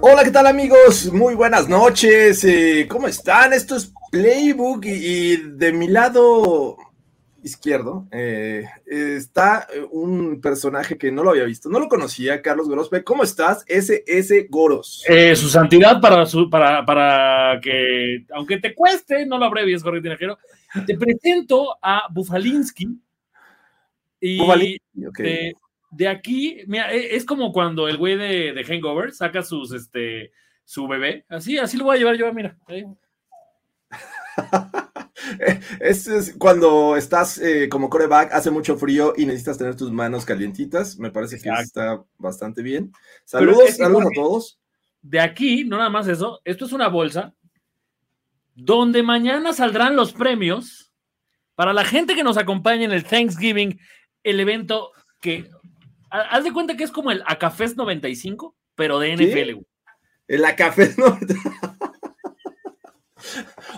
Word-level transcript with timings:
Hola, 0.00 0.22
¿qué 0.22 0.30
tal 0.30 0.46
amigos? 0.46 1.12
Muy 1.12 1.34
buenas 1.34 1.68
noches. 1.68 2.44
Eh, 2.44 2.86
¿Cómo 2.88 3.08
están? 3.08 3.52
Esto 3.52 3.74
es 3.74 3.92
Playbook 4.12 4.84
y, 4.84 4.90
y 4.90 5.36
de 5.36 5.72
mi 5.72 5.88
lado 5.88 6.76
izquierdo 7.42 8.06
eh, 8.12 8.64
está 8.86 9.66
un 9.90 10.40
personaje 10.40 10.96
que 10.96 11.10
no 11.10 11.24
lo 11.24 11.30
había 11.30 11.44
visto, 11.44 11.68
no 11.68 11.80
lo 11.80 11.88
conocía, 11.88 12.42
Carlos 12.42 12.68
Gorospe. 12.68 13.02
¿Cómo 13.02 13.24
estás? 13.24 13.64
SS 13.66 14.46
Goros. 14.48 15.04
Eh, 15.08 15.34
su 15.34 15.48
santidad 15.48 16.00
para, 16.00 16.26
su, 16.26 16.48
para, 16.48 16.84
para 16.84 17.60
que, 17.60 18.24
aunque 18.34 18.58
te 18.58 18.74
cueste, 18.74 19.26
no 19.26 19.36
lo 19.36 19.46
abrevies, 19.46 19.82
Jorge 19.82 20.00
Tinajero, 20.00 20.38
te 20.86 20.96
presento 20.96 21.76
a 21.82 22.04
Bufalinsky. 22.10 22.88
Y 24.20 24.38
Bufalinsky, 24.38 25.06
ok. 25.06 25.18
de, 25.18 25.54
de 25.90 26.08
aquí, 26.08 26.62
mira, 26.66 26.92
e- 26.92 27.16
es 27.16 27.24
como 27.24 27.52
cuando 27.52 27.88
el 27.88 27.96
güey 27.96 28.16
de, 28.16 28.52
de 28.52 28.64
Hangover 28.64 29.12
saca 29.12 29.42
sus, 29.42 29.72
este, 29.72 30.32
su 30.64 30.86
bebé. 30.86 31.24
Así, 31.28 31.58
así 31.58 31.76
lo 31.76 31.84
voy 31.84 31.96
a 31.96 31.98
llevar 31.98 32.16
yo, 32.16 32.32
mira. 32.32 32.56
ahí. 32.66 32.84
es, 35.80 36.06
es 36.06 36.34
cuando 36.38 36.96
estás 36.96 37.38
eh, 37.38 37.68
como 37.68 37.90
coreback, 37.90 38.32
hace 38.32 38.50
mucho 38.50 38.76
frío 38.76 39.14
y 39.16 39.26
necesitas 39.26 39.58
tener 39.58 39.76
tus 39.76 39.90
manos 39.90 40.24
calientitas. 40.24 40.98
Me 40.98 41.10
parece 41.10 41.40
que 41.40 41.50
está 41.50 42.04
bastante 42.18 42.62
bien. 42.62 42.92
Saludos, 43.24 43.76
saludos 43.76 44.06
a 44.06 44.14
todos. 44.14 44.60
De 45.00 45.20
aquí, 45.20 45.64
no 45.64 45.78
nada 45.78 45.90
más 45.90 46.08
eso, 46.08 46.40
esto 46.44 46.64
es 46.64 46.72
una 46.72 46.88
bolsa 46.88 47.34
donde 48.54 49.04
mañana 49.04 49.52
saldrán 49.52 49.94
los 49.94 50.12
premios 50.12 50.92
para 51.54 51.72
la 51.72 51.84
gente 51.84 52.14
que 52.14 52.24
nos 52.24 52.36
acompañe 52.36 52.84
en 52.84 52.92
el 52.92 53.04
Thanksgiving, 53.04 53.78
el 54.24 54.40
evento 54.40 54.90
que, 55.20 55.48
haz 56.10 56.44
de 56.44 56.52
cuenta 56.52 56.76
que 56.76 56.84
es 56.84 56.90
como 56.90 57.10
el 57.10 57.22
Acafest 57.26 57.76
95, 57.76 58.56
pero 58.74 58.98
de. 58.98 59.14
NFL. 59.14 59.54
güey. 59.54 59.66
La 60.28 60.54
café, 60.56 60.94
¿no? 60.98 61.18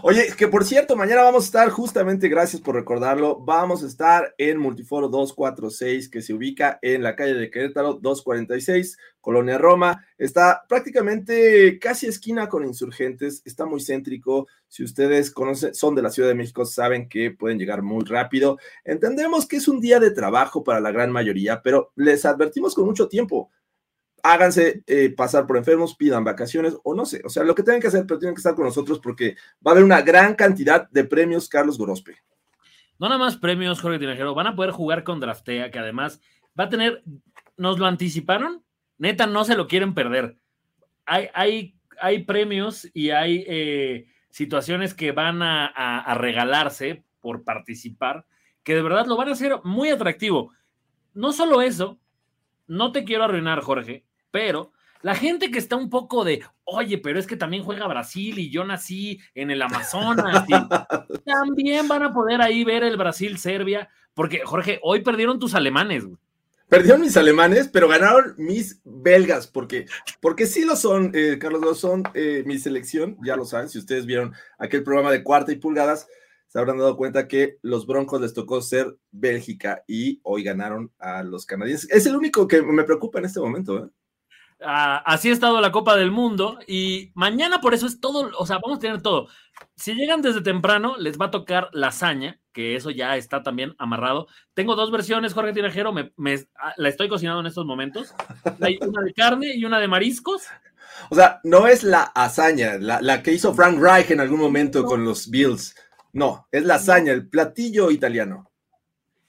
Oye, 0.02 0.28
que 0.36 0.48
por 0.48 0.64
cierto, 0.64 0.96
mañana 0.96 1.22
vamos 1.22 1.44
a 1.44 1.46
estar, 1.46 1.70
justamente, 1.70 2.28
gracias 2.28 2.62
por 2.62 2.74
recordarlo, 2.74 3.40
vamos 3.40 3.82
a 3.82 3.86
estar 3.86 4.34
en 4.38 4.58
Multiforo 4.58 5.08
246, 5.08 6.08
que 6.08 6.22
se 6.22 6.32
ubica 6.32 6.78
en 6.82 7.02
la 7.02 7.16
calle 7.16 7.34
de 7.34 7.50
Querétaro 7.50 7.94
246, 7.94 8.96
Colonia 9.20 9.58
Roma. 9.58 10.06
Está 10.18 10.64
prácticamente 10.68 11.78
casi 11.78 12.06
esquina 12.06 12.48
con 12.48 12.64
insurgentes, 12.64 13.42
está 13.44 13.66
muy 13.66 13.80
céntrico. 13.80 14.46
Si 14.70 14.84
ustedes 14.84 15.30
conocen, 15.30 15.74
son 15.74 15.94
de 15.94 16.02
la 16.02 16.10
Ciudad 16.10 16.28
de 16.28 16.36
México, 16.36 16.64
saben 16.64 17.08
que 17.08 17.32
pueden 17.32 17.58
llegar 17.58 17.82
muy 17.82 18.04
rápido. 18.04 18.56
Entendemos 18.84 19.46
que 19.46 19.56
es 19.56 19.68
un 19.68 19.80
día 19.80 20.00
de 20.00 20.12
trabajo 20.12 20.64
para 20.64 20.80
la 20.80 20.92
gran 20.92 21.10
mayoría, 21.10 21.60
pero 21.60 21.92
les 21.96 22.24
advertimos 22.24 22.74
con 22.74 22.86
mucho 22.86 23.08
tiempo 23.08 23.50
háganse 24.22 24.82
eh, 24.86 25.10
pasar 25.16 25.46
por 25.46 25.56
enfermos, 25.56 25.96
pidan 25.96 26.24
vacaciones 26.24 26.76
o 26.82 26.94
no 26.94 27.04
sé, 27.06 27.22
o 27.24 27.28
sea, 27.28 27.44
lo 27.44 27.54
que 27.54 27.62
tengan 27.62 27.80
que 27.80 27.88
hacer, 27.88 28.04
pero 28.06 28.18
tienen 28.18 28.34
que 28.34 28.40
estar 28.40 28.54
con 28.54 28.64
nosotros 28.64 28.98
porque 28.98 29.36
va 29.66 29.70
a 29.70 29.72
haber 29.72 29.84
una 29.84 30.02
gran 30.02 30.34
cantidad 30.34 30.88
de 30.90 31.04
premios 31.04 31.48
Carlos 31.48 31.78
Gorospe. 31.78 32.16
No 32.98 33.08
nada 33.08 33.18
más 33.18 33.36
premios, 33.36 33.80
Jorge 33.80 33.98
Tinajero, 33.98 34.34
van 34.34 34.48
a 34.48 34.54
poder 34.54 34.72
jugar 34.72 35.04
con 35.04 35.20
Draftea, 35.20 35.70
que 35.70 35.78
además 35.78 36.20
va 36.58 36.64
a 36.64 36.68
tener, 36.68 37.02
nos 37.56 37.78
lo 37.78 37.86
anticiparon, 37.86 38.62
neta, 38.98 39.26
no 39.26 39.44
se 39.44 39.56
lo 39.56 39.66
quieren 39.66 39.94
perder. 39.94 40.36
Hay, 41.06 41.28
hay, 41.32 41.74
hay 41.98 42.24
premios 42.24 42.86
y 42.92 43.10
hay 43.10 43.44
eh, 43.48 44.06
situaciones 44.30 44.94
que 44.94 45.12
van 45.12 45.42
a, 45.42 45.66
a- 45.66 46.00
a 46.00 46.14
regalarse 46.14 47.04
por 47.20 47.44
participar, 47.44 48.24
que 48.62 48.74
de 48.74 48.82
verdad 48.82 49.06
lo 49.06 49.16
van 49.16 49.28
a 49.28 49.32
hacer 49.32 49.56
muy 49.64 49.90
atractivo. 49.90 50.52
No 51.14 51.32
solo 51.32 51.60
eso, 51.62 51.98
no 52.66 52.92
te 52.92 53.04
quiero 53.04 53.24
arruinar, 53.24 53.60
Jorge, 53.62 54.04
pero 54.30 54.72
la 55.02 55.14
gente 55.14 55.50
que 55.50 55.58
está 55.58 55.76
un 55.76 55.90
poco 55.90 56.24
de, 56.24 56.42
oye, 56.64 56.98
pero 56.98 57.18
es 57.18 57.26
que 57.26 57.36
también 57.36 57.64
juega 57.64 57.86
Brasil 57.88 58.38
y 58.38 58.50
yo 58.50 58.64
nací 58.64 59.18
en 59.34 59.50
el 59.50 59.62
Amazonas. 59.62 60.44
y- 60.48 60.52
también 61.24 61.88
van 61.88 62.02
a 62.04 62.12
poder 62.12 62.40
ahí 62.42 62.64
ver 62.64 62.84
el 62.84 62.96
Brasil-Serbia, 62.96 63.88
porque 64.14 64.42
Jorge, 64.44 64.78
hoy 64.82 65.00
perdieron 65.02 65.38
tus 65.38 65.54
alemanes. 65.54 66.04
güey. 66.04 66.18
Perdieron 66.70 67.00
mis 67.00 67.16
alemanes, 67.16 67.68
pero 67.68 67.88
ganaron 67.88 68.34
mis 68.38 68.80
belgas, 68.84 69.48
porque, 69.48 69.86
porque 70.20 70.46
sí 70.46 70.64
lo 70.64 70.76
son, 70.76 71.10
eh, 71.14 71.36
Carlos, 71.40 71.62
lo 71.62 71.74
son 71.74 72.04
eh, 72.14 72.44
mi 72.46 72.58
selección, 72.58 73.18
ya 73.24 73.34
lo 73.34 73.44
saben, 73.44 73.68
si 73.68 73.78
ustedes 73.78 74.06
vieron 74.06 74.32
aquel 74.56 74.84
programa 74.84 75.10
de 75.10 75.24
cuarta 75.24 75.50
y 75.50 75.56
pulgadas, 75.56 76.06
se 76.46 76.58
habrán 76.60 76.78
dado 76.78 76.96
cuenta 76.96 77.26
que 77.26 77.58
los 77.62 77.86
Broncos 77.86 78.20
les 78.20 78.34
tocó 78.34 78.62
ser 78.62 78.96
Bélgica 79.10 79.82
y 79.88 80.20
hoy 80.22 80.44
ganaron 80.44 80.92
a 81.00 81.24
los 81.24 81.44
canadienses. 81.44 81.90
Es 81.90 82.06
el 82.06 82.14
único 82.14 82.46
que 82.46 82.62
me 82.62 82.84
preocupa 82.84 83.18
en 83.18 83.24
este 83.24 83.40
momento. 83.40 83.84
¿eh? 83.84 83.88
Ah, 84.60 85.02
así 85.06 85.30
ha 85.30 85.32
estado 85.32 85.60
la 85.60 85.72
Copa 85.72 85.96
del 85.96 86.10
Mundo 86.10 86.58
y 86.66 87.10
mañana 87.14 87.60
por 87.60 87.74
eso 87.74 87.86
es 87.86 88.00
todo, 88.00 88.30
o 88.38 88.46
sea, 88.46 88.58
vamos 88.62 88.78
a 88.78 88.80
tener 88.80 89.02
todo. 89.02 89.28
Si 89.74 89.94
llegan 89.94 90.22
desde 90.22 90.40
temprano, 90.40 90.96
les 90.98 91.20
va 91.20 91.26
a 91.26 91.30
tocar 91.30 91.68
lasaña, 91.72 92.39
que 92.52 92.76
eso 92.76 92.90
ya 92.90 93.16
está 93.16 93.42
también 93.42 93.74
amarrado. 93.78 94.26
Tengo 94.54 94.74
dos 94.76 94.90
versiones, 94.90 95.34
Jorge 95.34 95.52
Tinajero, 95.52 95.92
me, 95.92 96.12
me- 96.16 96.46
ah, 96.58 96.74
la 96.76 96.88
estoy 96.88 97.08
cocinando 97.08 97.40
en 97.40 97.46
estos 97.46 97.66
momentos. 97.66 98.14
Hay 98.60 98.78
una 98.82 99.02
de 99.02 99.14
carne 99.14 99.54
y 99.54 99.64
una 99.64 99.78
de 99.78 99.88
mariscos. 99.88 100.44
O 101.10 101.14
sea, 101.14 101.40
no 101.44 101.66
es 101.66 101.82
la 101.82 102.02
hazaña, 102.02 102.76
la, 102.78 103.00
la 103.00 103.22
que 103.22 103.32
hizo 103.32 103.54
Frank 103.54 103.78
Reich 103.80 104.10
en 104.10 104.20
algún 104.20 104.40
momento 104.40 104.84
con 104.84 105.04
los 105.04 105.30
Bills. 105.30 105.74
No, 106.12 106.48
es 106.50 106.64
la 106.64 106.74
hazaña, 106.74 107.12
el 107.12 107.28
platillo 107.28 107.90
italiano. 107.90 108.50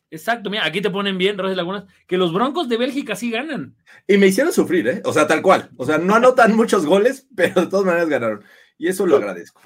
Exacto, 0.09 0.49
mira, 0.49 0.65
aquí 0.65 0.81
te 0.81 0.89
ponen 0.89 1.17
bien, 1.17 1.37
Rosy 1.37 1.55
Lagunas, 1.55 1.85
que 2.05 2.17
los 2.17 2.33
Broncos 2.33 2.67
de 2.67 2.75
Bélgica 2.75 3.15
sí 3.15 3.31
ganan. 3.31 3.77
Y 4.07 4.17
me 4.17 4.27
hicieron 4.27 4.51
sufrir, 4.51 4.85
¿eh? 4.89 5.01
O 5.05 5.13
sea, 5.13 5.25
tal 5.25 5.41
cual. 5.41 5.69
O 5.77 5.85
sea, 5.85 5.97
no 5.99 6.15
anotan 6.15 6.53
muchos 6.57 6.85
goles, 6.85 7.27
pero 7.33 7.61
de 7.61 7.67
todas 7.67 7.85
maneras 7.85 8.09
ganaron. 8.09 8.43
Y 8.77 8.89
eso 8.89 9.05
lo 9.05 9.15
agradezco. 9.15 9.61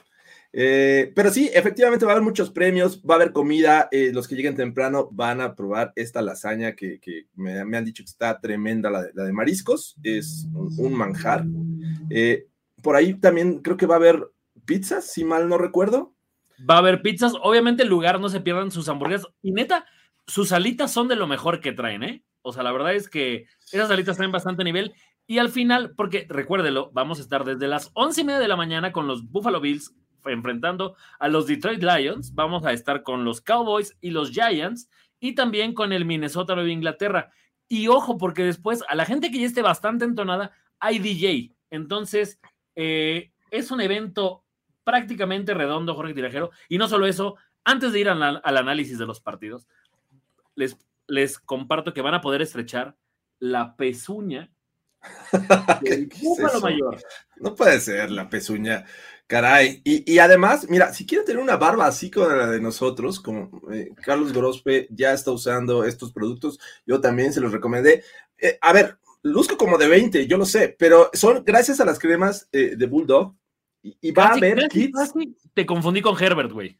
Eh, 0.58 1.12
pero 1.14 1.32
sí, 1.32 1.52
efectivamente 1.54 2.06
va 2.06 2.14
a 2.14 2.16
haber 2.16 2.24
muchos 2.24 2.50
premios, 2.50 3.02
va 3.02 3.16
a 3.16 3.18
haber 3.18 3.34
comida. 3.34 3.90
eh, 3.92 4.12
los 4.14 4.26
que 4.26 4.36
lleguen 4.36 4.56
temprano 4.56 5.10
van 5.12 5.42
a 5.42 5.54
probar 5.54 5.92
esta 5.98 6.22
lasaña 6.22 6.76
que, 6.76 7.00
me, 7.36 7.60
han 7.60 7.84
dicho 7.84 8.04
que 8.04 8.10
está 8.10 8.40
tremenda, 8.40 8.90
la 8.90 9.04
de, 9.04 9.34
mariscos. 9.34 9.98
Es 10.02 10.48
un, 10.54 10.74
un 10.78 10.94
manjar. 10.94 11.44
Eh, 12.10 12.48
por 12.82 12.96
ahí 12.96 13.16
también 13.16 13.60
creo 13.62 13.76
que 13.76 13.86
va 13.86 13.96
a 13.96 13.98
haber 13.98 14.32
pizzas, 14.64 15.12
si 15.12 15.26
mal 15.26 15.50
no 15.50 15.58
recuerdo. 15.58 16.14
Va 16.70 16.76
a 16.76 16.80
haber 16.80 17.02
pizzas. 17.02 17.34
Obviamente, 17.44 17.84
el 17.84 17.90
lugar 17.90 18.22
no 18.22 18.30
se 18.30 18.40
pierdan 18.40 18.72
sus 18.72 18.88
hamburguesas. 18.88 19.28
Y 19.42 19.52
neta, 19.52 19.86
sus 20.26 20.54
alitas 20.54 20.90
son 20.90 21.10
de 21.10 21.18
lo 21.18 21.28
mejor 21.28 21.60
que 21.60 21.74
traen, 21.74 22.04
¿eh? 22.04 22.24
O 22.44 22.54
sea, 22.54 22.64
la 22.64 22.72
verdad 22.72 22.96
es 22.96 23.10
que 23.10 23.48
esas 23.74 23.92
alitas 23.92 24.16
traen 24.16 24.32
bastante 24.32 24.64
nivel. 24.64 24.94
Y 25.28 25.40
al 25.40 25.50
final, 25.50 25.96
porque 25.98 26.28
recuérdelo, 26.30 26.92
vamos 26.94 27.20
a 27.20 27.24
estar 27.24 27.44
desde 27.44 27.68
las 27.68 27.92
once 27.94 28.22
y 28.22 28.24
media 28.24 28.40
de 28.40 28.48
la 28.48 28.56
mañana 28.56 28.94
con 28.94 29.08
los 29.08 29.30
Buffalo 29.30 29.60
Bills 29.60 29.94
enfrentando 30.28 30.96
a 31.20 31.28
los 31.28 31.48
Detroit 31.48 31.82
Lions. 31.82 32.34
Vamos 32.34 32.66
a 32.66 32.74
estar 32.74 33.04
con 33.04 33.26
los 33.26 33.42
Cowboys 33.42 33.98
y 34.02 34.12
los 34.12 34.32
Giants 34.32 34.90
y 35.20 35.34
también 35.34 35.74
con 35.74 35.94
el 35.94 36.06
Minnesota 36.06 36.56
Nueva 36.56 36.70
Inglaterra. 36.70 37.32
Y 37.68 37.88
ojo, 37.88 38.18
porque 38.18 38.44
después 38.44 38.84
a 38.88 38.96
la 38.96 39.06
gente 39.06 39.32
que 39.32 39.40
ya 39.40 39.46
esté 39.46 39.62
bastante 39.62 40.06
entonada, 40.06 40.52
hay 40.80 41.00
DJ. 41.00 41.56
Entonces, 41.70 42.40
eh, 42.76 43.32
es 43.52 43.72
un 43.72 43.82
evento 43.82 44.44
prácticamente 44.84 45.54
redondo, 45.54 45.96
Jorge 45.96 46.14
Tirajero. 46.14 46.52
Y 46.70 46.78
no 46.78 46.88
solo 46.88 47.08
eso, 47.08 47.36
antes 47.64 47.92
de 47.92 48.00
ir 48.00 48.10
al, 48.10 48.42
al 48.44 48.58
análisis 48.58 48.98
de 49.00 49.06
los 49.06 49.20
partidos, 49.20 49.68
les, 50.56 50.78
les 51.08 51.40
comparto 51.40 51.94
que 51.94 52.02
van 52.02 52.14
a 52.14 52.22
poder 52.22 52.42
estrechar 52.42 52.96
la 53.40 53.76
pezuña 53.76 54.52
Mayor. 56.62 56.98
No 57.38 57.56
puede 57.56 57.80
ser 57.80 58.12
la 58.12 58.30
pezuña. 58.30 58.86
Caray, 59.28 59.82
y, 59.84 60.20
además, 60.20 60.68
mira, 60.70 60.94
si 60.94 61.04
quiere 61.04 61.24
tener 61.24 61.42
una 61.42 61.58
barba 61.58 61.88
así 61.88 62.12
como 62.12 62.28
la 62.28 62.46
de 62.46 62.62
nosotros, 62.62 63.20
como 63.20 63.50
eh, 63.74 63.90
Carlos 64.04 64.32
Grospe 64.32 64.88
ya 64.92 65.14
está 65.14 65.32
usando 65.32 65.84
estos 65.84 66.14
productos, 66.14 66.60
yo 66.86 67.02
también 67.02 67.34
se 67.34 67.42
los 67.42 67.52
recomendé. 67.52 68.04
Eh, 68.38 68.60
a 68.62 68.72
ver, 68.72 69.00
luzco 69.24 69.58
como 69.58 69.80
de 69.80 69.88
20, 69.88 70.28
yo 70.28 70.38
lo 70.38 70.46
sé, 70.46 70.76
pero 70.78 71.10
son 71.14 71.44
gracias 71.44 71.80
a 71.80 71.86
las 71.86 71.98
cremas 71.98 72.48
eh, 72.52 72.76
de 72.78 72.86
Bulldog 72.86 73.34
y, 73.82 74.12
va 74.12 74.28
a 74.28 74.34
haber 74.34 74.68
kits. 74.68 75.14
te 75.56 75.66
confundí 75.66 76.04
con 76.04 76.22
Herbert, 76.22 76.52
güey. 76.52 76.78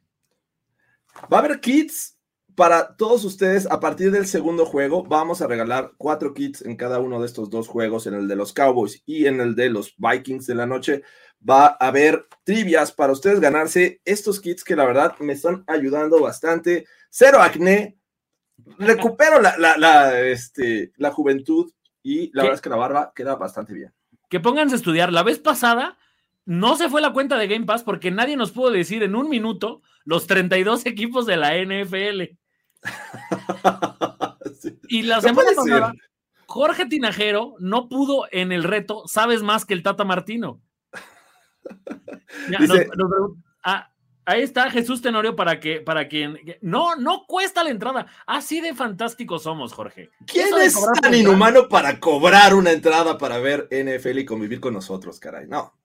Va 1.32 1.38
a 1.38 1.40
haber 1.40 1.60
kits 1.60 2.15
para 2.56 2.96
todos 2.96 3.24
ustedes 3.26 3.68
a 3.70 3.80
partir 3.80 4.12
del 4.12 4.28
segundo 4.28 4.66
juego. 4.66 5.04
Vamos 5.04 5.42
a 5.42 5.48
regalar 5.48 5.92
cuatro 5.98 6.34
kits 6.34 6.62
en 6.62 6.76
cada 6.76 7.00
uno 7.00 7.20
de 7.20 7.26
estos 7.26 7.50
dos 7.50 7.68
juegos, 7.68 8.08
en 8.08 8.14
el 8.14 8.28
de 8.28 8.36
los 8.36 8.54
Cowboys 8.54 9.04
y 9.06 9.26
en 9.26 9.42
el 9.42 9.56
de 9.56 9.70
los 9.70 9.96
Vikings 9.98 10.48
de 10.48 10.56
la 10.56 10.66
noche 10.66 11.04
va 11.48 11.78
a 11.80 11.88
haber 11.88 12.28
trivias 12.44 12.92
para 12.92 13.14
ustedes 13.14 13.40
ganarse 13.40 14.02
estos 14.06 14.40
kits 14.40 14.64
que 14.64 14.76
la 14.76 14.86
verdad 14.86 15.16
me 15.20 15.34
están 15.34 15.64
ayudando 15.68 16.20
bastante. 16.20 16.86
Cero 17.10 17.42
acné, 17.42 17.98
recupero 18.80 19.42
la, 19.42 20.22
este, 20.22 20.92
la 20.98 21.12
juventud 21.12 21.72
y 22.02 22.32
la 22.34 22.44
verdad 22.44 22.56
es 22.56 22.62
que 22.62 22.70
la 22.70 22.76
barba 22.76 23.12
queda 23.16 23.36
bastante 23.36 23.74
bien. 23.74 23.94
Que 24.30 24.40
pónganse 24.40 24.76
a 24.76 24.78
estudiar. 24.78 25.14
La 25.14 25.24
vez 25.24 25.40
pasada 25.40 25.98
no 26.46 26.76
se 26.76 26.90
fue 26.90 27.02
la 27.02 27.14
cuenta 27.14 27.38
de 27.38 27.48
Game 27.48 27.66
Pass 27.66 27.84
porque 27.84 28.12
nadie 28.12 28.38
nos 28.38 28.52
pudo 28.52 28.72
decir 28.72 29.04
en 29.04 29.16
un 29.16 29.30
minuto 29.30 29.82
los 30.04 30.28
32 30.28 30.86
equipos 30.86 31.26
de 31.26 31.38
la 31.38 31.56
NFL. 31.56 32.36
Y 34.88 35.04
la 35.04 35.22
semana 35.22 35.50
pasada, 35.56 35.94
Jorge 36.46 36.86
Tinajero 36.86 37.56
no 37.60 37.90
pudo 37.90 38.28
en 38.32 38.52
el 38.52 38.64
reto, 38.64 39.04
sabes 39.08 39.44
más 39.44 39.66
que 39.66 39.74
el 39.74 39.84
Tata 39.84 40.04
Martino. 40.06 40.62
Ah, 43.64 43.92
ahí 44.26 44.42
está 44.42 44.70
Jesús 44.70 45.02
Tenorio 45.02 45.36
para 45.36 45.60
que, 45.60 45.82
para 45.82 46.08
quien. 46.08 46.40
No, 46.62 46.96
no 46.96 47.26
cuesta 47.28 47.64
la 47.64 47.72
entrada. 47.72 48.08
Así 48.28 48.62
de 48.62 48.74
fantásticos 48.76 49.44
somos, 49.44 49.74
Jorge. 49.74 50.12
¿Quién 50.28 50.50
es 50.62 50.80
tan 51.02 51.14
inhumano 51.14 51.68
para 51.68 52.00
cobrar 52.00 52.54
una 52.54 52.72
entrada 52.72 53.18
para 53.18 53.40
ver 53.40 53.68
NFL 53.72 54.20
y 54.20 54.26
convivir 54.26 54.60
con 54.60 54.74
nosotros, 54.74 55.20
caray? 55.20 55.48
No, 55.48 55.74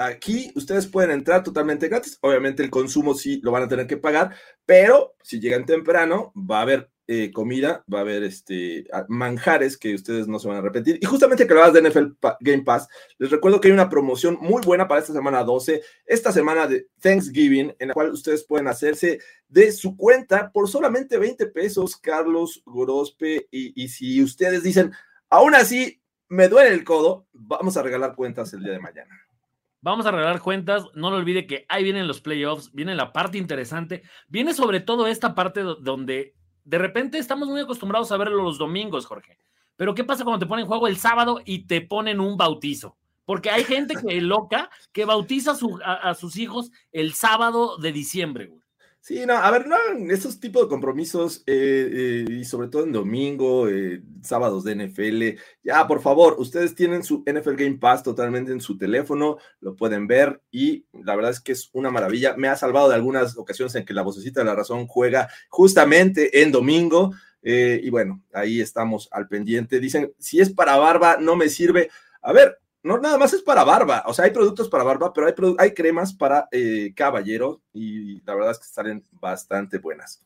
Aquí 0.00 0.50
ustedes 0.54 0.86
pueden 0.86 1.10
entrar 1.10 1.42
totalmente 1.42 1.88
gratis. 1.88 2.18
Obviamente 2.22 2.62
el 2.62 2.70
consumo 2.70 3.12
sí 3.12 3.38
lo 3.42 3.52
van 3.52 3.64
a 3.64 3.68
tener 3.68 3.86
que 3.86 3.98
pagar, 3.98 4.34
pero 4.64 5.14
si 5.22 5.38
llegan 5.40 5.66
temprano, 5.66 6.32
va 6.34 6.60
a 6.60 6.62
haber 6.62 6.90
eh, 7.06 7.30
comida, 7.32 7.84
va 7.92 7.98
a 7.98 8.00
haber 8.00 8.22
este, 8.22 8.86
manjares 9.08 9.76
que 9.76 9.94
ustedes 9.94 10.26
no 10.26 10.38
se 10.38 10.48
van 10.48 10.56
a 10.56 10.62
repetir. 10.62 10.98
Y 11.02 11.04
justamente 11.04 11.46
que 11.46 11.52
hablabas 11.52 11.74
de 11.74 11.82
NFL 11.82 12.26
Game 12.40 12.62
Pass, 12.62 12.88
les 13.18 13.30
recuerdo 13.30 13.60
que 13.60 13.68
hay 13.68 13.74
una 13.74 13.90
promoción 13.90 14.38
muy 14.40 14.62
buena 14.62 14.88
para 14.88 15.02
esta 15.02 15.12
semana 15.12 15.44
12, 15.44 15.82
esta 16.06 16.32
semana 16.32 16.66
de 16.66 16.86
Thanksgiving, 17.00 17.74
en 17.78 17.88
la 17.88 17.94
cual 17.94 18.10
ustedes 18.10 18.44
pueden 18.44 18.68
hacerse 18.68 19.18
de 19.48 19.70
su 19.70 19.98
cuenta 19.98 20.50
por 20.50 20.66
solamente 20.66 21.18
20 21.18 21.46
pesos, 21.48 21.98
Carlos 21.98 22.62
Gorospe. 22.64 23.48
Y, 23.50 23.84
y 23.84 23.88
si 23.88 24.22
ustedes 24.22 24.62
dicen, 24.62 24.92
aún 25.28 25.54
así, 25.54 26.00
me 26.28 26.48
duele 26.48 26.70
el 26.70 26.84
codo, 26.84 27.26
vamos 27.34 27.76
a 27.76 27.82
regalar 27.82 28.14
cuentas 28.14 28.54
el 28.54 28.62
día 28.62 28.72
de 28.72 28.78
mañana. 28.78 29.29
Vamos 29.82 30.04
a 30.06 30.10
regalar 30.10 30.40
cuentas. 30.40 30.84
No 30.94 31.10
lo 31.10 31.16
olvide 31.16 31.46
que 31.46 31.64
ahí 31.68 31.82
vienen 31.82 32.06
los 32.06 32.20
playoffs, 32.20 32.70
viene 32.72 32.94
la 32.94 33.12
parte 33.12 33.38
interesante. 33.38 34.02
Viene 34.28 34.52
sobre 34.52 34.80
todo 34.80 35.06
esta 35.06 35.34
parte 35.34 35.62
donde 35.62 36.34
de 36.64 36.78
repente 36.78 37.18
estamos 37.18 37.48
muy 37.48 37.60
acostumbrados 37.60 38.12
a 38.12 38.16
verlo 38.16 38.42
los 38.42 38.58
domingos, 38.58 39.06
Jorge. 39.06 39.38
Pero 39.76 39.94
¿qué 39.94 40.04
pasa 40.04 40.24
cuando 40.24 40.44
te 40.44 40.48
ponen 40.48 40.66
juego 40.66 40.86
el 40.86 40.98
sábado 40.98 41.40
y 41.44 41.66
te 41.66 41.80
ponen 41.80 42.20
un 42.20 42.36
bautizo? 42.36 42.98
Porque 43.24 43.50
hay 43.50 43.64
gente 43.64 43.94
que 43.94 44.20
loca 44.20 44.70
que 44.92 45.06
bautiza 45.06 45.56
a, 45.84 46.14
sus 46.14 46.36
hijos 46.36 46.70
el 46.92 47.14
sábado 47.14 47.78
de 47.78 47.92
diciembre, 47.92 48.46
güey. 48.46 48.59
Sí, 49.02 49.24
no, 49.24 49.32
a 49.32 49.50
ver, 49.50 49.66
no 49.66 49.76
esos 50.12 50.40
tipos 50.40 50.62
de 50.62 50.68
compromisos, 50.68 51.42
eh, 51.46 52.24
eh, 52.28 52.32
y 52.32 52.44
sobre 52.44 52.68
todo 52.68 52.84
en 52.84 52.92
domingo, 52.92 53.66
eh, 53.66 54.02
sábados 54.20 54.62
de 54.62 54.74
NFL, 54.74 55.40
ya, 55.64 55.86
por 55.86 56.02
favor, 56.02 56.36
ustedes 56.38 56.74
tienen 56.74 57.02
su 57.02 57.24
NFL 57.24 57.54
Game 57.54 57.78
Pass 57.78 58.02
totalmente 58.02 58.52
en 58.52 58.60
su 58.60 58.76
teléfono, 58.76 59.38
lo 59.60 59.74
pueden 59.74 60.06
ver 60.06 60.42
y 60.50 60.84
la 60.92 61.16
verdad 61.16 61.30
es 61.30 61.40
que 61.40 61.52
es 61.52 61.70
una 61.72 61.90
maravilla. 61.90 62.36
Me 62.36 62.48
ha 62.48 62.56
salvado 62.56 62.90
de 62.90 62.94
algunas 62.94 63.38
ocasiones 63.38 63.74
en 63.74 63.86
que 63.86 63.94
la 63.94 64.02
vocecita 64.02 64.40
de 64.40 64.46
la 64.46 64.54
razón 64.54 64.86
juega 64.86 65.30
justamente 65.48 66.42
en 66.42 66.52
domingo, 66.52 67.12
y 67.42 67.88
bueno, 67.88 68.22
ahí 68.34 68.60
estamos 68.60 69.08
al 69.12 69.26
pendiente. 69.26 69.80
Dicen, 69.80 70.12
si 70.18 70.40
es 70.40 70.50
para 70.50 70.76
barba, 70.76 71.16
no 71.18 71.36
me 71.36 71.48
sirve. 71.48 71.88
A 72.20 72.34
ver, 72.34 72.58
no 72.82 72.98
nada 72.98 73.18
más 73.18 73.32
es 73.32 73.42
para 73.42 73.64
barba, 73.64 74.02
o 74.06 74.14
sea, 74.14 74.24
hay 74.24 74.30
productos 74.30 74.68
para 74.68 74.84
barba, 74.84 75.12
pero 75.12 75.26
hay, 75.26 75.34
hay 75.58 75.74
cremas 75.74 76.14
para 76.14 76.48
eh, 76.50 76.92
caballero 76.94 77.60
y 77.72 78.20
la 78.24 78.34
verdad 78.34 78.52
es 78.52 78.58
que 78.58 78.64
salen 78.64 79.04
bastante 79.12 79.78
buenas. 79.78 80.24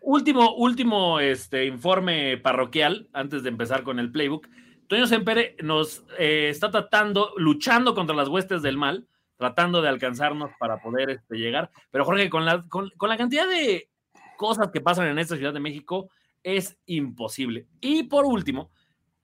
Último, 0.00 0.54
último 0.56 1.20
este, 1.20 1.66
informe 1.66 2.36
parroquial 2.36 3.08
antes 3.12 3.42
de 3.42 3.48
empezar 3.48 3.82
con 3.82 3.98
el 3.98 4.10
playbook. 4.10 4.48
Toño 4.88 5.06
Sempere 5.06 5.56
nos 5.62 6.04
eh, 6.18 6.48
está 6.48 6.70
tratando, 6.70 7.32
luchando 7.36 7.94
contra 7.94 8.14
las 8.14 8.28
huestes 8.28 8.62
del 8.62 8.76
mal, 8.76 9.08
tratando 9.36 9.82
de 9.82 9.88
alcanzarnos 9.88 10.50
para 10.58 10.80
poder 10.80 11.10
este, 11.10 11.36
llegar. 11.36 11.70
Pero 11.90 12.04
Jorge, 12.04 12.30
con 12.30 12.44
la, 12.44 12.64
con 12.68 13.08
la 13.08 13.16
cantidad 13.16 13.48
de 13.48 13.88
cosas 14.36 14.70
que 14.70 14.80
pasan 14.80 15.08
en 15.08 15.18
esta 15.18 15.36
Ciudad 15.36 15.52
de 15.52 15.60
México, 15.60 16.10
es 16.42 16.78
imposible. 16.86 17.66
Y 17.80 18.04
por 18.04 18.24
último, 18.24 18.70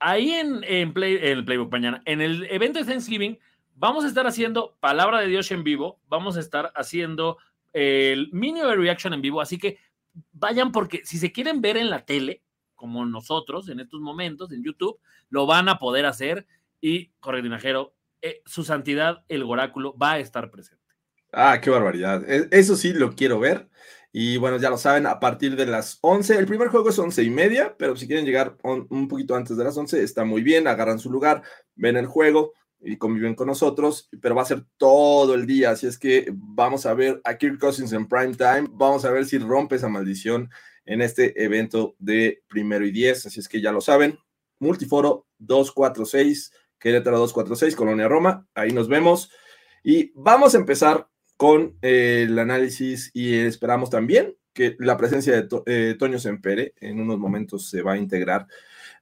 ahí 0.03 0.31
en, 0.33 0.63
en, 0.65 0.93
Playbook 0.93 1.71
mañana, 1.71 2.01
en 2.05 2.21
el 2.21 2.45
evento 2.51 2.79
de 2.79 2.85
Thanksgiving, 2.85 3.39
vamos 3.75 4.03
a 4.03 4.07
estar 4.07 4.27
haciendo 4.27 4.75
Palabra 4.81 5.21
de 5.21 5.27
Dios 5.27 5.49
en 5.51 5.63
vivo, 5.63 6.01
vamos 6.09 6.35
a 6.35 6.41
estar 6.41 6.73
haciendo 6.75 7.37
el 7.71 8.29
mini 8.33 8.61
reaction 8.61 9.13
en 9.13 9.21
vivo, 9.21 9.39
así 9.39 9.57
que 9.57 9.79
vayan 10.33 10.73
porque 10.73 11.05
si 11.05 11.17
se 11.17 11.31
quieren 11.31 11.61
ver 11.61 11.77
en 11.77 11.89
la 11.89 12.05
tele, 12.05 12.43
como 12.75 13.05
nosotros 13.05 13.69
en 13.69 13.79
estos 13.79 14.01
momentos 14.01 14.51
en 14.51 14.61
YouTube, 14.61 14.99
lo 15.29 15.45
van 15.45 15.69
a 15.69 15.79
poder 15.79 16.05
hacer 16.05 16.45
y 16.81 17.11
Jorge 17.21 17.41
Dinajero, 17.41 17.95
eh, 18.21 18.41
su 18.45 18.65
santidad, 18.65 19.23
el 19.29 19.43
oráculo, 19.43 19.97
va 19.97 20.13
a 20.13 20.19
estar 20.19 20.51
presente. 20.51 20.83
Ah, 21.31 21.61
qué 21.61 21.69
barbaridad. 21.69 22.29
E, 22.29 22.49
eso 22.51 22.75
sí 22.75 22.93
lo 22.93 23.15
quiero 23.15 23.39
ver. 23.39 23.69
Y 24.15 24.37
bueno, 24.37 24.57
ya 24.57 24.69
lo 24.69 24.77
saben, 24.77 25.07
a 25.07 25.19
partir 25.19 25.55
de 25.55 25.65
las 25.65 25.97
11, 26.01 26.37
el 26.37 26.45
primer 26.45 26.67
juego 26.67 26.89
es 26.89 26.99
11 26.99 27.23
y 27.23 27.31
media, 27.31 27.75
pero 27.79 27.95
si 27.95 28.05
quieren 28.05 28.25
llegar 28.25 28.55
un, 28.61 29.07
poquito 29.07 29.35
antes 29.35 29.57
de 29.57 29.63
las 29.63 29.75
11, 29.75 30.03
está 30.03 30.23
muy 30.23 30.43
bien, 30.43 30.67
agarran 30.67 30.99
su 30.99 31.09
lugar, 31.09 31.41
ven 31.73 31.97
el 31.97 32.05
juego 32.05 32.53
y 32.79 32.97
conviven 32.97 33.33
con 33.33 33.47
nosotros, 33.47 34.09
pero 34.21 34.35
va 34.35 34.43
a 34.43 34.45
ser 34.45 34.65
todo 34.77 35.33
el 35.33 35.47
día, 35.47 35.71
así 35.71 35.87
es 35.87 35.97
que 35.97 36.31
vamos 36.31 36.85
a 36.85 36.93
ver 36.93 37.21
a 37.23 37.35
Kirk 37.39 37.57
Cousins 37.59 37.91
en 37.91 38.07
prime 38.07 38.35
time, 38.35 38.67
vamos 38.69 39.03
a 39.03 39.09
ver 39.09 39.25
si 39.25 39.39
rompe 39.39 39.77
esa 39.77 39.89
maldición 39.89 40.47
en 40.85 41.01
este 41.01 41.43
evento 41.43 41.95
de 41.97 42.43
primero 42.47 42.85
y 42.85 42.91
10, 42.91 43.25
así 43.25 43.39
es 43.39 43.49
que 43.49 43.61
ya 43.61 43.71
lo 43.71 43.81
saben, 43.81 44.19
Multiforo 44.59 45.25
246, 45.39 46.51
Querétaro 46.77 47.17
246, 47.17 47.75
Colonia 47.75 48.07
Roma, 48.07 48.47
ahí 48.53 48.73
nos 48.73 48.87
vemos. 48.87 49.31
Y 49.83 50.11
vamos 50.15 50.53
a 50.53 50.59
empezar 50.59 51.09
con 51.43 51.77
eh, 51.81 52.23
el 52.25 52.39
análisis 52.39 53.11
y 53.13 53.35
esperamos 53.35 53.89
también 53.89 54.33
que 54.53 54.77
la 54.79 54.95
presencia 54.95 55.33
de 55.33 55.49
eh, 55.65 55.93
Toño 55.99 56.17
Sempere 56.17 56.73
en 56.79 57.01
unos 57.01 57.19
momentos 57.19 57.69
se 57.69 57.81
va 57.81 57.91
a 57.91 57.97
integrar. 57.97 58.47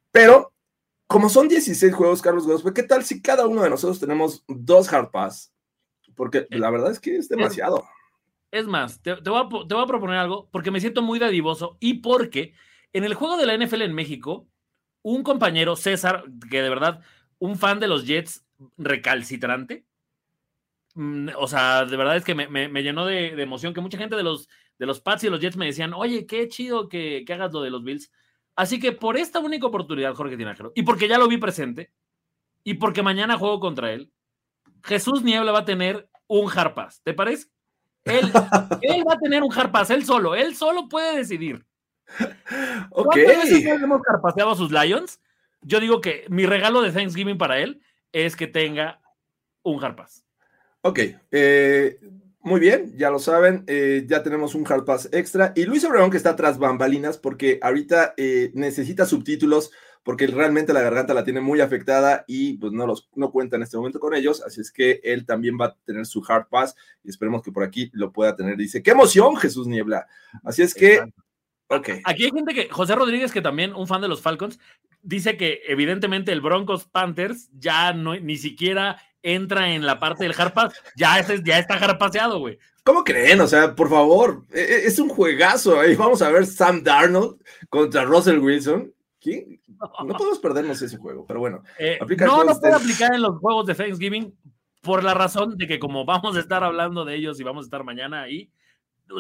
Pero 0.10 0.52
como 1.06 1.30
son 1.30 1.48
16 1.48 1.94
juegos, 1.94 2.20
Carlos 2.20 2.48
Gómez, 2.48 2.64
¿qué 2.74 2.82
tal 2.82 3.04
si 3.04 3.22
cada 3.22 3.46
uno 3.46 3.62
de 3.62 3.70
nosotros 3.70 4.00
tenemos 4.00 4.44
dos 4.48 4.92
hard 4.92 5.12
pass? 5.12 5.54
Porque 6.16 6.48
eh, 6.50 6.58
la 6.58 6.72
verdad 6.72 6.90
es 6.90 7.00
que 7.00 7.16
es 7.16 7.30
demasiado. 7.30 7.86
Es 8.50 8.66
más, 8.66 9.00
te, 9.04 9.14
voy 9.14 9.40
a, 9.40 9.68
te 9.68 9.76
voy 9.76 9.84
a 9.84 9.88
proponer 9.88 10.18
algo 10.18 10.50
porque 10.52 10.72
me 10.72 10.82
siento 10.82 11.04
muy 11.04 11.20
dadivoso 11.20 11.78
y 11.80 12.00
porque 12.00 12.56
en 12.92 13.04
el 13.04 13.14
juego 13.14 13.38
de 13.38 13.46
la 13.46 13.56
NFL 13.56 13.84
en 13.84 13.94
México, 13.94 14.48
un 15.04 15.22
compañero, 15.22 15.76
César, 15.76 16.24
que 16.50 16.64
de 16.64 16.70
verdad, 16.70 17.02
un 17.38 17.60
fan 17.60 17.80
de 17.80 17.88
los 17.88 18.08
Jets 18.08 18.44
recalcitrante, 18.80 19.86
Mm, 20.96 21.30
o 21.38 21.48
sea, 21.48 21.86
de 21.86 21.98
verdad 21.98 22.18
es 22.18 22.24
que 22.24 22.36
me, 22.36 22.84
llenó 22.84 23.06
de, 23.06 23.42
emoción 23.42 23.74
que 23.74 23.82
mucha 23.82 23.98
gente 23.98 24.16
de 24.16 24.24
los, 24.24 24.50
de 24.78 24.86
los 24.86 25.00
Pats 25.00 25.24
y 25.24 25.30
los 25.30 25.40
Jets 25.40 25.58
me 25.58 25.66
decían, 25.66 25.94
oye, 25.94 26.26
qué 26.26 26.48
chido 26.48 26.90
que, 26.90 27.26
hagas 27.30 27.54
lo 27.54 27.62
de 27.62 27.70
los 27.70 27.84
Bills. 27.84 28.12
Así 28.56 28.80
que 28.80 28.92
por 28.92 29.18
esta 29.18 29.40
única 29.40 29.68
oportunidad, 29.68 30.14
Jorge 30.14 30.38
Tinajero, 30.38 30.74
y 30.76 30.84
porque 30.84 31.08
ya 31.08 31.18
lo 31.18 31.28
vi 31.28 31.38
presente, 31.38 31.92
y 32.64 32.76
porque 32.76 33.02
mañana 33.02 33.38
juego 33.38 33.60
contra 33.60 33.92
él, 33.94 34.12
Jesús 34.84 35.24
Niebla 35.24 35.52
va 35.52 35.60
a 35.60 35.66
tener 35.66 36.10
un 36.28 36.50
Harpas. 36.54 37.02
¿Te 37.04 37.14
parece? 37.14 37.48
Él, 38.04 38.32
él 38.82 39.04
va 39.08 39.14
a 39.14 39.20
tener 39.20 39.44
un 39.44 39.54
Harpas, 39.54 39.90
él 39.90 40.06
solo, 40.06 40.36
él 40.36 40.56
solo 40.56 40.90
puede 40.90 41.18
decidir. 41.18 41.66
Ok. 42.90 43.06
¿Cuántas 43.06 43.50
veces 43.50 43.66
hemos 43.66 44.02
harpaseado 44.08 44.52
a 44.52 44.56
sus 44.56 44.72
Lions? 44.72 45.22
Yo 45.62 45.80
digo 45.80 46.02
que 46.02 46.26
mi 46.28 46.46
regalo 46.46 46.82
de 46.82 46.92
Thanksgiving 46.92 47.38
para 47.38 47.60
él 47.60 47.82
es 48.12 48.36
que 48.36 48.48
tenga 48.48 49.02
un 49.64 49.84
Harpas. 49.84 50.26
Ok, 50.82 51.00
eh, 51.32 52.00
muy 52.42 52.60
bien, 52.60 52.98
ya 52.98 53.12
lo 53.12 53.20
saben, 53.20 53.64
eh, 53.68 54.04
ya 54.08 54.24
tenemos 54.24 54.56
un 54.56 54.66
Hard 54.68 54.84
Pass 54.84 55.10
extra. 55.12 55.54
Y 55.56 55.66
Luis 55.66 55.86
Obregón 55.86 56.10
que 56.10 56.18
está 56.18 56.36
tras 56.36 56.58
bambalinas 56.58 57.20
porque 57.20 57.60
ahorita 57.62 58.16
eh, 58.18 58.52
necesita 58.56 59.06
subtítulos 59.06 59.72
porque 60.04 60.26
realmente 60.26 60.74
la 60.74 60.82
garganta 60.82 61.14
la 61.14 61.24
tiene 61.24 61.42
muy 61.42 61.62
afectada 61.62 62.26
y 62.28 62.58
pues 62.58 62.74
no, 62.74 62.88
los, 62.88 63.10
no 63.14 63.32
cuenta 63.32 63.58
en 63.58 63.62
este 63.62 63.78
momento 63.78 64.00
con 64.00 64.16
ellos, 64.16 64.42
así 64.42 64.60
es 64.60 64.72
que 64.72 65.00
él 65.04 65.28
también 65.28 65.56
va 65.62 65.66
a 65.66 65.78
tener 65.86 66.08
su 66.08 66.26
hard 66.28 66.48
pass 66.50 66.76
y 67.04 67.10
esperemos 67.10 67.44
que 67.44 67.52
por 67.52 67.64
aquí 67.64 67.92
lo 67.94 68.12
pueda 68.12 68.36
tener. 68.36 68.58
Dice, 68.58 68.82
qué 68.82 68.92
emoción 68.92 69.36
Jesús 69.36 69.68
Niebla. 69.68 70.08
Así 70.44 70.64
es 70.64 70.74
que... 70.74 71.02
Okay. 71.68 72.02
Aquí 72.04 72.26
hay 72.26 72.32
gente 72.32 72.54
que, 72.54 72.68
José 72.68 72.96
Rodríguez, 72.96 73.32
que 73.32 73.42
también 73.42 73.74
un 73.74 73.88
fan 73.88 74.02
de 74.02 74.10
los 74.10 74.22
Falcons, 74.22 74.60
dice 75.04 75.38
que 75.38 75.62
evidentemente 75.68 76.34
el 76.34 76.42
Broncos 76.42 76.86
Panthers 76.86 77.50
ya 77.54 77.94
no, 77.94 78.14
ni 78.20 78.36
siquiera 78.36 78.98
entra 79.24 79.74
en 79.74 79.86
la 79.86 80.00
parte 80.00 80.24
del 80.24 80.36
hard 80.38 80.54
pass, 80.54 80.74
ya, 80.96 81.20
es, 81.20 81.44
ya 81.44 81.60
está 81.60 81.76
hard 81.76 82.40
güey. 82.40 82.58
¿Cómo 82.84 83.04
creen? 83.04 83.40
O 83.42 83.48
sea, 83.48 83.76
por 83.76 83.90
favor, 83.90 84.44
e, 84.52 84.60
e, 84.60 84.88
es 84.88 84.98
un 84.98 85.10
juegazo. 85.10 85.80
Ahí 85.80 85.96
vamos 85.96 86.22
a 86.22 86.32
ver 86.32 86.46
Sam 86.46 86.84
Darnold 86.84 87.40
contra 87.70 88.06
Russell 88.06 88.40
Wilson. 88.40 88.92
¿Quién? 89.20 89.62
No 90.04 90.16
podemos 90.16 90.40
perdernos 90.40 90.82
ese 90.82 90.98
juego, 90.98 91.26
pero 91.28 91.40
bueno. 91.40 91.64
Eh, 91.78 92.00
no, 92.20 92.44
no 92.44 92.60
puede 92.60 92.74
aplicar 92.74 93.14
en 93.14 93.22
los 93.22 93.38
juegos 93.40 93.68
de 93.68 93.76
Thanksgiving 93.76 94.36
por 94.82 95.04
la 95.04 95.14
razón 95.14 95.58
de 95.58 95.68
que 95.68 95.80
como 95.80 96.06
vamos 96.06 96.36
a 96.36 96.40
estar 96.40 96.64
hablando 96.64 97.06
de 97.06 97.16
ellos 97.16 97.40
y 97.40 97.44
vamos 97.44 97.66
a 97.66 97.68
estar 97.68 97.84
mañana 97.84 98.24
ahí, 98.24 98.52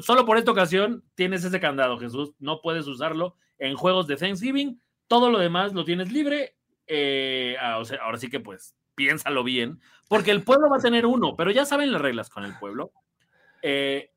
solo 0.01 0.25
por 0.25 0.37
esta 0.37 0.51
ocasión 0.51 1.03
tienes 1.13 1.43
ese 1.43 1.59
candado, 1.59 1.99
Jesús. 1.99 2.33
No 2.39 2.61
puedes 2.61 2.87
usarlo 2.87 3.35
en 3.59 3.75
juegos 3.75 4.07
de 4.07 4.17
Thanksgiving. 4.17 4.81
Todo 5.07 5.29
lo 5.29 5.37
demás 5.37 5.73
lo 5.73 5.85
tienes 5.85 6.11
libre. 6.11 6.55
Eh, 6.87 7.55
ah, 7.61 7.81
ahora 8.01 8.17
sí 8.17 8.27
que 8.27 8.39
pues 8.39 8.75
piénsalo 9.01 9.43
bien, 9.43 9.79
porque 10.07 10.29
el 10.29 10.43
pueblo 10.43 10.69
va 10.69 10.77
a 10.77 10.81
tener 10.81 11.07
uno, 11.07 11.35
pero 11.35 11.49
ya 11.49 11.65
saben 11.65 11.91
las 11.91 12.01
reglas 12.01 12.29
con 12.29 12.43
el 12.43 12.55
pueblo. 12.59 12.91
Eh, 13.63 14.11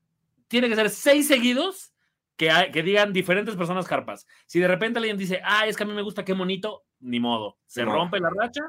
tiene 0.46 0.68
que 0.68 0.76
ser 0.76 0.90
seis 0.90 1.26
seguidos 1.26 1.94
que, 2.36 2.50
que, 2.70 2.82
digan 2.82 3.14
diferentes 3.14 3.56
personas 3.56 3.88
carpas. 3.88 4.26
Si 4.44 4.60
de 4.60 4.68
repente 4.68 4.98
alguien 4.98 5.16
dice, 5.16 5.40
ah, 5.42 5.66
es 5.66 5.76
que 5.76 5.84
a 5.84 5.86
mí 5.86 5.94
me 5.94 6.02
gusta 6.02 6.22
qué 6.22 6.34
monito, 6.34 6.84
ni 7.00 7.18
modo, 7.18 7.56
se 7.64 7.82
rompe 7.84 8.20
la 8.20 8.28
racha. 8.28 8.60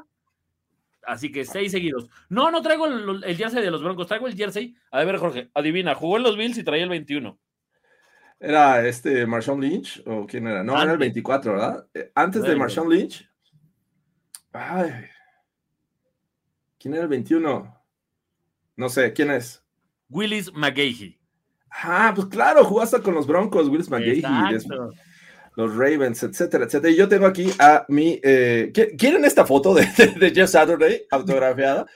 Así 1.02 1.30
que 1.30 1.44
seis 1.44 1.70
seguidos. 1.70 2.08
No, 2.30 2.50
no 2.50 2.62
traigo 2.62 2.86
el, 2.86 3.36
jersey 3.36 3.62
de 3.62 3.70
los 3.70 3.82
Broncos, 3.82 4.06
traigo 4.06 4.26
el 4.26 4.34
jersey. 4.34 4.74
A 4.90 5.04
ver, 5.04 5.18
Jorge, 5.18 5.50
adivina, 5.52 5.94
jugó 5.94 6.16
en 6.16 6.22
los 6.22 6.38
Bills 6.38 6.56
y 6.56 6.64
traía 6.64 6.84
el 6.84 6.88
21. 6.88 7.38
¿Era 8.40 8.86
este 8.86 9.26
Marshawn 9.26 9.60
Lynch 9.60 10.02
o 10.06 10.26
quién 10.26 10.46
era? 10.46 10.64
No, 10.64 10.80
era 10.80 10.92
el 10.92 10.98
24, 10.98 11.52
¿verdad? 11.52 11.86
Eh, 11.92 12.10
antes 12.14 12.42
de 12.42 12.56
Marshawn 12.56 12.88
Lynch. 12.88 13.28
Ay. 14.52 15.10
¿Quién 16.86 16.94
era 16.94 17.02
el 17.02 17.08
21? 17.08 17.82
No 18.76 18.88
sé, 18.88 19.12
¿quién 19.12 19.32
es? 19.32 19.60
Willis 20.08 20.52
McGahee. 20.52 21.18
Ah, 21.68 22.12
pues 22.14 22.28
claro, 22.28 22.62
jugaste 22.62 23.02
con 23.02 23.12
los 23.12 23.26
Broncos, 23.26 23.68
Willis 23.68 23.90
McGahee, 23.90 24.22
los 25.56 25.74
Ravens, 25.74 26.22
etcétera, 26.22 26.66
etcétera. 26.66 26.92
Y 26.92 26.96
yo 26.96 27.08
tengo 27.08 27.26
aquí 27.26 27.50
a 27.58 27.84
mi. 27.88 28.20
Eh, 28.22 28.70
¿Quieren 28.96 29.24
esta 29.24 29.44
foto 29.44 29.74
de, 29.74 29.84
Jeff 30.32 30.48
Saturday 30.48 31.02
autografiada? 31.10 31.86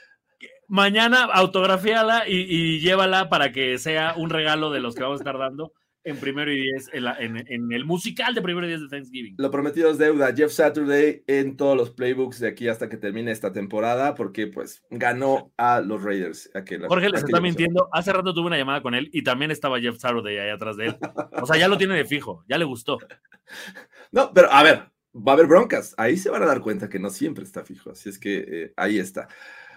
Mañana 0.66 1.22
autografiala 1.22 2.24
y, 2.26 2.38
y, 2.40 2.80
llévala 2.80 3.28
para 3.28 3.52
que 3.52 3.78
sea 3.78 4.14
un 4.16 4.28
regalo 4.28 4.72
de 4.72 4.80
los 4.80 4.96
que 4.96 5.04
vamos 5.04 5.20
a 5.20 5.22
estar 5.22 5.38
dando 5.38 5.72
en 6.04 6.16
primero 6.16 6.52
y 6.52 6.60
diez, 6.60 6.88
en, 6.92 7.72
el 7.72 7.84
musical 7.84 8.34
de 8.34 8.42
primero 8.42 8.66
y 8.66 8.70
diez 8.70 8.80
de 8.80 8.88
Thanksgiving. 8.88 9.34
Lo 9.38 9.50
prometido 9.50 9.90
es 9.90 9.98
deuda. 9.98 10.34
Jeff 10.34 10.52
Saturday 10.52 11.22
en 11.26 11.56
todos 11.56 11.76
los 11.76 11.90
playbooks 11.90 12.40
de 12.40 12.48
aquí 12.48 12.68
hasta 12.68 12.88
que 12.88 12.96
termine 12.96 13.30
esta 13.30 13.52
temporada, 13.52 14.14
porque 14.14 14.46
pues 14.46 14.82
ganó 14.90 15.52
a 15.56 15.80
los 15.80 16.02
Raiders. 16.02 16.50
Jorge 16.88 17.10
les 17.10 17.24
está 17.24 17.40
mintiendo. 17.40 17.88
Hace 17.92 18.12
rato 18.12 18.32
tuve 18.32 18.46
una 18.46 18.58
llamada 18.58 18.82
con 18.82 18.94
él 18.94 19.10
y 19.12 19.22
también 19.22 19.50
estaba 19.50 19.80
Jeff 19.80 19.98
Saturday 19.98 20.38
ahí 20.38 20.50
atrás 20.50 20.76
de 20.76 20.86
él. 20.86 20.96
O 21.40 21.46
sea, 21.46 21.56
ya 21.56 21.68
lo 21.68 21.78
tiene 21.78 21.94
de 21.94 22.04
fijo, 22.04 22.44
ya 22.48 22.58
le 22.58 22.64
gustó. 22.64 22.98
No, 24.12 24.32
pero 24.32 24.50
a 24.52 24.62
ver, 24.64 24.90
va 25.14 25.32
a 25.32 25.34
haber 25.34 25.46
broncas. 25.46 25.94
Ahí 25.96 26.16
se 26.16 26.30
van 26.30 26.42
a 26.42 26.46
dar 26.46 26.60
cuenta 26.60 26.88
que 26.88 26.98
no 26.98 27.10
siempre 27.10 27.44
está 27.44 27.64
fijo. 27.64 27.90
Así 27.90 28.08
es 28.08 28.18
que 28.18 28.44
eh, 28.46 28.72
ahí 28.76 28.98
está. 28.98 29.28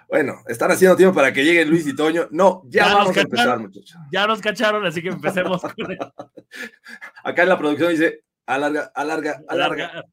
Bueno, 0.09 0.41
están 0.47 0.71
haciendo 0.71 0.95
tiempo 0.95 1.15
para 1.15 1.33
que 1.33 1.43
llegue 1.43 1.65
Luis 1.65 1.87
y 1.87 1.95
Toño. 1.95 2.27
No, 2.31 2.63
ya, 2.65 2.93
vamos 2.93 3.17
a 3.17 3.21
empezar, 3.21 3.59
muchachos. 3.59 3.97
Ya 4.11 4.27
nos 4.27 4.41
cacharon, 4.41 4.85
así 4.85 5.01
que 5.01 5.09
empecemos. 5.09 5.61
Acá 7.23 7.43
en 7.43 7.49
la 7.49 7.57
producción 7.57 7.91
dice, 7.91 8.23
alarga, 8.45 8.91
alarga, 8.95 9.41
alarga. 9.47 10.05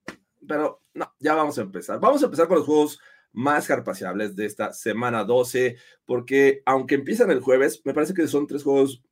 Pero 0.46 0.82
no, 0.94 1.14
ya 1.18 1.34
vamos 1.34 1.58
a 1.58 1.62
empezar. 1.62 2.00
Vamos 2.00 2.22
a 2.22 2.26
empezar 2.26 2.48
con 2.48 2.58
los 2.58 2.66
juegos 2.66 3.00
más 3.32 3.66
carpaciables 3.66 4.34
de 4.34 4.46
esta 4.46 4.72
semana 4.72 5.24
12, 5.24 5.76
porque 6.04 6.62
aunque 6.66 6.96
empiezan 6.96 7.30
el 7.30 7.40
jueves, 7.40 7.82
me 7.84 7.94
parece 7.94 8.14
que 8.14 8.26
son 8.26 8.46
tres 8.46 8.62
juegos 8.62 9.02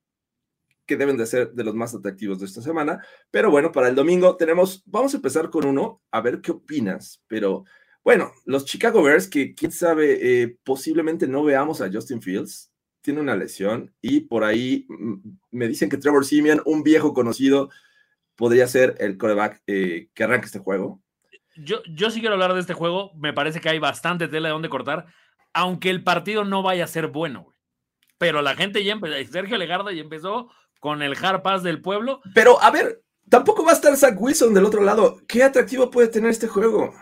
que 0.87 0.97
deben 0.97 1.18
de 1.18 1.26
ser 1.26 1.52
de 1.52 1.64
los 1.64 1.75
más 1.75 1.94
atractivos 1.94 2.40
de 2.40 2.47
esta 2.47 2.62
semana. 2.62 3.04
Pero 3.30 3.50
bueno, 3.50 3.70
para 3.70 3.88
el 3.88 3.94
domingo 3.94 4.37
tenemos, 4.37 4.82
vamos 4.87 5.12
a 5.12 5.18
empezar 5.18 5.50
con 5.50 5.66
uno, 5.66 6.02
a 6.11 6.20
ver 6.20 6.40
qué 6.40 6.50
opinas, 6.50 7.23
pero 7.28 7.64
bueno, 8.05 8.33
los 8.45 8.64
Chicago 8.64 9.02
Bears, 9.02 9.28
que 9.28 9.55
quién 9.55 9.73
sabe, 9.73 10.43
eh, 10.43 10.57
posiblemente 10.64 11.26
no 11.26 11.45
veamos 11.45 11.81
a 11.81 11.90
Justin 11.93 12.23
Fields, 12.23 12.73
tiene 13.00 13.21
una 13.21 13.37
lesión 13.37 13.95
y 14.00 14.21
por 14.21 14.45
ahí 14.45 14.87
mm, 14.88 15.14
me 15.50 15.69
dicen 15.69 15.88
que 15.88 15.97
Trevor 15.97 16.25
Simeon, 16.25 16.62
un 16.64 16.83
viejo 16.83 17.14
conocido, 17.14 17.71
podría 18.37 18.67
ser 18.67 18.95
el 18.99 19.19
coreback 19.19 19.62
eh, 19.67 20.09
que 20.14 20.25
arranque 20.25 20.47
este 20.47 20.59
juego. 20.59 21.02
Yo, 21.57 21.83
yo 21.90 22.11
sí 22.11 22.21
quiero 22.21 22.35
hablar 22.35 22.55
de 22.55 22.61
este 22.61 22.75
juego, 22.75 23.12
me 23.17 23.33
parece 23.33 23.61
que 23.61 23.69
hay 23.69 23.78
bastante 23.78 24.28
tela 24.28 24.49
de 24.49 24.52
dónde 24.52 24.69
cortar, 24.69 25.07
aunque 25.52 25.90
el 25.90 26.05
partido 26.05 26.45
no 26.45 26.62
vaya 26.62 26.85
a 26.85 26.88
ser 26.88 27.09
bueno, 27.09 27.55
Pero 28.17 28.43
la 28.43 28.55
gente 28.55 28.85
ya 28.85 28.93
empezó, 28.93 29.33
Sergio 29.33 29.59
Legarda 29.59 29.93
ya 29.93 30.02
empezó 30.02 30.50
con 30.81 31.02
el 31.02 31.17
hard 31.21 31.43
pass 31.43 31.62
del 31.62 31.81
pueblo. 31.81 32.21
Pero 32.35 32.62
a 32.62 32.71
ver, 32.71 33.02
tampoco 33.28 33.64
va 33.64 33.73
a 33.73 33.75
estar 33.75 33.97
Zach 33.97 34.14
Wilson 34.19 34.55
del 34.55 34.64
otro 34.64 34.83
lado. 34.83 35.21
¿Qué 35.26 35.43
atractivo 35.43 35.90
puede 35.90 36.09
tener 36.09 36.31
este 36.31 36.47
juego? 36.47 36.95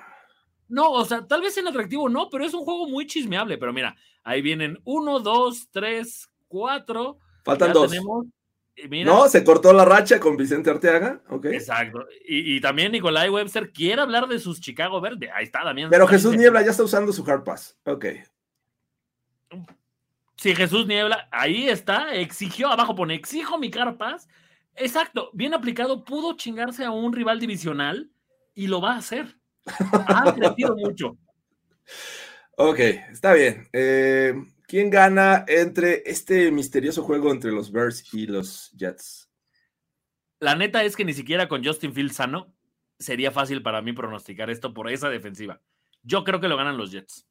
No, 0.68 0.90
o 0.92 1.04
sea, 1.04 1.26
tal 1.26 1.42
vez 1.42 1.56
en 1.58 1.68
atractivo 1.68 2.08
no, 2.08 2.28
pero 2.28 2.44
es 2.44 2.54
un 2.54 2.64
juego 2.64 2.88
muy 2.88 3.06
chismeable. 3.06 3.58
Pero 3.58 3.72
mira, 3.72 3.96
ahí 4.22 4.42
vienen 4.42 4.78
uno, 4.84 5.20
dos, 5.20 5.68
tres, 5.70 6.28
cuatro. 6.48 7.18
Faltan 7.44 7.72
dos. 7.72 7.92
no, 9.04 9.28
se 9.28 9.44
cortó 9.44 9.72
la 9.72 9.84
racha 9.84 10.18
con 10.18 10.36
Vicente 10.36 10.70
Arteaga. 10.70 11.22
Okay. 11.28 11.54
Exacto. 11.54 12.06
Y, 12.26 12.60
también 12.60 12.92
Nicolai 12.92 13.30
Webster 13.30 13.72
quiere 13.72 14.02
hablar 14.02 14.26
de 14.26 14.38
sus 14.38 14.60
Chicago 14.60 15.00
Verde. 15.00 15.30
Ahí 15.32 15.44
está 15.44 15.62
también. 15.62 15.90
Pero 15.90 16.06
Jesús 16.06 16.36
Niebla 16.36 16.62
ya 16.62 16.70
está 16.70 16.82
usando 16.82 17.12
su 17.12 17.24
hard 17.24 17.44
pass. 17.44 17.78
Ok. 17.84 18.06
Sí, 20.36 20.54
Jesús 20.54 20.86
Niebla, 20.86 21.28
ahí 21.32 21.68
está, 21.68 22.14
exigió, 22.14 22.68
abajo 22.68 22.94
pone, 22.94 23.14
exijo 23.14 23.58
mi 23.58 23.70
hard 23.74 23.96
pass. 23.96 24.28
Exacto, 24.74 25.30
bien 25.32 25.54
aplicado, 25.54 26.04
pudo 26.04 26.36
chingarse 26.36 26.84
a 26.84 26.90
un 26.90 27.14
rival 27.14 27.40
divisional 27.40 28.10
y 28.54 28.66
lo 28.66 28.80
va 28.80 28.92
a 28.92 28.98
hacer. 28.98 29.35
Ha 29.66 30.34
crecido 30.34 30.76
mucho. 30.76 31.18
Ok, 32.56 32.78
está 32.78 33.34
bien. 33.34 33.68
Eh, 33.72 34.34
¿Quién 34.66 34.90
gana 34.90 35.44
entre 35.46 36.02
este 36.06 36.50
misterioso 36.50 37.02
juego 37.02 37.30
entre 37.30 37.52
los 37.52 37.70
Bears 37.70 38.12
y 38.12 38.26
los 38.26 38.72
Jets? 38.72 39.30
La 40.40 40.54
neta 40.56 40.82
es 40.82 40.96
que 40.96 41.04
ni 41.04 41.12
siquiera 41.12 41.48
con 41.48 41.64
Justin 41.64 41.92
Fields 41.92 42.16
sano 42.16 42.52
sería 42.98 43.30
fácil 43.30 43.62
para 43.62 43.82
mí 43.82 43.92
pronosticar 43.92 44.50
esto 44.50 44.74
por 44.74 44.90
esa 44.90 45.08
defensiva. 45.08 45.60
Yo 46.02 46.24
creo 46.24 46.40
que 46.40 46.48
lo 46.48 46.56
ganan 46.56 46.78
los 46.78 46.90
Jets. 46.90 47.26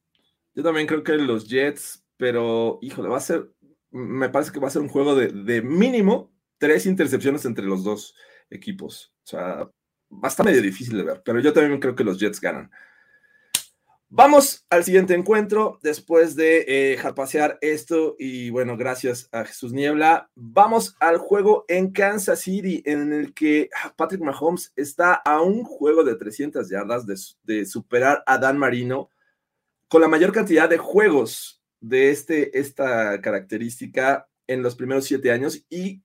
Yo 0.54 0.62
también 0.62 0.86
creo 0.86 1.02
que 1.02 1.16
los 1.16 1.48
Jets, 1.48 2.06
pero 2.16 2.78
híjole, 2.80 3.08
va 3.08 3.18
a 3.18 3.20
ser, 3.20 3.52
me 3.90 4.28
parece 4.28 4.52
que 4.52 4.60
va 4.60 4.68
a 4.68 4.70
ser 4.70 4.82
un 4.82 4.88
juego 4.88 5.14
de, 5.14 5.28
de 5.28 5.62
mínimo 5.62 6.32
tres 6.58 6.86
intercepciones 6.86 7.44
entre 7.44 7.66
los 7.66 7.84
dos 7.84 8.14
equipos. 8.48 9.12
O 9.24 9.26
sea, 9.26 9.70
va 10.10 10.24
a 10.24 10.28
estar 10.28 10.44
medio 10.46 10.62
difícil 10.62 10.96
de 10.96 11.04
ver, 11.04 11.22
pero 11.24 11.40
yo 11.40 11.52
también 11.52 11.80
creo 11.80 11.94
que 11.94 12.04
los 12.04 12.18
Jets 12.18 12.40
ganan. 12.40 12.70
Vamos 14.08 14.64
al 14.70 14.84
siguiente 14.84 15.14
encuentro 15.14 15.80
después 15.82 16.36
de 16.36 16.64
eh, 16.68 16.96
jarpasear 16.96 17.58
esto 17.60 18.14
y 18.20 18.50
bueno, 18.50 18.76
gracias 18.76 19.28
a 19.32 19.44
Jesús 19.44 19.72
Niebla. 19.72 20.30
Vamos 20.36 20.96
al 21.00 21.18
juego 21.18 21.64
en 21.66 21.90
Kansas 21.90 22.40
City 22.40 22.84
en 22.86 23.12
el 23.12 23.34
que 23.34 23.68
Patrick 23.96 24.22
Mahomes 24.22 24.72
está 24.76 25.14
a 25.14 25.42
un 25.42 25.64
juego 25.64 26.04
de 26.04 26.14
300 26.14 26.68
yardas 26.70 27.04
de, 27.04 27.16
de 27.42 27.66
superar 27.66 28.22
a 28.26 28.38
Dan 28.38 28.58
Marino 28.58 29.10
con 29.88 30.02
la 30.02 30.08
mayor 30.08 30.32
cantidad 30.32 30.68
de 30.68 30.78
juegos 30.78 31.60
de 31.80 32.10
este, 32.10 32.58
esta 32.58 33.20
característica 33.20 34.28
en 34.46 34.62
los 34.62 34.76
primeros 34.76 35.04
siete 35.04 35.32
años 35.32 35.64
y 35.68 36.02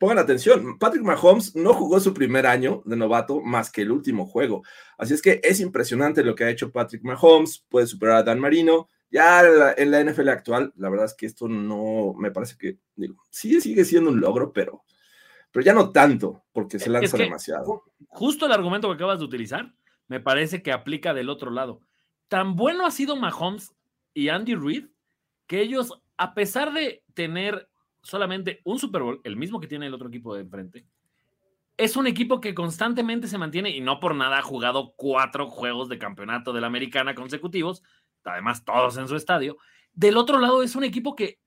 pongan 0.00 0.18
atención, 0.18 0.78
Patrick 0.78 1.04
Mahomes 1.04 1.54
no 1.54 1.74
jugó 1.74 2.00
su 2.00 2.14
primer 2.14 2.46
año 2.46 2.82
de 2.86 2.96
novato 2.96 3.42
más 3.42 3.70
que 3.70 3.82
el 3.82 3.92
último 3.92 4.24
juego. 4.24 4.62
Así 4.96 5.12
es 5.12 5.20
que 5.20 5.42
es 5.44 5.60
impresionante 5.60 6.24
lo 6.24 6.34
que 6.34 6.44
ha 6.44 6.50
hecho 6.50 6.72
Patrick 6.72 7.04
Mahomes, 7.04 7.66
puede 7.68 7.86
superar 7.86 8.16
a 8.16 8.22
Dan 8.22 8.40
Marino. 8.40 8.88
Ya 9.10 9.42
en 9.76 9.90
la 9.90 10.02
NFL 10.02 10.30
actual, 10.30 10.72
la 10.76 10.88
verdad 10.88 11.04
es 11.04 11.12
que 11.12 11.26
esto 11.26 11.48
no 11.48 12.14
me 12.16 12.30
parece 12.30 12.56
que, 12.56 12.78
digo, 12.96 13.22
sí 13.28 13.60
sigue 13.60 13.84
siendo 13.84 14.08
un 14.08 14.20
logro, 14.20 14.54
pero, 14.54 14.84
pero 15.52 15.66
ya 15.66 15.74
no 15.74 15.90
tanto, 15.90 16.44
porque 16.52 16.78
se 16.78 16.88
lanza 16.88 17.18
demasiado. 17.18 17.84
Justo 18.08 18.46
el 18.46 18.52
argumento 18.52 18.88
que 18.88 18.94
acabas 18.94 19.18
de 19.18 19.26
utilizar, 19.26 19.74
me 20.08 20.18
parece 20.18 20.62
que 20.62 20.72
aplica 20.72 21.12
del 21.12 21.28
otro 21.28 21.50
lado. 21.50 21.82
Tan 22.28 22.56
bueno 22.56 22.86
ha 22.86 22.90
sido 22.90 23.16
Mahomes 23.16 23.74
y 24.14 24.30
Andy 24.30 24.54
Reid 24.54 24.86
que 25.46 25.60
ellos, 25.60 25.92
a 26.16 26.32
pesar 26.32 26.72
de 26.72 27.04
tener 27.12 27.69
solamente 28.02 28.60
un 28.64 28.78
Super 28.78 29.02
Bowl, 29.02 29.20
el 29.24 29.36
mismo 29.36 29.60
que 29.60 29.66
tiene 29.66 29.86
el 29.86 29.94
otro 29.94 30.08
equipo 30.08 30.34
de 30.34 30.42
enfrente, 30.42 30.86
es 31.76 31.96
un 31.96 32.06
equipo 32.06 32.40
que 32.40 32.54
constantemente 32.54 33.26
se 33.26 33.38
mantiene 33.38 33.70
y 33.70 33.80
no 33.80 34.00
por 34.00 34.14
nada 34.14 34.38
ha 34.38 34.42
jugado 34.42 34.92
cuatro 34.96 35.48
juegos 35.48 35.88
de 35.88 35.98
campeonato 35.98 36.52
de 36.52 36.60
la 36.60 36.66
americana 36.66 37.14
consecutivos, 37.14 37.82
además 38.22 38.64
todos 38.64 38.98
en 38.98 39.08
su 39.08 39.16
estadio. 39.16 39.56
Del 39.94 40.18
otro 40.18 40.38
lado 40.38 40.62
es 40.62 40.76
un 40.76 40.84
equipo 40.84 41.16
que, 41.16 41.40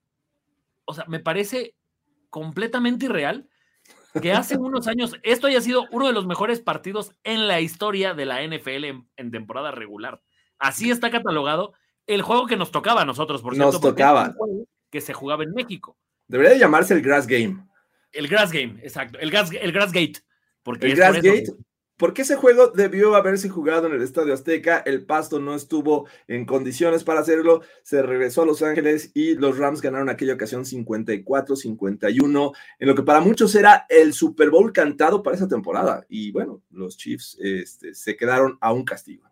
o 0.86 0.94
sea, 0.94 1.06
me 1.08 1.20
parece 1.20 1.76
completamente 2.32 3.06
irreal 3.06 3.48
que 4.22 4.34
hace 4.34 4.58
unos 4.58 4.88
años 4.88 5.16
esto 5.22 5.48
haya 5.48 5.62
sido 5.62 5.86
uno 5.92 6.08
de 6.08 6.14
los 6.14 6.26
mejores 6.26 6.62
partidos 6.62 7.12
en 7.24 7.48
la 7.48 7.62
historia 7.62 8.16
de 8.16 8.26
la 8.26 8.42
NFL 8.42 8.86
en, 9.16 9.32
temporada 9.32 9.70
regular. 9.72 10.22
Así 10.58 10.90
está 10.90 11.12
catalogado 11.12 11.74
el 12.08 12.22
juego 12.22 12.48
que 12.48 12.58
nos 12.58 12.72
tocaba 12.72 13.02
a 13.02 13.06
nosotros, 13.06 13.42
por 13.42 13.54
cierto. 13.54 13.74
Nos 13.74 13.82
tocaba. 13.82 14.34
Que 14.90 15.00
se 15.00 15.14
jugaba 15.14 15.44
en 15.44 15.54
México. 15.54 15.98
Debería 16.28 16.58
llamarse 16.58 16.94
el 16.94 17.02
Grass 17.02 17.28
Game. 17.28 17.66
El 18.12 18.28
Grass 18.28 18.52
Game, 18.52 18.80
exacto. 18.84 19.20
El, 19.20 19.32
gas, 19.32 19.50
el 19.52 19.72
Grass 19.72 19.92
Gate. 19.92 20.22
Porque 20.64 20.88
el 20.88 20.96
Grass 20.96 21.16
Gate, 21.22 21.54
porque 21.98 22.24
ese 22.24 22.36
juego 22.36 22.68
debió 22.68 23.16
haberse 23.16 23.48
jugado 23.50 23.88
en 23.88 23.94
el 23.94 24.02
Estadio 24.02 24.34
Azteca, 24.34 24.80
el 24.86 25.06
pasto 25.06 25.40
no 25.40 25.56
estuvo 25.56 26.08
en 26.28 26.46
condiciones 26.46 27.04
para 27.04 27.22
hacerlo, 27.22 27.62
se 27.82 28.02
regresó 28.02 28.42
a 28.42 28.46
Los 28.46 28.62
Ángeles 28.62 29.12
y 29.14 29.36
los 29.36 29.58
Rams 29.58 29.80
ganaron 29.82 30.10
aquella 30.10 30.34
ocasión 30.34 30.66
54-51, 30.66 32.52
en 32.80 32.88
lo 32.88 32.96
que 32.96 33.04
para 33.04 33.22
muchos 33.22 33.56
era 33.56 33.86
el 33.90 34.14
Super 34.14 34.50
Bowl 34.50 34.74
cantado 34.74 35.24
para 35.24 35.38
esa 35.38 35.48
temporada. 35.48 36.06
Y 36.10 36.32
bueno, 36.32 36.62
los 36.72 36.98
Chiefs 36.98 37.38
este, 37.40 37.94
se 37.94 38.18
quedaron 38.18 38.58
a 38.60 38.74
un 38.74 38.84
castigo. 38.84 39.30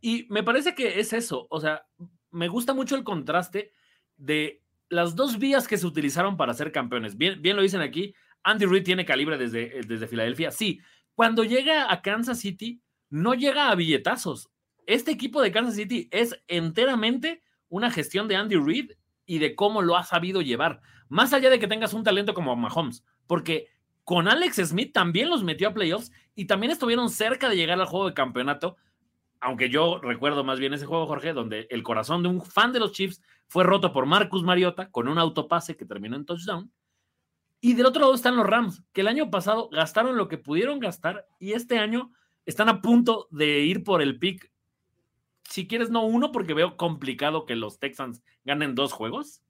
Y 0.00 0.26
me 0.30 0.42
parece 0.42 0.74
que 0.74 1.00
es 1.00 1.12
eso, 1.12 1.46
o 1.50 1.60
sea, 1.60 1.86
me 2.30 2.48
gusta 2.48 2.74
mucho 2.74 2.96
el 2.96 3.04
contraste 3.04 3.72
de 4.16 4.61
las 4.92 5.16
dos 5.16 5.38
vías 5.38 5.66
que 5.66 5.78
se 5.78 5.86
utilizaron 5.86 6.36
para 6.36 6.52
ser 6.52 6.70
campeones. 6.70 7.16
Bien, 7.16 7.40
bien 7.40 7.56
lo 7.56 7.62
dicen 7.62 7.80
aquí, 7.80 8.14
Andy 8.44 8.66
Reid 8.66 8.84
tiene 8.84 9.06
calibre 9.06 9.38
desde, 9.38 9.80
desde 9.86 10.06
Filadelfia, 10.06 10.50
sí. 10.50 10.80
Cuando 11.14 11.44
llega 11.44 11.90
a 11.90 12.02
Kansas 12.02 12.40
City, 12.40 12.82
no 13.08 13.32
llega 13.32 13.70
a 13.70 13.74
billetazos. 13.74 14.50
Este 14.86 15.10
equipo 15.10 15.40
de 15.40 15.50
Kansas 15.50 15.76
City 15.76 16.08
es 16.10 16.38
enteramente 16.46 17.42
una 17.70 17.90
gestión 17.90 18.28
de 18.28 18.36
Andy 18.36 18.56
Reid 18.56 18.92
y 19.24 19.38
de 19.38 19.54
cómo 19.54 19.80
lo 19.80 19.96
ha 19.96 20.04
sabido 20.04 20.42
llevar. 20.42 20.82
Más 21.08 21.32
allá 21.32 21.48
de 21.48 21.58
que 21.58 21.68
tengas 21.68 21.94
un 21.94 22.04
talento 22.04 22.34
como 22.34 22.54
Mahomes, 22.54 23.02
porque 23.26 23.68
con 24.04 24.28
Alex 24.28 24.56
Smith 24.56 24.92
también 24.92 25.30
los 25.30 25.42
metió 25.42 25.68
a 25.68 25.74
playoffs 25.74 26.12
y 26.34 26.44
también 26.44 26.70
estuvieron 26.70 27.08
cerca 27.08 27.48
de 27.48 27.56
llegar 27.56 27.80
al 27.80 27.86
juego 27.86 28.08
de 28.08 28.14
campeonato, 28.14 28.76
aunque 29.42 29.68
yo 29.68 29.98
recuerdo 30.00 30.44
más 30.44 30.60
bien 30.60 30.72
ese 30.72 30.86
juego, 30.86 31.06
Jorge, 31.06 31.32
donde 31.32 31.66
el 31.68 31.82
corazón 31.82 32.22
de 32.22 32.28
un 32.28 32.40
fan 32.40 32.72
de 32.72 32.78
los 32.78 32.92
Chiefs 32.92 33.20
fue 33.48 33.64
roto 33.64 33.92
por 33.92 34.06
Marcus 34.06 34.44
Mariota 34.44 34.88
con 34.90 35.08
un 35.08 35.18
autopase 35.18 35.76
que 35.76 35.84
terminó 35.84 36.14
en 36.14 36.24
touchdown. 36.24 36.72
Y 37.60 37.74
del 37.74 37.86
otro 37.86 38.02
lado 38.02 38.14
están 38.14 38.36
los 38.36 38.46
Rams, 38.46 38.84
que 38.92 39.00
el 39.00 39.08
año 39.08 39.30
pasado 39.30 39.68
gastaron 39.70 40.16
lo 40.16 40.28
que 40.28 40.38
pudieron 40.38 40.78
gastar 40.78 41.26
y 41.40 41.52
este 41.52 41.78
año 41.78 42.12
están 42.46 42.68
a 42.68 42.80
punto 42.80 43.26
de 43.30 43.60
ir 43.60 43.82
por 43.82 44.00
el 44.00 44.20
pick. 44.20 44.52
Si 45.42 45.66
quieres, 45.66 45.90
no 45.90 46.04
uno, 46.04 46.30
porque 46.30 46.54
veo 46.54 46.76
complicado 46.76 47.44
que 47.44 47.56
los 47.56 47.80
Texans 47.80 48.22
ganen 48.44 48.76
dos 48.76 48.92
juegos. 48.92 49.42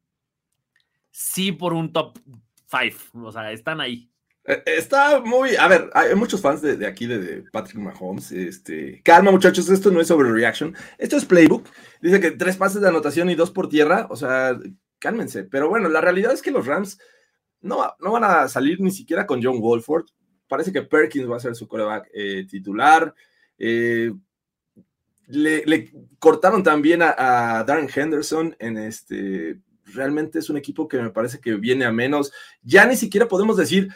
Sí, 1.10 1.52
por 1.52 1.74
un 1.74 1.92
top 1.92 2.18
five. 2.66 2.96
O 3.12 3.30
sea, 3.30 3.52
están 3.52 3.82
ahí. 3.82 4.10
Eh, 4.44 4.62
está 4.66 5.20
muy, 5.20 5.54
a 5.54 5.68
ver, 5.68 5.90
hay 5.94 6.14
muchos 6.14 6.40
fans 6.40 6.62
de, 6.62 6.84
aquí 6.86 7.06
de, 7.06 7.44
Patrick 7.52 7.78
Mahomes. 7.78 8.32
Este, 8.32 9.00
calma, 9.04 9.30
muchachos, 9.30 9.68
esto 9.68 9.90
no 9.90 10.00
es 10.00 10.10
overreaction. 10.10 10.74
Esto 10.98 11.16
es 11.16 11.24
playbook. 11.24 11.68
Dice 12.00 12.20
que 12.20 12.32
tres 12.32 12.56
pases 12.56 12.80
de 12.80 12.88
anotación 12.88 13.30
y 13.30 13.34
dos 13.34 13.50
por 13.50 13.68
tierra. 13.68 14.06
O 14.10 14.16
sea, 14.16 14.58
cálmense. 14.98 15.44
Pero 15.44 15.68
bueno, 15.68 15.88
la 15.88 16.00
realidad 16.00 16.32
es 16.32 16.42
que 16.42 16.50
los 16.50 16.66
Rams 16.66 16.98
no, 17.60 17.94
no 18.00 18.12
van 18.12 18.24
a 18.24 18.48
salir 18.48 18.80
ni 18.80 18.90
siquiera 18.90 19.26
con 19.26 19.42
John 19.42 19.60
Wolford. 19.60 20.06
Parece 20.48 20.72
que 20.72 20.82
Perkins 20.82 21.30
va 21.30 21.36
a 21.36 21.40
ser 21.40 21.54
su 21.54 21.68
coreback 21.68 22.10
eh, 22.12 22.46
titular. 22.48 23.14
Eh, 23.56 24.12
le, 25.28 25.92
cortaron 26.18 26.62
también 26.62 27.00
a, 27.00 27.14
a 27.58 27.64
Darren 27.64 27.88
Henderson 27.94 28.56
en 28.58 28.76
este. 28.76 29.60
Realmente 29.94 30.38
es 30.40 30.50
un 30.50 30.56
equipo 30.56 30.88
que 30.88 30.98
me 30.98 31.10
parece 31.10 31.40
que 31.40 31.54
viene 31.54 31.84
a 31.84 31.92
menos. 31.92 32.32
Ya 32.62 32.86
ni 32.86 32.96
siquiera 32.96 33.28
podemos 33.28 33.56
decir 33.56 33.88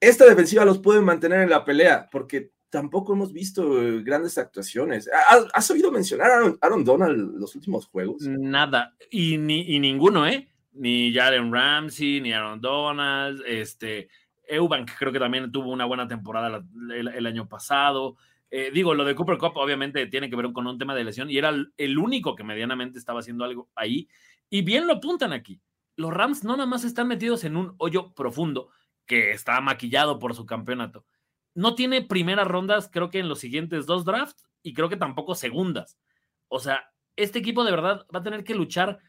esta 0.00 0.24
defensiva 0.24 0.64
los 0.64 0.78
puede 0.78 1.00
mantener 1.00 1.42
en 1.42 1.50
la 1.50 1.64
pelea, 1.64 2.08
porque 2.10 2.52
tampoco 2.70 3.12
hemos 3.12 3.32
visto 3.32 3.82
eh, 3.82 4.02
grandes 4.02 4.38
actuaciones. 4.38 5.10
¿Has, 5.52 5.70
oído 5.70 5.92
mencionar 5.92 6.30
a 6.30 6.54
Aaron, 6.62 6.84
Donald 6.84 7.38
los 7.38 7.54
últimos 7.54 7.86
juegos? 7.86 8.22
Nada, 8.22 8.96
y, 9.10 9.36
ni, 9.36 9.78
ninguno, 9.78 10.26
¿eh? 10.26 10.48
Ni 10.72 11.12
Jaren 11.12 11.52
Ramsey, 11.52 12.20
ni 12.20 12.32
Aaron 12.32 12.60
Donald, 12.60 13.42
este, 13.46 14.08
Eubank 14.48 14.90
creo 14.98 15.12
que 15.12 15.18
también 15.18 15.50
tuvo 15.52 15.70
una 15.72 15.84
buena 15.84 16.08
temporada 16.08 16.64
el, 16.94 17.26
año 17.26 17.48
pasado. 17.48 18.16
Eh, 18.50 18.70
digo, 18.72 18.94
lo 18.94 19.04
de 19.04 19.14
Cooper 19.14 19.36
Cup 19.36 19.52
obviamente 19.56 20.06
tiene 20.06 20.30
que 20.30 20.36
ver 20.36 20.52
con 20.52 20.66
un 20.66 20.78
tema 20.78 20.94
de 20.94 21.04
lesión 21.04 21.30
y 21.30 21.38
era 21.38 21.54
el 21.76 21.98
único 21.98 22.34
que 22.34 22.44
medianamente 22.44 22.98
estaba 22.98 23.20
haciendo 23.20 23.44
algo 23.44 23.68
ahí. 23.74 24.08
Y 24.48 24.62
bien 24.62 24.86
lo 24.86 24.94
apuntan 24.94 25.32
aquí. 25.32 25.60
Los 25.96 26.12
Rams 26.12 26.44
no 26.44 26.56
nada 26.56 26.66
más 26.66 26.84
están 26.84 27.08
metidos 27.08 27.44
en 27.44 27.56
un 27.56 27.74
hoyo 27.78 28.12
profundo, 28.14 28.70
que 29.10 29.32
está 29.32 29.60
maquillado 29.60 30.20
por 30.20 30.36
su 30.36 30.46
campeonato. 30.46 31.04
No 31.52 31.74
tiene 31.74 32.00
primeras 32.00 32.46
rondas, 32.46 32.88
creo 32.92 33.10
que 33.10 33.18
en 33.18 33.28
los 33.28 33.40
siguientes 33.40 33.84
dos 33.84 34.04
drafts, 34.04 34.48
y 34.62 34.72
creo 34.72 34.88
que 34.88 34.96
tampoco 34.96 35.34
segundas. 35.34 35.98
O 36.46 36.60
sea, 36.60 36.92
este 37.16 37.40
equipo 37.40 37.64
de 37.64 37.72
verdad 37.72 38.06
va 38.14 38.20
a 38.20 38.22
tener 38.22 38.44
que 38.44 38.54
luchar 38.54 39.00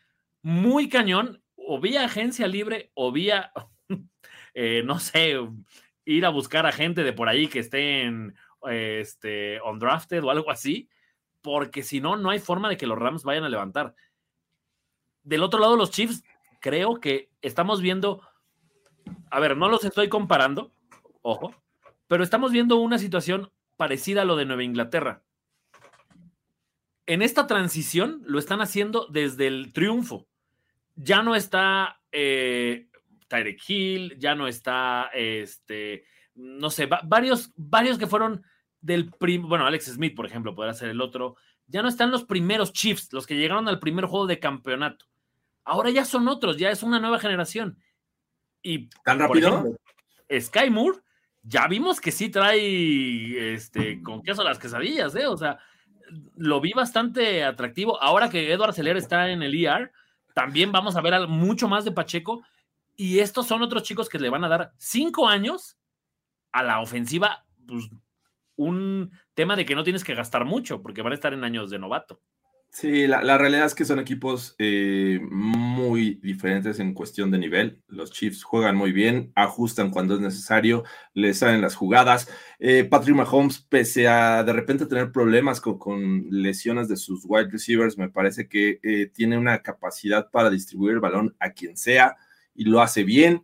muy 0.41 0.89
cañón, 0.89 1.43
o 1.55 1.79
vía 1.79 2.03
agencia 2.03 2.47
libre, 2.47 2.89
o 2.95 3.11
vía, 3.11 3.51
eh, 4.55 4.81
no 4.83 4.97
sé, 4.97 5.35
ir 6.03 6.25
a 6.25 6.29
buscar 6.29 6.65
a 6.65 6.71
gente 6.71 7.03
de 7.03 7.13
por 7.13 7.29
ahí 7.29 7.47
que 7.47 7.59
esté 7.59 8.01
en 8.01 8.33
este, 8.71 9.61
undrafted 9.61 10.23
o 10.23 10.31
algo 10.31 10.49
así, 10.49 10.89
porque 11.41 11.83
si 11.83 12.01
no, 12.01 12.17
no 12.17 12.31
hay 12.31 12.39
forma 12.39 12.69
de 12.69 12.77
que 12.77 12.87
los 12.87 12.97
Rams 12.97 13.23
vayan 13.23 13.43
a 13.43 13.49
levantar. 13.49 13.93
Del 15.21 15.43
otro 15.43 15.59
lado, 15.59 15.75
los 15.75 15.91
Chiefs, 15.91 16.23
creo 16.59 16.99
que 16.99 17.29
estamos 17.43 17.81
viendo 17.81 18.27
a 19.31 19.39
ver, 19.39 19.57
no 19.57 19.69
los 19.69 19.83
estoy 19.85 20.09
comparando, 20.09 20.73
ojo, 21.21 21.55
pero 22.07 22.23
estamos 22.23 22.51
viendo 22.51 22.75
una 22.75 22.99
situación 22.99 23.49
parecida 23.77 24.23
a 24.23 24.25
lo 24.25 24.35
de 24.35 24.45
Nueva 24.45 24.63
Inglaterra. 24.63 25.23
En 27.07 27.21
esta 27.21 27.47
transición 27.47 28.21
lo 28.25 28.37
están 28.37 28.61
haciendo 28.61 29.07
desde 29.07 29.47
el 29.47 29.73
triunfo. 29.73 30.27
Ya 30.95 31.23
no 31.23 31.35
está 31.35 32.01
eh, 32.11 32.87
Hill, 33.67 34.17
ya 34.19 34.35
no 34.35 34.47
está, 34.47 35.09
este, 35.13 36.03
no 36.35 36.69
sé, 36.69 36.89
varios, 37.03 37.51
varios 37.55 37.97
que 37.97 38.07
fueron 38.07 38.43
del 38.81 39.09
primer, 39.11 39.47
bueno, 39.47 39.65
Alex 39.65 39.85
Smith, 39.85 40.15
por 40.15 40.25
ejemplo, 40.25 40.53
podrá 40.53 40.73
ser 40.73 40.89
el 40.89 41.01
otro. 41.01 41.37
Ya 41.67 41.81
no 41.81 41.87
están 41.87 42.11
los 42.11 42.25
primeros 42.25 42.73
Chiefs, 42.73 43.13
los 43.13 43.25
que 43.25 43.37
llegaron 43.37 43.69
al 43.69 43.79
primer 43.79 44.05
juego 44.05 44.27
de 44.27 44.39
campeonato. 44.39 45.05
Ahora 45.63 45.89
ya 45.89 46.03
son 46.03 46.27
otros, 46.27 46.57
ya 46.57 46.69
es 46.69 46.83
una 46.83 46.99
nueva 46.99 47.19
generación. 47.19 47.77
Y, 48.61 48.89
¿Tan 49.03 49.19
rápido? 49.19 49.77
Sky 50.39 50.69
Moore, 50.69 50.99
ya 51.43 51.67
vimos 51.67 51.99
que 51.99 52.11
sí 52.11 52.29
trae 52.29 53.53
este, 53.53 54.01
con 54.01 54.21
queso 54.21 54.43
las 54.43 54.59
quesadillas, 54.59 55.15
¿eh? 55.15 55.27
O 55.27 55.37
sea, 55.37 55.59
lo 56.35 56.61
vi 56.61 56.73
bastante 56.73 57.43
atractivo. 57.43 58.01
Ahora 58.01 58.29
que 58.29 58.51
Edward 58.51 58.73
Seller 58.73 58.97
está 58.97 59.29
en 59.29 59.41
el 59.41 59.55
ER, 59.55 59.91
también 60.33 60.71
vamos 60.71 60.95
a 60.95 61.01
ver 61.01 61.27
mucho 61.27 61.67
más 61.67 61.85
de 61.85 61.91
Pacheco. 61.91 62.43
Y 62.95 63.19
estos 63.19 63.47
son 63.47 63.61
otros 63.61 63.83
chicos 63.83 64.09
que 64.09 64.19
le 64.19 64.29
van 64.29 64.43
a 64.43 64.49
dar 64.49 64.73
cinco 64.77 65.27
años 65.27 65.77
a 66.51 66.63
la 66.63 66.81
ofensiva, 66.81 67.45
pues, 67.67 67.89
un 68.57 69.11
tema 69.33 69.55
de 69.55 69.65
que 69.65 69.75
no 69.75 69.83
tienes 69.83 70.03
que 70.03 70.13
gastar 70.13 70.45
mucho, 70.45 70.81
porque 70.81 71.01
van 71.01 71.13
a 71.13 71.15
estar 71.15 71.33
en 71.33 71.43
años 71.43 71.69
de 71.69 71.79
novato. 71.79 72.21
Sí, 72.73 73.05
la, 73.05 73.37
realidad 73.37 73.65
es 73.65 73.75
que 73.75 73.83
son 73.83 73.99
equipos 73.99 74.55
eh, 74.57 75.19
muy 75.29 76.15
diferentes 76.23 76.79
en 76.79 76.93
cuestión 76.93 77.29
de 77.29 77.37
nivel. 77.37 77.81
Los 77.89 78.11
Chiefs 78.11 78.43
juegan 78.43 78.77
muy 78.77 78.93
bien, 78.93 79.33
ajustan 79.35 79.91
cuando 79.91 80.15
es 80.15 80.21
necesario, 80.21 80.85
les 81.13 81.39
salen 81.39 81.59
las 81.59 81.75
jugadas. 81.75 82.29
Eh, 82.59 82.85
Patrick 82.85 83.17
Mahomes, 83.17 83.59
pese 83.59 84.07
a 84.07 84.45
de 84.45 84.53
repente 84.53 84.85
tener 84.85 85.11
problemas 85.11 85.59
con, 85.59 86.27
lesiones 86.29 86.87
de 86.87 86.95
sus 86.95 87.25
wide 87.25 87.49
receivers, 87.51 87.97
me 87.97 88.09
parece 88.09 88.47
que 88.47 88.79
eh, 88.83 89.11
tiene 89.13 89.37
una 89.37 89.61
capacidad 89.61 90.31
para 90.31 90.49
distribuir 90.49 90.93
el 90.93 91.01
balón 91.01 91.35
a 91.41 91.51
quien 91.51 91.75
sea 91.75 92.15
y 92.55 92.63
lo 92.63 92.79
hace 92.81 93.03
bien. 93.03 93.43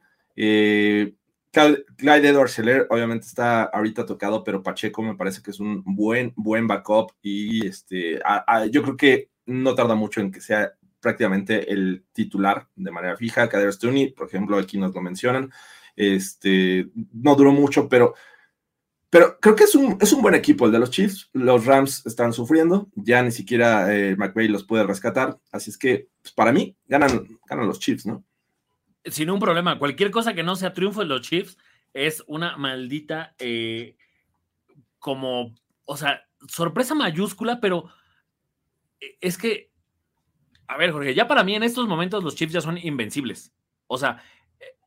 Clyde 1.52 2.28
Edward 2.28 2.50
Scheller 2.50 2.88
obviamente 2.90 3.26
está 3.26 3.64
ahorita 3.64 4.06
tocado, 4.06 4.44
pero 4.44 4.62
Pacheco 4.62 5.02
me 5.02 5.16
parece 5.16 5.42
que 5.42 5.52
es 5.52 5.60
un 5.60 5.84
buen, 5.86 6.34
buen 6.36 6.68
backup 6.68 7.14
y 7.22 7.66
este, 7.66 8.20
yo 8.72 8.84
creo 8.84 8.98
que 8.98 9.32
no 9.46 9.74
tarda 9.74 9.96
mucho 9.96 10.22
en 10.22 10.32
que 10.32 10.42
sea 10.42 10.74
prácticamente 11.00 11.72
el 11.72 12.06
titular 12.12 12.68
de 12.76 12.92
manera 12.92 13.18
fija. 13.18 13.50
Kader 13.50 13.74
Stoney, 13.74 14.12
por 14.12 14.28
ejemplo, 14.28 14.58
aquí 14.58 14.78
nos 14.78 14.94
lo 14.94 15.02
mencionan. 15.02 15.52
Este, 15.96 16.90
no 17.14 17.36
duró 17.36 17.52
mucho, 17.52 17.88
pero, 17.90 18.14
pero 19.10 19.40
creo 19.40 19.56
que 19.56 19.64
es 19.64 19.74
un, 19.74 19.98
es 20.02 20.12
un 20.14 20.22
buen 20.22 20.36
equipo 20.36 20.66
el 20.66 20.72
de 20.72 20.80
los 20.80 20.92
Chiefs. 20.92 21.30
Los 21.34 21.66
Rams 21.66 22.06
están 22.06 22.34
sufriendo, 22.34 22.90
ya 22.96 23.24
ni 23.24 23.32
siquiera 23.32 23.96
eh, 23.96 24.16
McVay 24.16 24.48
los 24.48 24.64
puede 24.64 24.86
rescatar. 24.86 25.40
Así 25.52 25.72
es 25.72 25.78
que, 25.78 26.10
pues, 26.22 26.34
para 26.34 26.52
mí, 26.52 26.76
ganan, 26.88 27.28
ganan 27.48 27.68
los 27.68 27.80
Chiefs, 27.80 28.06
¿no? 28.06 28.24
Sin 29.12 29.30
un 29.30 29.40
problema. 29.40 29.80
Cualquier 29.80 30.12
cosa 30.12 30.34
que 30.34 30.44
no 30.44 30.56
sea 30.56 30.74
triunfo 30.74 31.02
de 31.02 31.08
los 31.08 31.22
Chiefs 31.22 31.58
es 31.94 32.24
una 32.28 32.58
maldita, 32.58 33.36
eh, 33.40 33.96
como, 35.00 35.56
o 35.86 35.98
sea, 35.98 36.28
sorpresa 36.48 36.96
mayúscula, 36.96 37.60
pero 37.60 37.90
eh, 39.00 39.18
es 39.22 39.38
que, 39.38 39.72
a 40.68 40.78
ver, 40.78 40.92
Jorge, 40.92 41.16
ya 41.16 41.28
para 41.28 41.44
mí 41.44 41.56
en 41.56 41.64
estos 41.64 41.88
momentos 41.88 42.24
los 42.24 42.36
Chiefs 42.36 42.54
ya 42.54 42.62
son 42.62 42.78
invencibles. 42.78 43.54
O 43.88 43.98
sea, 43.98 44.22
eh, 44.60 44.78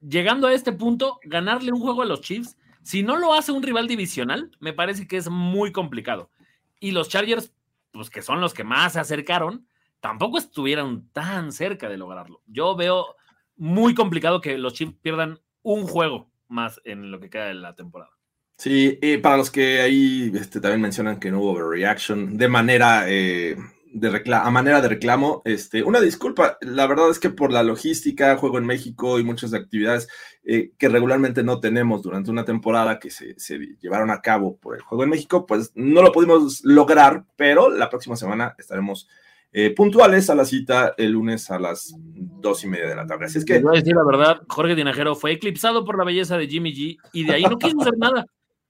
llegando 0.00 0.46
a 0.46 0.52
este 0.52 0.72
punto, 0.72 1.18
ganarle 1.24 1.72
un 1.72 1.80
juego 1.80 2.02
a 2.02 2.06
los 2.06 2.20
Chiefs, 2.20 2.56
si 2.82 3.02
no 3.02 3.16
lo 3.16 3.34
hace 3.34 3.50
un 3.50 3.62
rival 3.62 3.88
divisional, 3.88 4.50
me 4.60 4.72
parece 4.72 5.08
que 5.08 5.16
es 5.16 5.28
muy 5.28 5.72
complicado. 5.72 6.30
Y 6.78 6.92
los 6.92 7.08
Chargers, 7.08 7.52
pues 7.90 8.10
que 8.10 8.22
son 8.22 8.40
los 8.40 8.54
que 8.54 8.62
más 8.62 8.92
se 8.92 9.00
acercaron, 9.00 9.66
tampoco 10.00 10.38
estuvieron 10.38 11.08
tan 11.10 11.50
cerca 11.50 11.88
de 11.88 11.96
lograrlo. 11.96 12.42
Yo 12.46 12.76
veo 12.76 13.16
muy 13.56 13.94
complicado 13.94 14.40
que 14.40 14.58
los 14.58 14.74
Chiefs 14.74 14.94
pierdan 15.00 15.40
un 15.62 15.86
juego 15.86 16.30
más 16.48 16.80
en 16.84 17.10
lo 17.10 17.20
que 17.20 17.30
queda 17.30 17.46
de 17.46 17.54
la 17.54 17.74
temporada. 17.74 18.10
Sí, 18.58 18.98
y 19.02 19.18
para 19.18 19.36
los 19.36 19.50
que 19.50 19.80
ahí 19.80 20.32
este, 20.34 20.60
también 20.60 20.80
mencionan 20.80 21.20
que 21.20 21.30
no 21.30 21.40
hubo 21.40 21.50
overreaction 21.52 22.38
de 22.38 22.48
manera 22.48 23.04
eh, 23.06 23.56
de 23.96 24.22
a 24.34 24.50
manera 24.50 24.82
de 24.82 24.88
reclamo, 24.88 25.40
este, 25.46 25.82
una 25.82 26.00
disculpa, 26.00 26.58
la 26.60 26.86
verdad 26.86 27.08
es 27.08 27.18
que 27.18 27.30
por 27.30 27.50
la 27.50 27.62
logística, 27.62 28.36
juego 28.36 28.58
en 28.58 28.66
México 28.66 29.18
y 29.18 29.24
muchas 29.24 29.54
actividades 29.54 30.06
eh, 30.44 30.72
que 30.76 30.90
regularmente 30.90 31.42
no 31.42 31.60
tenemos 31.60 32.02
durante 32.02 32.30
una 32.30 32.44
temporada 32.44 32.98
que 32.98 33.10
se, 33.10 33.34
llevaron 33.80 34.10
a 34.10 34.20
cabo 34.20 34.58
por 34.58 34.74
el 34.74 34.82
juego 34.82 35.04
en 35.04 35.10
México, 35.10 35.46
pues 35.46 35.72
no 35.74 36.02
lo 36.02 36.12
pudimos 36.12 36.62
lograr, 36.62 37.24
pero 37.36 37.70
la 37.70 37.88
próxima 37.88 38.16
semana 38.16 38.54
estaremos 38.58 39.08
eh, 39.52 39.70
puntuales 39.70 40.28
a 40.28 40.34
la 40.34 40.44
cita 40.44 40.94
el 40.98 41.12
lunes 41.12 41.50
a 41.50 41.58
las 41.58 41.94
dos 41.96 42.62
y 42.64 42.68
media 42.68 42.88
de 42.88 42.96
la 42.96 43.06
tarde. 43.06 43.26
Así 43.26 43.38
es 43.38 43.44
que... 43.44 43.58
Voy 43.60 43.76
a 43.76 43.80
decir 43.80 43.94
la 43.94 44.04
verdad, 44.04 44.42
Jorge 44.48 44.74
Tinajero 44.74 45.14
fue 45.14 45.32
eclipsado 45.32 45.84
por 45.84 45.96
la 45.96 46.04
belleza 46.04 46.36
de 46.36 46.46
Jimmy 46.46 46.74
G 46.74 46.98
y 47.12 47.24
de 47.24 47.32
ahí 47.32 47.42
no 47.42 47.56
quiso 47.56 47.80
hacer 47.80 47.96
nada. 47.96 48.26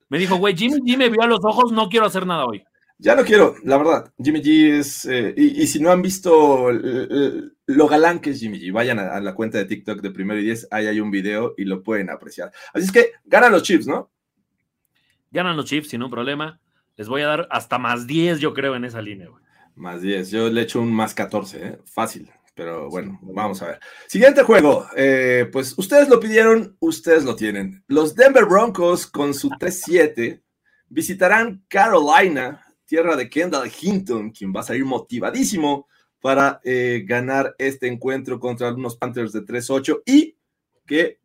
Me 0.08 0.18
dijo, 0.18 0.36
güey, 0.36 0.56
Jimmy 0.56 0.76
G 0.80 0.96
me 0.96 1.08
vio 1.08 1.22
a 1.22 1.26
los 1.26 1.40
ojos, 1.44 1.72
no 1.72 1.88
quiero 1.88 2.06
hacer 2.06 2.26
nada 2.26 2.46
hoy. 2.46 2.62
Ya 2.98 3.14
no 3.14 3.24
quiero, 3.24 3.56
la 3.64 3.76
verdad. 3.76 4.12
Jimmy 4.22 4.40
G 4.40 4.78
es. 4.78 5.04
Eh, 5.04 5.34
y, 5.36 5.66
si 5.66 5.80
no 5.80 5.90
han 5.90 6.00
visto 6.00 6.70
lo 6.70 7.88
galán 7.88 8.20
que 8.20 8.30
es 8.30 8.40
Jimmy 8.40 8.58
G, 8.58 8.72
vayan 8.72 8.98
a, 8.98 9.20
la 9.20 9.34
cuenta 9.34 9.58
de 9.58 9.66
TikTok 9.66 10.00
de 10.00 10.10
Primero 10.10 10.40
y 10.40 10.44
Diez, 10.44 10.66
ahí 10.70 10.86
hay 10.86 11.00
un 11.00 11.10
video 11.10 11.54
y 11.58 11.64
lo 11.64 11.82
pueden 11.82 12.10
apreciar. 12.10 12.52
Así 12.72 12.86
es 12.86 12.92
que 12.92 13.12
ganan 13.24 13.52
los 13.52 13.64
chips, 13.64 13.86
¿no? 13.86 14.10
Ganan 15.30 15.56
los 15.56 15.66
chips 15.66 15.88
sin 15.88 16.02
un 16.02 16.10
problema. 16.10 16.60
Les 16.96 17.08
voy 17.08 17.22
a 17.22 17.26
dar 17.26 17.48
hasta 17.50 17.78
más 17.78 18.06
10, 18.06 18.38
yo 18.38 18.54
creo, 18.54 18.74
en 18.74 18.84
esa 18.84 19.02
línea, 19.02 19.28
güey. 19.28 19.45
Más 19.76 20.02
10. 20.02 20.30
Yo 20.30 20.50
le 20.50 20.62
echo 20.62 20.80
un 20.80 20.92
más 20.92 21.14
14, 21.14 21.66
¿eh? 21.66 21.78
Fácil. 21.84 22.30
Pero 22.54 22.88
bueno, 22.88 23.18
vamos 23.22 23.60
a 23.62 23.66
ver. 23.66 23.80
Siguiente 24.08 24.42
juego. 24.42 24.86
Eh, 24.96 25.48
pues 25.52 25.74
ustedes 25.76 26.08
lo 26.08 26.18
pidieron, 26.18 26.76
ustedes 26.80 27.24
lo 27.24 27.36
tienen. 27.36 27.84
Los 27.86 28.14
Denver 28.14 28.46
Broncos 28.46 29.06
con 29.06 29.34
su 29.34 29.50
3-7 29.50 30.42
visitarán 30.88 31.64
Carolina 31.68 32.66
tierra 32.86 33.16
de 33.16 33.28
Kendall 33.28 33.70
Hinton, 33.78 34.30
quien 34.30 34.52
va 34.54 34.60
a 34.60 34.64
salir 34.64 34.84
motivadísimo 34.84 35.88
para 36.20 36.60
eh, 36.64 37.04
ganar 37.06 37.54
este 37.58 37.88
encuentro 37.88 38.40
contra 38.40 38.72
unos 38.72 38.96
Panthers 38.96 39.32
de 39.32 39.42
3-8 39.42 40.02
y 40.06 40.36
que 40.86 41.20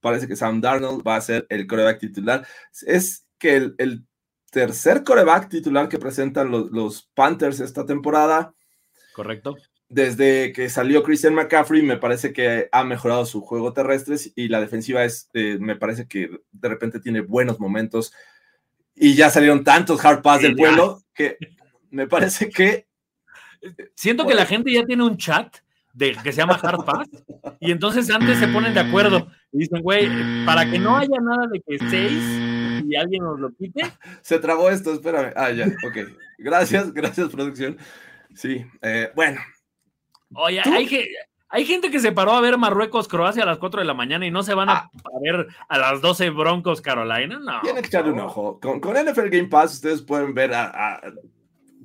parece 0.00 0.28
que 0.28 0.36
Sam 0.36 0.60
Darnold 0.60 1.06
va 1.06 1.16
a 1.16 1.20
ser 1.20 1.46
el 1.48 1.66
coreback 1.66 2.00
titular. 2.00 2.46
Es 2.86 3.26
que 3.38 3.72
el, 3.78 4.06
tercer 4.54 5.02
coreback 5.02 5.48
titular 5.48 5.88
que 5.88 5.98
presentan 5.98 6.48
los, 6.48 7.10
Panthers 7.12 7.58
esta 7.58 7.84
temporada. 7.84 8.54
Correcto. 9.12 9.56
Desde 9.88 10.52
que 10.52 10.70
salió 10.70 11.02
Christian 11.02 11.34
McCaffrey, 11.34 11.82
me 11.82 11.96
parece 11.96 12.32
que 12.32 12.68
ha 12.70 12.84
mejorado 12.84 13.26
su 13.26 13.40
juego 13.40 13.72
terrestre 13.72 14.14
y 14.36 14.46
la 14.46 14.60
defensiva 14.60 15.04
es, 15.04 15.28
eh, 15.34 15.58
me 15.60 15.74
parece 15.74 16.06
que 16.06 16.30
de 16.52 16.68
repente 16.68 17.00
tiene 17.00 17.20
buenos 17.20 17.58
momentos 17.58 18.12
y 18.94 19.14
ya 19.14 19.28
salieron 19.28 19.64
tantos 19.64 20.04
hard 20.04 20.22
pass 20.22 20.42
del 20.42 20.54
pueblo 20.54 21.02
que 21.12 21.36
me 21.90 22.06
parece 22.06 22.48
que. 22.48 22.86
Siento 23.96 24.26
que 24.26 24.34
la 24.34 24.46
gente 24.46 24.72
ya 24.72 24.84
tiene 24.84 25.02
un 25.02 25.16
chat 25.16 25.56
de, 25.92 26.16
que 26.22 26.32
se 26.32 26.38
llama 26.38 26.60
hard 26.62 26.84
pass 26.84 27.08
y 27.58 27.72
entonces 27.72 28.08
antes 28.08 28.38
se 28.38 28.46
ponen 28.48 28.72
de 28.72 28.80
acuerdo 28.80 29.26
y 29.50 29.58
dicen, 29.58 29.82
güey, 29.82 30.08
para 30.46 30.70
que 30.70 30.78
no 30.78 30.96
haya 30.96 31.18
nada 31.20 31.48
de 31.48 31.60
que 31.60 31.78
seis 31.90 32.73
y 32.88 32.96
alguien 32.96 33.24
nos 33.24 33.38
lo 33.40 33.54
quite. 33.54 33.82
Se 34.22 34.38
trabó 34.38 34.70
esto, 34.70 34.92
espérame. 34.92 35.32
Ah, 35.36 35.50
ya, 35.50 35.66
ok. 35.66 36.08
Gracias, 36.38 36.92
gracias, 36.92 37.28
producción. 37.28 37.78
Sí, 38.34 38.64
eh, 38.82 39.10
bueno. 39.14 39.40
Oye, 40.34 40.60
hay 40.64 40.86
que 40.86 41.08
hay 41.54 41.64
gente 41.64 41.88
que 41.88 42.00
se 42.00 42.10
paró 42.10 42.32
a 42.32 42.40
ver 42.40 42.58
Marruecos-Croacia 42.58 43.44
a 43.44 43.46
las 43.46 43.58
4 43.58 43.80
de 43.80 43.86
la 43.86 43.94
mañana 43.94 44.26
y 44.26 44.30
no 44.32 44.42
se 44.42 44.54
van 44.54 44.70
a, 44.70 44.72
ah. 44.72 44.90
ver 45.22 45.46
a 45.68 45.78
las 45.78 46.00
12 46.00 46.30
Broncos 46.30 46.80
Carolina. 46.80 47.38
No. 47.38 47.60
Tienen 47.62 47.80
que 47.80 47.86
echarle 47.86 48.10
un 48.10 48.18
ojo. 48.18 48.58
Con, 48.58 48.80
NFL 48.80 49.28
Game 49.28 49.46
Pass 49.46 49.74
ustedes 49.74 50.02
pueden 50.02 50.34
ver 50.34 50.50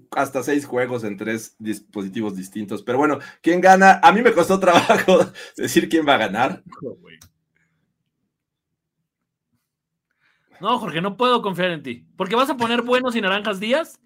hasta 0.10 0.42
seis 0.42 0.66
juegos 0.66 1.04
en 1.04 1.18
tres 1.18 1.56
dispositivos 1.60 2.36
distintos. 2.36 2.82
Pero 2.82 2.98
bueno, 2.98 3.20
¿quién 3.44 3.62
gana? 3.62 4.00
A 4.02 4.12
mí 4.12 4.24
me 4.24 4.34
costó 4.34 4.60
trabajo 4.60 5.20
decir 5.56 5.88
quién 5.88 6.04
va 6.08 6.16
a 6.16 6.18
ganar. 6.18 6.64
No, 10.60 10.78
Jorge, 10.80 11.02
no 11.02 11.18
puedo 11.18 11.42
confiar 11.42 11.72
en 11.72 11.84
ti. 11.84 12.06
Porque 12.16 12.36
vas 12.36 12.50
a 12.50 12.58
poner 12.58 12.82
buenos 12.82 13.16
y 13.16 13.22
naranjas 13.22 13.60
días 13.60 14.00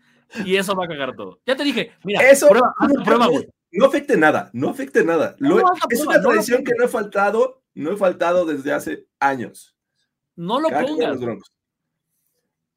y 0.45 0.55
eso 0.55 0.75
va 0.75 0.85
a 0.85 0.87
cagar 0.87 1.15
todo. 1.15 1.39
Ya 1.45 1.55
te 1.55 1.63
dije, 1.63 1.91
mira, 2.03 2.21
eso, 2.29 2.47
prueba, 2.47 2.73
prueba, 3.03 3.27
güey. 3.27 3.47
No 3.71 3.85
afecte 3.85 4.17
nada, 4.17 4.51
no 4.53 4.69
afecte 4.69 5.03
nada. 5.03 5.35
es 5.89 6.01
una 6.01 6.21
tradición 6.21 6.63
que 6.63 6.73
no 6.77 6.85
he 6.85 6.87
faltado, 6.87 7.63
no 7.73 7.91
he 7.91 7.97
faltado 7.97 8.45
desde 8.45 8.71
hace 8.71 9.07
años. 9.19 9.75
No 10.35 10.59
lo 10.59 10.69
pongas. 10.69 11.19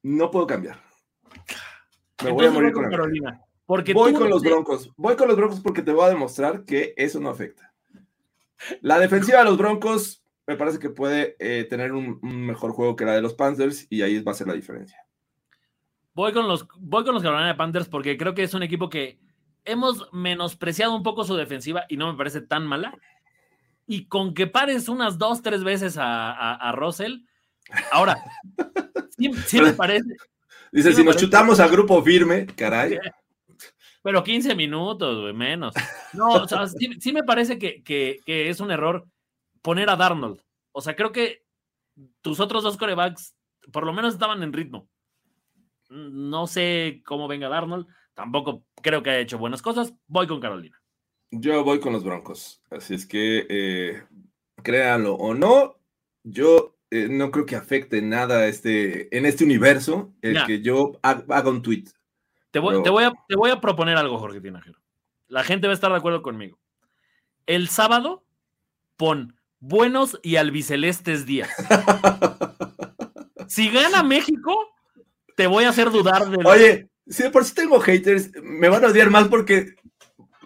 No 0.01 0.31
puedo 0.31 0.47
cambiar. 0.47 0.79
Me 2.23 2.31
voy 2.31 2.45
a 2.45 2.51
morir 2.51 2.71
con, 2.73 2.89
Carolina. 2.89 3.41
Porque 3.65 3.93
voy 3.93 4.13
con 4.13 4.29
los 4.29 4.41
Broncos. 4.41 4.91
Voy 4.95 5.15
con 5.15 5.27
los 5.27 5.37
Broncos 5.37 5.59
porque 5.59 5.81
te 5.81 5.91
voy 5.91 6.05
a 6.05 6.09
demostrar 6.09 6.63
que 6.63 6.93
eso 6.97 7.19
no 7.19 7.29
afecta. 7.29 7.73
La 8.81 8.97
defensiva 8.97 9.39
de 9.39 9.45
los 9.45 9.57
Broncos 9.57 10.23
me 10.47 10.55
parece 10.55 10.79
que 10.79 10.89
puede 10.89 11.35
eh, 11.39 11.65
tener 11.65 11.91
un, 11.91 12.19
mejor 12.21 12.71
juego 12.71 12.95
que 12.95 13.05
la 13.05 13.13
de 13.13 13.21
los 13.21 13.33
Panthers 13.33 13.85
y 13.89 14.01
ahí 14.01 14.21
va 14.21 14.31
a 14.31 14.35
ser 14.35 14.47
la 14.47 14.53
diferencia. 14.53 15.05
Voy 16.13 16.31
con 16.31 16.47
los, 16.47 16.65
voy 16.79 17.03
con 17.03 17.13
los 17.13 17.21
Carolina 17.21 17.57
Panthers 17.57 17.89
porque 17.89 18.17
creo 18.17 18.33
que 18.33 18.43
es 18.43 18.53
un 18.53 18.63
equipo 18.63 18.89
que 18.89 19.19
hemos 19.65 20.11
menospreciado 20.13 20.95
un 20.95 21.03
poco 21.03 21.25
su 21.25 21.35
defensiva 21.35 21.85
y 21.89 21.97
no 21.97 22.11
me 22.11 22.17
parece 22.17 22.41
tan 22.41 22.65
mala. 22.65 22.97
Y 23.85 24.05
con 24.05 24.33
que 24.33 24.47
pares 24.47 24.89
unas 24.89 25.17
dos, 25.17 25.41
tres 25.41 25.63
veces 25.63 25.97
a, 25.97 26.55
a, 26.55 26.71
Russell, 26.71 27.19
ahora, 27.91 28.17
sí, 29.45 29.61
me 29.61 29.73
parece. 29.73 30.09
Dice, 30.71 30.93
si 30.93 31.03
nos 31.03 31.15
chutamos 31.17 31.59
a 31.59 31.67
grupo 31.67 32.01
firme, 32.03 32.45
caray. 32.47 32.99
Pero 34.01 34.23
15 34.23 34.55
minutos, 34.55 35.33
menos. 35.33 35.73
No, 36.13 36.29
o 36.29 36.47
sea, 36.47 36.67
sí, 36.67 37.13
me 37.13 37.23
parece 37.23 37.57
que, 37.57 37.81
que, 37.83 38.49
es 38.49 38.59
un 38.59 38.71
error 38.71 39.05
poner 39.67 39.89
a 39.89 39.97
Darnold. 39.97 40.39
O 40.71 40.79
sea, 40.79 40.95
creo 40.95 41.11
que 41.11 41.43
tus 42.21 42.39
otros 42.39 42.63
dos 42.63 42.77
corebacks 42.77 43.35
por 43.73 43.85
lo 43.85 43.91
menos 43.91 44.13
estaban 44.13 44.41
en 44.41 44.53
ritmo. 44.53 44.87
No 45.89 46.47
sé 46.47 47.01
cómo 47.05 47.27
venga 47.27 47.49
Darnold 47.49 47.85
tampoco 48.13 48.63
creo 48.81 49.03
que 49.03 49.09
haya 49.09 49.19
hecho 49.19 49.37
buenas 49.37 49.61
cosas. 49.61 49.93
Voy 50.07 50.25
con 50.25 50.39
Carolina. 50.39 50.81
Yo 51.31 51.65
voy 51.65 51.81
con 51.81 51.91
los 51.91 52.05
Broncos. 52.05 52.63
Así 52.71 52.93
es 52.93 53.05
que, 53.05 53.45
eh, 53.49 54.03
créanlo 54.63 55.15
o 55.15 55.33
no, 55.33 55.75
yo 56.23 56.77
eh, 56.89 57.09
no 57.09 57.29
creo 57.29 57.45
que 57.45 57.57
afecte 57.57 58.01
nada 58.01 58.47
este, 58.47 59.13
en 59.17 59.25
este 59.25 59.43
universo 59.43 60.13
el 60.21 60.45
que 60.45 60.61
yo 60.61 60.97
haga 61.01 61.49
un 61.49 61.61
tweet. 61.61 61.87
Te 62.51 62.59
voy, 62.59 62.81
te, 62.83 62.89
voy 62.89 63.03
a, 63.03 63.11
te 63.27 63.35
voy 63.35 63.51
a 63.51 63.59
proponer 63.59 63.97
algo, 63.97 64.17
Jorge 64.17 64.39
Tinajero. 64.39 64.79
La 65.27 65.43
gente 65.43 65.67
va 65.67 65.73
a 65.73 65.75
estar 65.75 65.91
de 65.91 65.97
acuerdo 65.97 66.21
conmigo. 66.21 66.57
El 67.45 67.67
sábado, 67.67 68.23
pon 68.95 69.36
buenos 69.59 70.19
y 70.23 70.35
albicelestes 70.35 71.25
días. 71.25 71.49
si 73.47 73.69
gana 73.69 74.03
México, 74.03 74.57
te 75.35 75.47
voy 75.47 75.65
a 75.65 75.69
hacer 75.69 75.91
dudar 75.91 76.29
de. 76.29 76.45
Oye, 76.45 76.89
si 77.07 77.29
por 77.29 77.45
si 77.45 77.53
tengo 77.53 77.79
haters, 77.79 78.31
me 78.41 78.69
van 78.69 78.83
a 78.83 78.89
odiar 78.89 79.09
más 79.09 79.27
porque 79.27 79.75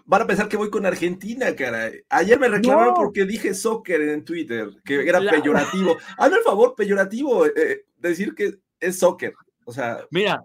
van 0.05 0.23
a 0.23 0.27
pensar 0.27 0.49
que 0.49 0.57
voy 0.57 0.69
con 0.69 0.85
Argentina, 0.85 1.55
cara. 1.55 1.89
Ayer 2.09 2.39
me 2.39 2.49
reclamaron 2.49 2.93
porque 2.93 3.25
dije 3.25 3.53
soccer 3.53 4.01
en 4.01 4.25
Twitter, 4.25 4.69
que 4.83 5.07
era 5.07 5.19
peyorativo. 5.19 5.97
Hazme 6.17 6.37
el 6.37 6.43
favor, 6.43 6.75
peyorativo, 6.75 7.45
eh, 7.45 7.53
eh, 7.55 7.85
decir 7.97 8.35
que 8.35 8.59
es 8.79 8.99
soccer. 8.99 9.33
O 9.65 9.71
sea. 9.71 10.05
Mira, 10.11 10.43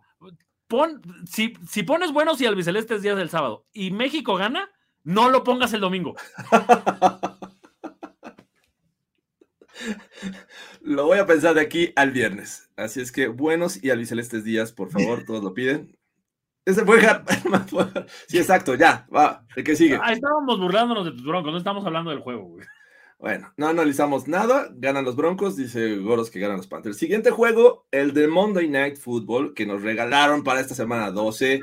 pon, 0.69 1.03
si, 1.29 1.55
si 1.69 1.83
pones 1.83 2.13
buenos 2.13 2.41
y 2.41 2.47
albicelestes 2.47 3.03
días 3.03 3.17
del 3.17 3.31
sábado 3.31 3.67
y 3.73 3.91
México 3.91 4.37
gana, 4.37 4.71
no 5.03 5.31
lo 5.31 5.43
pongas 5.45 5.73
el 5.73 5.81
domingo. 5.81 6.15
Lo 10.81 11.07
voy 11.07 11.19
a 11.19 11.27
pensar 11.27 11.55
de 11.55 11.61
aquí 11.61 11.93
al 11.97 12.11
viernes. 12.11 12.71
Así 12.77 13.01
es 13.01 13.13
que 13.13 13.29
buenos 13.29 13.83
y 13.83 13.91
albicelestes 13.91 14.45
días, 14.45 14.73
por 14.73 14.91
favor, 14.91 15.25
todos 15.25 15.43
lo 15.43 15.55
piden. 15.55 15.97
Ese 16.65 16.85
fue 16.85 17.01
Sí, 18.29 18.39
exacto, 18.39 18.75
ya, 18.75 19.07
va, 19.15 19.45
el 19.55 19.65
que 19.65 19.77
sigue. 19.77 19.99
Ah, 20.03 20.13
estábamos 20.13 20.59
burlándonos 20.59 21.05
de 21.05 21.13
tus 21.13 21.25
broncos, 21.25 21.53
no 21.53 21.59
estamos 21.59 21.87
hablando 21.87 22.11
del 22.11 22.21
juego, 22.21 22.45
güey. 22.45 22.67
Bueno, 23.19 23.51
no 23.57 23.69
analizamos 23.69 24.29
nada. 24.29 24.69
Ganan 24.75 25.05
los 25.05 25.17
Broncos, 25.17 25.57
dice 25.57 25.97
Goros 25.97 26.31
que 26.31 26.39
ganan 26.39 26.59
los 26.59 26.67
Panthers. 26.67 26.99
Siguiente 26.99 27.31
juego, 27.31 27.87
el 27.91 28.13
de 28.13 28.29
Monday 28.29 28.69
Night 28.69 28.99
Football, 28.99 29.55
que 29.55 29.65
nos 29.65 29.83
regalaron 29.83 30.45
para 30.45 30.61
esta 30.61 30.75
semana 30.75 31.11
12. 31.11 31.61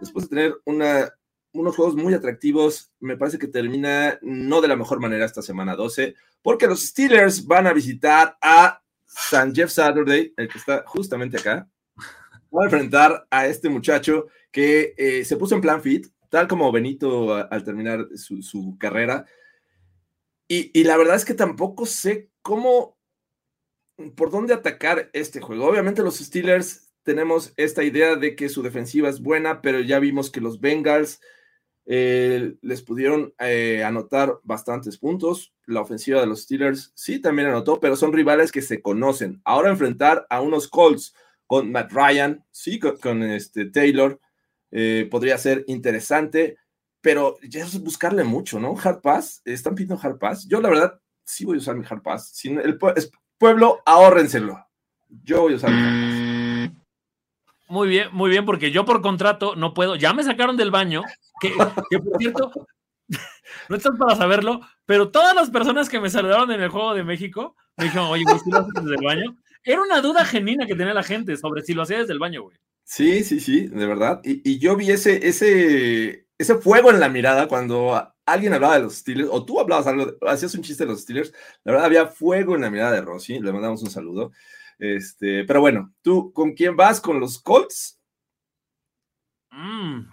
Después 0.00 0.28
de 0.28 0.36
tener 0.36 0.60
una, 0.66 1.10
unos 1.52 1.76
juegos 1.76 1.96
muy 1.96 2.14
atractivos, 2.14 2.92
me 3.00 3.16
parece 3.16 3.38
que 3.38 3.48
termina 3.48 4.18
no 4.22 4.60
de 4.60 4.68
la 4.68 4.76
mejor 4.76 5.00
manera 5.00 5.24
esta 5.24 5.42
semana 5.42 5.76
12, 5.76 6.14
porque 6.42 6.66
los 6.66 6.86
Steelers 6.86 7.46
van 7.46 7.66
a 7.66 7.72
visitar 7.72 8.36
a 8.40 8.82
San 9.06 9.54
Jeff 9.54 9.70
Saturday, 9.70 10.32
el 10.36 10.48
que 10.48 10.58
está 10.58 10.84
justamente 10.86 11.38
acá. 11.38 11.68
Va 12.52 12.62
a 12.62 12.64
enfrentar 12.64 13.26
a 13.30 13.46
este 13.46 13.68
muchacho 13.68 14.26
que 14.50 14.94
eh, 14.96 15.24
se 15.24 15.36
puso 15.36 15.54
en 15.54 15.60
plan 15.60 15.82
fit, 15.82 16.06
tal 16.28 16.48
como 16.48 16.70
Benito 16.72 17.34
al 17.34 17.64
terminar 17.64 18.06
su, 18.14 18.42
su 18.42 18.76
carrera 18.78 19.26
y, 20.52 20.82
la 20.82 20.96
verdad 20.96 21.14
es 21.14 21.24
que 21.24 21.34
tampoco 21.34 21.86
sé 21.86 22.28
cómo, 22.42 22.98
por 24.16 24.32
dónde 24.32 24.52
atacar 24.52 25.08
este 25.12 25.40
juego. 25.40 25.64
Obviamente 25.64 26.02
los 26.02 26.18
Steelers 26.18 26.90
tenemos 27.04 27.52
esta 27.56 27.84
idea 27.84 28.16
de 28.16 28.34
que 28.34 28.48
su 28.48 28.60
defensiva 28.60 29.08
es 29.08 29.20
buena, 29.22 29.62
pero 29.62 29.78
ya 29.78 30.00
vimos 30.00 30.28
que 30.28 30.40
los 30.40 30.60
Bengals 30.60 31.20
eh, 31.86 32.54
les 32.62 32.82
pudieron 32.82 33.34
eh, 33.38 33.82
anotar 33.84 34.38
bastantes 34.42 34.98
puntos. 34.98 35.52
La 35.66 35.80
ofensiva 35.80 36.20
de 36.20 36.26
los 36.26 36.42
Steelers 36.42 36.92
sí 36.94 37.20
también 37.20 37.48
anotó, 37.48 37.80
pero 37.80 37.96
son 37.96 38.12
rivales 38.12 38.52
que 38.52 38.62
se 38.62 38.80
conocen. 38.80 39.40
Ahora 39.44 39.70
enfrentar 39.70 40.26
a 40.30 40.40
unos 40.40 40.68
Colts 40.68 41.14
con 41.46 41.72
Matt 41.72 41.92
Ryan, 41.92 42.44
sí, 42.50 42.78
con, 42.78 43.22
este 43.22 43.66
Taylor, 43.66 44.20
eh, 44.70 45.08
podría 45.10 45.36
ser 45.36 45.64
interesante 45.66 46.56
pero 47.00 47.38
ya 47.42 47.64
es 47.64 47.82
buscarle 47.82 48.24
mucho, 48.24 48.60
¿no? 48.60 48.76
Hard 48.82 49.00
Pass, 49.00 49.42
están 49.44 49.74
pidiendo 49.74 49.98
Hard 50.00 50.18
Pass. 50.18 50.46
Yo, 50.46 50.60
la 50.60 50.68
verdad, 50.68 51.00
sí 51.24 51.44
voy 51.44 51.56
a 51.56 51.58
usar 51.58 51.76
mi 51.76 51.84
Hard 51.88 52.02
Pass. 52.02 52.44
El 52.44 52.78
pueblo, 53.38 53.80
ahórrenselo. 53.86 54.58
Yo 55.08 55.42
voy 55.42 55.54
a 55.54 55.56
usar 55.56 55.70
mi 55.70 55.78
Hard 55.78 56.10
Pass. 56.10 56.19
Muy 57.70 57.88
bien, 57.88 58.08
muy 58.10 58.30
bien, 58.30 58.44
porque 58.44 58.72
yo 58.72 58.84
por 58.84 59.00
contrato 59.00 59.54
no 59.54 59.72
puedo. 59.72 59.94
Ya 59.94 60.12
me 60.12 60.24
sacaron 60.24 60.56
del 60.56 60.72
baño, 60.72 61.04
que, 61.40 61.50
por 61.50 62.18
cierto, 62.18 62.52
no 63.68 63.76
estás 63.76 63.96
para 63.96 64.16
saberlo, 64.16 64.60
pero 64.86 65.10
todas 65.10 65.36
las 65.36 65.50
personas 65.50 65.88
que 65.88 66.00
me 66.00 66.10
saludaron 66.10 66.50
en 66.50 66.60
el 66.60 66.68
Juego 66.68 66.94
de 66.94 67.04
México 67.04 67.54
me 67.76 67.84
dijeron, 67.84 68.08
oye, 68.08 68.24
güey, 68.24 68.40
¿sí 68.40 68.50
lo 68.50 68.58
haces 68.58 68.74
desde 68.74 68.96
el 68.96 69.04
baño? 69.04 69.36
Era 69.62 69.82
una 69.82 70.00
duda 70.00 70.24
genuina 70.24 70.66
que 70.66 70.74
tenía 70.74 70.92
la 70.92 71.04
gente 71.04 71.36
sobre 71.36 71.62
si 71.62 71.72
lo 71.74 71.82
hacía 71.82 71.98
desde 71.98 72.12
el 72.12 72.18
baño, 72.18 72.42
güey. 72.42 72.56
Sí, 72.82 73.22
sí, 73.22 73.38
sí, 73.38 73.68
de 73.68 73.86
verdad. 73.86 74.20
Y, 74.24 74.42
y 74.50 74.58
yo 74.58 74.74
vi 74.74 74.90
ese, 74.90 75.28
ese, 75.28 76.26
ese 76.38 76.54
fuego 76.56 76.90
en 76.90 76.98
la 76.98 77.08
mirada 77.08 77.46
cuando 77.46 78.14
alguien 78.26 78.52
hablaba 78.52 78.74
de 78.74 78.82
los 78.82 78.96
Steelers, 78.96 79.28
o 79.30 79.44
tú 79.44 79.60
hablabas 79.60 79.86
algo, 79.86 80.12
hacías 80.26 80.56
un 80.56 80.62
chiste 80.62 80.84
de 80.84 80.90
los 80.90 81.02
Steelers, 81.02 81.32
la 81.62 81.70
verdad 81.70 81.86
había 81.86 82.06
fuego 82.06 82.56
en 82.56 82.62
la 82.62 82.70
mirada 82.70 82.90
de 82.90 83.02
Rossi, 83.02 83.38
le 83.38 83.52
mandamos 83.52 83.80
un 83.84 83.90
saludo. 83.90 84.32
Este, 84.80 85.44
pero 85.44 85.60
bueno, 85.60 85.92
¿tú 86.00 86.32
con 86.32 86.54
quién 86.54 86.74
vas? 86.74 87.02
¿Con 87.02 87.20
los 87.20 87.38
Colts? 87.38 88.00
Mm. 89.50 90.06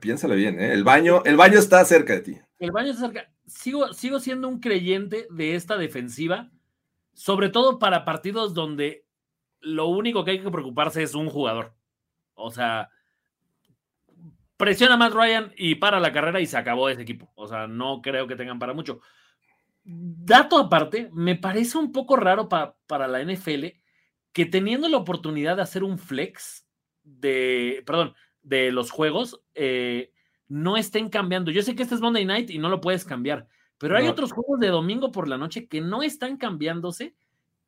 piénsale 0.00 0.36
bien, 0.36 0.58
¿eh? 0.58 0.72
El 0.72 0.84
baño, 0.84 1.22
el 1.26 1.36
baño 1.36 1.58
está 1.58 1.84
cerca 1.84 2.14
de 2.14 2.20
ti. 2.20 2.38
El 2.58 2.72
baño 2.72 2.92
está 2.92 3.02
cerca. 3.02 3.30
Sigo, 3.46 3.92
sigo 3.92 4.20
siendo 4.20 4.48
un 4.48 4.60
creyente 4.60 5.26
de 5.30 5.54
esta 5.54 5.76
defensiva, 5.76 6.50
sobre 7.12 7.50
todo 7.50 7.78
para 7.78 8.06
partidos 8.06 8.54
donde 8.54 9.04
lo 9.60 9.88
único 9.88 10.24
que 10.24 10.30
hay 10.30 10.42
que 10.42 10.50
preocuparse 10.50 11.02
es 11.02 11.14
un 11.14 11.28
jugador. 11.28 11.74
O 12.32 12.50
sea, 12.50 12.88
presiona 14.56 14.96
Matt 14.96 15.12
Ryan 15.12 15.52
y 15.58 15.74
para 15.74 16.00
la 16.00 16.12
carrera 16.12 16.40
y 16.40 16.46
se 16.46 16.56
acabó 16.56 16.88
ese 16.88 17.02
equipo. 17.02 17.30
O 17.34 17.46
sea, 17.46 17.66
no 17.66 18.00
creo 18.00 18.26
que 18.26 18.36
tengan 18.36 18.58
para 18.58 18.72
mucho. 18.72 19.02
Dato 19.84 20.58
aparte, 20.58 21.10
me 21.12 21.36
parece 21.36 21.78
un 21.78 21.92
poco 21.92 22.16
raro 22.16 22.48
para 22.48 23.08
la 23.08 23.22
NFL 23.22 23.66
que 24.32 24.46
teniendo 24.46 24.88
la 24.88 24.98
oportunidad 24.98 25.56
de 25.56 25.62
hacer 25.62 25.82
un 25.82 25.98
flex 25.98 26.66
de, 27.02 27.82
perdón, 27.86 28.14
de 28.42 28.72
los 28.72 28.90
juegos, 28.90 29.40
eh, 29.54 30.12
no 30.48 30.76
estén 30.76 31.08
cambiando. 31.08 31.50
Yo 31.50 31.62
sé 31.62 31.74
que 31.74 31.82
este 31.82 31.94
es 31.94 32.00
Monday 32.00 32.24
Night 32.24 32.50
y 32.50 32.58
no 32.58 32.68
lo 32.68 32.80
puedes 32.80 33.04
cambiar, 33.04 33.48
pero 33.78 33.96
hay 33.96 34.08
otros 34.08 34.32
juegos 34.32 34.60
de 34.60 34.68
domingo 34.68 35.10
por 35.12 35.28
la 35.28 35.38
noche 35.38 35.66
que 35.66 35.80
no 35.80 36.02
están 36.02 36.36
cambiándose, 36.36 37.14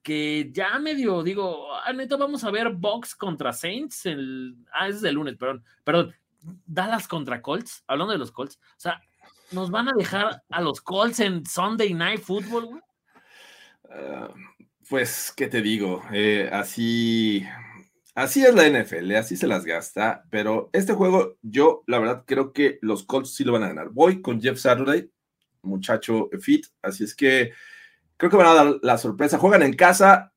que 0.03 0.51
ya 0.53 0.79
medio 0.79 1.23
digo, 1.23 1.75
ah, 1.75 1.93
neta, 1.93 2.17
vamos 2.17 2.45
a 2.45 2.51
ver 2.51 2.71
Box 2.71 3.15
contra 3.15 3.53
Saints, 3.53 4.07
el, 4.07 4.57
ah, 4.73 4.89
es 4.89 5.01
de 5.01 5.13
lunes, 5.13 5.37
perdón, 5.37 5.65
perdón, 5.85 6.15
Dallas 6.67 7.07
contra 7.07 7.41
Colts, 7.41 7.85
hablando 7.87 8.13
de 8.13 8.19
los 8.19 8.33
Colts, 8.33 8.57
o 8.57 8.81
sea, 8.81 9.01
¿nos 9.53 9.71
van 9.71 9.89
a 9.89 9.93
dejar 9.97 10.43
a 10.49 10.61
los 10.61 10.81
Colts 10.81 11.21
en 11.21 11.45
Sunday 11.47 11.95
Night 11.95 12.21
Football, 12.21 12.67
güey? 12.67 12.83
Ah, 13.91 14.29
pues, 14.89 15.33
¿qué 15.37 15.49
te 15.49 15.63
digo? 15.63 16.03
Eh, 16.13 16.49
así, 16.53 17.45
así 18.15 18.45
es 18.45 18.55
la 18.55 18.67
NFL, 18.67 19.15
así 19.17 19.37
se 19.37 19.47
las 19.47 19.65
gasta, 19.65 20.25
pero 20.31 20.71
este 20.73 20.93
juego 20.93 21.37
yo, 21.43 21.83
la 21.87 21.99
verdad, 21.99 22.25
creo 22.27 22.53
que 22.53 22.79
los 22.83 23.05
Colts 23.05 23.35
sí 23.35 23.45
lo 23.45 23.53
van 23.53 23.65
a 23.65 23.69
ganar. 23.69 23.91
Voy 23.91 24.23
con 24.23 24.41
Jeff 24.41 24.59
Saturday, 24.59 25.11
muchacho 25.63 26.29
fit, 26.41 26.67
así 26.83 27.05
es 27.05 27.15
que 27.15 27.53
creo 28.17 28.31
que 28.31 28.37
van 28.37 28.47
a 28.47 28.55
dar 28.55 28.79
la 28.83 28.99
sorpresa. 28.99 29.39
Juegan 29.39 29.63
en 29.63 29.75
casa, 29.75 30.33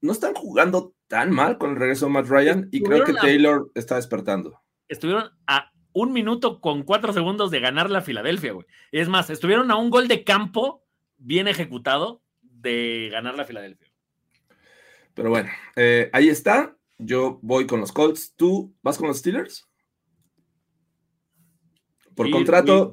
no 0.00 0.12
están 0.12 0.34
jugando 0.34 0.94
tan 1.08 1.30
mal 1.30 1.58
con 1.58 1.70
el 1.70 1.76
regreso 1.76 2.06
de 2.06 2.12
Matt 2.12 2.28
Ryan 2.28 2.68
y 2.70 2.82
creo 2.82 3.04
que 3.04 3.14
Taylor 3.14 3.70
está 3.74 3.96
despertando 3.96 4.60
estuvieron 4.90 5.30
a 5.46 5.72
un 5.92 6.12
minuto 6.12 6.60
con 6.60 6.82
cuatro 6.82 7.12
segundos 7.12 7.50
de 7.50 7.60
ganar 7.60 7.90
la 7.90 8.02
Filadelfia, 8.02 8.52
güey. 8.52 8.66
Es 8.92 9.08
más, 9.08 9.30
estuvieron 9.30 9.70
a 9.70 9.76
un 9.76 9.90
gol 9.90 10.08
de 10.08 10.24
campo 10.24 10.84
bien 11.18 11.48
ejecutado 11.48 12.22
de 12.42 13.08
ganar 13.10 13.34
la 13.34 13.44
Filadelfia. 13.44 13.88
Pero 15.14 15.30
bueno, 15.30 15.50
eh, 15.76 16.10
ahí 16.12 16.28
está. 16.28 16.76
Yo 16.98 17.38
voy 17.42 17.66
con 17.66 17.80
los 17.80 17.92
Colts. 17.92 18.34
¿Tú 18.36 18.74
vas 18.82 18.98
con 18.98 19.08
los 19.08 19.18
Steelers? 19.18 19.68
Por 22.14 22.30
contrato. 22.30 22.92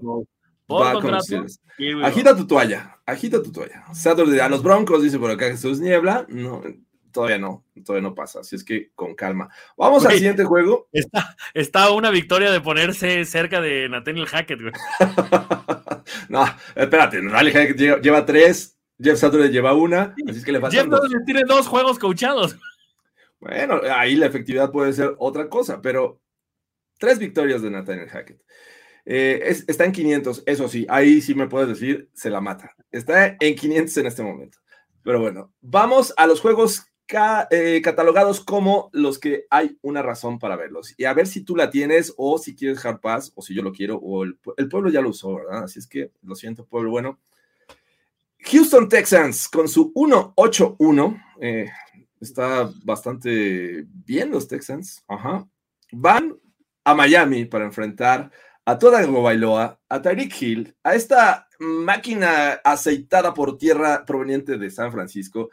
va 0.70 0.94
con 1.02 1.12
los 1.12 1.26
Steelers. 1.26 1.62
Agita 2.04 2.36
tu 2.36 2.48
toalla, 2.48 3.00
agita 3.06 3.42
tu 3.42 3.52
toalla. 3.52 3.86
a 3.86 4.50
los 4.50 4.64
Broncos, 4.64 5.04
dice 5.04 5.20
por 5.20 5.30
acá 5.30 5.48
Jesús 5.48 5.80
Niebla. 5.80 6.26
No, 6.30 6.64
todavía 7.12 7.38
no, 7.38 7.66
todavía 7.86 8.10
no 8.10 8.16
pasa, 8.16 8.42
así 8.42 8.56
es 8.56 8.64
que 8.64 8.92
con 8.96 9.16
calma. 9.16 9.50
Vamos 9.78 10.06
al 10.06 10.14
siguiente 10.14 10.44
juego. 10.44 10.88
Está, 10.92 11.36
está 11.54 11.92
una 11.92 12.10
victoria 12.10 12.52
de 12.52 12.62
ponerse 12.62 13.26
cerca 13.26 13.62
de 13.62 13.90
Nathaniel 13.90 14.28
Hackett, 14.28 14.62
güey. 14.62 14.74
no, 16.30 16.46
espérate, 16.76 17.22
Nathaniel 17.22 17.54
Hackett 17.54 18.02
lleva, 18.02 18.26
tres, 18.26 18.78
Jeff 19.00 19.20
Saturday 19.20 19.50
lleva 19.50 19.74
una, 19.74 20.16
así 20.28 20.40
es 20.40 20.46
que 20.46 20.52
le. 20.52 20.60
Jeff 20.60 20.90
Saturday 20.90 21.26
tiene 21.26 21.44
dos 21.48 21.68
juegos 21.68 22.00
coachados. 22.00 22.58
Bueno, 23.40 23.82
ahí 23.92 24.16
la 24.16 24.26
efectividad 24.26 24.72
puede 24.72 24.94
ser 24.94 25.16
otra 25.20 25.48
cosa, 25.48 25.82
pero 25.82 26.22
tres 26.98 27.20
victorias 27.20 27.62
de 27.62 27.70
Nathaniel 27.70 28.10
Hackett. 28.10 28.42
Eh, 29.10 29.56
está 29.68 29.86
en 29.86 29.94
500, 29.94 30.44
eso 30.46 30.68
sí, 30.68 30.86
ahí 30.90 31.22
sí 31.22 31.34
me 31.34 31.48
puedes 31.48 31.70
decir, 31.70 32.10
se 32.14 32.30
la 32.30 32.42
mata. 32.42 32.76
Está 32.92 33.38
en 33.40 33.56
500 33.56 33.98
en 33.98 34.06
este 34.08 34.24
momento. 34.24 34.58
Pero 35.02 35.22
bueno, 35.22 35.54
vamos 35.62 36.14
a 36.18 36.28
los 36.28 36.42
juegos 36.42 36.86
eh, 37.10 37.82
catalogados 37.84 38.42
como 38.42 38.90
los 38.92 39.20
que 39.20 39.46
hay 39.50 39.78
una 39.82 40.02
razón 40.02 40.40
para 40.40 40.56
verlos. 40.56 40.94
Y 40.98 41.06
a 41.06 41.14
ver 41.14 41.28
si 41.28 41.42
tú 41.42 41.56
la 41.56 41.70
tienes 41.70 42.14
o 42.18 42.38
si 42.38 42.56
quieres 42.56 42.84
Hard 42.86 43.00
Pass 43.00 43.32
o 43.36 43.42
si 43.42 43.54
yo 43.54 43.62
lo 43.62 43.72
quiero 43.72 43.98
o 43.98 44.24
el, 44.24 44.38
pueblo 44.70 44.90
ya 44.90 45.02
lo 45.02 45.10
usó, 45.10 45.36
¿verdad? 45.36 45.64
Así 45.64 45.80
es 45.80 45.88
que 45.88 46.12
lo 46.22 46.36
siento, 46.36 46.66
pueblo 46.66 46.92
bueno. 46.92 47.20
Houston 48.40 48.90
Texans 48.90 49.48
con 49.48 49.68
su 49.68 49.94
1-8-1. 49.94 51.24
Eh, 51.42 51.70
está 52.20 52.70
bastante 52.84 53.86
bien 53.88 54.32
los 54.32 54.48
Texans. 54.48 55.04
Van 55.92 56.38
a 56.84 56.94
Miami 56.94 57.46
para 57.46 57.66
enfrentar 57.66 58.32
a 58.66 58.78
toda 58.78 59.06
Bailoa, 59.06 59.80
a 59.88 60.02
Tyreek 60.02 60.42
Hill, 60.42 60.76
a 60.84 60.94
esta 60.94 61.48
máquina 61.60 62.60
aceitada 62.66 63.34
por 63.34 63.58
tierra 63.58 64.04
proveniente 64.06 64.58
de 64.58 64.70
San 64.70 64.92
Francisco 64.92 65.50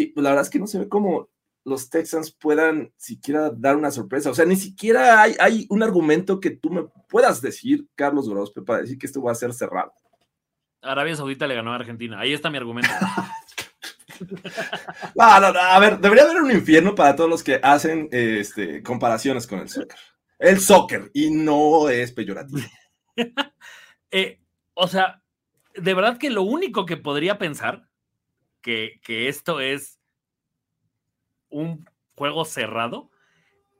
y 0.00 0.06
pues, 0.06 0.24
la 0.24 0.30
verdad 0.30 0.44
es 0.44 0.50
que 0.50 0.58
no 0.58 0.66
se 0.66 0.78
ve 0.78 0.88
cómo 0.88 1.28
los 1.64 1.88
Texans 1.88 2.30
puedan 2.32 2.92
siquiera 2.96 3.50
dar 3.50 3.76
una 3.76 3.90
sorpresa. 3.90 4.30
O 4.30 4.34
sea, 4.34 4.44
ni 4.44 4.56
siquiera 4.56 5.22
hay, 5.22 5.34
hay 5.40 5.66
un 5.70 5.82
argumento 5.82 6.40
que 6.40 6.50
tú 6.50 6.70
me 6.70 6.84
puedas 7.08 7.40
decir, 7.40 7.86
Carlos 7.94 8.28
Grospe, 8.28 8.62
para 8.62 8.80
decir 8.80 8.98
que 8.98 9.06
esto 9.06 9.22
va 9.22 9.32
a 9.32 9.36
ser 9.36 9.52
cerrado. 9.54 9.92
Arabia 10.82 11.16
Saudita 11.16 11.46
le 11.46 11.54
ganó 11.54 11.72
a 11.72 11.76
Argentina. 11.76 12.20
Ahí 12.20 12.34
está 12.34 12.50
mi 12.50 12.58
argumento. 12.58 12.90
no, 15.14 15.40
no, 15.40 15.58
a 15.58 15.78
ver, 15.78 15.98
debería 15.98 16.24
haber 16.24 16.42
un 16.42 16.50
infierno 16.50 16.94
para 16.94 17.16
todos 17.16 17.30
los 17.30 17.42
que 17.42 17.58
hacen 17.62 18.08
este, 18.10 18.82
comparaciones 18.82 19.46
con 19.46 19.60
el 19.60 19.68
soccer. 19.68 19.98
El 20.38 20.60
soccer, 20.60 21.10
y 21.14 21.30
no 21.30 21.88
es 21.88 22.12
peyorativo. 22.12 22.60
Eh, 24.16 24.40
o 24.74 24.86
sea, 24.86 25.24
de 25.74 25.92
verdad 25.92 26.18
que 26.18 26.30
lo 26.30 26.42
único 26.42 26.86
que 26.86 26.96
podría 26.96 27.36
pensar 27.36 27.88
que, 28.64 29.28
esto 29.28 29.60
es 29.60 30.00
un 31.50 31.84
juego 32.16 32.44
cerrado 32.44 33.10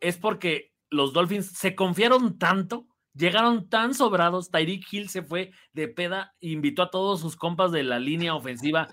es 0.00 0.18
porque 0.18 0.72
los 0.90 1.12
Dolphins 1.12 1.46
se 1.46 1.74
confiaron 1.74 2.38
tanto 2.38 2.86
Llegaron 3.16 3.68
tan 3.68 3.94
sobrados, 3.94 4.50
Tyreek 4.50 4.92
Hill 4.92 5.08
se 5.08 5.22
fue 5.22 5.52
de 5.72 5.86
peda, 5.86 6.34
invitó 6.40 6.82
a 6.82 6.90
todos 6.90 7.20
sus 7.20 7.36
compas 7.36 7.70
de 7.70 7.84
la 7.84 8.00
línea 8.00 8.34
ofensiva 8.34 8.88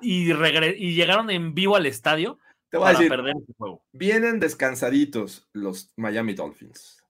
y, 0.00 0.32
y 0.32 0.94
llegaron 0.96 1.30
en 1.30 1.54
vivo 1.54 1.76
al 1.76 1.86
estadio 1.86 2.40
Te 2.70 2.76
voy 2.76 2.88
a 2.88 2.90
decir, 2.90 3.08
perder 3.08 3.36
este 3.38 3.52
juego. 3.56 3.84
Vienen 3.92 4.40
descansaditos 4.40 5.48
los 5.52 5.92
Miami 5.94 6.34
Dolphins. 6.34 7.04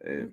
Eh, 0.00 0.30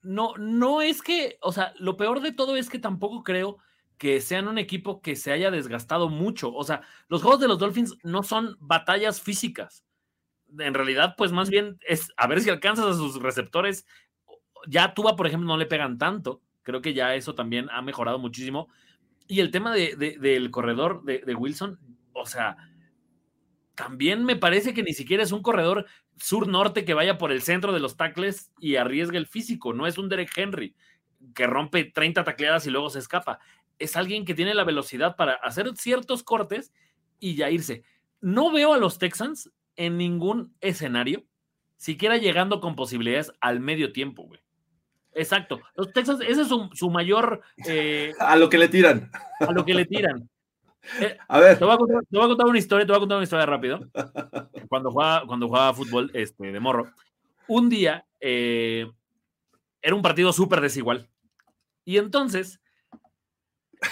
no, 0.00 0.34
no 0.38 0.80
es 0.80 1.02
que, 1.02 1.36
o 1.42 1.52
sea, 1.52 1.74
lo 1.78 1.98
peor 1.98 2.22
de 2.22 2.32
todo 2.32 2.56
es 2.56 2.70
que 2.70 2.78
tampoco 2.78 3.22
creo 3.22 3.58
que 4.00 4.22
sean 4.22 4.48
un 4.48 4.56
equipo 4.56 5.02
que 5.02 5.14
se 5.14 5.30
haya 5.30 5.50
desgastado 5.50 6.08
mucho. 6.08 6.54
O 6.54 6.64
sea, 6.64 6.80
los 7.08 7.20
juegos 7.20 7.38
de 7.38 7.48
los 7.48 7.58
Dolphins 7.58 7.98
no 8.02 8.22
son 8.22 8.56
batallas 8.58 9.20
físicas. 9.20 9.84
En 10.58 10.72
realidad, 10.72 11.16
pues 11.18 11.32
más 11.32 11.50
bien 11.50 11.78
es 11.86 12.10
a 12.16 12.26
ver 12.26 12.40
si 12.40 12.48
alcanzas 12.48 12.86
a 12.86 12.94
sus 12.94 13.20
receptores. 13.20 13.84
Ya 14.66 14.84
a 14.84 14.94
Tuba, 14.94 15.16
por 15.16 15.26
ejemplo, 15.26 15.46
no 15.46 15.58
le 15.58 15.66
pegan 15.66 15.98
tanto. 15.98 16.40
Creo 16.62 16.80
que 16.80 16.94
ya 16.94 17.14
eso 17.14 17.34
también 17.34 17.68
ha 17.70 17.82
mejorado 17.82 18.18
muchísimo. 18.18 18.68
Y 19.28 19.40
el 19.40 19.50
tema 19.50 19.74
de, 19.74 19.94
del 20.18 20.50
corredor 20.50 21.04
de, 21.04 21.18
de 21.18 21.34
Wilson, 21.34 21.78
o 22.14 22.24
sea, 22.24 22.56
también 23.74 24.24
me 24.24 24.36
parece 24.36 24.72
que 24.72 24.82
ni 24.82 24.94
siquiera 24.94 25.22
es 25.22 25.32
un 25.32 25.42
corredor 25.42 25.84
sur-norte 26.16 26.86
que 26.86 26.94
vaya 26.94 27.18
por 27.18 27.32
el 27.32 27.42
centro 27.42 27.74
de 27.74 27.80
los 27.80 27.98
tackles 27.98 28.50
y 28.58 28.76
arriesgue 28.76 29.18
el 29.18 29.26
físico. 29.26 29.74
No 29.74 29.86
es 29.86 29.98
un 29.98 30.08
Derek 30.08 30.32
Henry 30.34 30.74
que 31.34 31.46
rompe 31.46 31.84
30 31.84 32.24
tacleadas 32.24 32.66
y 32.66 32.70
luego 32.70 32.90
se 32.90 32.98
escapa. 32.98 33.40
Es 33.80 33.96
alguien 33.96 34.24
que 34.24 34.34
tiene 34.34 34.54
la 34.54 34.62
velocidad 34.62 35.16
para 35.16 35.34
hacer 35.34 35.68
ciertos 35.76 36.22
cortes 36.22 36.72
y 37.18 37.34
ya 37.34 37.50
irse. 37.50 37.82
No 38.20 38.52
veo 38.52 38.72
a 38.72 38.78
los 38.78 38.98
Texans 38.98 39.50
en 39.74 39.96
ningún 39.96 40.54
escenario, 40.60 41.24
siquiera 41.76 42.18
llegando 42.18 42.60
con 42.60 42.76
posibilidades 42.76 43.32
al 43.40 43.58
medio 43.58 43.92
tiempo, 43.92 44.24
güey. 44.24 44.40
Exacto. 45.14 45.60
Los 45.74 45.92
Texans, 45.92 46.20
ese 46.20 46.42
es 46.42 46.48
su, 46.48 46.90
mayor. 46.90 47.42
Eh, 47.66 48.12
a 48.20 48.36
lo 48.36 48.48
que 48.48 48.58
le 48.58 48.68
tiran. 48.68 49.10
A 49.40 49.52
lo 49.52 49.64
que 49.64 49.74
le 49.74 49.86
tiran. 49.86 50.28
Eh, 50.98 51.18
a 51.28 51.38
ver. 51.38 51.58
Te 51.58 51.64
voy 51.66 51.74
a, 51.74 51.76
contar, 51.76 52.46
una 52.46 52.58
historia, 52.58 52.86
te 52.86 52.90
voy 52.90 52.96
a 52.96 53.00
contar 53.00 53.18
una 53.18 53.24
historia 53.24 53.44
rápido. 53.44 53.80
Cuando 54.66 54.90
jugaba, 54.90 55.26
cuando 55.26 55.46
jugaba 55.46 55.74
fútbol 55.74 56.10
este, 56.14 56.50
de 56.50 56.58
morro, 56.58 56.90
un 57.46 57.68
día 57.68 58.06
eh, 58.18 58.90
era 59.82 59.94
un 59.94 60.00
partido 60.00 60.32
súper 60.32 60.62
desigual. 60.62 61.10
Y 61.84 61.98
entonces, 61.98 62.59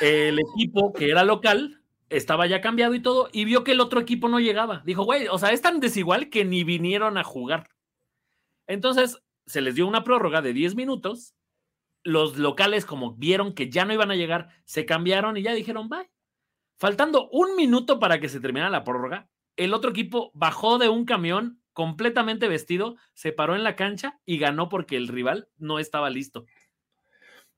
el 0.00 0.38
equipo 0.38 0.92
que 0.92 1.10
era 1.10 1.24
local 1.24 1.82
estaba 2.10 2.46
ya 2.46 2.60
cambiado 2.60 2.94
y 2.94 3.00
todo, 3.00 3.28
y 3.32 3.44
vio 3.44 3.64
que 3.64 3.72
el 3.72 3.80
otro 3.80 4.00
equipo 4.00 4.28
no 4.28 4.40
llegaba. 4.40 4.82
Dijo, 4.84 5.04
güey, 5.04 5.28
o 5.28 5.38
sea, 5.38 5.50
es 5.52 5.60
tan 5.60 5.80
desigual 5.80 6.30
que 6.30 6.44
ni 6.44 6.64
vinieron 6.64 7.18
a 7.18 7.24
jugar. 7.24 7.68
Entonces, 8.66 9.22
se 9.46 9.60
les 9.60 9.74
dio 9.74 9.86
una 9.86 10.04
prórroga 10.04 10.42
de 10.42 10.52
10 10.52 10.74
minutos. 10.74 11.34
Los 12.04 12.38
locales, 12.38 12.86
como 12.86 13.14
vieron 13.14 13.54
que 13.54 13.70
ya 13.70 13.84
no 13.84 13.92
iban 13.92 14.10
a 14.10 14.16
llegar, 14.16 14.48
se 14.64 14.86
cambiaron 14.86 15.36
y 15.36 15.42
ya 15.42 15.52
dijeron, 15.52 15.88
bye 15.88 16.10
Faltando 16.78 17.28
un 17.30 17.56
minuto 17.56 17.98
para 17.98 18.20
que 18.20 18.28
se 18.28 18.40
terminara 18.40 18.70
la 18.70 18.84
prórroga, 18.84 19.28
el 19.56 19.74
otro 19.74 19.90
equipo 19.90 20.30
bajó 20.32 20.78
de 20.78 20.88
un 20.88 21.04
camión 21.04 21.60
completamente 21.72 22.46
vestido, 22.46 22.96
se 23.14 23.32
paró 23.32 23.56
en 23.56 23.64
la 23.64 23.74
cancha 23.74 24.20
y 24.24 24.38
ganó 24.38 24.68
porque 24.68 24.96
el 24.96 25.08
rival 25.08 25.48
no 25.56 25.80
estaba 25.80 26.08
listo. 26.08 26.44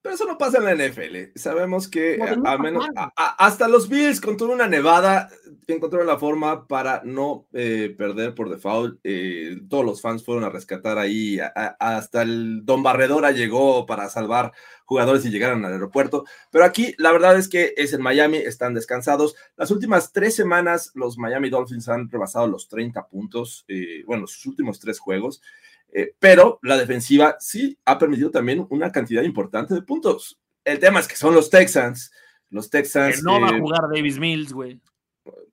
Pero 0.02 0.14
eso 0.14 0.24
no 0.24 0.38
pasa 0.38 0.58
en 0.58 0.64
la 0.64 0.86
NFL. 0.86 1.38
Sabemos 1.38 1.86
que 1.86 2.18
a, 2.44 2.56
menos 2.56 2.86
hasta 3.16 3.68
los 3.68 3.88
Bills 3.88 4.20
con 4.20 4.36
toda 4.36 4.54
una 4.54 4.66
nevada 4.66 5.28
encontraron 5.74 6.06
la 6.06 6.18
forma 6.18 6.66
para 6.66 7.02
no 7.04 7.46
eh, 7.52 7.94
perder 7.96 8.34
por 8.34 8.48
default. 8.48 8.98
Eh, 9.04 9.58
todos 9.68 9.84
los 9.84 10.00
fans 10.00 10.24
fueron 10.24 10.44
a 10.44 10.48
rescatar 10.48 10.98
ahí. 10.98 11.38
hasta 11.78 12.22
el 12.22 12.64
Don 12.64 12.82
Barredora 12.82 13.30
llegó 13.30 13.86
para 13.86 14.08
salvar 14.08 14.52
jugadores 14.84 15.24
y 15.24 15.30
llegaron 15.30 15.64
al 15.64 15.72
aeropuerto. 15.72 16.24
Pero 16.50 16.64
aquí 16.64 16.94
la 16.98 17.12
verdad 17.12 17.36
es 17.36 17.48
que 17.48 17.74
es 17.76 17.92
en 17.92 18.02
Miami, 18.02 18.38
están 18.38 18.74
descansados. 18.74 19.36
Las 19.56 19.70
últimas 19.70 20.12
tres 20.12 20.34
semanas 20.34 20.92
los 20.94 21.18
Miami 21.18 21.50
Dolphins 21.50 21.88
han 21.88 22.10
rebasado 22.10 22.46
los 22.46 22.68
30 22.68 23.06
puntos. 23.06 23.64
Eh, 23.68 24.02
bueno, 24.06 24.26
sus 24.26 24.46
últimos 24.46 24.80
tres 24.80 24.98
juegos. 24.98 25.42
Eh, 25.92 26.14
pero 26.18 26.58
la 26.62 26.76
defensiva 26.76 27.36
sí 27.40 27.78
ha 27.84 27.98
permitido 27.98 28.30
también 28.30 28.66
una 28.70 28.92
cantidad 28.92 29.22
importante 29.22 29.74
de 29.74 29.82
puntos. 29.82 30.38
El 30.64 30.78
tema 30.78 31.00
es 31.00 31.08
que 31.08 31.16
son 31.16 31.34
los 31.34 31.50
Texans. 31.50 32.12
Los 32.48 32.70
Texans. 32.70 33.22
no 33.22 33.40
va 33.40 33.48
a 33.48 33.58
jugar 33.58 33.82
Davis 33.92 34.18
Mills, 34.18 34.52
güey. 34.52 34.80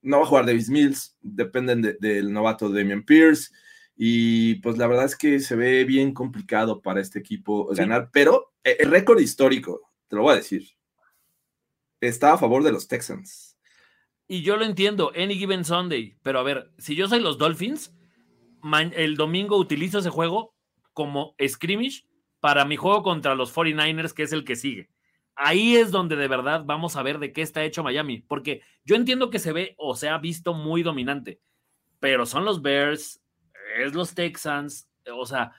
No 0.02 0.18
va 0.18 0.22
a 0.24 0.26
jugar 0.26 0.46
Davis 0.46 0.68
Mills. 0.68 1.16
Dependen 1.20 1.96
del 2.00 2.32
novato 2.32 2.68
Damian 2.68 3.02
Pierce. 3.02 3.50
Y 3.96 4.56
pues 4.56 4.78
la 4.78 4.86
verdad 4.86 5.06
es 5.06 5.16
que 5.16 5.40
se 5.40 5.56
ve 5.56 5.84
bien 5.84 6.14
complicado 6.14 6.80
para 6.80 7.00
este 7.00 7.18
equipo 7.18 7.66
ganar. 7.74 8.10
Pero 8.12 8.52
eh, 8.62 8.76
el 8.78 8.90
récord 8.90 9.18
histórico, 9.18 9.90
te 10.06 10.16
lo 10.16 10.22
voy 10.22 10.34
a 10.34 10.36
decir, 10.36 10.68
está 12.00 12.34
a 12.34 12.38
favor 12.38 12.62
de 12.62 12.70
los 12.70 12.86
Texans. 12.86 13.56
Y 14.28 14.42
yo 14.42 14.56
lo 14.56 14.64
entiendo, 14.64 15.10
any 15.16 15.36
given 15.36 15.64
Sunday. 15.64 16.16
Pero 16.22 16.38
a 16.38 16.42
ver, 16.44 16.70
si 16.78 16.94
yo 16.94 17.08
soy 17.08 17.20
los 17.20 17.38
Dolphins 17.38 17.92
el 18.94 19.16
domingo 19.16 19.56
utilizo 19.56 19.98
ese 19.98 20.10
juego 20.10 20.54
como 20.92 21.34
scrimmage 21.46 22.04
para 22.40 22.64
mi 22.64 22.76
juego 22.76 23.02
contra 23.02 23.34
los 23.34 23.54
49ers, 23.54 24.12
que 24.12 24.22
es 24.22 24.32
el 24.32 24.44
que 24.44 24.56
sigue. 24.56 24.88
Ahí 25.34 25.76
es 25.76 25.90
donde 25.90 26.16
de 26.16 26.26
verdad 26.26 26.64
vamos 26.64 26.96
a 26.96 27.02
ver 27.02 27.18
de 27.18 27.32
qué 27.32 27.42
está 27.42 27.62
hecho 27.62 27.84
Miami, 27.84 28.22
porque 28.22 28.62
yo 28.84 28.96
entiendo 28.96 29.30
que 29.30 29.38
se 29.38 29.52
ve 29.52 29.74
o 29.78 29.94
se 29.94 30.08
ha 30.08 30.18
visto 30.18 30.54
muy 30.54 30.82
dominante, 30.82 31.40
pero 32.00 32.26
son 32.26 32.44
los 32.44 32.60
Bears, 32.60 33.20
es 33.78 33.94
los 33.94 34.14
Texans, 34.14 34.88
o 35.12 35.26
sea, 35.26 35.52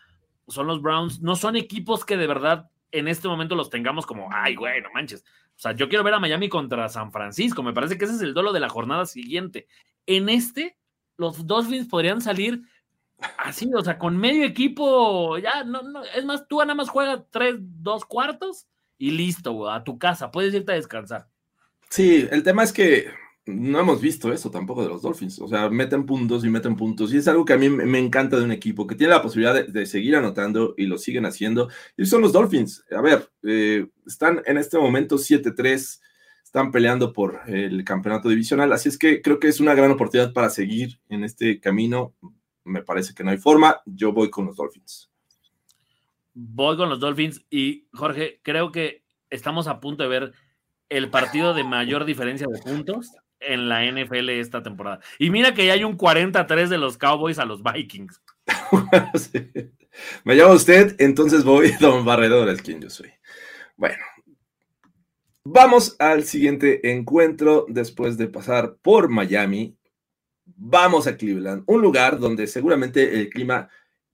son 0.47 0.67
los 0.67 0.81
Browns, 0.81 1.21
no 1.21 1.35
son 1.35 1.55
equipos 1.55 2.03
que 2.03 2.17
de 2.17 2.27
verdad 2.27 2.69
en 2.91 3.07
este 3.07 3.27
momento 3.27 3.55
los 3.55 3.69
tengamos 3.69 4.05
como, 4.05 4.29
ay, 4.33 4.55
güey, 4.55 4.81
no 4.81 4.89
manches. 4.93 5.23
O 5.55 5.61
sea, 5.61 5.73
yo 5.73 5.87
quiero 5.87 6.03
ver 6.03 6.13
a 6.13 6.19
Miami 6.19 6.49
contra 6.49 6.89
San 6.89 7.11
Francisco, 7.11 7.63
me 7.63 7.73
parece 7.73 7.97
que 7.97 8.05
ese 8.05 8.15
es 8.15 8.21
el 8.21 8.33
dolo 8.33 8.51
de 8.51 8.59
la 8.59 8.69
jornada 8.69 9.05
siguiente. 9.05 9.67
En 10.05 10.27
este, 10.27 10.77
los 11.17 11.45
Dolphins 11.45 11.87
podrían 11.87 12.21
salir 12.21 12.61
Así, 13.37 13.69
o 13.73 13.83
sea, 13.83 13.97
con 13.97 14.17
medio 14.17 14.45
equipo, 14.45 15.37
ya, 15.37 15.63
no, 15.63 15.81
no, 15.81 16.03
es 16.15 16.25
más, 16.25 16.47
tú 16.47 16.59
nada 16.59 16.75
más 16.75 16.89
juegas 16.89 17.21
tres, 17.31 17.55
dos 17.59 18.05
cuartos 18.05 18.67
y 18.97 19.11
listo, 19.11 19.69
a 19.69 19.83
tu 19.83 19.97
casa, 19.97 20.31
puedes 20.31 20.53
irte 20.53 20.71
a 20.71 20.75
descansar. 20.75 21.27
Sí, 21.89 22.27
el 22.31 22.43
tema 22.43 22.63
es 22.63 22.71
que 22.71 23.07
no 23.45 23.79
hemos 23.79 24.01
visto 24.01 24.31
eso 24.31 24.51
tampoco 24.51 24.83
de 24.83 24.89
los 24.89 25.01
Dolphins, 25.01 25.39
o 25.39 25.47
sea, 25.47 25.69
meten 25.69 26.05
puntos 26.05 26.45
y 26.45 26.49
meten 26.49 26.75
puntos, 26.75 27.13
y 27.13 27.17
es 27.17 27.27
algo 27.27 27.45
que 27.45 27.53
a 27.53 27.57
mí 27.57 27.69
me 27.69 27.99
encanta 27.99 28.37
de 28.37 28.43
un 28.43 28.51
equipo 28.51 28.85
que 28.87 28.95
tiene 28.95 29.13
la 29.13 29.21
posibilidad 29.21 29.65
de, 29.67 29.85
seguir 29.85 30.15
anotando 30.15 30.75
y 30.77 30.85
lo 30.85 30.97
siguen 30.97 31.25
haciendo, 31.25 31.69
y 31.97 32.05
son 32.05 32.21
los 32.21 32.31
Dolphins. 32.31 32.85
A 32.95 33.01
ver, 33.01 33.29
eh, 33.43 33.87
están 34.05 34.41
en 34.45 34.57
este 34.57 34.77
momento 34.77 35.17
7-3, 35.17 36.01
están 36.43 36.71
peleando 36.71 37.11
por 37.11 37.41
el 37.47 37.83
campeonato 37.83 38.29
divisional, 38.29 38.71
así 38.71 38.89
es 38.89 38.97
que 38.97 39.21
creo 39.21 39.39
que 39.39 39.47
es 39.47 39.59
una 39.59 39.73
gran 39.73 39.91
oportunidad 39.91 40.33
para 40.33 40.49
seguir 40.49 40.99
en 41.09 41.23
este 41.23 41.59
camino 41.59 42.13
me 42.63 42.81
parece 42.83 43.13
que 43.13 43.23
no 43.23 43.31
hay 43.31 43.37
forma. 43.37 43.81
Yo 43.85 44.11
voy 44.11 44.29
con 44.29 44.45
los 44.45 44.55
Dolphins. 44.55 45.09
Voy 46.33 46.77
con 46.77 46.89
los 46.89 46.99
Dolphins 46.99 47.45
y 47.49 47.87
Jorge, 47.93 48.39
creo 48.43 48.71
que 48.71 49.03
estamos 49.29 49.67
a 49.67 49.79
punto 49.79 50.03
de 50.03 50.09
ver 50.09 50.33
el 50.89 51.09
partido 51.09 51.53
de 51.53 51.63
mayor 51.63 52.05
diferencia 52.05 52.47
de 52.51 52.61
puntos 52.61 53.11
en 53.39 53.69
la 53.69 53.85
NFL 53.85 54.29
esta 54.29 54.63
temporada. 54.63 54.99
Y 55.17 55.29
mira 55.29 55.53
que 55.53 55.65
ya 55.65 55.73
hay 55.73 55.83
un 55.83 55.95
43 55.95 56.69
de 56.69 56.77
los 56.77 56.97
Cowboys 56.97 57.39
a 57.39 57.45
los 57.45 57.61
Vikings. 57.63 58.21
Me 60.23 60.35
llama 60.35 60.53
usted, 60.53 60.95
entonces 60.99 61.43
voy 61.43 61.71
Don 61.79 62.05
Barredor, 62.05 62.49
es 62.49 62.61
quien 62.61 62.81
yo 62.81 62.89
soy. 62.89 63.11
Bueno, 63.75 64.03
vamos 65.43 65.95
al 65.99 66.23
siguiente 66.23 66.91
encuentro 66.91 67.65
después 67.69 68.17
de 68.17 68.27
pasar 68.27 68.77
por 68.81 69.09
Miami 69.09 69.77
vamos 70.57 71.07
a 71.07 71.17
Cleveland, 71.17 71.63
un 71.65 71.81
lugar 71.81 72.19
donde 72.19 72.47
seguramente 72.47 73.19
el 73.19 73.29
clima 73.29 73.69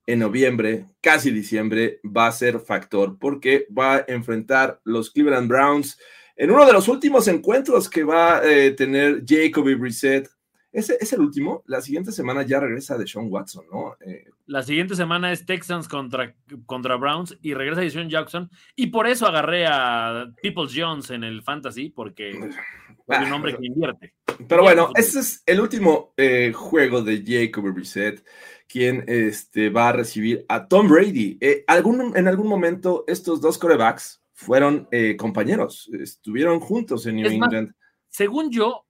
en 0.08 0.20
noviembre, 0.20 0.86
casi 1.02 1.32
diciembre, 1.32 2.00
va 2.06 2.28
a 2.28 2.32
ser 2.32 2.60
factor 2.60 3.18
porque 3.18 3.68
va 3.76 3.96
a 3.96 4.06
enfrentar 4.08 4.80
los 4.84 5.12
Cleveland 5.12 5.50
Browns 5.50 6.00
en 6.36 6.52
uno 6.52 6.66
de 6.66 6.74
los 6.74 6.88
últimos 6.88 7.28
encuentros 7.28 7.90
que 7.90 8.04
va 8.04 8.38
a 8.38 8.46
eh, 8.46 8.72
tener 8.72 9.24
Jacoby 9.26 9.76
Brissett. 9.76 10.30
Ese 10.72 10.98
es 11.00 11.14
el 11.14 11.22
último. 11.22 11.64
La 11.68 11.80
siguiente 11.80 12.12
semana 12.12 12.44
ya 12.44 12.60
regresa 12.60 12.98
de 12.98 13.08
Sean 13.08 13.28
Watson, 13.30 13.66
¿no? 13.72 13.96
Eh, 14.06 14.26
la 14.46 14.62
siguiente 14.62 14.96
semana 14.96 15.32
es 15.32 15.46
Texans 15.46 15.88
contra, 15.88 16.36
contra 16.66 16.98
Browns 16.98 17.38
y 17.42 17.54
regresa 17.54 17.80
de 17.80 17.90
Sean 17.90 18.10
Jackson. 18.10 18.50
Y 18.76 18.88
por 18.88 19.08
eso 19.08 19.26
agarré 19.26 19.66
a 19.68 20.30
Peoples 20.44 20.74
Jones 20.76 21.10
en 21.12 21.24
el 21.24 21.42
Fantasy, 21.44 21.90
porque 21.90 22.32
es 23.08 23.28
un 23.28 23.34
hombre 23.34 23.56
que 23.56 23.66
invierte. 23.66 24.14
Pero 24.48 24.64
bueno, 24.64 24.90
ese 24.96 25.20
es 25.20 25.44
el 25.46 25.62
último 25.62 26.14
eh, 26.18 26.52
juego 26.54 27.02
de 27.02 27.24
Jacob 27.26 27.72
Brissett, 27.72 28.26
quien 28.68 29.04
este, 29.08 29.70
va 29.70 29.90
a 29.90 29.94
recibir 29.94 30.46
a 30.50 30.68
Tom 30.68 30.88
Brady. 30.88 31.38
Eh, 31.40 31.64
algún, 31.68 32.16
en 32.18 32.28
algún 32.28 32.48
momento 32.48 33.06
estos 33.08 33.40
dos 33.42 33.58
corebacks 33.58 34.22
fueron 34.34 34.88
eh, 34.92 35.16
compañeros, 35.16 35.90
estuvieron 35.94 36.60
juntos 36.60 37.06
en 37.06 37.16
New 37.18 37.32
England. 37.32 37.74
según 38.10 38.52
yo, 38.52 38.86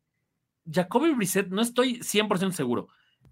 Jacoby 0.70 1.14
Brissett, 1.14 1.50
no 1.50 1.62
estoy 1.62 2.00
100% 2.00 2.52
seguro, 2.52 2.88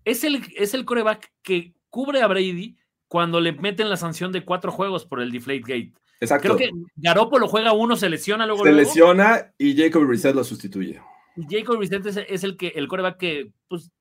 es 0.06 0.24
el, 0.24 0.44
es 0.56 0.76
el 0.76 0.86
coreback 0.86 1.32
que 1.42 1.74
cubre 1.90 2.22
a 2.22 2.28
Brady 2.28 2.78
cuando 3.08 3.40
le 3.40 3.54
meten 3.54 3.90
la 3.90 3.98
sanción 3.98 4.32
de 4.32 4.46
cuatro 4.46 4.72
juegos 4.72 5.06
por 5.06 5.22
el 5.22 5.32
Deflate 5.32 5.62
Gate. 5.62 5.94
Exacto. 6.24 6.56
Creo 6.56 6.58
que 6.58 6.72
Garoppolo 6.96 7.48
juega 7.48 7.74
uno, 7.74 7.96
se 7.96 8.10
lesiona 8.10 8.46
luego. 8.46 8.64
Se 8.64 8.72
luego, 8.72 8.88
lesiona 8.88 9.54
y 9.58 9.76
Jacob 9.76 10.04
Reset 10.06 10.34
lo 10.34 10.44
sustituye. 10.44 11.02
Jacob 11.50 11.78
Brissett 11.78 12.06
es, 12.06 12.18
es 12.18 12.44
el 12.44 12.58
que 12.58 12.70
el 12.70 12.88
coreback 12.88 13.18
que, 13.18 13.52
pues, 13.68 13.92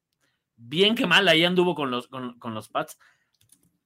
bien 0.57 0.95
que 0.95 1.07
mal 1.07 1.27
ahí 1.29 1.45
anduvo 1.45 1.75
con 1.75 1.91
los, 1.91 2.09
con, 2.09 2.39
con 2.39 2.55
los 2.55 2.69
Pats. 2.69 2.99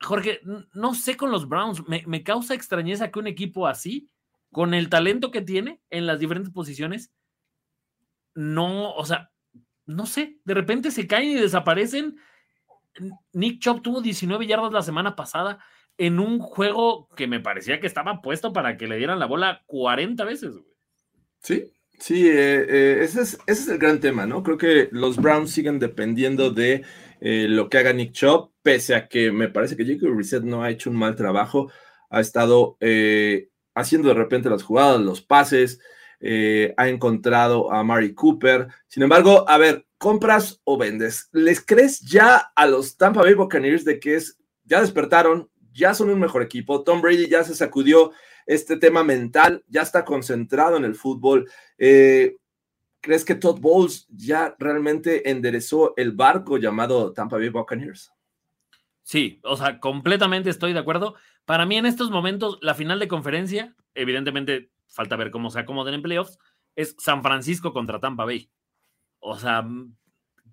Jorge, 0.01 0.41
no 0.75 0.95
sé 0.95 1.17
con 1.17 1.31
los 1.31 1.49
Browns, 1.49 1.87
me, 1.89 2.03
me 2.07 2.23
causa 2.23 2.55
extrañeza 2.55 3.11
que 3.11 3.19
un 3.19 3.27
equipo 3.27 3.67
así, 3.67 4.11
con 4.53 4.75
el 4.75 4.91
talento 4.91 5.31
que 5.31 5.41
tiene 5.41 5.81
en 5.91 6.07
las 6.07 6.19
diferentes 6.19 6.53
posiciones, 6.53 7.13
no, 8.35 8.93
o 8.93 9.07
sea, 9.07 9.31
no 9.87 10.05
sé, 10.05 10.39
de 10.45 10.55
repente 10.55 10.91
se 10.91 11.07
caen 11.07 11.31
y 11.31 11.35
desaparecen. 11.35 12.19
Nick 13.33 13.61
Chubb 13.61 13.83
tuvo 13.83 14.03
19 14.03 14.47
yardas 14.47 14.73
la 14.73 14.83
semana 14.83 15.17
pasada 15.17 15.59
en 15.99 16.19
un 16.19 16.39
juego 16.39 17.09
que 17.17 17.27
me 17.27 17.41
parecía 17.41 17.81
que 17.81 17.87
estaba 17.87 18.21
puesto 18.21 18.53
para 18.53 18.77
que 18.77 18.87
le 18.87 18.97
dieran 18.97 19.19
la 19.19 19.27
bola 19.27 19.63
40 19.67 20.25
veces. 20.25 20.53
güey. 20.53 20.77
Sí, 21.41 21.73
sí, 21.99 22.29
eh, 22.29 22.67
eh, 22.69 22.99
ese, 23.03 23.23
es, 23.23 23.35
ese 23.47 23.63
es 23.63 23.69
el 23.69 23.79
gran 23.79 24.01
tema, 24.01 24.27
¿no? 24.27 24.43
Creo 24.43 24.59
que 24.59 24.89
los 24.91 25.17
Browns 25.17 25.53
siguen 25.53 25.79
dependiendo 25.79 26.51
de 26.51 26.83
eh, 27.21 27.47
lo 27.49 27.69
que 27.69 27.79
haga 27.79 27.93
Nick 27.93 28.13
Chubb, 28.13 28.51
pese 28.63 28.95
a 28.95 29.09
que 29.09 29.31
me 29.31 29.49
parece 29.49 29.77
que 29.77 29.87
Jacob 29.87 30.17
Reset 30.17 30.43
no 30.43 30.63
ha 30.63 30.71
hecho 30.71 30.91
un 30.91 30.97
mal 30.97 31.15
trabajo, 31.15 31.71
ha 32.11 32.21
estado 32.21 32.77
haciendo 33.75 34.09
de 34.09 34.15
repente 34.15 34.51
las 34.51 34.63
jugadas, 34.63 35.01
los 35.01 35.23
pases, 35.23 35.81
ha 36.21 36.89
encontrado 36.89 37.73
a 37.73 37.83
Mari 37.85 38.15
Cooper. 38.15 38.69
Sin 38.89 39.03
embargo, 39.03 39.49
a 39.49 39.59
ver, 39.59 39.87
¿compras 39.99 40.61
o 40.65 40.77
vendes? 40.77 41.29
¿Les 41.33 41.65
crees 41.65 42.01
ya 42.01 42.37
a 42.55 42.67
los 42.67 42.97
Tampa 42.97 43.23
Bay 43.23 43.35
Buccaneers 43.35 43.85
de 43.85 44.01
que 44.01 44.17
es, 44.17 44.39
ya 44.65 44.81
despertaron, 44.81 45.49
ya 45.77 45.95
son 45.95 46.11
un 46.11 46.19
mejor 46.19 46.43
equipo? 46.43 46.83
Tom 46.83 47.01
Brady 47.01 47.29
ya 47.29 47.45
se 47.45 47.55
sacudió 47.55 48.13
este 48.47 48.77
tema 48.77 49.05
mental, 49.05 49.65
ya 49.69 49.83
está 49.83 50.05
concentrado 50.05 50.77
en 50.77 50.85
el 50.85 50.95
fútbol. 50.95 51.51
Eh, 51.79 52.37
¿Crees 53.01 53.25
que 53.25 53.35
Todd 53.35 53.61
Bowles 53.61 54.07
ya 54.09 54.57
realmente 54.59 55.31
enderezó 55.31 55.95
el 55.97 56.13
barco 56.13 56.59
llamado 56.59 57.13
Tampa 57.13 57.37
Bay 57.37 57.51
Buccaneers? 57.51 58.13
Sí, 59.03 59.39
o 59.45 59.57
sea, 59.57 59.79
completamente 59.79 60.51
estoy 60.51 60.73
de 60.73 60.81
acuerdo. 60.81 61.15
Para 61.45 61.67
mí 61.67 61.77
en 61.77 61.87
estos 61.87 62.11
momentos, 62.11 62.59
la 62.63 62.75
final 62.75 62.99
de 62.99 63.07
conferencia, 63.07 63.77
evidentemente 63.95 64.73
falta 64.89 65.15
ver 65.15 65.31
cómo 65.31 65.51
se 65.51 65.61
acomoden 65.61 65.95
en 65.95 66.03
playoffs, 66.03 66.39
es 66.75 66.97
San 66.99 67.23
Francisco 67.23 67.73
contra 67.73 68.01
Tampa 68.01 68.25
Bay. 68.25 68.51
O 69.21 69.39
sea, 69.39 69.63
mm, 69.63 69.95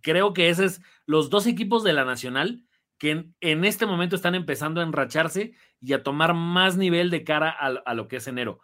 creo 0.02 0.34
que 0.34 0.50
esos 0.50 0.66
es 0.66 0.82
los 1.06 1.30
dos 1.32 1.48
equipos 1.48 1.84
de 1.84 1.94
la 1.94 2.06
Nacional 2.06 2.64
que 3.04 3.12
en, 3.12 3.36
en 3.42 3.66
este 3.66 3.86
momento 3.86 4.16
están 4.16 4.34
empezando 4.34 4.80
a 4.80 4.86
enracharse 4.86 5.52
y 5.82 5.92
a 5.92 6.04
tomar 6.04 6.34
más 6.34 6.78
nivel 6.78 7.10
de 7.10 7.26
cara 7.26 7.50
a, 7.50 7.68
a 7.68 7.94
lo 7.94 8.08
que 8.08 8.16
es 8.16 8.28
enero. 8.30 8.62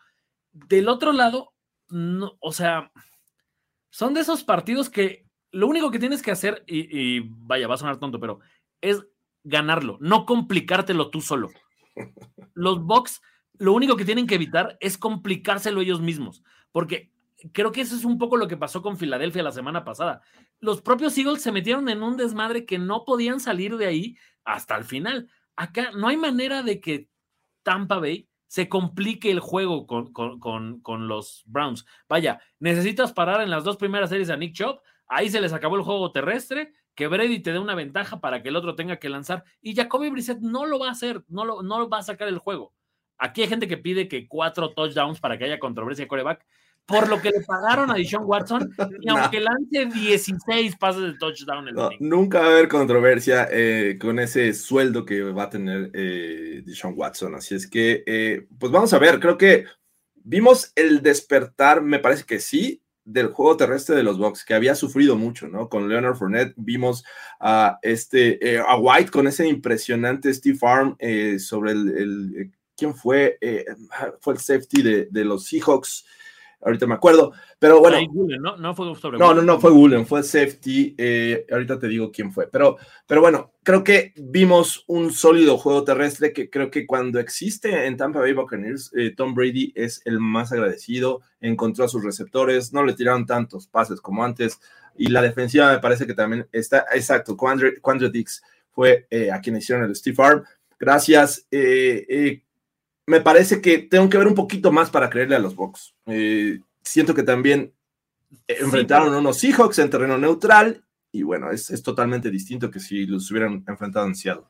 Del 0.53 0.87
otro 0.87 1.11
lado, 1.11 1.51
no, 1.89 2.37
o 2.39 2.53
sea, 2.53 2.89
son 3.89 4.13
de 4.13 4.21
esos 4.21 4.45
partidos 4.45 4.89
que 4.89 5.25
lo 5.51 5.67
único 5.67 5.91
que 5.91 5.99
tienes 5.99 6.21
que 6.21 6.31
hacer, 6.31 6.63
y, 6.67 6.87
y 6.97 7.21
vaya, 7.27 7.67
va 7.67 7.75
a 7.75 7.79
sonar 7.79 7.99
tonto, 7.99 8.21
pero 8.21 8.39
es 8.79 9.05
ganarlo, 9.43 9.97
no 9.99 10.25
complicártelo 10.25 11.09
tú 11.09 11.19
solo. 11.19 11.49
Los 12.53 12.81
Bucks 12.81 13.21
lo 13.57 13.73
único 13.73 13.97
que 13.97 14.05
tienen 14.05 14.25
que 14.25 14.35
evitar 14.35 14.77
es 14.79 14.97
complicárselo 14.97 15.81
ellos 15.81 15.99
mismos, 15.99 16.43
porque 16.71 17.11
creo 17.53 17.71
que 17.71 17.81
eso 17.81 17.95
es 17.95 18.05
un 18.05 18.17
poco 18.17 18.37
lo 18.37 18.47
que 18.47 18.57
pasó 18.57 18.81
con 18.81 18.97
Filadelfia 18.97 19.43
la 19.43 19.51
semana 19.51 19.83
pasada. 19.83 20.21
Los 20.59 20.81
propios 20.81 21.17
Eagles 21.17 21.41
se 21.41 21.51
metieron 21.51 21.89
en 21.89 22.03
un 22.03 22.17
desmadre 22.17 22.65
que 22.65 22.79
no 22.79 23.05
podían 23.05 23.39
salir 23.39 23.77
de 23.77 23.87
ahí 23.87 24.17
hasta 24.43 24.75
el 24.75 24.83
final. 24.83 25.29
Acá 25.55 25.91
no 25.91 26.07
hay 26.07 26.17
manera 26.17 26.63
de 26.63 26.79
que 26.79 27.09
Tampa 27.63 27.99
Bay 27.99 28.29
se 28.47 28.67
complique 28.67 29.29
el 29.29 29.39
juego 29.39 29.85
con, 29.85 30.11
con, 30.11 30.81
con, 30.81 31.07
los 31.07 31.43
Browns. 31.45 31.85
Vaya, 32.07 32.41
necesitas 32.57 33.13
parar 33.13 33.41
en 33.41 33.51
las 33.51 33.63
dos 33.63 33.77
primeras 33.77 34.09
series 34.09 34.31
a 34.31 34.37
Nick 34.37 34.55
Chubb, 34.55 34.79
ahí 35.07 35.29
se 35.29 35.39
les 35.39 35.53
acabó 35.53 35.75
el 35.75 35.83
juego 35.83 36.11
terrestre, 36.11 36.73
que 36.95 37.07
Brady 37.07 37.41
te 37.41 37.53
dé 37.53 37.59
una 37.59 37.75
ventaja 37.75 38.19
para 38.19 38.41
que 38.41 38.49
el 38.49 38.55
otro 38.55 38.75
tenga 38.75 38.97
que 38.97 39.07
lanzar, 39.07 39.43
y 39.61 39.75
Jacoby 39.75 40.09
Brissett 40.09 40.39
no 40.39 40.65
lo 40.65 40.79
va 40.79 40.87
a 40.87 40.91
hacer, 40.91 41.23
no 41.27 41.45
lo, 41.45 41.61
no 41.61 41.79
lo 41.79 41.89
va 41.89 41.99
a 41.99 42.03
sacar 42.03 42.27
el 42.27 42.39
juego. 42.39 42.73
Aquí 43.19 43.43
hay 43.43 43.49
gente 43.49 43.67
que 43.67 43.77
pide 43.77 44.07
que 44.07 44.27
cuatro 44.27 44.73
touchdowns 44.73 45.19
para 45.19 45.37
que 45.37 45.43
haya 45.43 45.59
controversia 45.59 46.07
coreback, 46.07 46.43
por 46.85 47.07
lo 47.07 47.21
que 47.21 47.29
le 47.29 47.41
pagaron 47.41 47.91
a 47.91 47.95
Deshaun 47.95 48.25
Watson, 48.25 48.73
y 49.01 49.05
No. 49.05 49.17
aunque 49.17 49.39
lance 49.39 49.85
16 49.93 50.75
pases 50.77 51.03
de 51.03 51.13
touchdown 51.19 51.67
el 51.67 51.75
No, 51.75 51.89
nunca 51.99 52.39
va 52.39 52.47
a 52.47 52.51
haber 52.51 52.67
controversia 52.67 53.47
eh, 53.51 53.97
con 54.01 54.17
ese 54.19 54.53
sueldo 54.53 55.05
que 55.05 55.21
va 55.23 55.43
a 55.43 55.49
tener 55.49 55.91
eh, 55.93 56.63
Deshaun 56.65 56.93
Watson. 56.97 57.35
Así 57.35 57.53
es 57.55 57.67
que, 57.69 58.03
eh, 58.07 58.47
pues 58.57 58.71
vamos 58.71 58.91
a 58.93 58.99
ver, 58.99 59.19
creo 59.19 59.37
que 59.37 59.65
vimos 60.15 60.71
el 60.75 61.01
despertar, 61.03 61.81
me 61.81 61.99
parece 61.99 62.23
que 62.23 62.39
sí, 62.39 62.81
del 63.05 63.27
juego 63.27 63.57
terrestre 63.57 63.95
de 63.95 64.03
los 64.03 64.19
Bucks, 64.19 64.45
que 64.45 64.53
había 64.53 64.75
sufrido 64.75 65.15
mucho, 65.15 65.47
¿no? 65.47 65.67
Con 65.67 65.89
Leonard 65.89 66.15
Fournette 66.15 66.53
vimos 66.57 67.03
a, 67.39 67.79
este, 67.81 68.55
eh, 68.55 68.59
a 68.59 68.77
White 68.77 69.09
con 69.09 69.25
ese 69.25 69.47
impresionante 69.47 70.31
Steve 70.31 70.59
Arm 70.61 70.95
eh, 70.99 71.39
sobre 71.39 71.71
el, 71.71 71.89
el- 71.97 72.51
¿quién 72.77 72.93
fue? 72.95 73.37
Eh, 73.41 73.65
fue 74.21 74.33
el 74.33 74.39
safety 74.39 74.81
de, 74.83 75.07
de 75.09 75.25
los 75.25 75.45
Seahawks, 75.45 76.05
ahorita 76.61 76.87
me 76.87 76.95
acuerdo, 76.95 77.31
pero 77.57 77.79
bueno. 77.79 77.97
Gulen, 78.11 78.41
¿no? 78.41 78.57
No 78.57 78.75
fue 78.75 78.93
sobre 78.95 79.17
No, 79.17 79.33
no, 79.33 79.41
no, 79.41 79.59
fue 79.59 79.71
Woolen, 79.71 80.05
fue 80.05 80.23
safety. 80.23 80.95
eh, 80.97 81.45
ahorita 81.51 81.79
te 81.79 81.87
digo 81.87 82.11
quién 82.11 82.31
fue. 82.31 82.47
Pero, 82.47 82.77
pero 83.07 83.21
bueno, 83.21 83.53
creo 83.63 83.83
que 83.83 84.13
vimos 84.15 84.83
un 84.87 85.11
sólido 85.11 85.57
juego 85.57 85.83
terrestre 85.83 86.33
que 86.33 86.49
creo 86.49 86.69
que 86.69 86.85
cuando 86.85 87.19
existe 87.19 87.85
en 87.85 87.97
Tampa 87.97 88.19
Bay 88.19 88.33
Buccaneers, 88.33 88.91
eh, 88.95 89.13
Tom 89.15 89.33
Brady 89.33 89.71
es 89.75 90.01
el 90.05 90.19
más 90.19 90.51
agradecido, 90.51 91.21
encontró 91.41 91.85
a 91.85 91.89
sus 91.89 92.03
receptores, 92.03 92.73
no 92.73 92.83
le 92.83 92.93
tiraron 92.93 93.25
tantos 93.25 93.67
pases 93.67 94.01
como 94.01 94.23
antes. 94.23 94.59
Y 94.97 95.07
la 95.07 95.21
defensiva 95.21 95.71
me 95.71 95.79
parece 95.79 96.05
que 96.05 96.13
también 96.13 96.47
está, 96.51 96.85
exacto, 96.93 97.37
Quandre, 97.37 97.79
Quandre 97.79 98.09
Dix 98.09 98.43
fue 98.71 99.07
eh, 99.09 99.31
a 99.31 99.39
quien 99.39 99.55
hicieron 99.55 99.85
el 99.85 99.95
Steve 99.95 100.17
Arm. 100.21 100.43
Gracias. 100.77 101.45
eh, 101.51 102.41
me 103.09 103.21
parece 103.21 103.59
que 103.59 103.79
tengo 103.79 104.07
que 104.07 104.19
ver 104.19 104.27
un 104.27 104.35
poquito 104.35 104.71
más 104.71 104.91
para 104.91 105.09
creerle 105.09 105.35
a 105.35 105.39
los 105.39 105.55
Bucks. 105.55 105.95
Eh, 106.05 106.59
siento 106.83 107.15
que 107.15 107.23
también 107.23 107.73
enfrentaron 108.47 109.11
a 109.11 109.17
unos 109.17 109.39
Seahawks 109.39 109.79
en 109.79 109.89
terreno 109.89 110.19
neutral 110.19 110.85
y 111.11 111.23
bueno, 111.23 111.49
es, 111.49 111.71
es 111.71 111.81
totalmente 111.81 112.29
distinto 112.29 112.69
que 112.69 112.79
si 112.79 113.07
los 113.07 113.31
hubieran 113.31 113.63
enfrentado 113.67 114.05
en 114.05 114.13
Seattle. 114.13 114.45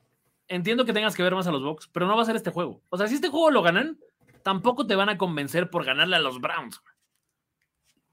entiendo 0.49 0.84
que 0.84 0.91
tengas 0.91 1.16
que 1.16 1.24
ver 1.24 1.34
más 1.34 1.47
a 1.47 1.51
los 1.51 1.64
Bucks, 1.64 1.89
pero 1.93 2.05
no 2.05 2.18
va 2.18 2.24
a 2.24 2.26
ser 2.26 2.36
este 2.36 2.51
juego. 2.51 2.84
O 2.89 2.97
sea, 2.97 3.07
si 3.07 3.16
este 3.16 3.30
juego 3.30 3.49
lo 3.49 3.62
ganan, 3.62 3.97
tampoco 4.43 4.86
te 4.86 4.95
van 4.95 5.07
a 5.07 5.18
convencer 5.18 5.70
por 5.70 5.86
ganarle 5.86 6.18
a 6.18 6.20
los 6.20 6.41
Browns. 6.41 6.82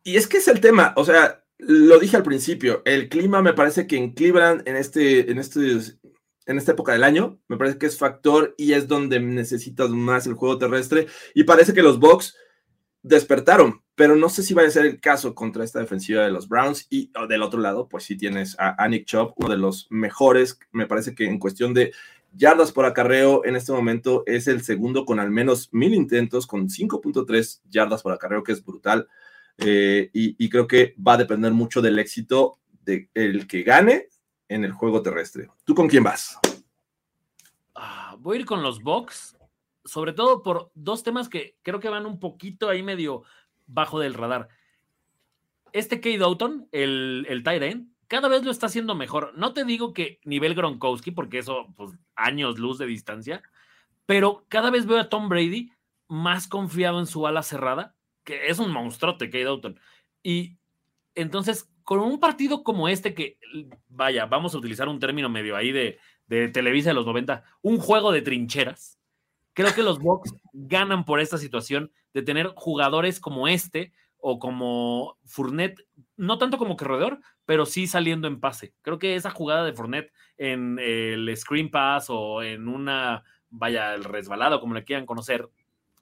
Y 0.05 0.15
es 0.15 0.29
que 0.29 0.37
es 0.37 0.47
el 0.47 0.61
tema, 0.61 0.93
o 0.97 1.05
sea, 1.05 1.43
lo 1.59 1.99
dije 1.99 2.17
al 2.17 2.23
principio, 2.23 2.83
el 2.85 3.09
clima 3.09 3.43
me 3.43 3.53
parece 3.53 3.89
que 3.89 3.97
en 3.97 4.13
Cleveland 4.13 4.63
en 4.69 4.77
este, 4.77 5.29
en 5.29 5.39
este, 5.39 5.81
en 6.47 6.59
esta 6.59 6.73
época 6.73 6.93
del 6.93 7.05
año, 7.05 7.39
me 7.49 7.57
parece 7.57 7.79
que 7.79 7.87
es 7.87 7.99
factor 7.99 8.55
y 8.57 8.73
es 8.73 8.89
donde 8.89 9.21
necesitas 9.21 9.91
más 9.91 10.27
el 10.27 10.35
juego 10.35 10.59
terrestre 10.59 11.07
y 11.35 11.45
parece 11.45 11.75
que 11.75 11.83
los 11.83 11.99
Bucks 11.99 12.37
despertaron, 13.03 13.83
pero 13.95 14.17
no 14.17 14.29
sé 14.29 14.43
si 14.43 14.55
va 14.55 14.63
a 14.63 14.71
ser 14.71 14.87
el 14.87 15.01
caso 15.01 15.35
contra 15.35 15.65
esta 15.65 15.81
defensiva 15.81 16.23
de 16.23 16.31
los 16.31 16.49
Browns 16.49 16.87
y 16.91 17.11
oh, 17.17 17.27
del 17.27 17.43
otro 17.43 17.61
lado, 17.61 17.89
pues 17.89 18.05
sí 18.05 18.17
tienes 18.17 18.57
a, 18.59 18.83
a 18.83 18.89
Nick 18.89 19.07
Chubb, 19.07 19.33
uno 19.37 19.51
de 19.51 19.59
los 19.59 19.87
mejores, 19.91 20.59
me 20.73 20.87
parece 20.87 21.15
que 21.15 21.27
en 21.27 21.39
cuestión 21.39 21.75
de 21.75 21.93
yardas 22.37 22.73
por 22.73 22.85
acarreo 22.85 23.45
en 23.45 23.57
este 23.57 23.73
momento 23.73 24.23
es 24.27 24.47
el 24.47 24.63
segundo 24.63 25.05
con 25.05 25.21
al 25.21 25.31
menos 25.31 25.69
mil 25.73 25.95
intentos, 25.95 26.47
con 26.47 26.69
5.3 26.69 27.61
yardas 27.71 28.03
por 28.03 28.13
acarreo, 28.13 28.43
que 28.43 28.53
es 28.53 28.65
brutal. 28.65 29.09
Eh, 29.59 30.11
y, 30.13 30.37
y, 30.39 30.51
creo 30.51 30.67
que 30.67 30.95
va 30.99 31.15
a 31.15 31.17
depender 31.17 31.51
mucho 31.53 31.81
del 31.81 31.99
éxito 31.99 32.59
de 32.85 33.09
que 33.49 33.63
gane 33.63 34.09
en 34.49 34.65
el 34.65 34.73
juego 34.73 35.03
terrestre. 35.03 35.49
¿Tú 35.65 35.75
con 35.75 35.89
quién 35.89 36.05
vas? 36.05 36.39
Ah, 37.75 38.17
voy 38.19 38.37
a 38.37 38.41
ir 38.41 38.47
con 38.47 38.63
los 38.63 38.83
Bucks, 38.83 39.37
sobre 39.85 40.13
todo 40.13 40.43
por 40.43 40.71
dos 40.75 41.03
temas 41.03 41.29
que 41.29 41.57
creo 41.63 41.81
que 41.81 41.89
van 41.89 42.07
un 42.07 42.19
poquito 42.19 42.69
ahí 42.69 42.83
medio 42.83 43.23
bajo 43.67 43.99
del 43.99 44.15
radar. 44.15 44.49
Este 45.73 45.97
Kate 45.97 46.19
Doughton, 46.19 46.69
el, 46.73 47.27
el 47.29 47.43
Tyrant, 47.43 47.89
cada 48.09 48.29
vez 48.29 48.45
lo 48.45 48.51
está 48.51 48.67
haciendo 48.67 48.95
mejor. 48.95 49.33
No 49.37 49.53
te 49.53 49.65
digo 49.65 49.93
que 49.93 50.21
nivel 50.25 50.55
Gronkowski, 50.55 51.11
porque 51.11 51.39
eso, 51.39 51.67
pues, 51.77 51.93
años 52.15 52.59
luz 52.59 52.79
de 52.79 52.87
distancia, 52.87 53.43
pero 54.07 54.45
cada 54.49 54.71
vez 54.71 54.87
veo 54.87 54.99
a 54.99 55.09
Tom 55.09 55.29
Brady 55.29 55.73
más 56.09 56.47
confiado 56.47 57.01
en 57.01 57.07
su 57.07 57.27
ala 57.27 57.43
cerrada, 57.43 57.97
que 58.25 58.47
es 58.47 58.59
un 58.59 58.73
monstruote, 58.73 59.27
Kate 59.27 59.45
Doughton. 59.45 59.81
Y 60.23 60.57
entonces, 61.15 61.69
con 61.87 62.01
un 62.01 62.19
partido 62.19 62.65
como 62.65 62.89
este, 62.89 63.15
que, 63.15 63.39
vaya, 63.89 64.27
vamos 64.27 64.53
a 64.53 64.59
utilizar 64.59 64.89
un 64.89 64.99
término 64.99 65.29
medio 65.29 65.57
ahí 65.57 65.71
de, 65.71 65.99
Televisa 66.27 66.91
de 66.91 66.95
los 66.95 67.07
90, 67.07 67.45
un 67.63 67.79
juego 67.79 68.11
de 68.11 68.23
trincheras. 68.23 68.99
Creo 69.53 69.73
que 69.73 69.85
los 69.85 70.01
Bucks 70.01 70.35
ganan 70.53 71.05
por 71.05 71.21
esta 71.21 71.39
situación 71.39 71.93
de 72.13 72.23
tener 72.23 72.49
jugadores 72.57 73.21
como 73.21 73.47
este 73.47 73.93
o 74.19 74.41
como 74.41 75.17
Fournette, 75.27 75.87
no 76.17 76.39
tanto 76.39 76.59
como 76.59 76.77
corredor, 76.77 77.21
pero 77.45 77.65
sí 77.67 77.87
saliendo 77.87 78.27
en 78.27 78.41
pase. 78.41 78.75
Creo 78.83 78.99
que 78.99 79.15
esa 79.15 79.31
jugada 79.31 79.65
de 79.65 79.73
Fournette 79.73 80.13
en 80.39 80.81
el 80.81 81.33
screen 81.37 81.71
pass 81.71 82.07
o 82.09 82.43
en 82.43 82.67
una 82.67 83.23
vaya, 83.49 83.95
el 83.95 84.03
resbalado, 84.03 84.59
como 84.59 84.75
le 84.75 84.83
quieran 84.83 85.07
conocer, 85.07 85.49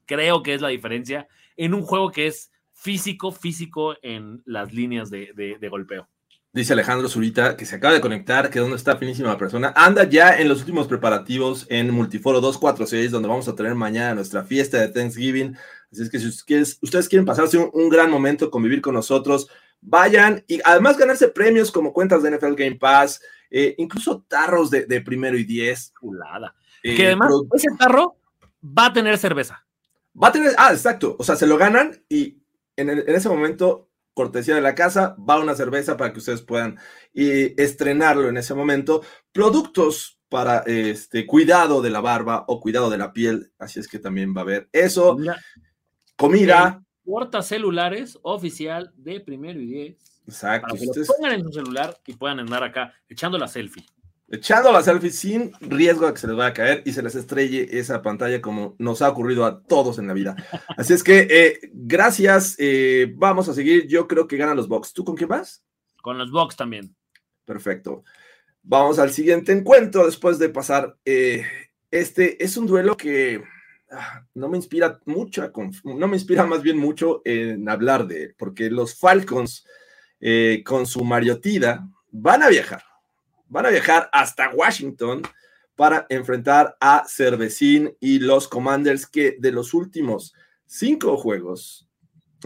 creo 0.07 0.41
que 0.41 0.55
es 0.55 0.61
la 0.61 0.69
diferencia 0.69 1.27
en 1.57 1.75
un 1.75 1.83
juego 1.83 2.09
que 2.09 2.25
es 2.25 2.51
físico, 2.75 3.31
físico 3.31 3.95
en 4.03 4.43
las 4.45 4.73
líneas 4.73 5.09
de, 5.09 5.31
de, 5.33 5.69
golpeo. 5.69 6.07
Dice 6.53 6.73
Alejandro 6.73 7.09
Zurita 7.09 7.57
que 7.57 7.65
se 7.65 7.77
acaba 7.77 7.93
de 7.93 8.01
conectar, 8.01 8.49
que 8.49 8.59
donde 8.59 8.75
está 8.75 8.97
finísima 8.97 9.37
persona. 9.37 9.73
Anda 9.75 10.03
ya 10.03 10.37
en 10.37 10.49
los 10.49 10.59
últimos 10.59 10.87
preparativos 10.87 11.65
en 11.69 11.89
Multiforo 11.91 12.41
246, 12.41 13.11
donde 13.11 13.29
vamos 13.29 13.47
a 13.47 13.55
tener 13.55 13.75
mañana 13.75 14.13
nuestra 14.13 14.43
fiesta 14.43 14.79
de 14.79 14.89
Thanksgiving. 14.89 15.57
Así 15.91 16.03
es 16.03 16.09
que 16.09 16.19
si 16.19 16.27
ustedes, 16.27 17.09
quieren 17.09 17.25
pasarse 17.25 17.57
un, 17.57 17.89
gran 17.89 18.11
momento, 18.11 18.51
convivir 18.51 18.81
con 18.81 18.93
nosotros, 18.93 19.47
vayan 19.81 20.43
y 20.47 20.59
además 20.63 20.97
ganarse 20.97 21.29
premios 21.29 21.71
como 21.71 21.93
cuentas 21.93 22.23
de 22.23 22.37
NFL 22.37 22.55
Game 22.55 22.75
Pass, 22.75 23.21
eh, 23.49 23.73
incluso 23.77 24.25
tarros 24.27 24.69
de, 24.69 25.01
primero 25.01 25.37
y 25.37 25.45
diez. 25.45 25.93
Eh, 26.83 26.95
que 26.95 27.07
además 27.07 27.31
ese 27.53 27.69
tarro 27.79 28.17
va 28.63 28.87
a 28.87 28.93
tener 28.93 29.17
cerveza. 29.17 29.65
Va 30.21 30.29
a 30.29 30.31
tener, 30.31 30.53
ah, 30.57 30.71
exacto. 30.71 31.15
O 31.19 31.23
sea, 31.23 31.35
se 31.35 31.47
lo 31.47 31.57
ganan 31.57 32.01
y 32.07 32.44
en, 32.77 32.89
ese 32.89 33.29
momento, 33.29 33.89
cortesía 34.13 34.55
de 34.55 34.61
la 34.61 34.75
casa, 34.75 35.15
va 35.17 35.39
una 35.39 35.55
cerveza 35.55 35.97
para 35.97 36.11
que 36.11 36.19
ustedes 36.19 36.41
puedan 36.41 36.77
estrenarlo 37.13 38.29
en 38.29 38.37
ese 38.37 38.53
momento. 38.53 39.01
Productos 39.31 40.19
para 40.29 40.59
este 40.59 41.25
cuidado 41.25 41.81
de 41.81 41.89
la 41.89 42.01
barba 42.01 42.45
o 42.47 42.59
cuidado 42.59 42.89
de 42.89 42.97
la 42.97 43.13
piel, 43.13 43.51
así 43.59 43.79
es 43.79 43.87
que 43.87 43.99
también 43.99 44.33
va 44.35 44.41
a 44.41 44.43
haber 44.43 44.69
eso. 44.71 45.17
comida. 46.15 46.81
Portas 47.03 47.47
celulares 47.47 48.17
oficial 48.23 48.91
de 48.95 49.19
primero 49.19 49.59
y 49.59 49.67
diez. 49.67 50.21
Exacto. 50.25 50.69
Para 50.69 50.79
que 50.79 50.99
lo 50.99 51.05
pongan 51.05 51.31
en 51.33 51.43
su 51.43 51.53
celular 51.53 51.97
y 52.07 52.13
puedan 52.13 52.39
andar 52.39 52.63
acá 52.63 52.93
echando 53.07 53.37
la 53.37 53.47
selfie 53.47 53.85
echando 54.27 54.71
la 54.71 54.81
selfie 54.81 55.11
sin 55.11 55.51
riesgo 55.61 56.07
de 56.07 56.13
que 56.13 56.19
se 56.19 56.27
les 56.27 56.35
vaya 56.35 56.49
a 56.49 56.53
caer 56.53 56.83
y 56.85 56.93
se 56.93 57.03
les 57.03 57.15
estrelle 57.15 57.77
esa 57.77 58.01
pantalla 58.01 58.41
como 58.41 58.75
nos 58.79 59.01
ha 59.01 59.09
ocurrido 59.09 59.45
a 59.45 59.61
todos 59.61 59.99
en 59.99 60.07
la 60.07 60.13
vida. 60.13 60.35
Así 60.77 60.93
es 60.93 61.03
que 61.03 61.27
eh, 61.29 61.59
gracias, 61.73 62.55
eh, 62.57 63.13
vamos 63.15 63.47
a 63.49 63.53
seguir. 63.53 63.87
Yo 63.87 64.07
creo 64.07 64.27
que 64.27 64.37
ganan 64.37 64.57
los 64.57 64.67
Bucks. 64.67 64.93
¿Tú 64.93 65.03
con 65.03 65.15
quién 65.15 65.29
vas? 65.29 65.63
Con 66.01 66.17
los 66.17 66.31
Bucks 66.31 66.55
también. 66.55 66.95
Perfecto. 67.45 68.03
Vamos 68.63 68.97
al 68.97 69.11
siguiente 69.11 69.51
encuentro 69.51 70.05
después 70.05 70.39
de 70.39 70.49
pasar. 70.49 70.97
Eh, 71.05 71.45
este 71.91 72.43
es 72.43 72.57
un 72.57 72.65
duelo 72.65 72.97
que 72.97 73.43
ah, 73.91 74.25
no 74.33 74.49
me 74.49 74.57
inspira 74.57 74.99
mucho, 75.05 75.51
no 75.83 76.07
me 76.07 76.17
inspira 76.17 76.45
más 76.45 76.63
bien 76.63 76.77
mucho 76.77 77.21
en 77.23 77.69
hablar 77.69 78.07
de 78.07 78.23
él, 78.23 78.35
porque 78.37 78.69
los 78.69 78.97
Falcons 78.97 79.65
con 80.63 80.87
su 80.87 81.03
Mariotida 81.03 81.87
van 82.09 82.41
a 82.41 82.49
viajar 82.49 82.81
van 83.47 83.65
a 83.65 83.69
viajar 83.69 84.09
hasta 84.11 84.49
Washington 84.49 85.21
para 85.75 86.05
enfrentar 86.09 86.77
a 86.79 87.05
Cervecín 87.07 87.95
y 87.99 88.19
los 88.19 88.47
Commanders 88.47 89.05
que 89.05 89.35
de 89.39 89.51
los 89.51 89.73
últimos 89.73 90.33
cinco 90.65 91.17
juegos, 91.17 91.87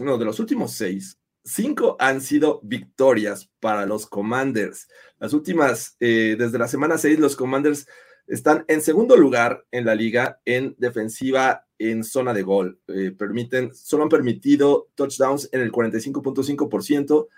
no, 0.00 0.18
de 0.18 0.24
los 0.24 0.40
últimos 0.40 0.72
seis, 0.72 1.18
cinco 1.44 1.96
han 1.98 2.20
sido 2.20 2.60
victorias 2.62 3.50
para 3.60 3.86
los 3.86 4.06
Commanders. 4.06 4.88
Las 5.18 5.32
últimas, 5.32 5.96
eh, 6.00 6.36
desde 6.38 6.58
la 6.58 6.68
semana 6.68 6.98
seis, 6.98 7.18
los 7.18 7.36
Commanders 7.36 7.86
están 8.26 8.64
en 8.68 8.80
segundo 8.80 9.16
lugar 9.16 9.64
en 9.70 9.84
la 9.84 9.94
liga 9.94 10.40
en 10.44 10.74
defensiva 10.78 11.66
en 11.78 12.04
zona 12.04 12.32
de 12.34 12.42
gol. 12.42 12.78
Eh, 12.88 13.12
permiten, 13.16 13.74
solo 13.74 14.04
han 14.04 14.08
permitido 14.08 14.88
touchdowns 14.94 15.48
en 15.52 15.62
el 15.62 15.72
45.5% 15.72 17.28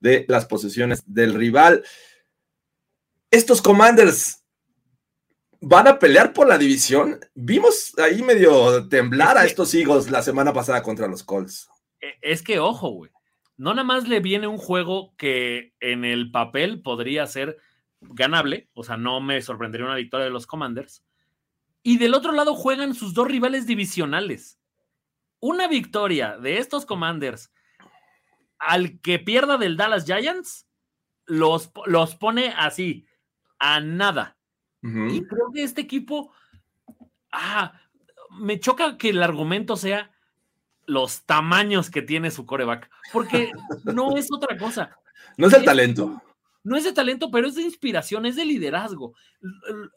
de 0.00 0.24
las 0.28 0.46
posesiones 0.46 1.02
del 1.06 1.34
rival 1.34 1.84
estos 3.32 3.62
Commanders 3.62 4.44
van 5.60 5.88
a 5.88 5.98
pelear 5.98 6.34
por 6.34 6.46
la 6.46 6.58
división. 6.58 7.18
Vimos 7.34 7.98
ahí 7.98 8.22
medio 8.22 8.88
temblar 8.88 9.38
a 9.38 9.46
estos 9.46 9.74
Eagles 9.74 10.10
la 10.10 10.22
semana 10.22 10.52
pasada 10.52 10.82
contra 10.82 11.08
los 11.08 11.24
Colts. 11.24 11.68
E, 12.00 12.14
es 12.20 12.42
que, 12.42 12.60
ojo, 12.60 12.90
güey. 12.90 13.10
No 13.56 13.70
nada 13.70 13.84
más 13.84 14.06
le 14.06 14.20
viene 14.20 14.46
un 14.46 14.58
juego 14.58 15.14
que 15.16 15.72
en 15.80 16.04
el 16.04 16.30
papel 16.30 16.82
podría 16.82 17.26
ser 17.26 17.56
ganable, 18.00 18.68
o 18.74 18.82
sea, 18.82 18.96
no 18.96 19.20
me 19.20 19.40
sorprendería 19.40 19.86
una 19.86 19.96
victoria 19.96 20.24
de 20.24 20.32
los 20.32 20.46
Commanders. 20.46 21.04
Y 21.82 21.98
del 21.98 22.14
otro 22.14 22.32
lado 22.32 22.54
juegan 22.54 22.94
sus 22.94 23.14
dos 23.14 23.28
rivales 23.28 23.66
divisionales. 23.66 24.58
Una 25.40 25.68
victoria 25.68 26.36
de 26.38 26.58
estos 26.58 26.84
Commanders 26.84 27.50
al 28.58 29.00
que 29.00 29.18
pierda 29.18 29.58
del 29.58 29.76
Dallas 29.76 30.04
Giants 30.04 30.66
los, 31.26 31.70
los 31.86 32.14
pone 32.16 32.52
así, 32.56 33.06
a 33.62 33.80
nada. 33.80 34.36
Y 34.82 35.24
creo 35.24 35.52
que 35.54 35.62
este 35.62 35.80
equipo, 35.80 36.32
ah, 37.30 37.80
me 38.40 38.58
choca 38.58 38.98
que 38.98 39.10
el 39.10 39.22
argumento 39.22 39.76
sea 39.76 40.10
los 40.86 41.22
tamaños 41.22 41.88
que 41.88 42.02
tiene 42.02 42.32
su 42.32 42.44
coreback, 42.44 42.90
porque 43.12 43.52
no 43.84 44.16
es 44.16 44.32
otra 44.32 44.58
cosa. 44.58 44.96
No 45.36 45.46
es 45.46 45.54
el 45.54 45.64
talento. 45.64 46.20
No 46.64 46.76
es 46.76 46.82
de 46.82 46.92
talento, 46.92 47.30
pero 47.30 47.46
es 47.46 47.54
de 47.54 47.62
inspiración, 47.62 48.26
es 48.26 48.34
de 48.34 48.44
liderazgo. 48.44 49.14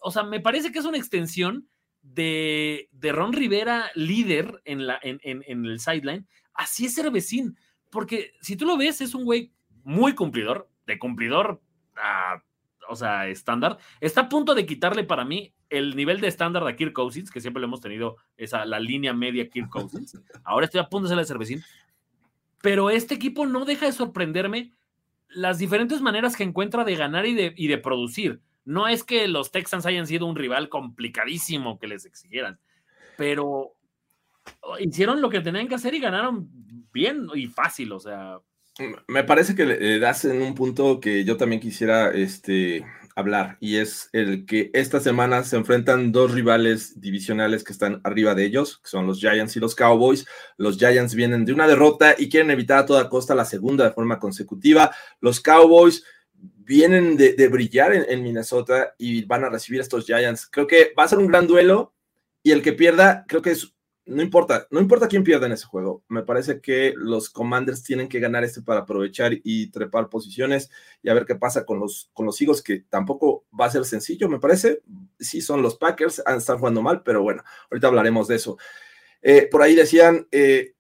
O 0.03 0.11
sea, 0.11 0.21
me 0.21 0.39
parece 0.39 0.71
que 0.71 0.77
es 0.77 0.85
una 0.85 0.99
extensión 0.99 1.67
de, 2.03 2.87
de 2.91 3.11
Ron 3.11 3.33
Rivera, 3.33 3.89
líder 3.95 4.61
en, 4.65 4.85
la, 4.85 4.99
en, 5.01 5.19
en, 5.23 5.65
el 5.65 5.79
sideline. 5.79 6.27
Así 6.53 6.85
es 6.85 6.93
Cervecín, 6.93 7.57
porque 7.89 8.33
si 8.41 8.55
tú 8.55 8.65
lo 8.65 8.77
ves, 8.77 9.01
es 9.01 9.15
un 9.15 9.25
güey 9.25 9.51
muy 9.83 10.13
cumplidor, 10.13 10.69
de 10.85 10.99
cumplidor 10.99 11.61
a 11.97 12.43
o 12.89 12.95
sea, 12.95 13.27
estándar, 13.27 13.77
está 13.99 14.21
a 14.21 14.29
punto 14.29 14.55
de 14.55 14.65
quitarle 14.65 15.03
para 15.03 15.25
mí 15.25 15.53
el 15.69 15.95
nivel 15.95 16.21
de 16.21 16.27
estándar 16.27 16.63
de 16.63 16.75
Kirk 16.75 16.93
Cousins, 16.93 17.31
que 17.31 17.41
siempre 17.41 17.61
le 17.61 17.65
hemos 17.65 17.81
tenido 17.81 18.17
esa, 18.37 18.65
la 18.65 18.79
línea 18.79 19.13
media 19.13 19.49
Kirk 19.49 19.69
Cousins. 19.69 20.19
Ahora 20.43 20.65
estoy 20.65 20.81
a 20.81 20.89
punto 20.89 21.07
de 21.07 21.13
ser 21.13 21.19
el 21.19 21.25
cervecín. 21.25 21.63
Pero 22.61 22.89
este 22.89 23.15
equipo 23.15 23.45
no 23.45 23.65
deja 23.65 23.85
de 23.85 23.91
sorprenderme 23.91 24.71
las 25.29 25.57
diferentes 25.57 26.01
maneras 26.01 26.35
que 26.35 26.43
encuentra 26.43 26.83
de 26.83 26.95
ganar 26.95 27.25
y 27.25 27.33
de, 27.33 27.53
y 27.55 27.67
de 27.67 27.77
producir. 27.77 28.41
No 28.63 28.87
es 28.87 29.03
que 29.03 29.27
los 29.27 29.51
Texans 29.51 29.85
hayan 29.85 30.07
sido 30.07 30.25
un 30.25 30.35
rival 30.35 30.69
complicadísimo 30.69 31.77
que 31.77 31.87
les 31.87 32.05
exigieran, 32.05 32.59
pero 33.17 33.73
hicieron 34.79 35.21
lo 35.21 35.29
que 35.29 35.41
tenían 35.41 35.67
que 35.67 35.75
hacer 35.75 35.93
y 35.93 35.99
ganaron 35.99 36.49
bien 36.91 37.27
y 37.33 37.47
fácil, 37.47 37.91
o 37.91 37.99
sea, 37.99 38.39
me 39.07 39.23
parece 39.23 39.55
que 39.55 39.65
le 39.65 39.99
das 39.99 40.25
en 40.25 40.41
un 40.41 40.53
punto 40.53 40.99
que 40.99 41.23
yo 41.23 41.37
también 41.37 41.61
quisiera 41.61 42.11
este, 42.11 42.85
hablar, 43.15 43.57
y 43.61 43.77
es 43.77 44.09
el 44.11 44.45
que 44.45 44.69
esta 44.73 44.99
semana 44.99 45.43
se 45.43 45.55
enfrentan 45.55 46.11
dos 46.11 46.33
rivales 46.33 46.99
divisionales 46.99 47.63
que 47.63 47.71
están 47.71 48.01
arriba 48.03 48.35
de 48.35 48.45
ellos, 48.45 48.79
que 48.79 48.89
son 48.89 49.07
los 49.07 49.19
Giants 49.19 49.55
y 49.55 49.61
los 49.61 49.75
Cowboys. 49.75 50.25
Los 50.57 50.77
Giants 50.77 51.15
vienen 51.15 51.45
de 51.45 51.53
una 51.53 51.67
derrota 51.67 52.15
y 52.17 52.29
quieren 52.29 52.51
evitar 52.51 52.79
a 52.79 52.85
toda 52.85 53.09
costa 53.09 53.33
la 53.33 53.45
segunda 53.45 53.85
de 53.85 53.93
forma 53.93 54.19
consecutiva. 54.19 54.91
Los 55.21 55.39
Cowboys 55.39 56.03
vienen 56.33 57.15
de, 57.15 57.47
brillar 57.47 57.93
en, 57.93 58.05
en, 58.09 58.23
Minnesota 58.23 58.93
y 58.97 59.23
van 59.23 59.45
a 59.45 59.49
recibir 59.49 59.79
a 59.79 59.83
estos 59.83 60.05
Giants. 60.05 60.47
Creo 60.51 60.67
que 60.67 60.93
va 60.97 61.05
a 61.05 61.07
ser 61.07 61.19
un 61.19 61.27
gran 61.27 61.47
duelo 61.47 61.93
y 62.43 62.51
el 62.51 62.61
que 62.61 62.73
pierda, 62.73 63.23
creo 63.27 63.41
que 63.41 63.51
es 63.51 63.74
no 64.05 64.21
importa, 64.21 64.67
no 64.69 64.79
importa 64.79 65.07
quién 65.07 65.23
pierda 65.23 65.47
en 65.47 65.53
ese 65.53 65.65
juego. 65.65 66.03
Me 66.07 66.23
parece 66.23 66.61
que 66.61 66.93
los 66.95 67.29
Commanders 67.29 67.83
tienen 67.83 68.07
que 68.07 68.19
ganar 68.19 68.43
este 68.43 68.61
para 68.61 68.81
aprovechar 68.81 69.33
y 69.43 69.71
trepar 69.71 70.09
posiciones 70.09 70.69
y 71.01 71.09
a 71.09 71.13
ver 71.13 71.25
qué 71.25 71.35
pasa 71.35 71.65
con 71.65 71.79
los, 71.79 72.11
con 72.13 72.25
los 72.25 72.39
Eagles, 72.39 72.61
que 72.61 72.81
tampoco 72.89 73.45
va 73.59 73.65
a 73.65 73.71
ser 73.71 73.83
sencillo, 73.85 74.29
me 74.29 74.39
parece. 74.39 74.81
Sí, 75.19 75.41
son 75.41 75.61
los 75.61 75.75
Packers, 75.77 76.21
están 76.37 76.59
jugando 76.59 76.81
mal, 76.83 77.01
pero 77.03 77.23
bueno, 77.23 77.43
ahorita 77.71 77.87
hablaremos 77.87 78.27
de 78.27 78.35
eso. 78.35 78.57
Eh, 79.21 79.47
por 79.49 79.63
ahí 79.63 79.73
decían, 79.73 80.27
eh, 80.31 80.75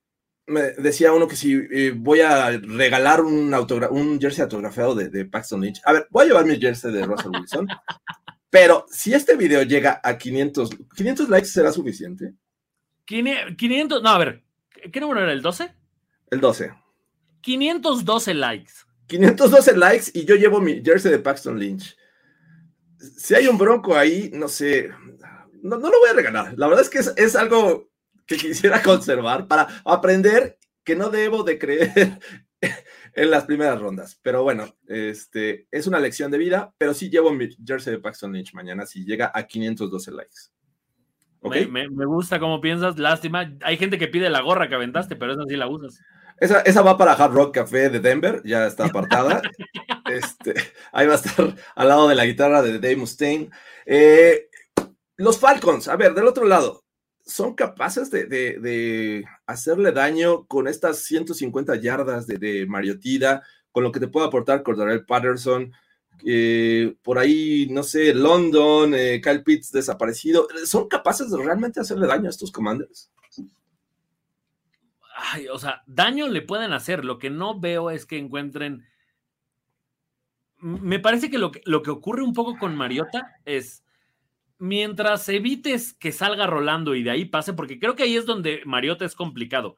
decía 0.77 1.11
uno 1.11 1.27
que 1.27 1.35
si 1.35 1.53
eh, 1.71 1.93
voy 1.95 2.21
a 2.21 2.51
regalar 2.51 3.21
un, 3.21 3.51
un 3.89 4.19
jersey 4.21 4.43
autografiado 4.43 4.93
de, 4.93 5.09
de 5.09 5.25
Paxton 5.25 5.61
Lynch. 5.61 5.81
A 5.83 5.93
ver, 5.93 6.07
voy 6.11 6.25
a 6.25 6.27
llevar 6.27 6.45
mi 6.45 6.59
jersey 6.59 6.91
de 6.91 7.05
Russell 7.05 7.31
Wilson. 7.31 7.67
Pero 8.51 8.85
si 8.89 9.13
este 9.13 9.35
video 9.35 9.63
llega 9.63 9.99
a 10.01 10.17
500, 10.17 10.69
500 10.95 11.29
likes 11.29 11.47
será 11.49 11.71
suficiente. 11.71 12.35
500, 13.05 14.01
no, 14.01 14.09
a 14.09 14.17
ver, 14.17 14.43
¿qué 14.91 14.99
número 14.99 15.21
era? 15.21 15.31
¿El 15.31 15.41
12? 15.41 15.73
El 16.31 16.41
12. 16.41 16.73
512 17.41 18.33
likes. 18.33 18.73
512 19.07 19.77
likes 19.77 20.11
y 20.13 20.25
yo 20.25 20.35
llevo 20.35 20.59
mi 20.59 20.81
jersey 20.83 21.11
de 21.11 21.19
Paxton 21.19 21.59
Lynch. 21.59 21.95
Si 22.97 23.35
hay 23.35 23.47
un 23.47 23.57
bronco 23.57 23.95
ahí, 23.95 24.31
no 24.33 24.47
sé, 24.47 24.89
no, 25.61 25.77
lo 25.77 25.99
voy 25.99 26.09
a 26.09 26.13
regalar. 26.13 26.53
La 26.57 26.67
verdad 26.67 26.83
es 26.83 26.89
que 26.89 26.99
es, 27.21 27.35
algo 27.35 27.89
que 28.25 28.37
quisiera 28.37 28.81
conservar 28.83 29.47
para 29.47 29.67
aprender 29.85 30.57
que 30.83 30.95
no 30.95 31.09
debo 31.09 31.43
de 31.43 31.59
creer 31.59 32.19
en 33.13 33.31
las 33.31 33.45
primeras 33.45 33.79
rondas. 33.79 34.19
Pero 34.21 34.43
bueno, 34.43 34.75
este 34.87 35.67
es 35.71 35.87
una 35.87 35.99
lección 35.99 36.31
de 36.31 36.37
vida, 36.39 36.73
pero 36.77 36.93
sí 36.93 37.09
llevo 37.09 37.31
mi 37.31 37.49
jersey 37.65 37.93
de 37.93 37.99
Paxton 37.99 38.33
Lynch 38.33 38.53
mañana 38.53 38.85
si 38.85 39.05
llega 39.05 39.31
a 39.33 39.45
512 39.45 40.11
likes. 40.11 40.54
Me, 41.49 42.05
gusta 42.05 42.39
cómo 42.39 42.61
piensas, 42.61 42.97
lástima. 42.97 43.53
Hay 43.61 43.77
gente 43.77 43.97
que 43.97 44.07
pide 44.07 44.29
la 44.29 44.41
gorra 44.41 44.67
que 44.67 44.75
aventaste, 44.75 45.15
pero 45.15 45.33
esa 45.33 45.43
sí 45.47 45.55
la 45.55 45.67
usas. 45.67 45.99
Esa, 46.37 46.61
esa 46.61 46.81
va 46.81 46.97
para 46.97 47.13
Hard 47.13 47.33
Rock 47.33 47.55
Café 47.55 47.89
de 47.89 47.99
Denver, 47.99 48.41
ya 48.43 48.67
está 48.67 48.85
apartada. 48.85 49.41
este, 50.11 50.53
ahí 50.91 51.07
va 51.07 51.13
a 51.13 51.17
estar 51.17 51.55
al 51.75 51.87
lado 51.87 52.07
de 52.07 52.15
la 52.15 52.25
guitarra 52.25 52.61
de 52.61 52.73
Dave 52.73 52.97
Mustaine. 52.97 53.49
Eh, 53.85 54.49
Los 55.17 55.39
Falcons, 55.39 55.87
a 55.87 55.95
ver, 55.95 56.13
del 56.13 56.27
otro 56.27 56.45
lado, 56.45 56.83
¿son 57.25 57.55
capaces 57.55 58.11
de, 58.11 59.25
hacerle 59.45 59.91
daño 59.91 60.45
con 60.45 60.67
estas 60.67 60.99
150 61.03 61.75
yardas 61.77 62.27
de, 62.27 62.37
de 62.37 62.65
Mariotida, 62.65 63.43
con 63.71 63.83
lo 63.83 63.91
que 63.91 63.99
te 63.99 64.07
puede 64.07 64.27
aportar 64.27 64.63
Cordarel 64.63 65.05
Patterson? 65.05 65.71
Eh, 66.23 66.95
por 67.03 67.17
ahí, 67.17 67.67
no 67.69 67.83
sé, 67.83 68.13
London, 68.13 68.93
eh, 68.93 69.21
Kyle 69.21 69.43
Pitts 69.43 69.71
desaparecido, 69.71 70.47
¿son 70.65 70.87
capaces 70.87 71.31
de 71.31 71.43
realmente 71.43 71.79
hacerle 71.79 72.07
daño 72.07 72.27
a 72.27 72.29
estos 72.29 72.51
commanders? 72.51 73.11
Ay, 75.15 75.47
o 75.47 75.57
sea, 75.57 75.81
daño 75.87 76.27
le 76.27 76.41
pueden 76.41 76.73
hacer. 76.73 77.05
Lo 77.05 77.19
que 77.19 77.29
no 77.29 77.59
veo 77.59 77.89
es 77.89 78.05
que 78.05 78.17
encuentren. 78.17 78.85
Me 80.57 80.99
parece 80.99 81.29
que 81.29 81.37
lo 81.37 81.51
que, 81.51 81.61
lo 81.65 81.81
que 81.81 81.91
ocurre 81.91 82.21
un 82.21 82.33
poco 82.33 82.57
con 82.57 82.75
Mariota 82.75 83.35
es 83.45 83.83
mientras 84.57 85.27
evites 85.29 85.93
que 85.93 86.11
salga 86.11 86.47
rolando 86.47 86.95
y 86.95 87.03
de 87.03 87.11
ahí 87.11 87.25
pase, 87.25 87.53
porque 87.53 87.79
creo 87.79 87.95
que 87.95 88.03
ahí 88.03 88.15
es 88.15 88.25
donde 88.25 88.61
Mariota 88.65 89.05
es 89.05 89.15
complicado. 89.15 89.77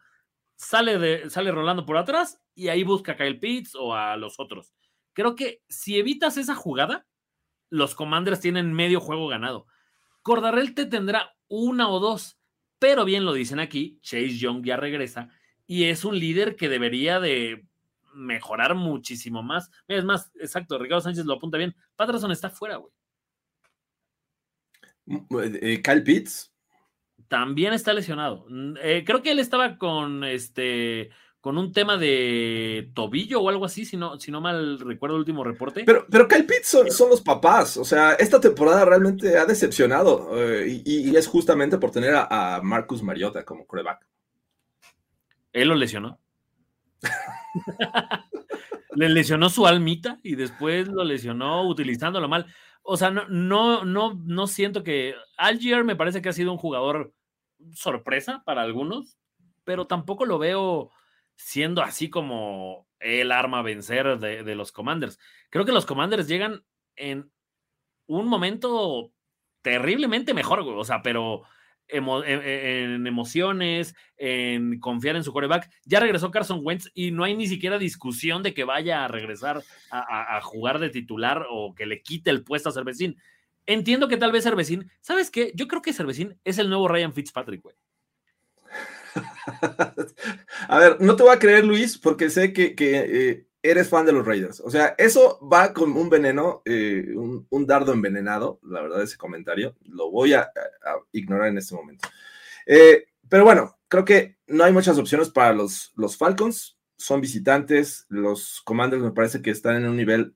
Sale, 0.55 0.97
de, 0.97 1.29
sale 1.29 1.51
rolando 1.51 1.85
por 1.85 1.97
atrás 1.97 2.41
y 2.55 2.69
ahí 2.69 2.83
busca 2.83 3.11
a 3.11 3.15
Kyle 3.15 3.39
Pitts 3.39 3.75
o 3.75 3.93
a 3.93 4.17
los 4.17 4.39
otros. 4.39 4.73
Creo 5.17 5.33
que 5.33 5.63
si 5.67 5.97
evitas 5.97 6.37
esa 6.37 6.53
jugada, 6.53 7.07
los 7.71 7.95
Commanders 7.95 8.39
tienen 8.39 8.71
medio 8.71 9.01
juego 9.01 9.27
ganado. 9.27 9.65
Cordarrelle 10.21 10.73
te 10.73 10.85
tendrá 10.85 11.35
una 11.47 11.89
o 11.89 11.99
dos, 11.99 12.37
pero 12.77 13.03
bien 13.03 13.25
lo 13.25 13.33
dicen 13.33 13.59
aquí, 13.59 13.97
Chase 14.03 14.37
Young 14.37 14.63
ya 14.63 14.77
regresa 14.77 15.29
y 15.65 15.85
es 15.85 16.05
un 16.05 16.19
líder 16.19 16.55
que 16.55 16.69
debería 16.69 17.19
de 17.19 17.65
mejorar 18.13 18.75
muchísimo 18.75 19.41
más. 19.41 19.71
Es 19.87 20.05
más, 20.05 20.31
exacto, 20.35 20.77
Ricardo 20.77 21.01
Sánchez 21.01 21.25
lo 21.25 21.33
apunta 21.33 21.57
bien. 21.57 21.75
Patterson 21.95 22.31
está 22.31 22.51
fuera, 22.51 22.77
güey. 22.77 22.93
Eh, 25.63 25.81
Kyle 25.81 26.03
Pitts. 26.03 26.53
También 27.27 27.73
está 27.73 27.91
lesionado. 27.91 28.45
Eh, 28.83 29.03
creo 29.03 29.23
que 29.23 29.31
él 29.31 29.39
estaba 29.39 29.79
con 29.79 30.23
este 30.23 31.09
con 31.41 31.57
un 31.57 31.71
tema 31.71 31.97
de 31.97 32.91
tobillo 32.93 33.41
o 33.41 33.49
algo 33.49 33.65
así, 33.65 33.85
si 33.85 33.95
no, 33.95 34.19
si 34.19 34.31
no 34.31 34.41
mal 34.41 34.79
recuerdo 34.79 35.15
el 35.15 35.19
último 35.19 35.43
reporte. 35.43 35.83
Pero, 35.85 36.05
pero 36.09 36.27
Kyle 36.27 36.45
Pitts 36.45 36.67
son, 36.89 37.09
los 37.09 37.21
papás. 37.21 37.77
O 37.77 37.85
sea, 37.85 38.13
esta 38.13 38.39
temporada 38.39 38.85
realmente 38.85 39.37
ha 39.37 39.45
decepcionado. 39.45 40.29
Eh, 40.33 40.81
y, 40.83 41.15
es 41.15 41.27
justamente 41.27 41.77
por 41.77 41.91
tener 41.91 42.15
a, 42.15 42.59
Marcus 42.63 43.03
Mariota 43.03 43.45
como 43.45 43.65
coreback. 43.65 44.05
Él 45.53 45.69
lo 45.69 45.75
lesionó. 45.75 46.19
Le 48.95 49.09
lesionó 49.09 49.49
su 49.49 49.67
almita 49.67 50.19
y 50.23 50.35
después 50.35 50.87
lo 50.87 51.03
lesionó 51.03 51.67
utilizándolo 51.67 52.27
mal. 52.27 52.47
O 52.81 52.97
sea, 52.97 53.11
no, 53.11 53.27
no, 53.27 53.85
no, 53.85 54.19
no 54.25 54.47
siento 54.47 54.83
que. 54.83 55.13
Algier 55.37 55.83
me 55.83 55.95
parece 55.95 56.21
que 56.21 56.29
ha 56.29 56.33
sido 56.33 56.51
un 56.51 56.57
jugador 56.57 57.13
sorpresa 57.73 58.41
para 58.43 58.63
algunos, 58.63 59.17
pero 59.63 59.85
tampoco 59.85 60.25
lo 60.25 60.39
veo 60.39 60.89
siendo 61.37 61.81
así 61.81 62.09
como 62.09 62.87
el 62.99 63.31
arma 63.31 63.59
a 63.59 63.63
vencer 63.63 64.19
de, 64.19 64.55
los 64.55 64.71
Commanders. 64.71 65.19
Creo 65.49 65.65
que 65.65 65.71
los 65.71 65.85
Commanders 65.85 66.27
llegan 66.27 66.65
en 66.95 67.31
un 68.07 68.27
momento 68.27 69.13
terriblemente 69.61 70.33
mejor, 70.33 70.61
o 70.61 70.83
sea, 70.83 71.01
pero 71.01 71.43
e, 71.87 71.99
e, 71.99 72.83
en 72.83 73.05
emociones, 73.05 73.95
en 74.17 74.79
confiar 74.79 75.15
en 75.15 75.23
su 75.23 75.31
coreback. 75.31 75.69
Ya 75.85 75.99
regresó 75.99 76.31
Carson 76.31 76.61
Wentz 76.63 76.89
y 76.93 77.11
no 77.11 77.23
hay 77.23 77.35
ni 77.35 77.47
siquiera 77.47 77.77
discusión 77.77 78.41
de 78.43 78.53
que 78.53 78.63
vaya 78.63 79.05
a 79.05 79.07
regresar 79.07 79.63
a, 79.91 80.41
jugar 80.41 80.79
de 80.79 80.89
titular 80.89 81.45
o 81.49 81.75
que 81.75 81.85
le 81.85 82.01
quite 82.01 82.31
el 82.31 82.43
puesto 82.43 82.69
a 82.69 82.73
Cervecín. 82.73 83.17
Entiendo 83.67 84.07
que 84.07 84.17
tal 84.17 84.31
vez 84.31 84.43
Cervecín, 84.43 84.89
¿sabes 85.01 85.29
qué? 85.29 85.51
Yo 85.53 85.67
creo 85.67 85.81
que 85.81 85.93
Cervecín 85.93 86.39
es 86.43 86.57
el 86.57 86.69
nuevo 86.69 86.87
Ryan 86.87 87.13
Fitzpatrick, 87.13 87.61
güey. 87.61 87.75
a 90.67 90.79
ver, 90.79 91.01
no 91.01 91.15
te 91.15 91.23
voy 91.23 91.33
a 91.33 91.39
creer, 91.39 91.65
Luis, 91.65 91.97
porque 91.97 92.29
sé 92.29 92.53
que, 92.53 92.75
eh, 92.79 93.47
eres 93.61 93.89
fan 93.89 94.05
de 94.05 94.13
los 94.13 94.25
Raiders. 94.25 94.59
O 94.61 94.69
sea, 94.69 94.95
eso 94.97 95.39
va 95.51 95.73
con 95.73 95.91
un 95.91 96.09
veneno, 96.09 96.61
eh, 96.65 97.13
un, 97.15 97.65
dardo 97.65 97.93
envenenado, 97.93 98.59
la 98.63 98.81
verdad, 98.81 99.01
ese 99.01 99.17
comentario. 99.17 99.75
Lo 99.85 100.09
voy 100.11 100.33
a, 100.33 100.49
ignorar 101.11 101.49
en 101.49 101.57
este 101.57 101.75
momento. 101.75 102.07
Eh, 102.65 103.07
pero 103.27 103.43
bueno, 103.43 103.77
creo 103.87 104.05
que 104.05 104.37
no 104.47 104.63
hay 104.63 104.71
muchas 104.71 104.97
opciones 104.97 105.29
para 105.29 105.53
los, 105.53 105.91
los 105.95 106.17
Falcons. 106.17 106.77
Son 106.97 107.21
visitantes. 107.21 108.05
Los 108.09 108.61
Commanders 108.63 109.03
me 109.03 109.11
parece 109.11 109.41
que 109.41 109.51
están 109.51 109.77
en 109.77 109.89
un 109.89 109.97
nivel 109.97 110.33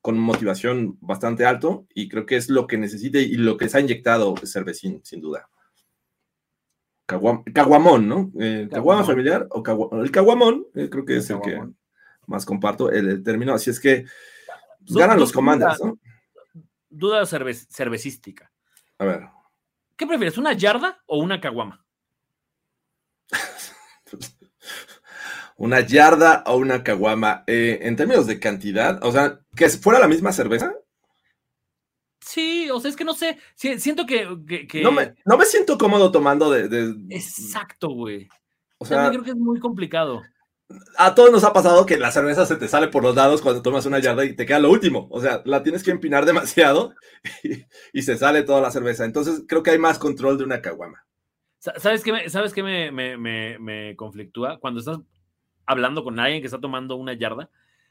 con 0.00 0.18
motivación 0.18 0.96
bastante 1.00 1.44
alto 1.44 1.86
y 1.94 2.08
creo 2.08 2.24
que 2.24 2.36
es 2.36 2.48
lo 2.48 2.66
que 2.66 2.78
necesita 2.78 3.18
y 3.18 3.34
lo 3.34 3.56
que 3.56 3.68
se 3.68 3.76
ha 3.76 3.80
inyectado 3.80 4.34
Cervecín, 4.44 5.00
sin 5.04 5.20
duda. 5.20 5.50
Caguamón, 7.52 8.08
¿no? 8.08 8.32
Eh, 8.40 8.68
caguama 8.70 9.04
familiar 9.04 9.48
o 9.50 10.02
el 10.02 10.10
caguamón, 10.10 10.66
eh, 10.74 10.88
creo 10.90 11.04
que 11.04 11.16
es 11.16 11.30
el 11.30 11.40
que 11.40 11.60
más 12.26 12.46
comparto 12.46 12.90
el, 12.90 13.22
término. 13.22 13.52
Así 13.52 13.70
es 13.70 13.80
que 13.80 14.04
pues, 14.86 14.96
ganan 14.96 15.18
los 15.18 15.32
comandos, 15.32 15.80
¿no? 15.82 15.98
Duda 16.88 17.24
cervecística. 17.26 18.50
A 18.98 19.04
ver. 19.04 19.28
¿Qué 19.96 20.06
prefieres, 20.06 20.38
una 20.38 20.52
yarda 20.52 21.02
o 21.06 21.18
una 21.18 21.40
caguama? 21.40 21.84
una 25.56 25.80
yarda 25.80 26.42
o 26.46 26.56
una 26.56 26.82
caguama. 26.82 27.44
Eh, 27.46 27.80
en 27.82 27.96
términos 27.96 28.26
de 28.26 28.40
cantidad, 28.40 29.04
o 29.04 29.12
sea, 29.12 29.40
que 29.54 29.68
fuera 29.68 29.98
la 29.98 30.08
misma 30.08 30.32
cerveza. 30.32 30.74
Sí, 32.30 32.70
o 32.70 32.78
sea, 32.78 32.90
es 32.90 32.96
que 32.96 33.04
no 33.04 33.12
sé, 33.12 33.38
siento 33.56 34.06
que... 34.06 34.24
No, 34.84 34.92
me, 34.92 35.44
siento 35.44 35.76
cómodo 35.76 36.12
tomando 36.12 36.48
de... 36.48 36.94
Exacto, 37.10 37.88
güey. 37.88 38.28
O 38.78 38.84
sea, 38.84 39.08
creo 39.10 39.24
que 39.24 39.30
es 39.30 39.36
muy 39.36 39.58
complicado. 39.58 40.22
A 40.96 41.16
todos 41.16 41.32
nos 41.32 41.42
ha 41.42 41.52
pasado 41.52 41.84
que 41.86 41.98
la 41.98 42.12
cerveza 42.12 42.46
se 42.46 42.54
te 42.54 42.68
sale 42.68 42.86
por 42.86 43.02
los 43.02 43.16
lados 43.16 43.42
cuando 43.42 43.62
tomas 43.62 43.84
una 43.86 43.98
yarda 43.98 44.24
y 44.24 44.36
te 44.36 44.46
queda 44.46 44.60
lo 44.60 44.70
último. 44.70 45.08
O 45.10 45.20
sea, 45.20 45.42
la 45.44 45.64
tienes 45.64 45.82
que 45.82 45.90
empinar 45.90 46.24
demasiado 46.24 46.94
y, 47.92 48.02
se 48.02 48.16
sale 48.16 48.44
toda 48.44 48.60
la 48.60 48.70
cerveza. 48.70 49.04
Entonces, 49.04 49.42
creo 49.48 49.64
que 49.64 49.72
hay 49.72 49.78
más 49.78 49.98
control 49.98 50.38
de 50.38 50.44
una 50.44 50.62
caguama. 50.62 51.04
¿Sabes 51.58 52.04
qué, 52.04 52.12
me, 52.12 52.28
¿sabes 52.30 52.54
qué 52.54 52.62
me, 52.62 53.18
me 53.58 53.96
conflictúa? 53.96 54.60
Cuando 54.60 54.78
estás 54.78 55.00
hablando 55.66 56.04
con 56.04 56.20
alguien 56.20 56.42
que 56.42 56.46
está 56.46 56.60
tomando 56.60 56.94
una 56.94 57.14
yarda, 57.14 57.50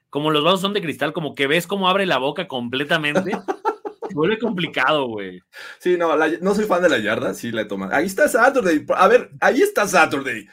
como 0.09 0.31
los 0.31 0.45
vasos 0.45 0.61
son 0.61 0.73
de 0.73 0.81
cristal, 0.81 1.11
como 1.11 1.35
que 1.35 1.45
ves 1.45 1.67
cómo 1.67 1.89
abre 1.89 2.05
la 2.05 2.19
boca 2.19 2.47
completamente. 2.47 3.31
vuelve 4.13 4.39
complicado, 4.39 5.07
güey. 5.07 5.41
Sí, 5.79 5.97
no, 5.97 6.15
no 6.15 6.55
soy 6.55 6.65
fan 6.65 6.81
de 6.81 6.89
la 6.89 6.99
yarda, 6.99 7.33
sí 7.33 7.51
la 7.51 7.61
he 7.61 7.65
tomado. 7.65 7.93
Ahí 7.93 8.05
está 8.05 8.27
Saturday. 8.27 8.85
A 8.95 9.07
ver, 9.07 9.31
ahí 9.39 9.61
está 9.61 9.87
Saturday. 9.87 10.47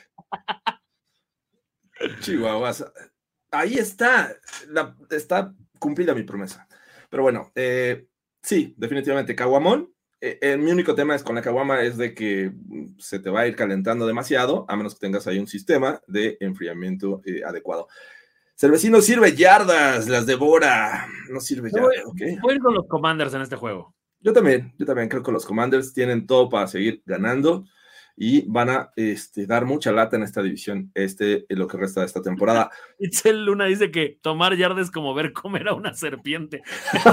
Chihuahuas. 2.20 2.84
Ahí 3.50 3.74
está. 3.74 4.36
está 5.10 5.54
cumplida 5.78 6.14
mi 6.14 6.22
promesa. 6.22 6.66
Pero 7.08 7.22
bueno, 7.22 7.52
eh, 7.54 8.06
sí, 8.42 8.74
definitivamente. 8.76 9.34
Caguamón. 9.34 9.92
Eh, 10.18 10.56
mi 10.56 10.72
único 10.72 10.94
tema 10.94 11.14
es 11.14 11.22
con 11.22 11.34
la 11.34 11.42
caguama 11.42 11.82
es 11.82 11.98
de 11.98 12.14
que 12.14 12.50
se 12.98 13.18
te 13.18 13.28
va 13.28 13.40
a 13.40 13.46
ir 13.46 13.54
calentando 13.54 14.06
demasiado, 14.06 14.64
a 14.66 14.74
menos 14.74 14.94
que 14.94 15.00
tengas 15.00 15.26
ahí 15.26 15.38
un 15.38 15.46
sistema 15.46 16.00
de 16.06 16.38
enfriamiento 16.40 17.20
eh, 17.26 17.42
adecuado. 17.44 17.86
Cervecino 18.58 19.02
sirve 19.02 19.36
yardas, 19.36 20.08
las 20.08 20.24
devora. 20.24 21.06
No 21.30 21.40
sirve 21.40 21.70
yardas, 21.70 22.06
ok. 22.06 22.40
Voy 22.40 22.58
con 22.58 22.72
los 22.72 22.86
Commanders 22.88 23.34
en 23.34 23.42
este 23.42 23.56
juego. 23.56 23.94
Yo 24.20 24.32
también, 24.32 24.72
yo 24.78 24.86
también 24.86 25.10
creo 25.10 25.22
que 25.22 25.30
los 25.30 25.44
Commanders 25.44 25.92
tienen 25.92 26.26
todo 26.26 26.48
para 26.48 26.66
seguir 26.66 27.02
ganando 27.04 27.66
y 28.16 28.50
van 28.50 28.70
a 28.70 28.90
este, 28.96 29.46
dar 29.46 29.66
mucha 29.66 29.92
lata 29.92 30.16
en 30.16 30.22
esta 30.22 30.42
división, 30.42 30.90
este, 30.94 31.44
en 31.50 31.58
lo 31.58 31.68
que 31.68 31.76
resta 31.76 32.00
de 32.00 32.06
esta 32.06 32.22
temporada. 32.22 32.70
Itzel 32.98 33.44
Luna 33.44 33.66
dice 33.66 33.90
que 33.90 34.18
tomar 34.22 34.56
yardas 34.56 34.86
es 34.86 34.90
como 34.90 35.12
ver 35.12 35.34
comer 35.34 35.68
a 35.68 35.74
una 35.74 35.92
serpiente. 35.92 36.62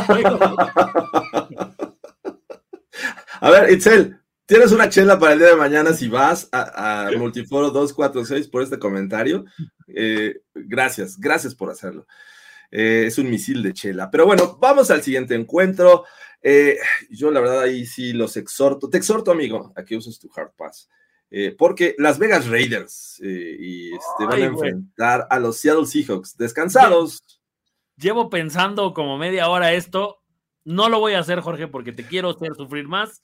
a 3.42 3.52
ver, 3.52 3.70
Itzel, 3.70 4.18
Tienes 4.46 4.74
una 4.74 4.90
chela 4.90 5.18
para 5.18 5.34
el 5.34 5.40
día 5.40 5.50
de 5.50 5.56
mañana 5.56 5.94
si 5.94 6.10
vas 6.10 6.50
a, 6.52 7.10
Multiforo 7.18 7.70
246 7.70 8.50
por 8.50 8.62
este 8.62 8.78
comentario. 8.78 9.46
Eh, 9.88 10.42
gracias, 10.54 11.18
gracias 11.18 11.56
por 11.56 11.70
hacerlo. 11.70 12.06
Eh, 12.70 13.06
es 13.08 13.18
un 13.18 13.30
misil 13.30 13.64
de 13.64 13.72
chela. 13.72 14.12
Pero 14.12 14.26
bueno, 14.26 14.58
vamos 14.60 14.92
al 14.92 15.02
siguiente 15.02 15.34
encuentro. 15.36 16.04
Eh, 16.42 16.78
yo 17.10 17.32
la 17.32 17.40
verdad 17.40 17.62
ahí 17.62 17.86
sí 17.86 18.12
los 18.12 18.36
exhorto, 18.36 18.90
te 18.90 18.98
exhorto 18.98 19.32
amigo 19.32 19.72
a 19.78 19.86
que 19.86 19.96
uses 19.96 20.20
tu 20.20 20.30
Hard 20.36 20.52
Pass. 20.58 20.90
porque 21.58 21.96
Las 21.98 22.20
Vegas 22.20 22.48
Raiders 22.50 23.22
y 23.24 23.96
este, 23.96 24.26
van 24.26 24.42
a 24.42 24.46
enfrentar 24.46 25.26
a 25.30 25.40
los 25.40 25.58
Seattle 25.58 25.86
Seahawks 25.86 26.36
descansados. 26.36 27.24
Llevo 27.96 28.30
pensando 28.30 28.94
como 28.94 29.18
media 29.18 29.48
hora 29.48 29.72
esto. 29.72 30.18
No 30.66 30.90
lo 30.90 31.00
voy 31.00 31.14
a 31.14 31.20
hacer, 31.20 31.40
Jorge, 31.40 31.68
porque 31.70 31.94
te 31.94 32.06
quiero 32.06 32.32
hacer 32.32 32.56
sufrir 32.56 32.90
más 32.90 33.24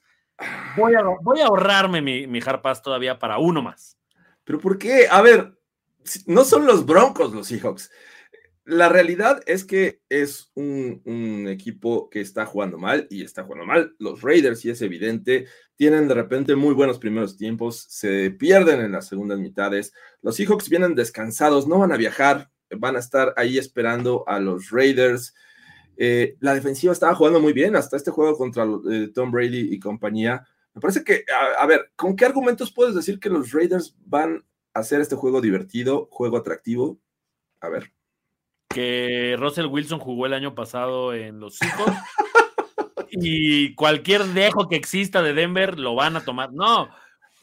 Voy 0.76 0.94
a, 0.94 1.44
ahorrarme 1.44 2.00
mi, 2.00 2.26
mi 2.26 2.40
todavía 2.82 3.18
para 3.18 3.38
uno 3.38 3.62
más. 3.62 3.98
¿Pero 4.44 4.58
por 4.58 4.78
qué? 4.78 5.06
A 5.10 5.20
ver, 5.20 5.52
no 6.26 6.44
son 6.44 6.66
los 6.66 6.86
Broncos 6.86 7.32
los 7.32 7.48
Seahawks. 7.48 7.90
la 8.64 8.88
realidad 8.88 9.42
es 9.46 9.64
que 9.64 10.00
es 10.08 10.50
un, 10.54 11.02
un, 11.04 11.48
equipo 11.48 12.08
que 12.08 12.20
está 12.20 12.46
jugando 12.46 12.78
mal 12.78 13.06
y 13.10 13.22
está 13.22 13.44
jugando 13.44 13.66
mal. 13.66 13.94
Los 13.98 14.22
Raiders, 14.22 14.64
y 14.64 14.70
es 14.70 14.80
evidente, 14.80 15.46
tienen 15.76 16.08
de 16.08 16.14
repente 16.14 16.56
muy 16.56 16.74
buenos 16.74 16.98
primeros 16.98 17.36
tiempos, 17.36 17.86
se 17.88 18.30
pierden 18.30 18.80
en 18.80 18.92
las 18.92 19.08
segundas 19.08 19.38
mitades. 19.38 19.92
Los 20.22 20.36
Seahawks 20.36 20.68
vienen 20.68 20.94
descansados, 20.94 21.66
no 21.66 21.78
van 21.78 21.92
a 21.92 21.96
viajar, 21.96 22.50
van 22.70 22.96
a 22.96 23.00
estar 23.00 23.34
ahí 23.36 23.58
esperando 23.58 24.24
a 24.26 24.38
los 24.38 24.70
Raiders. 24.70 25.34
Eh, 26.02 26.38
la 26.40 26.54
defensiva 26.54 26.94
estaba 26.94 27.14
jugando 27.14 27.40
muy 27.40 27.52
bien 27.52 27.76
hasta 27.76 27.94
este 27.94 28.10
juego 28.10 28.34
contra 28.34 28.66
eh, 28.90 29.10
Tom 29.14 29.30
Brady 29.30 29.68
y 29.70 29.78
compañía. 29.78 30.46
Me 30.72 30.80
parece 30.80 31.04
que, 31.04 31.26
a, 31.30 31.62
a, 31.62 31.66
ver, 31.66 31.92
¿con 31.94 32.16
qué 32.16 32.24
argumentos 32.24 32.72
puedes 32.72 32.94
decir 32.94 33.20
que 33.20 33.28
los 33.28 33.52
Raiders 33.52 33.94
van 34.06 34.42
a 34.72 34.80
hacer 34.80 35.02
este 35.02 35.14
juego 35.14 35.42
divertido, 35.42 36.08
juego 36.10 36.38
atractivo? 36.38 36.98
A 37.60 37.68
ver. 37.68 37.92
Que 38.70 39.36
Russell 39.38 39.66
Wilson 39.66 39.98
jugó 39.98 40.24
el 40.24 40.32
año 40.32 40.54
pasado 40.54 41.12
en 41.12 41.38
los 41.38 41.58
Seahawks 41.58 41.92
y 43.10 43.74
cualquier 43.74 44.24
dejo 44.24 44.70
que 44.70 44.76
exista 44.76 45.20
de 45.20 45.34
Denver 45.34 45.78
lo 45.78 45.94
van 45.94 46.16
a 46.16 46.24
tomar. 46.24 46.50
No. 46.50 46.88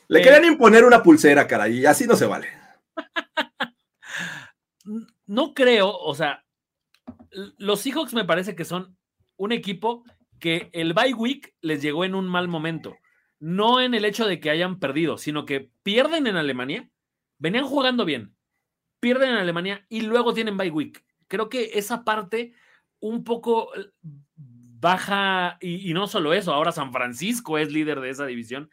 Le 0.08 0.20
eh, 0.20 0.24
querían 0.24 0.45
imponer 0.45 0.84
una 0.84 1.03
pulsera, 1.03 1.45
cara, 1.45 1.70
y 1.70 1.86
así 1.86 2.08
no 2.08 2.16
se 2.16 2.26
vale. 2.26 2.47
no 5.28 5.53
creo, 5.53 5.95
o 5.95 6.16
sea, 6.16 6.43
los 7.32 7.82
Seahawks 7.82 8.13
me 8.13 8.25
parece 8.25 8.55
que 8.55 8.65
son 8.65 8.97
un 9.36 9.51
equipo 9.51 10.03
que 10.39 10.69
el 10.73 10.93
bye 10.93 11.13
week 11.13 11.55
les 11.61 11.82
llegó 11.82 12.05
en 12.05 12.15
un 12.15 12.28
mal 12.28 12.47
momento. 12.47 12.95
No 13.39 13.82
en 13.82 13.93
el 13.93 14.05
hecho 14.05 14.28
de 14.28 14.39
que 14.39 14.49
hayan 14.49 14.80
perdido, 14.80 15.17
sino 15.17 15.45
que 15.45 15.69
pierden 15.84 16.28
en 16.28 16.38
Alemania, 16.38 16.89
venían 17.38 17.65
jugando 17.65 18.05
bien, 18.05 18.36
pierden 18.99 19.30
en 19.30 19.38
Alemania 19.38 19.86
y 19.89 20.01
luego 20.01 20.34
tienen 20.34 20.57
bye 20.57 20.71
week. 20.71 21.03
Creo 21.28 21.49
que 21.49 21.71
esa 21.73 22.03
parte 22.03 22.53
un 22.99 23.23
poco 23.23 23.75
eh, 23.75 23.91
baja, 24.36 25.57
y, 25.61 25.89
y 25.89 25.93
no 25.93 26.07
solo 26.07 26.34
eso, 26.34 26.53
ahora 26.53 26.71
San 26.71 26.91
Francisco 26.91 27.57
es 27.57 27.71
líder 27.71 27.99
de 27.99 28.09
esa 28.09 28.25
división 28.25 28.69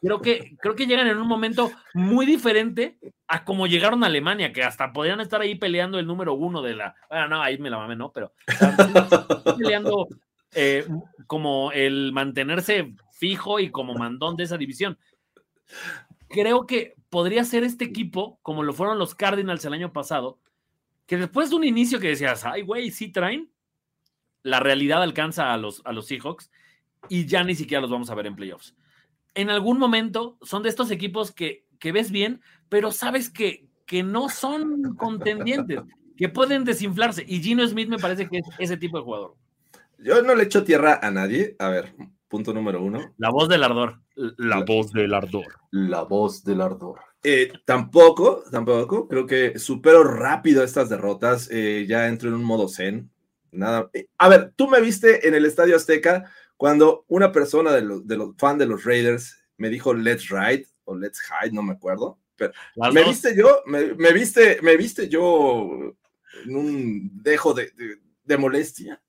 creo 0.00 0.20
que, 0.20 0.56
creo 0.60 0.74
que 0.74 0.86
llegan 0.86 1.06
en 1.06 1.18
un 1.18 1.28
momento 1.28 1.70
muy 1.94 2.26
diferente 2.26 2.98
a 3.28 3.44
como 3.44 3.66
llegaron 3.66 4.02
a 4.02 4.06
Alemania, 4.06 4.52
que 4.52 4.64
hasta 4.64 4.92
podrían 4.92 5.20
estar 5.20 5.40
ahí 5.42 5.54
peleando 5.54 5.98
el 5.98 6.06
número 6.06 6.32
uno 6.34 6.62
de 6.62 6.74
la. 6.74 6.96
Bueno, 7.10 7.28
no, 7.28 7.42
ahí 7.42 7.58
me 7.58 7.68
la 7.68 7.76
mamé, 7.76 7.94
no, 7.94 8.10
pero 8.10 8.32
peleando 9.58 10.08
eh, 10.52 10.86
como 11.26 11.70
el 11.72 12.12
mantenerse 12.12 12.94
fijo 13.12 13.60
y 13.60 13.70
como 13.70 13.94
mandón 13.94 14.36
de 14.36 14.44
esa 14.44 14.56
división. 14.56 14.98
Creo 16.28 16.66
que 16.66 16.94
podría 17.10 17.44
ser 17.44 17.64
este 17.64 17.84
equipo, 17.84 18.38
como 18.42 18.62
lo 18.62 18.72
fueron 18.72 18.98
los 18.98 19.14
Cardinals 19.14 19.64
el 19.66 19.74
año 19.74 19.92
pasado, 19.92 20.38
que 21.06 21.18
después 21.18 21.50
de 21.50 21.56
un 21.56 21.64
inicio 21.64 22.00
que 22.00 22.08
decías, 22.08 22.46
ay, 22.46 22.62
güey, 22.62 22.90
sí 22.90 23.12
traen, 23.12 23.50
la 24.42 24.60
realidad 24.60 25.02
alcanza 25.02 25.52
a 25.52 25.56
los, 25.58 25.82
a 25.84 25.92
los 25.92 26.06
Seahawks 26.06 26.50
y 27.10 27.26
ya 27.26 27.44
ni 27.44 27.54
siquiera 27.54 27.82
los 27.82 27.90
vamos 27.90 28.08
a 28.08 28.14
ver 28.14 28.26
en 28.26 28.36
playoffs 28.36 28.74
en 29.38 29.50
algún 29.50 29.78
momento 29.78 30.36
son 30.42 30.64
de 30.64 30.68
estos 30.68 30.90
equipos 30.90 31.30
que, 31.30 31.64
que 31.78 31.92
ves 31.92 32.10
bien, 32.10 32.40
pero 32.68 32.90
sabes 32.90 33.30
que, 33.30 33.66
que 33.86 34.02
no 34.02 34.28
son 34.28 34.94
contendientes, 34.96 35.80
que 36.16 36.28
pueden 36.28 36.64
desinflarse. 36.64 37.24
Y 37.26 37.40
Gino 37.40 37.66
Smith 37.66 37.88
me 37.88 37.98
parece 37.98 38.28
que 38.28 38.38
es 38.38 38.44
ese 38.58 38.76
tipo 38.76 38.98
de 38.98 39.04
jugador. 39.04 39.34
Yo 39.98 40.22
no 40.22 40.34
le 40.34 40.44
echo 40.44 40.64
tierra 40.64 41.00
a 41.02 41.10
nadie. 41.10 41.56
A 41.58 41.68
ver, 41.68 41.94
punto 42.28 42.52
número 42.52 42.82
uno. 42.82 43.14
La 43.18 43.30
voz 43.30 43.48
del 43.48 43.64
ardor. 43.64 44.00
La, 44.14 44.58
la 44.58 44.64
voz 44.64 44.92
del 44.92 45.14
ardor. 45.14 45.46
La 45.70 46.02
voz 46.02 46.44
del 46.44 46.60
ardor. 46.60 47.00
Eh, 47.22 47.52
tampoco, 47.64 48.44
tampoco. 48.50 49.08
Creo 49.08 49.26
que 49.26 49.58
supero 49.58 50.04
rápido 50.04 50.62
estas 50.62 50.88
derrotas. 50.88 51.48
Eh, 51.50 51.84
ya 51.88 52.06
entro 52.06 52.28
en 52.28 52.36
un 52.36 52.44
modo 52.44 52.68
zen. 52.68 53.10
Nada. 53.50 53.90
Eh, 53.92 54.06
a 54.18 54.28
ver, 54.28 54.52
tú 54.54 54.68
me 54.68 54.80
viste 54.80 55.26
en 55.26 55.34
el 55.34 55.44
Estadio 55.44 55.74
Azteca 55.74 56.30
cuando 56.56 57.04
una 57.08 57.32
persona 57.32 57.72
de 57.72 57.82
los, 57.82 58.06
de 58.06 58.16
los 58.16 58.36
fan 58.36 58.58
de 58.58 58.66
los 58.66 58.84
Raiders 58.84 59.36
me 59.56 59.68
dijo 59.68 59.94
let's 59.94 60.28
ride 60.28 60.66
o 60.88 60.96
let's 60.96 61.20
hide, 61.20 61.52
no 61.52 61.62
me 61.62 61.74
acuerdo, 61.74 62.18
pero 62.34 62.52
me 62.92 63.04
viste 63.04 63.36
yo, 63.36 63.62
me, 63.66 63.94
me, 63.94 64.12
viste, 64.12 64.58
me 64.62 64.76
viste 64.76 65.08
yo 65.08 65.94
en 66.44 66.56
un 66.56 67.22
dejo 67.22 67.52
de, 67.52 67.70
de, 67.72 67.98
de, 68.24 68.38
molestia. 68.38 69.02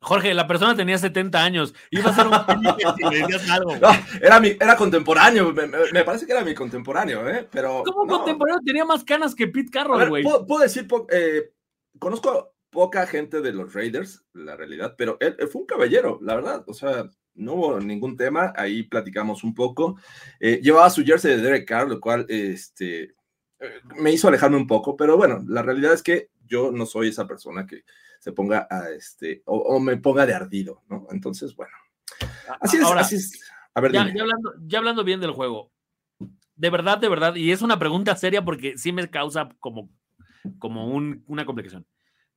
Jorge, 0.00 0.32
la 0.32 0.46
persona 0.46 0.76
tenía 0.76 0.96
70 0.96 1.42
años, 1.42 1.74
iba 1.90 2.10
a 2.10 2.14
ser 2.14 2.26
un 2.28 3.10
decías 3.10 3.50
algo. 3.50 3.74
No, 3.80 3.88
era, 4.20 4.38
mi, 4.38 4.50
era 4.50 4.76
contemporáneo, 4.76 5.52
me, 5.52 5.66
me, 5.66 6.04
parece 6.04 6.24
que 6.24 6.32
era 6.32 6.44
mi 6.44 6.54
contemporáneo, 6.54 7.28
¿eh? 7.28 7.48
Pero. 7.50 7.82
¿Cómo 7.84 8.04
no. 8.04 8.18
contemporáneo? 8.18 8.60
Tenía 8.64 8.84
más 8.84 9.02
canas 9.02 9.34
que 9.34 9.48
Pete 9.48 9.70
Carroll, 9.70 10.08
güey. 10.08 10.22
Puedo, 10.22 10.46
puedo, 10.46 10.62
decir, 10.62 10.86
eh, 11.10 11.50
conozco 11.98 12.54
poca 12.70 13.06
gente 13.08 13.40
de 13.40 13.52
los 13.52 13.74
Raiders, 13.74 14.24
la 14.34 14.54
realidad, 14.54 14.94
pero 14.96 15.16
él, 15.18 15.34
él, 15.38 15.48
fue 15.48 15.62
un 15.62 15.66
caballero, 15.66 16.20
la 16.22 16.36
verdad. 16.36 16.64
O 16.68 16.74
sea, 16.74 17.10
no 17.38 17.54
hubo 17.54 17.80
ningún 17.80 18.16
tema, 18.16 18.52
ahí 18.56 18.82
platicamos 18.82 19.44
un 19.44 19.54
poco. 19.54 19.98
Eh, 20.40 20.60
llevaba 20.62 20.90
su 20.90 21.04
jersey 21.04 21.36
de 21.36 21.42
Derek 21.42 21.66
Carr, 21.66 21.88
lo 21.88 22.00
cual 22.00 22.26
este, 22.28 23.14
eh, 23.60 23.80
me 23.96 24.12
hizo 24.12 24.28
alejarme 24.28 24.56
un 24.56 24.66
poco, 24.66 24.96
pero 24.96 25.16
bueno, 25.16 25.42
la 25.46 25.62
realidad 25.62 25.92
es 25.92 26.02
que 26.02 26.30
yo 26.46 26.70
no 26.70 26.86
soy 26.86 27.08
esa 27.08 27.26
persona 27.26 27.66
que 27.66 27.84
se 28.18 28.32
ponga 28.32 28.66
a 28.70 28.90
este, 28.90 29.42
o, 29.46 29.56
o 29.56 29.80
me 29.80 29.96
ponga 29.96 30.26
de 30.26 30.34
ardido, 30.34 30.82
¿no? 30.88 31.06
Entonces, 31.10 31.54
bueno. 31.54 31.72
Así 32.60 32.76
es, 32.76 32.82
Ahora, 32.82 33.02
así 33.02 33.16
es. 33.16 33.40
A 33.74 33.80
ver, 33.80 33.92
ya, 33.92 34.12
ya, 34.12 34.22
hablando, 34.22 34.54
ya 34.66 34.78
hablando 34.78 35.04
bien 35.04 35.20
del 35.20 35.30
juego, 35.32 35.70
de 36.56 36.70
verdad, 36.70 36.98
de 36.98 37.08
verdad, 37.08 37.36
y 37.36 37.52
es 37.52 37.62
una 37.62 37.78
pregunta 37.78 38.16
seria 38.16 38.44
porque 38.44 38.76
sí 38.76 38.90
me 38.90 39.08
causa 39.08 39.48
como, 39.60 39.88
como 40.58 40.88
un, 40.88 41.22
una 41.28 41.46
complicación. 41.46 41.86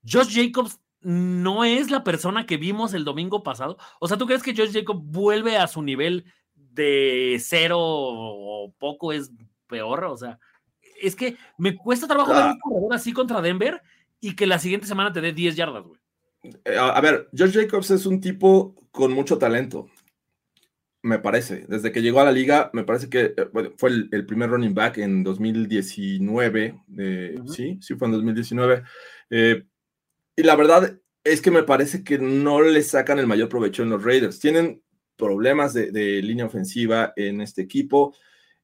Josh 0.06 0.36
Jacobs 0.36 0.80
no 1.02 1.64
es 1.64 1.89
la 1.91 2.04
persona 2.04 2.45
que 2.45 2.58
vimos 2.58 2.93
el 2.93 3.06
domingo 3.06 3.43
pasado. 3.43 3.78
O 3.99 4.08
sea, 4.08 4.18
¿tú 4.18 4.26
crees 4.26 4.43
que 4.43 4.56
Josh 4.56 4.74
Jacobs 4.74 5.02
vuelve 5.04 5.58
a 5.58 5.68
su 5.68 5.82
nivel 5.82 6.26
de 6.56 7.38
cero 7.39 7.78
o 7.80 8.74
poco 8.78 9.12
es 9.12 9.32
peor? 9.68 10.06
O 10.06 10.18
sea, 10.18 10.39
es 11.02 11.16
que 11.16 11.38
me 11.58 11.76
cuesta 11.76 12.08
trabajo 12.08 12.32
ah. 12.34 12.38
ver 12.38 12.45
un 12.54 12.60
corredor 12.60 12.93
así 12.93 13.14
contra 13.14 13.41
Denver 13.41 13.82
y 14.20 14.36
que 14.36 14.47
la 14.47 14.60
siguiente 14.60 14.88
semana 14.88 15.12
te 15.12 15.22
dé 15.22 15.34
10 15.34 15.56
yardas, 15.56 15.84
güey. 15.84 15.99
Eh, 16.66 16.78
a, 16.78 16.89
a 16.89 17.02
ver, 17.02 17.30
Josh 17.38 17.54
Jacobs 17.54 17.91
es 17.91 18.06
un 18.06 18.20
tipo 18.20 18.76
con 18.91 19.12
mucho 19.14 19.38
talento 19.38 19.88
me 21.04 21.20
parece. 21.20 21.66
Desde 21.68 21.91
que 21.91 22.02
llegó 22.02 22.20
a 22.20 22.26
la 22.26 22.32
liga, 22.32 22.70
me 22.74 22.84
parece 22.84 23.10
que 23.10 23.34
eh, 23.36 23.49
bueno, 23.52 23.72
fue 23.78 23.89
el, 23.89 24.10
el, 24.12 24.26
primer 24.26 24.49
running 24.49 24.74
back 24.74 24.97
en 24.99 25.24
2019. 25.24 26.76
Eh, 26.97 27.36
uh 27.38 27.43
-huh. 27.43 27.47
Sí, 27.47 27.78
sí, 27.82 27.95
fue 27.95 28.08
en 28.08 28.14
2019. 28.14 28.84
Eh, 29.30 29.64
y 30.42 30.44
la 30.44 30.56
verdad 30.56 30.98
es 31.24 31.39
que 31.39 31.52
me 31.52 31.62
parece 31.62 32.04
que 32.04 32.18
no 32.18 32.62
le 32.62 32.82
sacan 32.82 33.20
el 33.20 33.28
mayor 33.28 33.48
provecho 33.48 33.84
en 33.84 33.92
los 33.92 34.04
Raiders. 34.04 34.39
Tienen 34.39 34.82
problemas 35.16 35.72
de, 35.72 36.20
línea 36.24 36.48
ofensiva 36.48 37.14
en 37.16 37.42
este 37.42 37.62
equipo. 37.62 38.16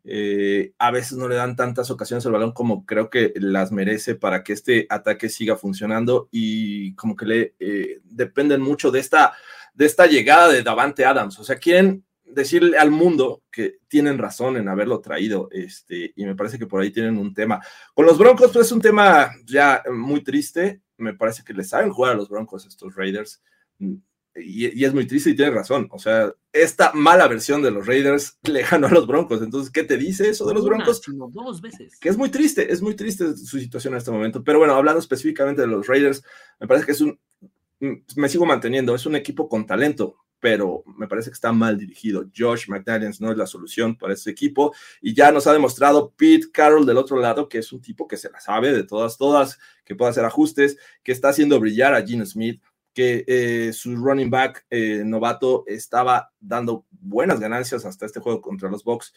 Eh, 0.03 0.73
a 0.79 0.89
veces 0.89 1.19
no 1.19 1.27
le 1.27 1.35
dan 1.35 1.55
tantas 1.55 1.91
ocasiones 1.91 2.25
al 2.25 2.31
balón 2.31 2.53
como 2.53 2.83
creo 2.83 3.11
que 3.11 3.31
las 3.35 3.71
merece 3.71 4.15
para 4.15 4.43
que 4.43 4.53
este 4.53 4.87
ataque 4.89 5.29
siga 5.29 5.55
funcionando 5.55 6.29
y 6.31 6.95
como 6.95 7.15
que 7.15 7.25
le 7.27 7.55
eh, 7.59 7.99
dependen 8.03 8.59
mucho 8.59 8.89
de 8.89 8.99
esta, 8.99 9.33
de 9.75 9.85
esta 9.85 10.07
llegada 10.07 10.51
de 10.51 10.63
Davante 10.63 11.05
Adams. 11.05 11.37
O 11.37 11.43
sea, 11.43 11.57
quieren 11.57 12.05
decirle 12.25 12.79
al 12.79 12.89
mundo 12.89 13.43
que 13.51 13.77
tienen 13.87 14.17
razón 14.17 14.57
en 14.57 14.67
haberlo 14.67 14.99
traído, 14.99 15.47
este, 15.51 16.11
y 16.15 16.25
me 16.25 16.35
parece 16.35 16.57
que 16.57 16.65
por 16.65 16.81
ahí 16.81 16.89
tienen 16.89 17.19
un 17.19 17.35
tema. 17.35 17.61
Con 17.93 18.07
los 18.07 18.17
Broncos, 18.17 18.49
pues 18.51 18.65
es 18.65 18.71
un 18.71 18.81
tema 18.81 19.29
ya 19.45 19.83
muy 19.93 20.23
triste, 20.23 20.81
me 20.97 21.13
parece 21.13 21.43
que 21.43 21.53
le 21.53 21.63
saben 21.63 21.91
jugar 21.91 22.13
a 22.13 22.15
los 22.15 22.29
Broncos 22.29 22.65
estos 22.65 22.95
Raiders, 22.95 23.41
y, 23.79 24.79
y, 24.79 24.85
es 24.85 24.93
muy 24.93 25.07
triste 25.07 25.31
y 25.31 25.35
tiene 25.35 25.51
razón, 25.51 25.87
o 25.91 25.97
sea, 25.97 26.31
esta 26.53 26.91
mala 26.93 27.27
versión 27.27 27.61
de 27.61 27.71
los 27.71 27.87
Raiders 27.87 28.37
le 28.43 28.63
ganó 28.63 28.87
a 28.87 28.91
los 28.91 29.07
Broncos, 29.07 29.41
entonces, 29.41 29.71
¿qué 29.71 29.83
te 29.83 29.97
dice 29.97 30.29
eso 30.29 30.45
de 30.47 30.53
los 30.53 30.65
Broncos? 30.65 31.07
Una, 31.07 31.25
dos 31.29 31.61
veces. 31.61 31.97
Que 31.99 32.09
es 32.09 32.17
muy 32.17 32.29
triste, 32.29 32.71
es 32.71 32.81
muy 32.81 32.95
triste 32.95 33.35
su 33.35 33.59
situación 33.59 33.93
en 33.93 33.99
este 33.99 34.11
momento, 34.11 34.43
pero 34.43 34.59
bueno, 34.59 34.73
hablando 34.75 34.99
específicamente 34.99 35.61
de 35.61 35.67
los 35.67 35.87
Raiders, 35.87 36.23
me 36.59 36.67
parece 36.67 36.85
que 36.85 36.91
es 36.91 37.01
un, 37.01 37.19
me 37.79 38.29
sigo 38.29 38.45
manteniendo, 38.45 38.95
es 38.95 39.05
un 39.05 39.15
equipo 39.15 39.49
con 39.49 39.65
talento, 39.65 40.17
pero 40.39 40.83
me 40.97 41.07
parece 41.07 41.29
que 41.29 41.35
está 41.35 41.51
mal 41.51 41.77
dirigido. 41.77 42.25
Josh 42.35 42.67
McDaniels 42.69 43.19
no 43.21 43.31
es 43.31 43.37
la 43.37 43.47
solución 43.47 43.97
para 43.97 44.13
ese 44.13 44.29
equipo 44.29 44.73
y 45.01 45.13
ya 45.13 45.31
nos 45.31 45.47
ha 45.47 45.53
demostrado 45.53 46.13
Pete 46.15 46.47
Carroll 46.51 46.85
del 46.85 46.97
otro 46.97 47.19
lado 47.19 47.49
que 47.49 47.59
es 47.59 47.71
un 47.71 47.81
tipo 47.81 48.07
que 48.07 48.17
se 48.17 48.29
la 48.29 48.39
sabe 48.39 48.71
de 48.71 48.83
todas, 48.83 49.17
todas, 49.17 49.59
que 49.83 49.95
puede 49.95 50.11
hacer 50.11 50.25
ajustes, 50.25 50.77
que 51.03 51.11
está 51.11 51.29
haciendo 51.29 51.59
brillar 51.59 51.93
a 51.93 52.05
Gene 52.05 52.25
Smith, 52.25 52.61
que 52.93 53.23
eh, 53.27 53.73
su 53.73 53.95
running 53.95 54.29
back 54.29 54.65
eh, 54.69 55.03
novato 55.05 55.63
estaba 55.67 56.31
dando 56.39 56.85
buenas 56.89 57.39
ganancias 57.39 57.85
hasta 57.85 58.05
este 58.05 58.19
juego 58.19 58.41
contra 58.41 58.69
los 58.69 58.83
Bucks. 58.83 59.13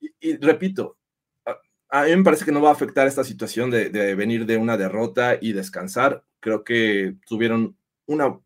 Y, 0.00 0.12
y 0.20 0.36
repito, 0.36 0.98
a, 1.46 1.58
a, 1.88 2.04
mí 2.04 2.16
me 2.16 2.24
parece 2.24 2.44
que 2.44 2.52
no 2.52 2.60
va 2.60 2.70
a 2.70 2.72
afectar 2.74 3.06
esta 3.06 3.24
situación 3.24 3.70
de, 3.70 3.90
de 3.90 4.14
venir 4.14 4.46
de 4.46 4.56
una 4.56 4.76
derrota 4.76 5.38
y 5.40 5.52
descansar. 5.52 6.24
Creo 6.40 6.64
que 6.64 7.16
tuvieron 7.26 7.76
una 8.06 8.38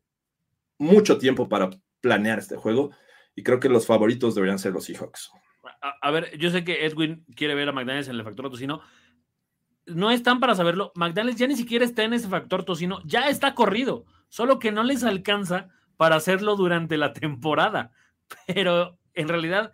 mucho 0.79 1.19
tiempo 1.19 1.49
para 1.49 1.71
planear 2.07 2.39
este 2.39 2.57
juego 2.57 2.91
y 3.35 3.43
creo 3.43 3.59
que 3.59 3.69
los 3.69 3.85
favoritos 3.87 4.35
deberían 4.35 4.59
ser 4.59 4.73
los 4.73 4.85
Seahawks. 4.85 5.31
A, 5.83 5.97
a 6.01 6.11
ver, 6.13 6.39
yo 6.39 6.51
sé 6.51 6.63
que 6.63 6.87
Edwin 6.87 7.27
quiere 7.35 7.57
ver 7.57 7.69
a 7.69 7.73
McDaniels 7.73 8.09
en 8.09 8.15
el 8.15 8.23
factor 8.25 8.49
tocino. 8.49 8.81
no 9.87 10.11
están 10.11 10.41
para 10.41 10.55
saberlo. 10.55 10.93
McDaniels 10.95 11.39
ya 11.39 11.47
ni 11.47 11.57
siquiera 11.57 11.85
está 11.85 12.05
en 12.05 12.13
ese 12.13 12.29
factor 12.29 12.65
tocino, 12.65 13.01
ya 13.05 13.29
está 13.29 13.55
corrido, 13.55 14.05
solo 14.29 14.59
que 14.59 14.73
no 14.73 14.83
les 14.85 15.05
alcanza 15.05 15.69
para 15.97 16.17
hacerlo 16.17 16.57
durante 16.57 16.97
la 16.97 17.13
temporada. 17.13 17.93
Pero 18.47 18.99
en 19.15 19.29
realidad, 19.29 19.73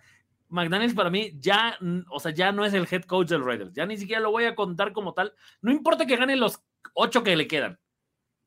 McDaniels 0.48 0.94
para 0.94 1.10
mí 1.10 1.32
ya, 1.38 1.78
o 2.10 2.20
sea, 2.20 2.32
ya 2.32 2.52
no 2.52 2.64
es 2.64 2.74
el 2.74 2.86
head 2.90 3.02
coach 3.02 3.28
del 3.28 3.44
Raiders. 3.44 3.72
Ya 3.74 3.86
ni 3.86 3.96
siquiera 3.96 4.20
lo 4.20 4.30
voy 4.30 4.44
a 4.44 4.54
contar 4.54 4.92
como 4.92 5.14
tal. 5.14 5.32
No 5.60 5.72
importa 5.72 6.06
que 6.06 6.16
gane 6.16 6.36
los 6.36 6.62
ocho 6.94 7.22
que 7.22 7.36
le 7.36 7.46
quedan. 7.46 7.78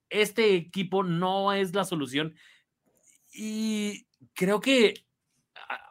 Este 0.09 0.53
equipo 0.55 1.03
no 1.03 1.51
es 1.53 1.73
la 1.73 1.83
solución. 1.83 2.35
Y 3.35 4.07
creo 4.33 4.61
que, 4.61 4.93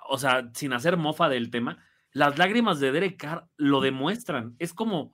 o 0.09 0.18
sea, 0.18 0.51
sin 0.55 0.72
hacer 0.72 0.97
mofa 0.97 1.28
del 1.28 1.51
tema, 1.51 1.84
las 2.12 2.38
lágrimas 2.38 2.80
de 2.80 2.92
Derek 2.92 3.18
Carr 3.18 3.49
lo 3.57 3.80
demuestran. 3.80 4.57
Es 4.59 4.72
como, 4.72 5.12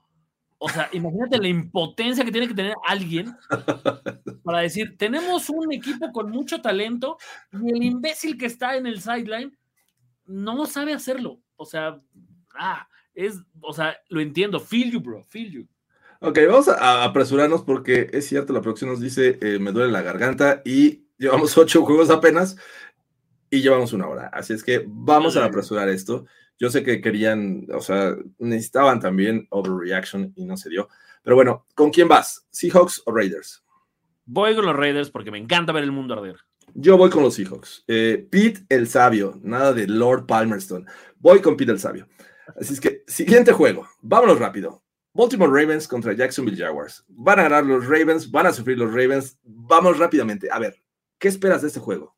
o 0.59 0.68
sea, 0.68 0.89
imagínate 0.93 1.39
la 1.39 1.49
impotencia 1.49 2.24
que 2.24 2.31
tiene 2.31 2.47
que 2.47 2.55
tener 2.55 2.74
alguien 2.87 3.35
para 4.45 4.61
decir, 4.61 4.97
tenemos 4.99 5.49
un 5.49 5.72
equipo 5.72 6.12
con 6.12 6.31
mucho 6.31 6.61
talento 6.61 7.16
y 7.53 7.70
el 7.72 7.83
imbécil 7.83 8.37
que 8.39 8.47
está 8.47 8.76
en 8.76 8.87
el 8.87 9.01
sideline 9.01 9.57
no 10.26 10.66
sabe 10.66 10.93
hacerlo. 10.93 11.41
O 11.57 11.64
sea, 11.64 12.01
ah, 12.55 12.87
es, 13.14 13.41
o 13.61 13.72
sea, 13.72 13.97
lo 14.09 14.20
entiendo. 14.20 14.61
Feel 14.61 14.93
you, 14.93 15.01
bro, 15.01 15.24
feel 15.24 15.51
you. 15.51 15.68
Ok, 16.20 16.39
vamos 16.47 16.68
a 16.68 17.05
apresurarnos 17.05 17.62
porque 17.62 18.11
es 18.12 18.26
cierto, 18.26 18.53
la 18.53 18.61
producción 18.61 18.91
nos 18.91 19.01
dice, 19.01 19.39
eh, 19.41 19.59
me 19.59 19.72
duele 19.72 19.91
la 19.91 20.03
garganta 20.03 20.61
y 20.66 21.07
llevamos 21.21 21.57
ocho 21.57 21.85
juegos 21.85 22.11
apenas 22.11 22.57
y 23.51 23.61
llevamos 23.61 23.93
una 23.93 24.09
hora. 24.09 24.29
Así 24.33 24.55
es 24.55 24.64
que 24.64 24.85
vamos 24.89 25.37
a 25.37 25.45
apresurar 25.45 25.89
esto. 25.89 26.25
Yo 26.59 26.71
sé 26.71 26.83
que 26.83 27.01
querían, 27.01 27.66
o 27.73 27.81
sea, 27.81 28.16
necesitaban 28.39 29.01
también 29.01 29.47
overreaction 29.51 30.33
y 30.35 30.45
no 30.45 30.57
se 30.57 30.71
dio. 30.71 30.89
Pero 31.23 31.37
bueno, 31.37 31.66
¿con 31.75 31.91
quién 31.91 32.09
vas? 32.09 32.47
¿Seahawks 32.51 33.03
o 33.05 33.12
Raiders? 33.12 33.62
Voy 34.25 34.55
con 34.55 34.66
los 34.66 34.77
Raiders 34.77 35.11
porque 35.11 35.31
me 35.31 35.39
encanta 35.39 35.73
ver 35.73 35.85
el 35.85 35.93
mundo 35.93 36.14
arder. 36.14 36.37
Yo 36.75 36.97
voy 36.97 37.11
con 37.11 37.23
los 37.23 37.35
Seahawks. 37.35 37.85
Eh, 37.89 38.27
Pete 38.31 38.64
el 38.68 38.89
Sabio, 38.89 39.39
nada 39.43 39.73
de 39.73 39.87
Lord 39.87 40.27
Palmerston. 40.27 40.87
Voy 41.18 41.41
con 41.41 41.57
Pete 41.57 41.73
el 41.73 41.79
Sabio. 41.79 42.09
Así 42.59 42.73
es 42.73 42.81
que, 42.81 43.05
siguiente 43.07 43.53
juego. 43.53 43.87
Vámonos 44.01 44.39
rápido. 44.39 44.83
Baltimore 45.12 45.51
Ravens 45.51 45.89
contra 45.89 46.12
Jacksonville 46.12 46.57
Jaguars. 46.57 47.05
Van 47.09 47.41
a 47.41 47.43
ganar 47.45 47.66
los 47.66 47.87
Ravens, 47.87 48.31
van 48.31 48.47
a 48.47 48.53
sufrir 48.53 48.79
los 48.79 48.93
Ravens. 48.93 49.39
Vamos 49.43 49.99
rápidamente. 49.99 50.49
A 50.51 50.59
ver, 50.59 50.81
¿qué 51.21 51.29
esperas 51.29 51.62
de 51.62 51.68
este 51.68 51.79
juego? 51.79 52.16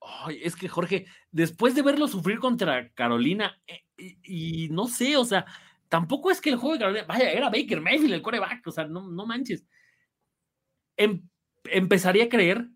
Ay, 0.00 0.40
es 0.42 0.56
que 0.56 0.68
Jorge, 0.68 1.06
después 1.30 1.74
de 1.74 1.82
verlo 1.82 2.08
sufrir 2.08 2.38
contra 2.38 2.90
Carolina, 2.92 3.60
eh, 3.66 3.84
y, 4.22 4.68
no 4.70 4.86
sé, 4.86 5.16
o 5.16 5.24
sea, 5.24 5.44
tampoco 5.88 6.30
es 6.30 6.40
que 6.40 6.50
el 6.50 6.56
juego 6.56 6.74
de 6.74 6.78
Carolina, 6.78 7.04
vaya, 7.06 7.30
era 7.30 7.50
Baker 7.50 7.80
Mayfield 7.80 8.14
el 8.14 8.22
coreback, 8.22 8.66
o 8.66 8.70
sea, 8.70 8.86
no, 8.86 9.10
no 9.10 9.26
manches. 9.26 9.66
Em, 10.96 11.28
empezaría 11.64 12.24
a 12.24 12.28
creer 12.28 12.68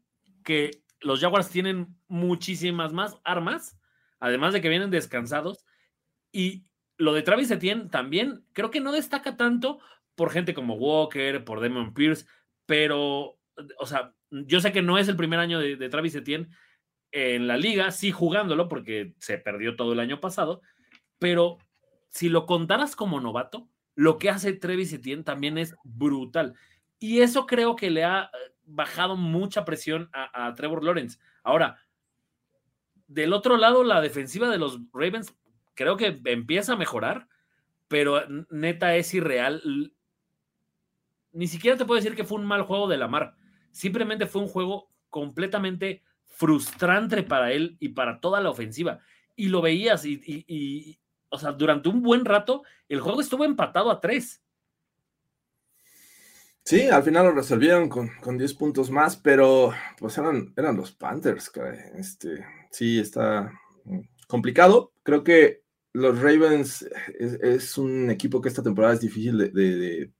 que 0.44 0.82
los 1.00 1.20
Jaguars 1.20 1.48
tienen 1.48 1.96
muchísimas 2.08 2.92
más 2.92 3.16
armas, 3.24 3.78
además 4.20 4.52
de 4.52 4.60
que 4.60 4.68
vienen 4.68 4.90
descansados, 4.90 5.64
y 6.32 6.66
lo 6.96 7.12
de 7.14 7.22
Travis 7.22 7.50
Etienne 7.50 7.88
también 7.88 8.44
creo 8.52 8.70
que 8.70 8.80
no 8.80 8.92
destaca 8.92 9.36
tanto 9.36 9.78
por 10.16 10.30
gente 10.30 10.54
como 10.54 10.74
Walker, 10.74 11.44
por 11.44 11.60
Demon 11.60 11.94
Pierce, 11.94 12.26
pero, 12.66 13.38
o 13.78 13.86
sea, 13.86 14.14
yo 14.30 14.60
sé 14.60 14.72
que 14.72 14.82
no 14.82 14.98
es 14.98 15.08
el 15.08 15.16
primer 15.16 15.38
año 15.38 15.58
de, 15.58 15.88
Travis 15.88 16.14
Etienne 16.14 16.48
en 17.12 17.46
la 17.46 17.56
liga, 17.56 17.90
sí 17.90 18.10
jugándolo 18.12 18.68
porque 18.68 19.14
se 19.18 19.38
perdió 19.38 19.76
todo 19.76 19.92
el 19.92 20.00
año 20.00 20.20
pasado, 20.20 20.60
pero 21.18 21.58
si 22.08 22.28
lo 22.28 22.46
contaras 22.46 22.96
como 22.96 23.20
novato, 23.20 23.68
lo 23.94 24.18
que 24.18 24.30
hace 24.30 24.52
Trevis 24.52 24.92
Etienne 24.92 25.24
también 25.24 25.58
es 25.58 25.74
brutal. 25.82 26.54
Y 26.98 27.20
eso 27.20 27.46
creo 27.46 27.76
que 27.76 27.90
le 27.90 28.04
ha 28.04 28.24
eh, 28.24 28.54
bajado 28.64 29.16
mucha 29.16 29.64
presión 29.64 30.10
a, 30.12 30.52
Trevor 30.54 30.84
Lawrence. 30.84 31.18
Ahora, 31.42 31.78
del 33.06 33.32
otro 33.32 33.56
lado, 33.56 33.84
la 33.84 34.00
defensiva 34.00 34.48
de 34.48 34.58
los 34.58 34.78
Ravens 34.92 35.34
creo 35.74 35.96
que 35.96 36.20
empieza 36.24 36.74
a 36.74 36.76
mejorar, 36.76 37.28
pero 37.88 38.22
neta 38.50 38.96
es 38.96 39.14
irreal. 39.14 39.62
Ni 41.32 41.46
siquiera 41.46 41.76
te 41.76 41.84
puedo 41.84 42.00
decir 42.00 42.16
que 42.16 42.24
fue 42.24 42.38
un 42.38 42.46
mal 42.46 42.62
juego 42.62 42.88
de 42.88 42.98
la 42.98 43.08
mar. 43.08 43.34
Simplemente 43.78 44.26
fue 44.26 44.42
un 44.42 44.48
juego 44.48 44.90
completamente 45.08 46.02
frustrante 46.26 47.22
para 47.22 47.52
él 47.52 47.76
y 47.78 47.90
para 47.90 48.18
toda 48.18 48.40
la 48.40 48.50
ofensiva. 48.50 48.98
Y 49.36 49.50
lo 49.50 49.62
veías 49.62 50.04
y, 50.04 50.98
o 51.28 51.38
sea, 51.38 51.52
durante 51.52 51.88
un 51.88 52.02
buen 52.02 52.24
rato, 52.24 52.64
el 52.88 53.00
juego 53.00 53.20
estuvo 53.20 53.44
empatado 53.44 53.92
a 53.92 54.00
tres. 54.00 54.42
Sí, 56.64 56.88
al 56.88 57.04
final 57.04 57.26
lo 57.26 57.32
resolvieron 57.32 57.88
con, 57.88 58.10
con 58.20 58.36
10 58.36 58.54
puntos 58.54 58.90
más, 58.90 59.16
pero 59.16 59.72
pues 59.96 60.18
eran, 60.18 60.52
eran 60.56 60.76
los 60.76 60.90
Panthers, 60.90 61.52
Este, 61.94 62.44
sí, 62.72 62.98
está 62.98 63.52
complicado. 64.26 64.92
Creo 65.04 65.22
que 65.22 65.62
los 65.92 66.20
Ravens 66.20 66.84
es, 67.20 67.78
un 67.78 68.10
equipo 68.10 68.40
que 68.40 68.48
esta 68.48 68.64
temporada 68.64 68.94
es 68.94 69.00
difícil 69.00 69.38
de, 69.38 70.10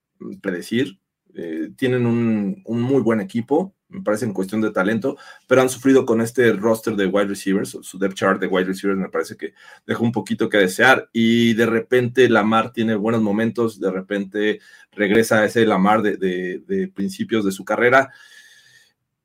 predecir. 0.41 0.97
Eh, 1.35 1.69
tienen 1.75 2.05
un, 2.05 2.61
un, 2.65 2.81
muy 2.81 3.01
buen 3.01 3.21
equipo 3.21 3.75
me 3.89 4.01
parece 4.01 4.25
en 4.25 4.33
cuestión 4.33 4.61
de 4.61 4.71
talento, 4.71 5.17
pero 5.47 5.61
han 5.61 5.69
sufrido 5.69 6.05
con 6.05 6.21
este 6.21 6.53
roster 6.53 6.95
de 6.95 7.07
wide 7.07 7.27
receivers, 7.27 7.77
su 7.81 7.97
depth 7.97 8.15
chart 8.15 8.39
de 8.39 8.47
wide 8.47 8.67
receivers 8.67 8.99
me 8.99 9.09
parece 9.09 9.35
que 9.35 9.53
deja 9.85 10.03
un 10.03 10.11
poquito 10.11 10.47
que 10.47 10.59
desear 10.59 11.09
y 11.11 11.53
de 11.55 11.65
repente 11.65 12.29
Lamar 12.29 12.71
tiene 12.71 12.95
buenos 12.95 13.21
momentos, 13.21 13.79
de 13.79 13.91
repente 13.91 14.59
regresa 14.91 15.39
a 15.39 15.45
ese 15.45 15.65
Lamar 15.65 16.03
de, 16.03 16.17
de, 16.17 16.87
principios 16.87 17.43
de 17.43 17.51
su 17.51 17.65
carrera, 17.65 18.11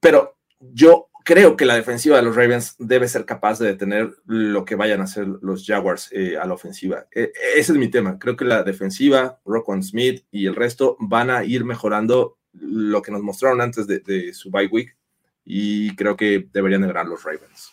pero 0.00 0.38
yo 0.58 1.08
creo 1.24 1.56
que 1.56 1.64
la 1.64 1.74
defensiva 1.74 2.16
de 2.16 2.22
los 2.22 2.36
Ravens 2.36 2.76
debe 2.78 3.08
ser 3.08 3.24
capaz 3.24 3.58
de 3.58 3.66
detener 3.66 4.14
lo 4.26 4.64
que 4.64 4.76
vayan 4.76 5.00
a 5.00 5.04
hacer 5.04 5.26
los 5.26 5.66
Jaguars 5.66 6.12
eh, 6.12 6.36
a 6.36 6.46
la 6.46 6.54
ofensiva. 6.54 7.06
E, 7.12 7.32
ese 7.56 7.72
es 7.72 7.78
mi 7.78 7.88
tema. 7.88 8.18
Creo 8.18 8.36
que 8.36 8.44
la 8.44 8.62
defensiva, 8.62 9.40
Roquan 9.44 9.82
Smith 9.82 10.24
y 10.30 10.46
el 10.46 10.54
resto 10.54 10.96
van 11.00 11.30
a 11.30 11.44
ir 11.44 11.64
mejorando 11.64 12.38
lo 12.52 13.02
que 13.02 13.10
nos 13.10 13.22
mostraron 13.22 13.60
antes 13.60 13.86
de, 13.86 14.32
su 14.32 14.50
bye 14.50 14.68
week 14.68 14.96
y 15.44 15.96
creo 15.96 16.16
que 16.16 16.46
deberían 16.52 16.82
de 16.82 16.88
ganar 16.88 17.06
los 17.06 17.24
Ravens. 17.24 17.72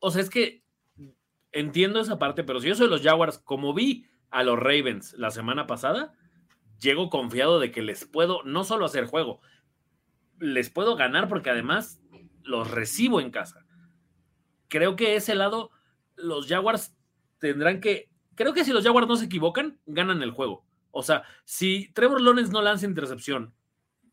O, 0.00 0.10
sea, 0.10 0.20
es 0.20 0.28
que 0.28 0.62
entiendo 1.52 2.00
esa 2.00 2.18
parte, 2.18 2.44
pero 2.44 2.60
si 2.60 2.68
yo 2.68 2.74
soy 2.74 2.88
los 2.88 3.02
Jaguars, 3.02 3.38
como 3.38 3.74
vi 3.74 4.06
a 4.30 4.42
los 4.42 4.58
Ravens 4.58 5.14
la 5.14 5.30
semana 5.30 5.66
pasada, 5.66 6.14
llego 6.80 7.10
confiado 7.10 7.60
de 7.60 7.70
que 7.70 7.80
les 7.80 8.04
puedo 8.04 8.42
no 8.42 8.64
solo 8.64 8.84
hacer 8.84 9.06
juego, 9.06 9.40
les 10.38 10.68
puedo 10.68 10.96
ganar 10.96 11.28
porque 11.28 11.50
además 11.50 12.00
los 12.46 12.70
recibo 12.70 13.20
en 13.20 13.30
casa. 13.30 13.64
Creo 14.68 14.96
que 14.96 15.16
ese 15.16 15.34
lado, 15.34 15.70
los 16.16 16.48
Jaguars 16.48 16.96
tendrán 17.38 17.80
que, 17.80 18.10
creo 18.34 18.52
que 18.52 18.64
si 18.64 18.72
los 18.72 18.84
Jaguars 18.84 19.08
no 19.08 19.16
se 19.16 19.26
equivocan, 19.26 19.78
ganan 19.86 20.22
el 20.22 20.30
juego. 20.30 20.64
O 20.90 21.02
sea, 21.02 21.24
si 21.44 21.92
Trevor 21.92 22.20
Lawrence 22.20 22.52
no 22.52 22.62
lanza 22.62 22.86
intercepción 22.86 23.54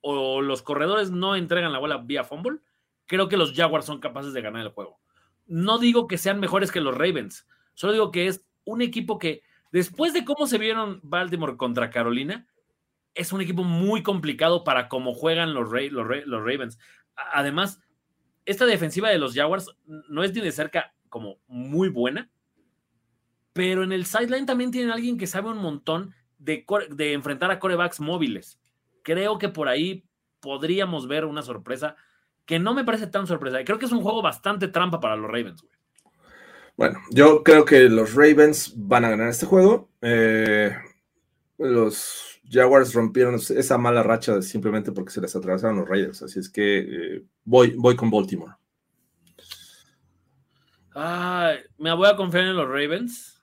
o 0.02 0.42
los 0.42 0.62
corredores 0.62 1.12
no 1.12 1.36
entregan 1.36 1.72
la 1.72 1.80
bola 1.80 1.98
vía 1.98 2.24
fumble, 2.24 2.60
creo 3.06 3.30
que 3.30 3.38
los 3.38 3.54
Jaguars 3.54 3.86
son 3.86 4.00
capaces 4.00 4.34
de 4.34 4.42
ganar 4.42 4.62
el 4.62 4.74
juego. 4.74 5.00
No 5.46 5.78
digo 5.80 6.08
que 6.08 6.18
sean 6.18 6.40
mejores 6.40 6.72
que 6.72 6.82
los 6.82 6.96
Ravens, 6.96 7.48
solo 7.74 7.94
digo 7.94 8.12
que 8.12 8.28
es 8.28 8.46
un 8.66 8.82
equipo 8.82 9.18
que, 9.18 9.44
después 9.72 10.14
de 10.14 10.26
cómo 10.26 10.48
se 10.48 10.58
vieron 10.58 11.00
Baltimore 11.04 11.58
contra 11.58 11.90
Carolina, 11.90 12.48
es 13.14 13.32
un 13.32 13.42
equipo 13.42 13.64
muy 13.64 14.04
complicado 14.04 14.64
para 14.64 14.90
cómo 14.90 15.14
juegan 15.14 15.54
los, 15.54 15.70
Ravens. 15.70 16.80
Además, 17.16 17.80
esta 18.46 18.66
defensiva 18.66 19.10
de 19.10 19.18
los 19.18 19.34
Jaguars 19.34 19.70
no 19.86 20.24
es 20.24 20.34
ni 20.34 20.42
de 20.42 20.52
cerca 20.52 20.94
como 21.10 21.38
muy 21.48 21.90
buena, 21.90 22.30
pero 23.54 23.84
en 23.84 23.92
el 23.92 24.06
sideline 24.06 24.46
también 24.46 24.72
tienen 24.72 24.92
alguien 24.92 25.18
que 25.18 25.28
sabe 25.28 25.50
un 25.50 25.60
montón 25.60 26.14
de, 26.40 26.66
de 26.90 27.14
enfrentar 27.14 27.52
a 27.52 27.60
corebacks 27.60 28.00
móviles 28.00 28.60
creo 29.04 29.38
que 29.38 29.50
por 29.50 29.68
ahí 29.68 30.06
podríamos 30.40 31.08
ver 31.08 31.26
una 31.26 31.44
sorpresa 31.44 31.96
que 32.46 32.58
no 32.58 32.74
me 32.74 32.84
parece 32.84 33.08
tan 33.08 33.28
sorpresa. 33.28 33.64
Creo 33.64 33.78
que 33.78 33.86
es 33.86 33.92
un 33.92 34.02
juego 34.02 34.22
bastante 34.22 34.68
trampa 34.68 35.00
para 35.00 35.16
los 35.16 35.30
Ravens, 35.30 35.64
Bueno, 36.76 37.00
yo 37.12 37.44
creo 37.44 37.64
que 37.64 37.82
los 37.82 38.16
Ravens 38.16 38.74
van 38.76 39.06
a 39.06 39.10
ganar 39.10 39.30
este 39.30 39.46
juego. 39.46 39.90
Eh, 40.02 40.76
los 41.58 42.33
Jaguars 42.50 42.94
rompieron 42.94 43.36
esa 43.36 43.78
mala 43.78 44.04
racha 44.04 44.42
simplemente 44.42 44.92
porque 44.92 45.12
se 45.12 45.22
les 45.22 45.36
atravesaron 45.36 45.78
los 45.78 45.88
Raiders. 45.88 46.22
Así 46.24 46.40
es 46.40 46.50
que 46.50 46.80
eh, 46.80 47.24
voy, 47.44 47.76
voy 47.78 47.96
con 47.96 48.12
Baltimore. 48.12 48.54
me 51.78 51.94
voy 51.94 52.08
a 52.08 52.16
confiar 52.16 52.46
en 52.46 52.56
los 52.56 52.68
Ravens. 52.68 53.42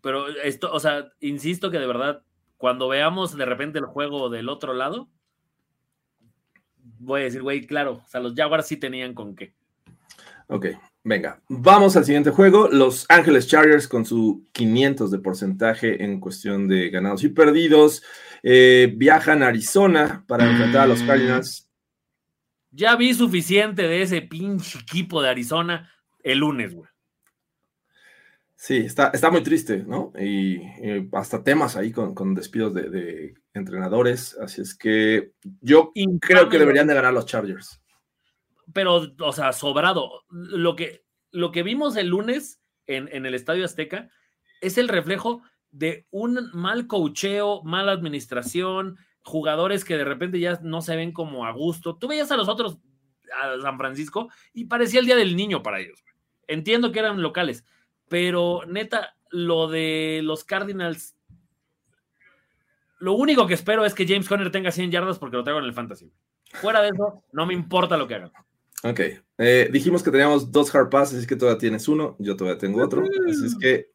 Pero 0.00 0.28
esto, 0.28 0.72
o 0.72 0.80
sea, 0.80 1.12
insisto 1.20 1.70
que 1.70 1.78
de 1.78 1.86
verdad 1.86 2.24
cuando 2.56 2.88
veamos 2.88 3.36
de 3.36 3.44
repente 3.44 3.78
el 3.78 3.86
juego 3.86 4.30
del 4.30 4.48
otro 4.48 4.72
lado, 4.72 5.08
voy 6.98 7.22
a 7.22 7.24
decir, 7.24 7.42
güey, 7.42 7.66
claro, 7.66 8.02
o 8.04 8.08
sea, 8.08 8.20
los 8.20 8.34
Jaguars 8.34 8.66
sí 8.66 8.76
tenían 8.76 9.14
con 9.14 9.34
qué. 9.34 9.54
Ok, 10.48 10.66
Venga, 11.04 11.42
vamos 11.48 11.96
al 11.96 12.04
siguiente 12.04 12.30
juego. 12.30 12.68
Los 12.68 13.06
Ángeles 13.08 13.48
Chargers 13.48 13.88
con 13.88 14.04
su 14.04 14.46
500 14.52 15.10
de 15.10 15.18
porcentaje 15.18 16.04
en 16.04 16.20
cuestión 16.20 16.68
de 16.68 16.90
ganados 16.90 17.24
y 17.24 17.28
perdidos. 17.28 18.04
Eh, 18.44 18.92
viajan 18.96 19.42
a 19.42 19.48
Arizona 19.48 20.24
para 20.28 20.48
enfrentar 20.48 20.82
a 20.82 20.86
los 20.86 21.02
Cardinals. 21.02 21.68
Ya 22.70 22.94
vi 22.96 23.14
suficiente 23.14 23.82
de 23.82 24.02
ese 24.02 24.22
pinche 24.22 24.78
equipo 24.78 25.20
de 25.20 25.30
Arizona 25.30 25.92
el 26.22 26.38
lunes, 26.38 26.72
güey. 26.72 26.88
Sí, 28.54 28.76
está, 28.76 29.10
está 29.12 29.28
muy 29.28 29.42
triste, 29.42 29.78
¿no? 29.78 30.12
Y, 30.16 30.60
hasta 31.10 31.42
temas 31.42 31.76
ahí 31.76 31.90
con, 31.90 32.32
despidos 32.32 32.72
de, 32.72 33.34
entrenadores. 33.54 34.38
Así 34.40 34.60
es 34.60 34.76
que 34.76 35.32
yo 35.60 35.92
creo 36.20 36.48
que 36.48 36.60
deberían 36.60 36.86
de 36.86 36.94
ganar 36.94 37.12
los 37.12 37.26
Chargers. 37.26 37.81
Pero, 38.72 39.14
o 39.18 39.32
sea, 39.32 39.52
sobrado. 39.52 40.24
Lo 40.30 40.76
que, 40.76 41.04
lo 41.30 41.52
que 41.52 41.62
vimos 41.62 41.96
el 41.96 42.08
lunes 42.08 42.60
en, 42.86 43.08
en 43.12 43.26
el 43.26 43.34
Estadio 43.34 43.64
Azteca 43.64 44.10
es 44.60 44.78
el 44.78 44.88
reflejo 44.88 45.42
de 45.70 46.06
un 46.10 46.50
mal 46.52 46.86
cocheo, 46.86 47.62
mala 47.64 47.92
administración, 47.92 48.98
jugadores 49.22 49.84
que 49.84 49.96
de 49.96 50.04
repente 50.04 50.38
ya 50.38 50.58
no 50.62 50.82
se 50.82 50.96
ven 50.96 51.12
como 51.12 51.46
a 51.46 51.52
gusto. 51.52 51.96
Tú 51.96 52.08
veías 52.08 52.30
a 52.30 52.36
los 52.36 52.48
otros, 52.48 52.78
a 53.42 53.60
San 53.60 53.78
Francisco, 53.78 54.28
y 54.52 54.66
parecía 54.66 55.00
el 55.00 55.06
día 55.06 55.16
del 55.16 55.36
niño 55.36 55.62
para 55.62 55.80
ellos. 55.80 56.04
Entiendo 56.46 56.92
que 56.92 56.98
eran 56.98 57.22
locales 57.22 57.64
pero 58.12 58.60
neta, 58.66 59.16
lo 59.30 59.68
de 59.68 60.20
los 60.22 60.44
Cardinals, 60.44 61.16
lo 62.98 63.14
único 63.14 63.46
que 63.46 63.54
espero 63.54 63.86
es 63.86 63.94
que 63.94 64.06
James 64.06 64.28
Conner 64.28 64.52
tenga 64.52 64.70
100 64.70 64.90
yardas 64.90 65.18
porque 65.18 65.38
lo 65.38 65.42
traigo 65.42 65.60
en 65.60 65.64
el 65.64 65.72
fantasy. 65.72 66.12
Fuera 66.52 66.82
de 66.82 66.88
eso, 66.88 67.24
no 67.32 67.46
me 67.46 67.54
importa 67.54 67.96
lo 67.96 68.06
que 68.06 68.16
hagan. 68.16 68.30
Ok, 68.84 69.00
eh, 69.38 69.68
dijimos 69.70 70.02
que 70.02 70.10
teníamos 70.10 70.50
dos 70.50 70.74
hard 70.74 70.90
passes, 70.90 71.18
así 71.18 71.26
que 71.26 71.36
todavía 71.36 71.58
tienes 71.58 71.86
uno, 71.86 72.16
yo 72.18 72.36
todavía 72.36 72.58
tengo 72.58 72.82
otro, 72.82 73.04
así 73.28 73.46
es 73.46 73.56
que 73.56 73.92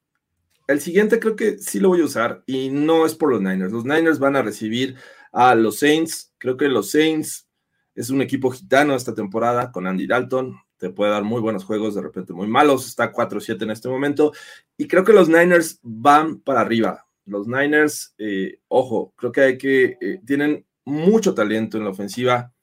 el 0.68 0.80
siguiente 0.80 1.20
creo 1.20 1.36
que 1.36 1.58
sí 1.58 1.80
lo 1.80 1.90
voy 1.90 2.02
a 2.02 2.06
usar 2.06 2.44
y 2.46 2.70
no 2.70 3.06
es 3.06 3.16
por 3.16 3.32
los 3.32 3.42
Niners. 3.42 3.72
Los 3.72 3.86
Niners 3.86 4.20
van 4.20 4.36
a 4.36 4.42
recibir 4.42 4.96
a 5.32 5.56
los 5.56 5.80
Saints, 5.80 6.34
creo 6.38 6.58
que 6.58 6.68
los 6.68 6.92
Saints 6.92 7.48
es 7.96 8.10
un 8.10 8.22
equipo 8.22 8.52
gitano 8.52 8.96
esta 8.96 9.14
temporada 9.14 9.72
con 9.72 9.88
Andy 9.88 10.08
Dalton, 10.08 10.56
te 10.78 10.90
puede 10.90 11.12
dar 11.12 11.24
muy 11.24 11.42
buenos 11.42 11.66
juegos, 11.66 11.96
de 11.96 12.02
repente 12.02 12.34
muy 12.34 12.48
malos, 12.48 12.88
está 12.88 13.12
4-7 13.12 13.64
en 13.64 13.72
este 13.72 13.90
momento, 13.90 14.32
y 14.78 14.88
creo 14.88 15.04
que 15.04 15.14
los 15.14 15.28
Niners 15.28 15.80
van 15.82 16.40
para 16.40 16.62
arriba. 16.62 17.06
Los 17.26 17.48
Niners, 17.48 18.14
eh, 18.18 18.60
ojo, 18.68 19.14
creo 19.18 19.32
que 19.32 19.42
hay 19.42 19.58
que, 19.58 19.98
eh, 20.00 20.22
tienen 20.26 20.66
mucho 20.86 21.34
talento 21.34 21.78
en 21.78 21.84
la 21.84 21.90
ofensiva, 21.90 22.54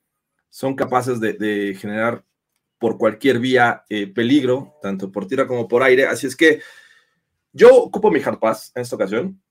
son 0.55 0.77
capaces 0.77 1.19
de, 1.19 1.77
generar 1.77 2.25
por 2.79 2.97
cualquier 2.97 3.41
vía 3.41 3.85
eh, 3.89 4.07
peligro, 4.07 4.77
tanto 4.81 5.11
por 5.11 5.27
tierra 5.27 5.49
como 5.49 5.67
por 5.67 5.83
aire, 5.83 6.07
así 6.07 6.29
es 6.29 6.37
que 6.37 6.63
yo 7.53 7.75
ocupo 7.75 8.09
mi 8.09 8.21
hard 8.21 8.39
pass 8.39 8.71
en 8.77 8.83
esta 8.83 8.95
ocasión. 8.95 9.43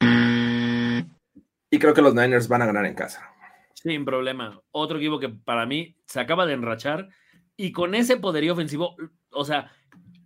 Y 0.00 1.78
creo 1.80 1.92
que 1.92 2.02
los 2.02 2.14
Niners 2.14 2.46
van 2.46 2.62
a 2.62 2.66
ganar 2.66 2.86
en 2.86 2.94
casa. 2.94 3.28
Sin 3.74 4.04
problema. 4.04 4.62
Otro 4.70 4.98
equipo 4.98 5.18
que 5.18 5.28
para 5.28 5.66
mí 5.66 5.96
se 6.06 6.20
acaba 6.20 6.46
de 6.46 6.52
enrachar 6.52 7.08
y 7.56 7.72
con 7.72 7.96
ese 7.96 8.16
poderío 8.16 8.52
ofensivo, 8.52 8.94
o 9.32 9.44
sea, 9.44 9.72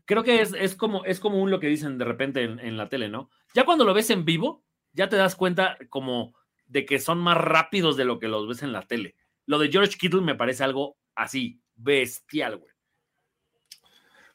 creo 0.04 0.24
que 0.24 0.42
es, 0.42 0.74
como, 0.74 1.06
es 1.06 1.20
como 1.20 1.42
un 1.42 1.50
lo 1.50 1.58
que 1.58 1.68
dicen 1.68 1.96
de 1.96 2.04
repente 2.04 2.44
en, 2.44 2.76
la 2.76 2.90
tele, 2.90 3.08
¿no? 3.08 3.30
Ya 3.54 3.64
cuando 3.64 3.86
lo 3.86 3.94
ves 3.94 4.10
en 4.10 4.26
vivo, 4.26 4.62
ya 4.92 5.08
te 5.08 5.16
das 5.16 5.36
cuenta 5.36 5.78
como 5.88 6.34
de 6.66 6.84
que 6.84 6.98
son 6.98 7.16
más 7.16 7.38
rápidos 7.38 7.96
de 7.96 8.04
lo 8.04 8.18
que 8.18 8.28
los 8.28 8.46
ves 8.46 8.62
en 8.62 8.72
la 8.72 8.82
tele. 8.82 9.16
Lo 9.48 9.58
de 9.58 9.70
George 9.70 9.96
Kittle 9.98 10.20
me 10.20 10.34
parece 10.34 10.62
algo 10.62 10.98
así, 11.14 11.58
bestial, 11.74 12.58
güey. 12.58 12.70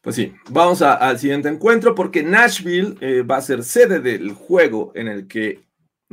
Pues 0.02 0.18
sí, 0.18 0.34
vamos 0.50 0.82
al 0.82 1.18
siguiente 1.18 1.48
encuentro 1.48 1.96
porque 1.96 2.24
Nashville 2.24 2.96
eh, 3.00 3.22
va 3.22 3.38
a 3.38 3.42
ser 3.42 3.64
sede 3.64 4.02
del 4.02 4.34
juego 4.34 4.92
en 4.96 5.08
el 5.08 5.28
que 5.28 5.64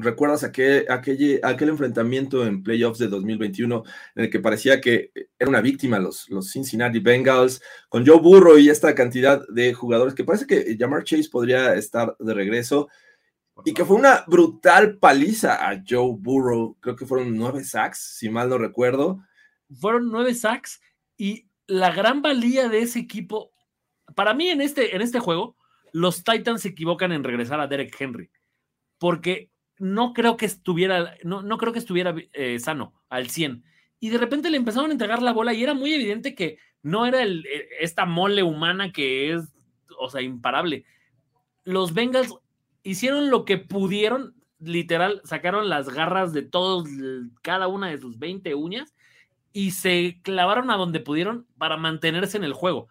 ¿Recuerdas 0.02 0.44
aquel, 0.44 0.86
aquel, 0.88 1.68
enfrentamiento 1.68 2.46
en 2.46 2.62
playoffs 2.62 2.98
de 2.98 3.08
2021 3.08 3.84
en 4.14 4.24
el 4.24 4.30
que 4.30 4.40
parecía 4.40 4.80
que 4.80 5.10
era 5.38 5.50
una 5.50 5.60
víctima 5.60 5.98
los, 5.98 6.28
los 6.30 6.50
Cincinnati 6.50 7.00
Bengals 7.00 7.60
con 7.88 8.06
Joe 8.06 8.18
Burrow 8.18 8.56
y 8.56 8.70
esta 8.70 8.94
cantidad 8.94 9.42
de 9.48 9.74
jugadores 9.74 10.14
que 10.14 10.24
parece 10.24 10.46
que 10.46 10.76
Jamar 10.78 11.04
Chase 11.04 11.28
podría 11.30 11.74
estar 11.74 12.16
de 12.18 12.34
regreso 12.34 12.88
y 13.64 13.74
que 13.74 13.84
fue 13.84 13.96
una 13.96 14.24
brutal 14.26 14.98
paliza 14.98 15.68
a 15.68 15.82
Joe 15.86 16.16
Burrow? 16.18 16.76
Creo 16.80 16.96
que 16.96 17.06
fueron 17.06 17.36
nueve 17.36 17.64
sacks, 17.64 18.16
si 18.18 18.28
mal 18.28 18.48
no 18.48 18.58
recuerdo. 18.58 19.22
Fueron 19.78 20.10
nueve 20.10 20.34
sacks 20.34 20.80
y 21.16 21.48
la 21.66 21.92
gran 21.92 22.22
valía 22.22 22.68
de 22.68 22.80
ese 22.80 22.98
equipo, 22.98 23.52
para 24.14 24.34
mí 24.34 24.48
en 24.48 24.60
este, 24.60 24.96
en 24.96 25.02
este 25.02 25.20
juego, 25.20 25.56
los 25.92 26.24
Titans 26.24 26.62
se 26.62 26.68
equivocan 26.68 27.12
en 27.12 27.24
regresar 27.24 27.60
a 27.60 27.66
Derek 27.66 27.94
Henry 27.98 28.30
porque 28.98 29.50
no 29.78 30.12
creo 30.12 30.36
que 30.36 30.46
estuviera, 30.46 31.16
no, 31.24 31.42
no 31.42 31.56
creo 31.56 31.72
que 31.72 31.78
estuviera 31.78 32.14
eh, 32.32 32.58
sano 32.58 32.92
al 33.08 33.30
100. 33.30 33.64
Y 33.98 34.10
de 34.10 34.18
repente 34.18 34.50
le 34.50 34.58
empezaron 34.58 34.90
a 34.90 34.92
entregar 34.92 35.22
la 35.22 35.32
bola 35.32 35.54
y 35.54 35.62
era 35.62 35.74
muy 35.74 35.92
evidente 35.94 36.34
que 36.34 36.58
no 36.82 37.06
era 37.06 37.22
el, 37.22 37.46
e, 37.46 37.68
esta 37.80 38.04
mole 38.04 38.42
humana 38.42 38.92
que 38.92 39.32
es, 39.32 39.42
o 39.98 40.10
sea, 40.10 40.20
imparable. 40.20 40.84
Los 41.64 41.94
Bengals 41.94 42.34
hicieron 42.82 43.30
lo 43.30 43.44
que 43.44 43.58
pudieron, 43.58 44.34
literal, 44.58 45.20
sacaron 45.24 45.68
las 45.68 45.88
garras 45.88 46.32
de 46.32 46.42
todos, 46.42 46.88
cada 47.42 47.68
una 47.68 47.88
de 47.88 47.98
sus 47.98 48.18
20 48.18 48.54
uñas 48.54 48.94
y 49.52 49.72
se 49.72 50.20
clavaron 50.22 50.70
a 50.70 50.76
donde 50.76 51.00
pudieron 51.00 51.46
para 51.58 51.76
mantenerse 51.76 52.36
en 52.36 52.44
el 52.44 52.52
juego, 52.52 52.88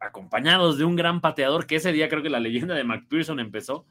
acompañados 0.00 0.78
de 0.78 0.84
un 0.84 0.96
gran 0.96 1.20
pateador 1.20 1.66
que 1.66 1.76
ese 1.76 1.92
día 1.92 2.08
creo 2.08 2.22
que 2.22 2.30
la 2.30 2.40
leyenda 2.40 2.74
de 2.74 2.84
McPherson 2.84 3.40
empezó 3.40 3.86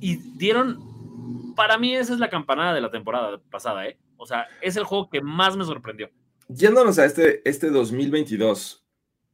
y 0.00 0.16
dieron 0.16 1.54
para 1.58 1.76
mí 1.76 1.94
esa 1.94 2.14
es 2.14 2.20
la 2.20 2.30
campanada 2.30 2.72
de 2.72 2.80
la 2.80 2.90
temporada 2.90 3.40
pasada, 3.50 3.86
¿eh? 3.88 3.98
O 4.16 4.26
sea, 4.26 4.46
es 4.62 4.76
el 4.76 4.84
juego 4.84 5.10
que 5.10 5.20
más 5.20 5.56
me 5.56 5.64
sorprendió. 5.64 6.08
Yéndonos 6.48 6.98
a 7.00 7.04
este, 7.04 7.42
este 7.48 7.68
2022, 7.70 8.84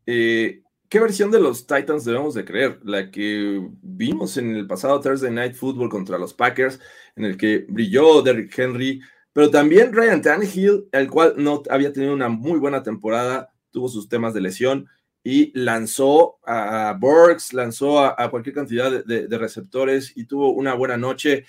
eh, 0.07 0.62
¿qué 0.95 1.01
versión 1.01 1.33
de 1.33 1.41
los 1.41 1.67
Titans 1.67 2.05
debemos 2.05 2.35
de 2.35 2.45
creer? 2.45 2.79
La 2.85 3.11
que 3.11 3.69
vimos 3.83 4.37
en 4.37 4.55
el 4.55 4.69
pasado 4.69 5.01
Thursday 5.01 5.33
Night 5.33 5.57
Football 5.57 5.89
contra 5.89 6.19
los 6.19 6.33
Packers, 6.33 6.79
en 7.17 7.25
el 7.25 7.37
que 7.37 7.67
brilló 7.69 8.23
Derrick 8.23 8.57
Henry, 8.57 9.01
pero 9.33 9.51
también 9.51 9.93
Ryan 9.93 10.23
Tannehill, 10.23 10.87
el 10.93 11.11
cual 11.11 11.35
no 11.37 11.65
había 11.69 11.93
tenido 11.93 12.15
una 12.15 12.29
muy 12.29 12.61
buena 12.61 12.85
temporada, 12.85 13.53
tuvo 13.73 13.89
sus 13.89 14.09
temas 14.09 14.35
de 14.35 14.43
lesión 14.43 14.89
y 15.25 15.51
lanzó 15.59 16.37
a 16.47 16.97
Burks, 16.97 17.53
lanzó 17.55 17.99
a, 17.99 18.31
cualquier 18.31 18.55
cantidad 18.55 19.05
de, 19.05 19.37
receptores 19.37 20.17
y 20.17 20.27
tuvo 20.27 20.53
una 20.53 20.75
buena 20.75 20.97
noche 20.97 21.45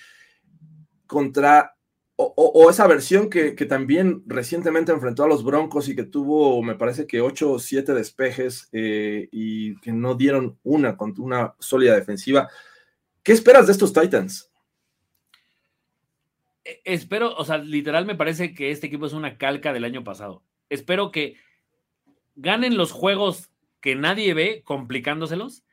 contra, 1.06 1.75
o, 2.18 2.70
esa 2.70 2.86
versión 2.86 3.28
que, 3.28 3.52
también 3.66 4.22
recientemente 4.26 4.90
enfrentó 4.90 5.24
a 5.24 5.28
los 5.28 5.44
Broncos 5.44 5.88
y 5.88 5.94
que 5.94 6.04
tuvo, 6.04 6.62
me 6.62 6.74
parece 6.74 7.06
que 7.06 7.20
8 7.20 7.52
o 7.52 7.58
7 7.58 7.92
despejes 7.92 8.70
eh, 8.72 9.28
y 9.30 9.78
que 9.80 9.92
no 9.92 10.14
dieron 10.14 10.58
una 10.62 10.96
contra 10.96 11.22
una 11.22 11.54
sólida 11.58 11.94
defensiva. 11.94 12.48
¿Qué 13.22 13.32
esperas 13.32 13.66
de 13.66 13.72
estos 13.72 13.92
Titans? 13.92 14.50
E, 16.64 16.80
espero, 16.84 17.34
o 17.36 17.44
sea, 17.44 17.58
literal 17.58 18.06
me 18.06 18.14
parece 18.14 18.54
que 18.54 18.70
este 18.70 18.86
equipo 18.86 19.04
es 19.04 19.12
una 19.12 19.36
calca 19.36 19.74
del 19.74 19.84
año 19.84 20.02
pasado. 20.02 20.42
Espero 20.70 21.10
que 21.10 21.36
ganen 22.34 22.78
los 22.78 22.92
juegos 22.92 23.50
que 23.80 23.94
nadie 23.94 24.32
ve, 24.32 24.62
complicándoselos, 24.64 25.64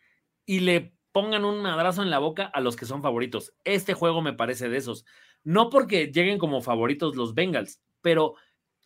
y 0.46 0.60
le 0.60 0.94
pongan 1.14 1.46
un 1.46 1.62
madrazo 1.62 2.04
en 2.04 2.10
la 2.10 2.20
boca 2.20 2.46
a 2.46 2.60
los 2.60 2.76
que 2.76 2.86
son 2.86 3.02
favoritos. 3.02 3.54
Este 3.64 3.94
juego 3.94 4.22
me 4.22 4.34
parece 4.34 4.68
de 4.68 4.78
esos. 4.78 5.06
No 5.44 5.70
porque 5.70 6.08
lleguen 6.08 6.38
como 6.38 6.62
favoritos 6.62 7.16
los 7.16 7.34
Bengals, 7.34 7.82
pero 8.02 8.36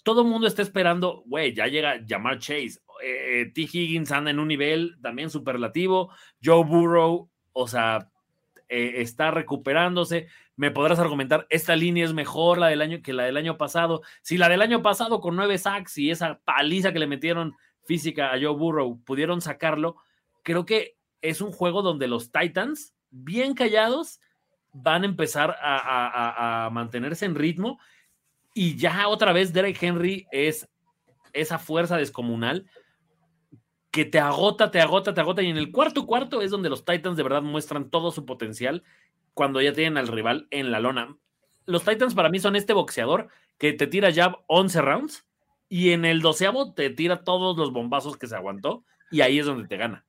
todo 0.04 0.22
el 0.22 0.28
mundo 0.28 0.48
está 0.48 0.62
esperando, 0.62 1.24
güey, 1.26 1.54
ya 1.54 1.68
llega 1.68 2.04
Jamar 2.08 2.40
Chase. 2.40 2.80
Eh, 3.04 3.52
T. 3.54 3.62
Higgins 3.62 4.12
anda 4.12 4.32
en 4.32 4.40
un 4.40 4.48
nivel 4.48 4.98
también 5.02 5.30
superlativo. 5.30 6.12
Joe 6.44 6.64
Burrow, 6.64 7.30
o 7.54 7.68
sea, 7.68 8.10
eh, 8.70 9.02
está 9.02 9.32
recuperándose. 9.32 10.28
Me 10.56 10.72
podrás 10.72 11.00
argumentar, 11.00 11.46
esta 11.50 11.76
línea 11.76 12.06
es 12.06 12.14
mejor 12.14 12.58
la 12.58 12.68
del 12.68 12.82
año 12.82 13.02
que 13.04 13.14
la 13.14 13.26
del 13.26 13.38
año 13.38 13.58
pasado. 13.58 14.02
Si 14.22 14.38
la 14.38 14.50
del 14.50 14.62
año 14.62 14.82
pasado 14.82 15.20
con 15.20 15.36
nueve 15.36 15.58
sacks 15.58 15.98
y 15.98 16.10
esa 16.10 16.40
paliza 16.44 16.92
que 16.92 17.00
le 17.00 17.08
metieron 17.08 17.56
física 17.84 18.34
a 18.34 18.40
Joe 18.40 18.56
Burrow 18.56 19.02
pudieron 19.04 19.42
sacarlo, 19.42 19.98
creo 20.44 20.66
que 20.66 20.98
es 21.22 21.42
un 21.42 21.52
juego 21.52 21.82
donde 21.82 22.08
los 22.08 22.32
Titans, 22.32 22.94
bien 23.10 23.54
callados, 23.54 24.20
van 24.82 25.04
a 25.04 25.06
empezar 25.06 25.58
a, 25.62 26.70
mantenerse 26.72 27.26
en 27.26 27.36
ritmo 27.36 27.80
y 28.54 28.76
ya 28.78 29.08
otra 29.08 29.34
vez 29.34 29.54
Derek 29.54 29.82
Henry 29.82 30.28
es 30.32 30.68
esa 31.34 31.60
fuerza 31.60 31.98
descomunal 31.98 32.70
que 33.92 34.06
te 34.06 34.20
agota, 34.20 34.72
te 34.72 34.80
agota, 34.80 35.14
te 35.14 35.22
agota 35.22 35.42
y 35.42 35.50
en 35.50 35.58
el 35.58 35.72
cuarto 35.72 36.06
cuarto 36.06 36.42
es 36.42 36.52
donde 36.52 36.70
los 36.70 36.86
Titans 36.86 37.18
de 37.18 37.24
verdad 37.24 37.42
muestran 37.42 37.90
todo 37.90 38.12
su 38.12 38.26
potencial 38.26 38.84
cuando 39.34 39.62
ya 39.62 39.74
tienen 39.74 39.98
al 39.98 40.08
rival 40.08 40.48
en 40.52 40.72
la 40.72 40.80
lona. 40.80 41.16
Los 41.66 41.84
Titans 41.84 42.14
para 42.14 42.30
mí 42.30 42.40
son 42.40 42.56
este 42.56 42.74
boxeador 42.74 43.30
que 43.58 43.74
te 43.74 43.88
tira 43.88 44.10
ya 44.10 44.38
11 44.48 44.82
rounds 44.82 45.28
y 45.70 45.92
en 45.92 46.06
el 46.06 46.22
doceavo 46.22 46.74
te 46.74 46.90
tira 46.90 47.24
todos 47.24 47.58
los 47.58 47.72
bombazos 47.72 48.18
que 48.18 48.28
se 48.28 48.36
aguantó 48.36 48.84
y 49.12 49.22
ahí 49.22 49.40
es 49.40 49.46
donde 49.46 49.68
te 49.68 49.78
gana. 49.78 50.07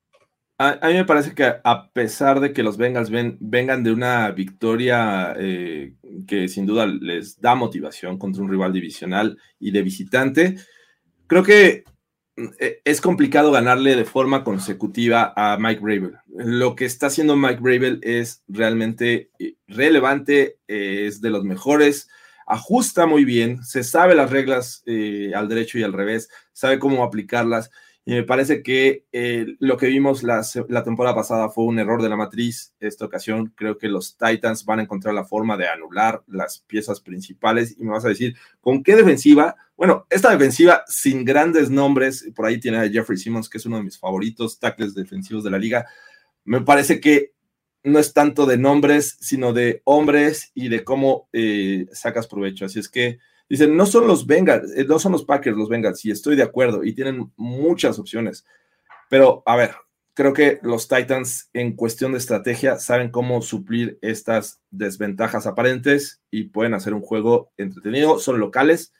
A, 0.60 0.88
mí 0.88 0.94
me 0.94 1.04
parece 1.04 1.36
que 1.36 1.54
a 1.62 1.88
pesar 1.92 2.40
de 2.40 2.52
que 2.52 2.64
los 2.64 2.76
Bengals 2.76 3.10
vengan 3.10 3.84
de 3.84 3.92
una 3.92 4.28
victoria 4.32 5.32
eh, 5.38 5.94
que 6.26 6.48
sin 6.48 6.66
duda 6.66 6.84
les 6.84 7.40
da 7.40 7.54
motivación 7.54 8.18
contra 8.18 8.42
un 8.42 8.50
rival 8.50 8.72
divisional 8.72 9.38
y 9.60 9.70
de 9.70 9.82
visitante, 9.82 10.56
creo 11.28 11.44
que 11.44 11.84
eh, 12.58 12.80
es 12.84 13.00
complicado 13.00 13.52
ganarle 13.52 13.94
de 13.94 14.04
forma 14.04 14.42
consecutiva 14.42 15.32
a 15.36 15.58
Mike 15.60 15.80
Bravel. 15.80 16.16
Lo 16.26 16.74
que 16.74 16.86
está 16.86 17.06
haciendo 17.06 17.36
Mike 17.36 17.60
Bravel 17.60 18.00
es 18.02 18.42
realmente 18.48 19.30
eh, 19.38 19.54
relevante, 19.68 20.58
es 20.66 21.20
de 21.20 21.30
los 21.30 21.44
mejores, 21.44 22.08
ajusta 22.48 23.06
muy 23.06 23.24
bien, 23.24 23.62
se 23.62 23.84
sabe 23.84 24.16
las 24.16 24.30
reglas 24.30 24.82
al 25.36 25.48
derecho 25.48 25.78
y 25.78 25.84
al 25.84 25.92
revés, 25.92 26.28
sabe 26.52 26.80
cómo 26.80 27.04
aplicarlas. 27.04 27.70
Y 28.08 28.14
me 28.14 28.22
parece 28.22 28.62
que 28.62 29.04
eh, 29.12 29.44
lo 29.58 29.76
que 29.76 29.88
vimos 29.88 30.22
la, 30.22 30.42
temporada 30.82 31.14
pasada 31.14 31.50
fue 31.50 31.64
un 31.64 31.78
error 31.78 32.00
de 32.00 32.08
la 32.08 32.16
matriz. 32.16 32.72
Esta 32.80 33.04
ocasión 33.04 33.52
creo 33.54 33.76
que 33.76 33.88
los 33.88 34.16
Titans 34.16 34.64
van 34.64 34.78
a 34.78 34.82
encontrar 34.84 35.12
la 35.14 35.26
forma 35.26 35.58
de 35.58 35.68
anular 35.68 36.22
las 36.26 36.60
piezas 36.60 37.02
principales. 37.02 37.76
Y 37.78 37.84
me 37.84 37.90
vas 37.90 38.06
a 38.06 38.08
decir, 38.08 38.34
¿con 38.62 38.82
qué 38.82 38.96
defensiva? 38.96 39.56
Bueno, 39.76 40.06
esta 40.08 40.30
defensiva 40.30 40.84
sin 40.86 41.22
grandes 41.22 41.68
nombres, 41.68 42.26
por 42.34 42.46
ahí 42.46 42.58
tiene 42.58 42.78
a 42.78 42.88
Jeffrey 42.88 43.18
Simmons, 43.18 43.46
que 43.46 43.58
es 43.58 43.66
uno 43.66 43.76
de 43.76 43.82
mis 43.82 43.98
favoritos 43.98 44.58
tackles 44.58 44.94
defensivos 44.94 45.44
de 45.44 45.50
la 45.50 45.58
liga. 45.58 45.84
Me 46.46 46.62
parece 46.62 47.00
que 47.00 47.32
no 47.82 47.98
es 47.98 48.14
tanto 48.14 48.46
de 48.46 48.56
nombres, 48.56 49.18
sino 49.20 49.52
de 49.52 49.82
hombres 49.84 50.50
y 50.54 50.70
de 50.70 50.82
cómo 50.82 51.28
eh, 51.34 51.84
sacas 51.92 52.26
provecho. 52.26 52.64
Así 52.64 52.78
es 52.78 52.88
que 52.88 53.18
Dicen, 53.48 53.76
no 53.76 53.86
son 53.86 54.06
los 54.06 54.26
Bengals, 54.26 54.70
eh, 54.76 54.84
no 54.84 54.98
son 54.98 55.12
los 55.12 55.24
Packers 55.24 55.56
los 55.56 55.68
Bengals, 55.68 56.04
y 56.04 56.10
estoy 56.10 56.36
de 56.36 56.42
acuerdo, 56.42 56.84
y 56.84 56.92
tienen 56.92 57.32
muchas 57.36 57.98
opciones. 57.98 58.44
Pero, 59.08 59.42
a 59.46 59.56
ver, 59.56 59.74
creo 60.18 60.32
que 60.32 60.58
los 60.62 60.88
Titans 60.88 61.48
en 61.52 61.76
cuestión 61.76 62.12
de 62.12 62.18
estrategia 62.18 62.76
saben 62.78 63.10
cómo 63.10 63.40
suplir 63.40 63.98
estas 64.02 64.60
desventajas 64.70 65.46
aparentes 65.46 66.20
y 66.30 66.44
pueden 66.44 66.74
hacer 66.74 66.92
un 66.92 67.02
juego 67.02 67.52
entretenido, 67.56 68.18
son 68.18 68.40
locales. 68.40 68.92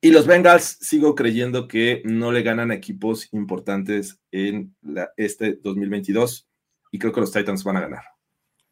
Y 0.00 0.10
los 0.10 0.26
Bengals 0.26 0.78
sigo 0.80 1.14
creyendo 1.14 1.68
que 1.68 2.00
no 2.06 2.32
le 2.32 2.42
ganan 2.42 2.72
equipos 2.72 3.28
importantes 3.32 4.18
en 4.32 4.74
este 5.18 5.56
2022 5.62 6.48
y 6.90 6.98
creo 6.98 7.12
que 7.12 7.20
los 7.20 7.32
Titans 7.32 7.62
van 7.62 7.76
a 7.76 7.82
ganar. 7.82 8.04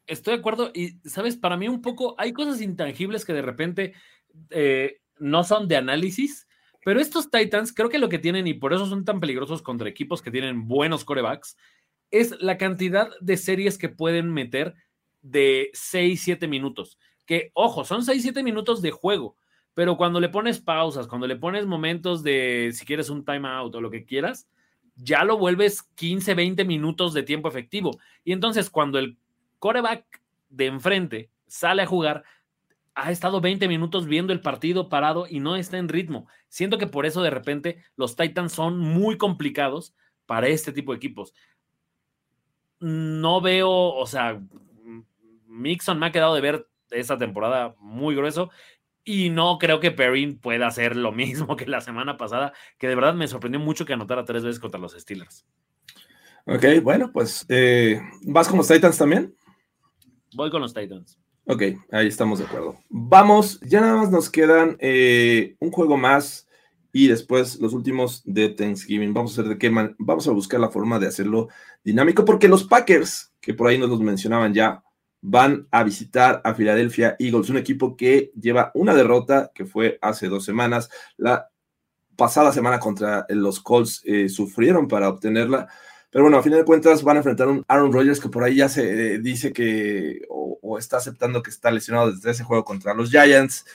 Estoy 0.07 0.33
de 0.33 0.39
acuerdo 0.39 0.71
y, 0.73 0.99
sabes, 1.07 1.37
para 1.37 1.57
mí 1.57 1.67
un 1.67 1.83
poco 1.83 2.15
hay 2.17 2.33
cosas 2.33 2.59
intangibles 2.61 3.23
que 3.23 3.33
de 3.33 3.43
repente 3.43 3.93
eh, 4.49 5.01
no 5.17 5.43
son 5.43 5.67
de 5.67 5.77
análisis, 5.77 6.47
pero 6.83 6.99
estos 6.99 7.29
Titans 7.29 7.73
creo 7.73 7.89
que 7.89 7.99
lo 7.99 8.09
que 8.09 8.19
tienen, 8.19 8.47
y 8.47 8.53
por 8.53 8.73
eso 8.73 8.85
son 8.85 9.05
tan 9.05 9.19
peligrosos 9.19 9.61
contra 9.61 9.89
equipos 9.89 10.21
que 10.21 10.31
tienen 10.31 10.67
buenos 10.67 11.05
corebacks, 11.05 11.57
es 12.11 12.35
la 12.39 12.57
cantidad 12.57 13.09
de 13.19 13.37
series 13.37 13.77
que 13.77 13.89
pueden 13.89 14.31
meter 14.31 14.73
de 15.21 15.69
6, 15.73 16.21
7 16.21 16.47
minutos. 16.47 16.97
Que, 17.25 17.51
ojo, 17.53 17.85
son 17.85 18.03
6, 18.03 18.21
7 18.21 18.43
minutos 18.43 18.81
de 18.81 18.91
juego, 18.91 19.35
pero 19.73 19.97
cuando 19.97 20.19
le 20.19 20.29
pones 20.29 20.59
pausas, 20.59 21.07
cuando 21.07 21.27
le 21.27 21.35
pones 21.35 21.65
momentos 21.65 22.23
de, 22.23 22.71
si 22.73 22.85
quieres 22.85 23.09
un 23.09 23.23
timeout 23.23 23.75
o 23.75 23.81
lo 23.81 23.91
que 23.91 24.05
quieras, 24.05 24.47
ya 24.95 25.23
lo 25.23 25.37
vuelves 25.37 25.83
15, 25.95 26.33
20 26.33 26.65
minutos 26.65 27.13
de 27.13 27.23
tiempo 27.23 27.47
efectivo. 27.47 27.99
Y 28.23 28.33
entonces 28.33 28.69
cuando 28.69 28.99
el 28.99 29.17
coreback 29.59 30.21
de 30.49 30.65
enfrente 30.65 31.29
sale 31.47 31.83
a 31.83 31.87
jugar, 31.87 32.23
ha 32.95 33.11
estado 33.11 33.41
20 33.41 33.67
minutos 33.67 34.07
viendo 34.07 34.33
el 34.33 34.41
partido 34.41 34.89
parado 34.89 35.25
y 35.29 35.39
no 35.39 35.55
está 35.55 35.77
en 35.77 35.89
ritmo. 35.89 36.27
Siento 36.47 36.77
que 36.77 36.87
por 36.87 37.05
eso 37.05 37.21
de 37.21 37.29
repente 37.29 37.83
los 37.95 38.15
Titans 38.15 38.51
son 38.51 38.79
muy 38.79 39.17
complicados 39.17 39.95
para 40.25 40.47
este 40.47 40.71
tipo 40.71 40.91
de 40.91 40.97
equipos. 40.97 41.33
No 42.79 43.41
veo, 43.41 43.69
o 43.69 44.05
sea, 44.05 44.41
Mixon 45.47 45.99
me 45.99 46.07
ha 46.07 46.11
quedado 46.11 46.35
de 46.35 46.41
ver 46.41 46.67
esta 46.91 47.17
temporada 47.17 47.75
muy 47.79 48.15
grueso 48.15 48.49
y 49.03 49.29
no 49.29 49.57
creo 49.57 49.79
que 49.79 49.91
Perrin 49.91 50.39
pueda 50.39 50.67
hacer 50.67 50.95
lo 50.95 51.11
mismo 51.13 51.55
que 51.55 51.65
la 51.65 51.81
semana 51.81 52.17
pasada, 52.17 52.53
que 52.77 52.87
de 52.87 52.95
verdad 52.95 53.13
me 53.13 53.27
sorprendió 53.27 53.59
mucho 53.59 53.85
que 53.85 53.93
anotara 53.93 54.25
tres 54.25 54.43
veces 54.43 54.59
contra 54.59 54.79
los 54.79 54.93
Steelers. 54.93 55.45
Ok, 56.45 56.65
bueno, 56.81 57.11
pues, 57.11 57.45
eh, 57.49 58.01
¿vas 58.23 58.47
con 58.47 58.57
los 58.57 58.67
Titans 58.67 58.97
también? 58.97 59.35
Voy 60.35 60.49
con 60.49 60.61
los 60.61 60.73
Titans. 60.73 61.19
Ok, 61.51 61.63
ahí 61.91 62.05
estamos 62.05 62.37
de 62.37 62.45
acuerdo. 62.45 62.77
Vamos, 62.89 63.59
ya 63.61 63.81
nada 63.81 63.95
más 63.95 64.11
nos 64.11 64.29
quedan 64.29 64.77
eh, 64.79 65.55
un 65.59 65.71
juego 65.71 65.97
más 65.97 66.47
y 66.93 67.07
después 67.07 67.59
los 67.59 67.73
últimos 67.73 68.21
de 68.23 68.49
Thanksgiving. 68.49 69.15
Vamos 69.15 69.31
a 69.31 69.41
hacer 69.41 69.53
de 69.53 69.57
qué 69.57 69.71
vamos 69.97 70.27
a 70.27 70.31
buscar 70.31 70.59
la 70.59 70.69
forma 70.69 70.99
de 70.99 71.07
hacerlo 71.07 71.47
dinámico 71.83 72.23
porque 72.23 72.47
los 72.47 72.65
Packers, 72.65 73.33
que 73.41 73.55
por 73.55 73.67
ahí 73.67 73.79
nos 73.79 73.89
los 73.89 73.99
mencionaban 73.99 74.53
ya, 74.53 74.83
van 75.21 75.67
a 75.71 75.83
visitar 75.83 76.39
a 76.43 76.53
Philadelphia 76.53 77.15
Eagles, 77.17 77.49
un 77.49 77.57
equipo 77.57 77.97
que 77.97 78.31
lleva 78.39 78.69
una 78.75 78.93
derrota 78.93 79.51
que 79.55 79.65
fue 79.65 79.97
hace 80.03 80.27
dos 80.27 80.45
semanas. 80.45 80.91
La 81.17 81.49
pasada 82.15 82.51
semana 82.51 82.79
contra 82.79 83.25
los 83.29 83.59
Colts 83.59 84.03
eh, 84.05 84.29
sufrieron 84.29 84.87
para 84.87 85.09
obtenerla. 85.09 85.67
Pero 86.11 86.23
bueno, 86.23 86.37
a 86.37 86.43
fin 86.43 86.53
de 86.53 86.65
cuentas 86.65 87.03
van 87.03 87.17
a 87.17 87.19
enfrentar 87.19 87.47
a 87.47 87.51
un 87.51 87.65
Aaron 87.67 87.93
Rodgers 87.93 88.19
que 88.19 88.29
por 88.29 88.43
ahí 88.43 88.55
ya 88.55 88.69
se 88.69 89.15
eh, 89.15 89.19
dice 89.19 89.53
que 89.53 90.21
o, 90.29 90.77
está 90.77 90.97
aceptando 90.97 91.41
que 91.43 91.49
está 91.49 91.71
lesionado 91.71 92.11
desde 92.11 92.31
ese 92.31 92.43
juego 92.43 92.63
contra 92.63 92.93
los 92.93 93.09
Giants. 93.09 93.65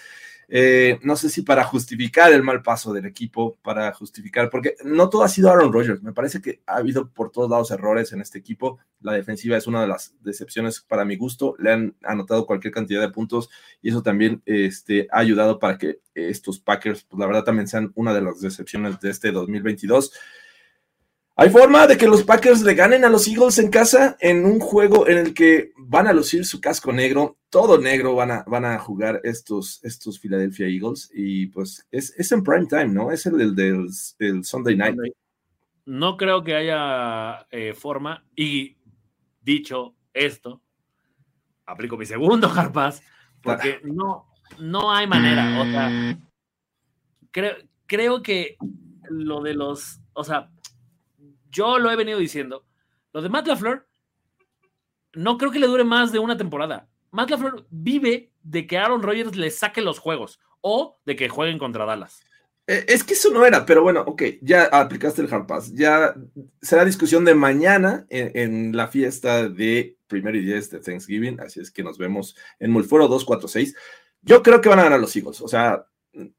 Eh, 0.48 0.98
no 1.02 1.16
sé 1.16 1.30
si 1.30 1.42
para 1.42 1.64
justificar 1.64 2.32
el 2.32 2.42
mal 2.42 2.62
paso 2.62 2.92
del 2.92 3.06
equipo, 3.06 3.56
para 3.62 3.92
justificar, 3.92 4.50
porque 4.50 4.76
no 4.84 5.08
todo 5.08 5.22
ha 5.22 5.28
sido 5.28 5.50
Aaron 5.50 5.72
Rodgers. 5.72 6.02
Me 6.02 6.12
parece 6.12 6.40
que 6.40 6.60
ha 6.66 6.76
habido 6.76 7.08
por 7.10 7.30
todos 7.30 7.50
lados 7.50 7.70
errores 7.70 8.12
en 8.12 8.20
este 8.20 8.38
equipo. 8.38 8.78
La 9.00 9.12
defensiva 9.12 9.56
es 9.56 9.66
una 9.66 9.80
de 9.80 9.88
las 9.88 10.14
decepciones 10.22 10.80
para 10.80 11.04
mi 11.04 11.16
gusto. 11.16 11.54
Le 11.58 11.72
han 11.72 11.96
anotado 12.02 12.46
cualquier 12.46 12.74
cantidad 12.74 13.00
de 13.00 13.10
puntos 13.10 13.48
y 13.80 13.90
eso 13.90 14.02
también 14.02 14.42
este, 14.44 15.08
ha 15.10 15.18
ayudado 15.20 15.58
para 15.58 15.78
que 15.78 16.00
estos 16.14 16.58
Packers, 16.60 17.04
pues 17.04 17.18
la 17.18 17.26
verdad, 17.26 17.44
también 17.44 17.68
sean 17.68 17.92
una 17.94 18.12
de 18.12 18.22
las 18.22 18.40
decepciones 18.40 19.00
de 19.00 19.10
este 19.10 19.32
2022. 19.32 20.12
¿Hay 21.36 21.50
forma 21.50 21.88
de 21.88 21.96
que 21.96 22.06
los 22.06 22.22
Packers 22.22 22.62
le 22.62 22.74
ganen 22.74 23.04
a 23.04 23.08
los 23.08 23.26
Eagles 23.26 23.58
en 23.58 23.68
casa 23.68 24.16
en 24.20 24.44
un 24.44 24.60
juego 24.60 25.08
en 25.08 25.18
el 25.18 25.34
que 25.34 25.72
van 25.76 26.06
a 26.06 26.12
lucir 26.12 26.44
su 26.46 26.60
casco 26.60 26.92
negro? 26.92 27.38
Todo 27.50 27.80
negro 27.80 28.14
van 28.14 28.30
a, 28.30 28.44
van 28.46 28.64
a 28.64 28.78
jugar 28.78 29.20
estos, 29.24 29.82
estos 29.82 30.20
Philadelphia 30.20 30.68
Eagles 30.68 31.10
y 31.12 31.46
pues 31.46 31.88
es, 31.90 32.30
en 32.30 32.44
prime 32.44 32.66
time, 32.66 32.86
¿no? 32.86 33.10
Es 33.10 33.26
el 33.26 33.56
del, 33.56 34.44
Sunday 34.44 34.76
night. 34.76 34.96
No 35.86 36.16
creo 36.16 36.44
que 36.44 36.54
haya 36.54 37.48
eh, 37.50 37.74
forma 37.74 38.24
y 38.36 38.76
dicho 39.42 39.96
esto, 40.12 40.62
aplico 41.66 41.96
mi 41.96 42.06
segundo 42.06 42.48
Harpas 42.54 43.02
porque 43.42 43.80
no, 43.82 44.28
no 44.60 44.92
hay 44.92 45.08
manera. 45.08 45.60
O 45.60 45.64
sea, 45.64 46.16
creo, 47.32 47.56
creo 47.86 48.22
que 48.22 48.56
lo 49.10 49.42
de 49.42 49.54
los, 49.54 50.00
o 50.12 50.22
sea, 50.22 50.53
yo 51.54 51.78
lo 51.78 51.90
he 51.90 51.96
venido 51.96 52.18
diciendo. 52.18 52.64
Lo 53.12 53.22
de 53.22 53.28
Matt 53.28 53.46
LaFleur 53.46 53.86
no 55.14 55.38
creo 55.38 55.50
que 55.50 55.60
le 55.60 55.68
dure 55.68 55.84
más 55.84 56.12
de 56.12 56.18
una 56.18 56.36
temporada. 56.36 56.88
Matt 57.12 57.30
LaFleur 57.30 57.66
vive 57.70 58.32
de 58.42 58.66
que 58.66 58.76
Aaron 58.76 59.02
Rodgers 59.02 59.36
le 59.36 59.50
saque 59.50 59.80
los 59.80 59.98
juegos 59.98 60.40
o 60.60 60.98
de 61.06 61.16
que 61.16 61.28
jueguen 61.28 61.58
contra 61.58 61.84
Dallas. 61.84 62.20
Eh, 62.66 62.86
es 62.88 63.04
que 63.04 63.14
eso 63.14 63.30
no 63.30 63.44
era, 63.44 63.66
pero 63.66 63.82
bueno, 63.82 64.02
ok, 64.06 64.22
ya 64.40 64.64
aplicaste 64.64 65.22
el 65.22 65.32
hard 65.32 65.46
pass. 65.46 65.72
Ya 65.74 66.14
será 66.62 66.84
discusión 66.84 67.24
de 67.24 67.34
mañana 67.34 68.06
en, 68.08 68.74
la 68.74 68.88
fiesta 68.88 69.48
de 69.48 69.96
primero 70.06 70.36
y 70.36 70.44
diez 70.44 70.70
de 70.70 70.80
Thanksgiving. 70.80 71.40
Así 71.40 71.60
es 71.60 71.70
que 71.70 71.82
nos 71.82 71.98
vemos 71.98 72.36
en 72.58 72.70
Mulforo 72.70 73.06
246. 73.06 73.76
Yo 74.22 74.42
creo 74.42 74.60
que 74.60 74.70
van 74.70 74.80
a 74.80 74.84
ganar 74.84 75.00
los 75.00 75.14
Eagles. 75.14 75.40
O 75.42 75.48
sea, 75.48 75.86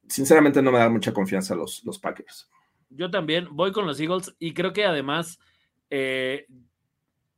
sinceramente 0.09 0.61
no 0.61 0.71
me 0.71 0.79
da 0.79 0.89
mucha 0.89 1.13
confianza 1.13 1.55
los, 1.55 1.83
los 1.85 1.99
Packers. 1.99 2.49
Yo 2.89 3.11
también 3.11 3.47
voy 3.51 3.71
con 3.71 3.85
los 3.85 3.99
Eagles 3.99 4.35
y 4.39 4.53
creo 4.53 4.73
que 4.73 4.85
además 4.85 5.39
eh, 5.89 6.45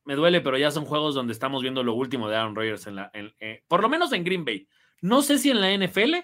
me 0.06 0.16
duele, 0.16 0.42
pero 0.42 0.58
ya 0.58 0.72
son 0.72 0.86
juegos 0.86 1.16
donde 1.16 1.34
estamos 1.34 1.62
viendo 1.62 1.84
lo 1.84 1.94
último 1.94 2.30
de 2.30 2.38
Aaron 2.38 2.56
Rodgers 2.56 2.88
en 2.88 2.96
la, 2.96 3.12
eh, 3.14 3.64
por 3.68 3.82
lo 3.82 3.90
menos 3.90 4.14
en 4.14 4.24
Green 4.24 4.46
Bay. 4.46 4.68
No 5.02 5.22
sé 5.22 5.38
si 5.38 5.50
en 5.50 5.62
la 5.62 5.76
NFL, 5.76 6.16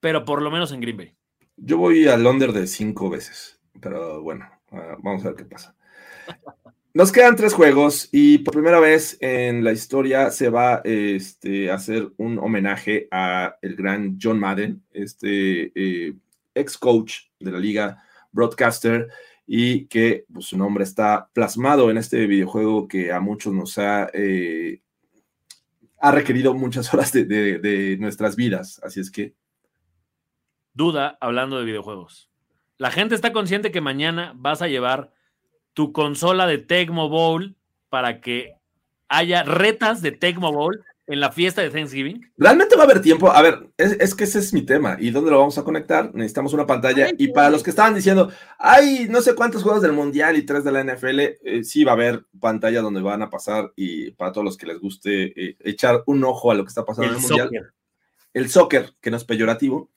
pero 0.00 0.24
por 0.24 0.42
lo 0.42 0.50
menos 0.50 0.72
en 0.72 0.80
Green 0.80 0.96
Bay. 0.96 1.14
Yo 1.56 1.78
voy 1.78 2.08
al 2.08 2.26
under 2.26 2.52
de 2.52 2.66
cinco 2.66 3.08
veces, 3.08 3.60
pero 3.80 4.22
bueno, 4.22 4.48
ah, 4.72 4.96
vamos 5.00 5.24
a 5.24 5.28
ver 5.28 5.36
qué 5.36 5.44
pasa. 5.44 5.74
Nos 6.94 7.10
quedan 7.10 7.36
tres 7.36 7.54
juegos 7.54 8.10
y 8.12 8.38
por 8.38 8.52
primera 8.52 8.78
vez 8.78 9.16
en 9.22 9.64
la 9.64 9.72
historia 9.72 10.30
se 10.30 10.50
va 10.50 10.82
este, 10.84 11.70
a 11.70 11.76
hacer 11.76 12.12
un 12.18 12.38
homenaje 12.38 13.08
a 13.10 13.56
el 13.62 13.76
gran 13.76 14.18
John 14.20 14.38
Madden, 14.38 14.82
este 14.92 15.72
eh, 15.74 16.14
ex 16.54 16.76
coach 16.76 17.14
de 17.40 17.50
la 17.50 17.58
liga 17.58 18.04
broadcaster 18.32 19.08
y 19.46 19.86
que 19.86 20.24
pues, 20.32 20.46
su 20.46 20.56
nombre 20.56 20.84
está 20.84 21.28
plasmado 21.32 21.90
en 21.90 21.98
este 21.98 22.26
videojuego 22.26 22.88
que 22.88 23.12
a 23.12 23.20
muchos 23.20 23.52
nos 23.52 23.78
ha, 23.78 24.08
eh, 24.12 24.80
ha 26.00 26.10
requerido 26.10 26.54
muchas 26.54 26.92
horas 26.94 27.12
de, 27.12 27.96
nuestras 28.00 28.36
vidas. 28.36 28.80
Así 28.82 29.00
es 29.00 29.10
que 29.10 29.34
duda 30.74 31.18
hablando 31.20 31.58
de 31.58 31.64
videojuegos. 31.64 32.30
La 32.78 32.90
gente 32.90 33.14
está 33.14 33.32
consciente 33.32 33.70
que 33.70 33.80
mañana 33.80 34.32
vas 34.34 34.62
a 34.62 34.68
llevar 34.68 35.12
tu 35.74 35.92
consola 35.92 36.46
de 36.46 36.58
Tecmo 36.58 37.08
Bowl 37.08 37.54
para 37.88 38.20
que 38.20 38.54
haya 39.08 39.42
retas 39.42 40.02
de 40.02 40.12
Tecmo 40.12 40.52
Bowl 40.52 40.84
en 41.12 41.20
la 41.20 41.30
fiesta 41.30 41.60
de 41.60 41.68
Thanksgiving. 41.68 42.32
Realmente 42.38 42.74
va 42.74 42.82
a 42.82 42.84
haber 42.86 43.02
tiempo. 43.02 43.30
A 43.30 43.42
ver, 43.42 43.68
es, 43.76 44.14
que 44.14 44.24
ese 44.24 44.38
es 44.38 44.54
mi 44.54 44.62
tema. 44.62 44.96
¿Y 44.98 45.10
dónde 45.10 45.30
lo 45.30 45.38
vamos 45.38 45.58
a 45.58 45.62
conectar? 45.62 46.10
Necesitamos 46.14 46.54
una 46.54 46.66
pantalla. 46.66 47.10
y 47.18 47.28
para 47.28 47.50
los 47.50 47.62
que 47.62 47.68
estaban 47.68 47.94
diciendo, 47.94 48.30
hay 48.58 49.08
no 49.10 49.20
sé 49.20 49.34
cuántos 49.34 49.62
juegos 49.62 49.82
del 49.82 49.92
Mundial 49.92 50.38
y 50.38 50.46
tres 50.46 50.64
de 50.64 50.72
la 50.72 50.82
NFL, 50.82 51.20
eh, 51.20 51.64
sí 51.64 51.84
va 51.84 51.92
a 51.92 51.96
haber 51.96 52.24
pantalla 52.40 52.80
donde 52.80 53.02
van 53.02 53.20
a 53.20 53.28
pasar 53.28 53.74
y 53.76 54.12
para 54.12 54.32
todos 54.32 54.46
los 54.46 54.56
que 54.56 54.66
les 54.66 54.80
guste 54.80 55.38
eh, 55.38 55.56
echar 55.60 56.02
un 56.06 56.24
ojo 56.24 56.50
a 56.50 56.54
lo 56.54 56.64
que 56.64 56.68
está 56.68 56.86
pasando 56.86 57.10
en 57.10 57.16
el 57.16 57.22
Mundial. 57.22 57.72
El 58.32 58.48
soccer, 58.48 58.94
que 59.02 59.10
no 59.10 59.18
es 59.18 59.24
peyorativo. 59.24 59.90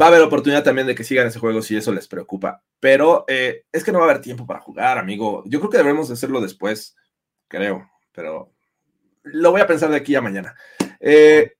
va 0.00 0.06
a 0.06 0.08
haber 0.08 0.22
oportunidad 0.22 0.64
también 0.64 0.88
de 0.88 0.96
que 0.96 1.04
sigan 1.04 1.28
ese 1.28 1.38
juego 1.38 1.62
si 1.62 1.76
eso 1.76 1.92
les 1.92 2.08
preocupa. 2.08 2.64
Pero 2.80 3.24
eh, 3.28 3.62
es 3.70 3.84
que 3.84 3.92
no 3.92 4.00
va 4.00 4.06
a 4.06 4.10
haber 4.10 4.22
tiempo 4.22 4.44
para 4.44 4.58
jugar, 4.58 4.98
amigo. 4.98 5.44
Yo 5.46 5.60
creo 5.60 5.70
que 5.70 5.78
debemos 5.78 6.10
hacerlo 6.10 6.40
después, 6.40 6.96
creo. 7.46 7.88
Pero 8.10 8.57
lo 9.32 9.50
voy 9.50 9.60
a 9.60 9.66
pensar 9.66 9.90
de 9.90 9.96
aquí 9.96 10.14
a 10.14 10.20
mañana. 10.20 10.54
Eh, 11.00 11.52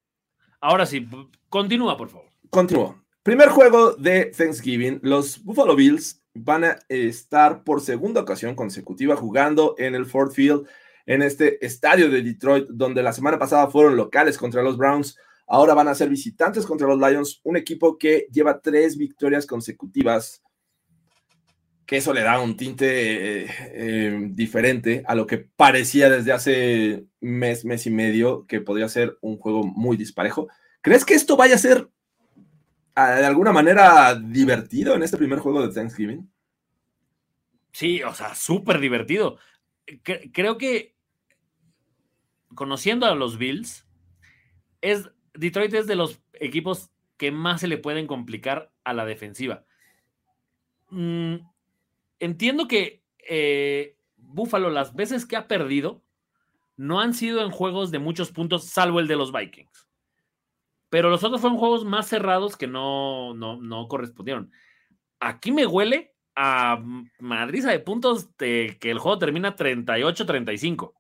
Ahora 0.61 0.87
sí, 0.87 1.09
continúa, 1.49 1.97
por 1.97 2.09
favor. 2.09 2.27
Continúo. 2.51 3.03
Primer 3.23 3.49
juego 3.51 3.93
de 3.93 4.33
Thanksgiving. 4.37 5.01
Los 5.03 5.43
Buffalo 5.45 5.77
Bills 5.77 6.23
van 6.35 6.65
a 6.65 6.79
estar 6.89 7.63
por 7.63 7.81
segunda 7.81 8.21
ocasión 8.21 8.55
consecutiva 8.55 9.17
jugando 9.17 9.75
en 9.79 9.95
el 9.95 10.07
Ford 10.07 10.33
Field, 10.33 10.67
en 11.07 11.23
este 11.23 11.65
estadio 11.65 12.11
de 12.11 12.23
Detroit, 12.23 12.69
donde 12.69 13.03
la 13.03 13.13
semana 13.13 13.39
pasada 13.39 13.69
fueron 13.69 13.97
locales 13.97 14.37
contra 14.39 14.63
los 14.63 14.77
Browns. 14.77 15.17
Ahora 15.47 15.75
van 15.75 15.89
a 15.89 15.95
ser 15.95 16.09
visitantes 16.09 16.67
contra 16.67 16.89
los 16.89 16.99
Lions, 16.99 17.41
un 17.45 17.57
equipo 17.57 17.97
que 17.97 18.27
lleva 18.33 18.61
tres 18.61 18.97
victorias 18.97 19.47
consecutivas 19.47 20.43
que 21.89 21.97
eso 21.97 22.13
le 22.13 22.21
da 22.21 22.39
un 22.39 22.55
tinte 22.55 23.45
eh, 23.45 23.51
eh, 23.73 24.29
diferente 24.33 25.03
a 25.07 25.15
lo 25.15 25.27
que 25.27 25.39
parecía 25.39 26.11
desde 26.11 26.33
hace 26.33 27.07
mes, 27.23 27.65
mes 27.65 27.87
y 27.87 27.91
medio, 27.91 28.47
que 28.47 28.61
podría 28.61 28.91
ser 28.91 29.17
un 29.23 29.39
juego 29.39 29.65
muy 29.65 29.97
disparejo. 29.97 30.49
¿Crees 30.83 31.07
que 31.07 31.15
esto 31.15 31.35
vaya 31.35 31.55
a 31.55 31.59
ser 31.59 31.89
ah, 32.95 33.13
de 33.13 33.25
alguna 33.25 33.53
manera 33.53 34.15
divertido 34.15 34.95
en 34.95 35.03
este 35.03 35.17
primer 35.17 35.39
juego 35.39 35.67
de 35.67 35.73
Thanksgiving? 35.73 36.31
Sí, 37.73 38.03
o 38.03 38.13
sea, 38.13 38.35
súper 38.35 38.81
divertido. 38.81 39.39
creo 40.35 40.59
que 40.59 40.95
conociendo 42.55 43.07
a 43.07 43.15
los 43.15 43.39
Bills, 43.39 43.87
es, 44.83 45.09
Detroit 45.33 45.73
es 45.73 45.87
de 45.87 45.97
los 45.97 46.21
equipos 46.35 46.91
que 47.17 47.33
más 47.33 47.63
se 47.63 47.67
le 47.67 47.79
pueden 47.79 48.07
complicar 48.07 48.71
a 48.85 48.93
la 48.93 49.07
defensiva. 49.07 49.65
Mm, 50.91 51.37
entiendo 52.21 52.69
que 52.69 53.03
eh, 53.29 53.97
Buffalo, 54.17 54.71
las 54.71 54.95
veces 54.95 55.27
que 55.27 55.37
ha 55.37 55.49
perdido, 55.49 56.03
no 56.77 57.01
han 57.01 57.15
sido 57.15 57.45
en 57.45 57.51
juegos 57.51 57.91
de 57.91 57.99
muchos 57.99 58.31
puntos, 58.31 58.65
salvo 58.65 59.01
el 59.01 59.09
de 59.09 59.17
los 59.17 59.33
Vikings. 59.33 59.89
Pero 60.91 61.11
los 61.11 61.25
otros 61.25 61.41
fueron 61.41 61.59
juegos 61.59 61.85
más 61.85 62.07
cerrados 62.09 62.57
que 62.57 62.67
no, 62.67 63.35
no, 63.35 63.89
correspondieron. 63.89 64.51
Aquí 65.21 65.53
me 65.53 65.67
huele 65.67 66.15
a 66.35 66.83
Madrid 67.19 67.65
de 67.65 67.79
puntos 67.81 68.29
que 68.39 68.79
el 68.83 68.99
juego 68.99 69.19
termina 69.19 69.57
38-35. 69.57 70.93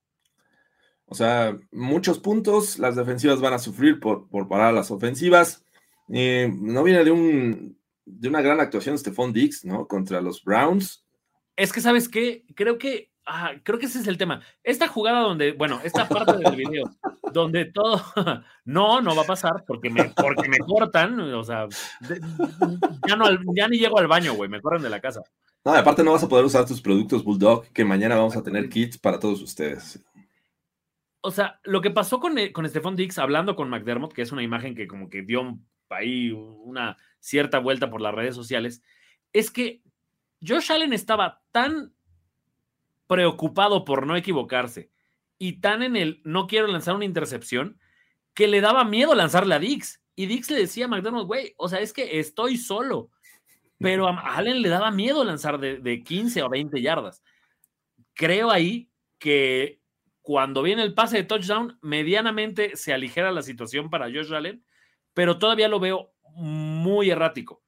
O 1.10 1.14
sea, 1.14 1.56
muchos 1.72 2.18
puntos, 2.18 2.78
las 2.78 2.94
defensivas 2.94 3.40
van 3.40 3.54
a 3.54 3.58
sufrir 3.58 3.98
por, 3.98 4.28
por 4.28 4.46
parar 4.46 4.74
las 4.74 4.90
ofensivas. 4.90 5.64
Eh, 6.12 6.52
no 6.54 6.82
viene 6.82 7.02
de, 7.02 7.10
un, 7.10 7.78
de 8.04 8.28
una 8.28 8.42
gran 8.42 8.60
actuación 8.60 8.98
Stephon 8.98 9.32
Dix, 9.32 9.64
¿no? 9.64 9.88
Contra 9.88 10.20
los 10.20 10.44
Browns. 10.44 11.06
Es 11.59 11.72
que, 11.72 11.80
¿sabes 11.80 12.09
qué? 12.09 12.44
Creo 12.55 12.78
que, 12.78 13.10
ah, 13.26 13.55
creo 13.64 13.80
que 13.80 13.86
ese 13.86 13.98
es 13.98 14.06
el 14.06 14.16
tema. 14.16 14.40
Esta 14.62 14.86
jugada 14.86 15.22
donde, 15.22 15.51
bueno, 15.51 15.80
esta 15.82 16.09
parte 16.09 16.36
del 16.36 16.55
video, 16.55 16.85
donde 17.32 17.64
todo, 17.64 18.01
no, 18.64 19.01
no 19.01 19.16
va 19.16 19.22
a 19.22 19.26
pasar 19.26 19.64
porque 19.66 19.90
me, 19.90 20.05
porque 20.10 20.48
me 20.48 20.59
cortan, 20.59 21.18
o 21.18 21.43
sea, 21.43 21.66
ya, 23.09 23.16
no, 23.16 23.24
ya 23.56 23.66
ni 23.66 23.76
llego 23.76 23.98
al 23.98 24.06
baño, 24.06 24.35
güey, 24.35 24.48
me 24.48 24.60
corren 24.60 24.82
de 24.82 24.89
la 24.89 25.01
casa. 25.01 25.20
No, 25.64 25.74
aparte 25.74 26.05
no 26.05 26.12
vas 26.12 26.22
a 26.22 26.28
poder 26.28 26.44
usar 26.44 26.64
tus 26.64 26.80
productos 26.80 27.24
Bulldog, 27.24 27.66
que 27.72 27.85
mañana 27.85 28.14
vamos 28.14 28.36
a 28.36 28.43
tener 28.44 28.68
kits 28.68 28.97
para 28.97 29.18
todos 29.18 29.43
ustedes. 29.43 30.01
O 31.22 31.32
sea, 31.32 31.59
lo 31.64 31.80
que 31.80 31.90
pasó 31.90 32.20
con, 32.20 32.39
eh, 32.39 32.52
con 32.52 32.68
Stephon 32.68 32.94
Dix 32.94 33.18
hablando 33.18 33.56
con 33.56 33.68
McDermott, 33.68 34.12
que 34.12 34.22
es 34.22 34.30
una 34.30 34.44
imagen 34.44 34.76
que 34.76 34.86
como 34.86 35.10
que 35.10 35.22
dio 35.22 35.59
ahí 35.90 36.30
una 36.30 36.97
cierta 37.18 37.59
vuelta 37.59 37.90
por 37.90 38.01
las 38.01 38.14
redes 38.14 38.36
sociales, 38.36 38.80
es 39.32 39.51
que 39.51 39.82
Josh 40.47 40.70
Allen 40.70 40.93
estaba 40.93 41.43
tan 41.52 41.94
preocupado 43.06 43.85
por 43.85 44.06
no 44.06 44.16
equivocarse 44.16 44.90
y 45.39 45.60
tan 45.60 45.82
en 45.82 45.97
el 45.97 46.20
no 46.24 46.47
quiero 46.47 46.66
lanzar 46.66 46.94
una 46.94 47.05
intercepción 47.05 47.81
que 48.35 48.48
le 48.48 48.60
daba 48.60 48.85
miedo 48.85 49.15
lanzarle 49.15 49.55
a 49.55 49.59
Dix. 49.59 50.02
Y 50.15 50.27
Dix 50.27 50.51
le 50.51 50.60
decía 50.60 50.85
a 50.85 50.89
McDonald's, 50.89 51.27
güey, 51.27 51.55
o 51.56 51.69
sea, 51.69 51.81
es 51.81 51.93
que 51.93 52.19
estoy 52.20 52.56
solo. 52.56 53.10
Pero 53.78 54.09
a 54.09 54.36
Allen 54.36 54.62
le 54.62 54.69
daba 54.69 54.90
miedo 54.90 55.24
lanzar 55.24 55.59
de, 55.59 55.78
de 55.78 56.02
15 56.02 56.43
o 56.43 56.48
20 56.48 56.81
yardas. 56.82 57.23
Creo 58.15 58.51
ahí 58.51 58.90
que 59.19 59.81
cuando 60.23 60.62
viene 60.62 60.82
el 60.82 60.94
pase 60.94 61.19
de 61.19 61.24
touchdown, 61.24 61.78
medianamente 61.81 62.77
se 62.77 62.93
aligera 62.93 63.31
la 63.31 63.43
situación 63.43 63.89
para 63.89 64.06
Josh 64.06 64.35
Allen, 64.35 64.65
pero 65.15 65.39
todavía 65.39 65.69
lo 65.69 65.78
veo 65.78 66.12
muy 66.35 67.10
errático 67.10 67.62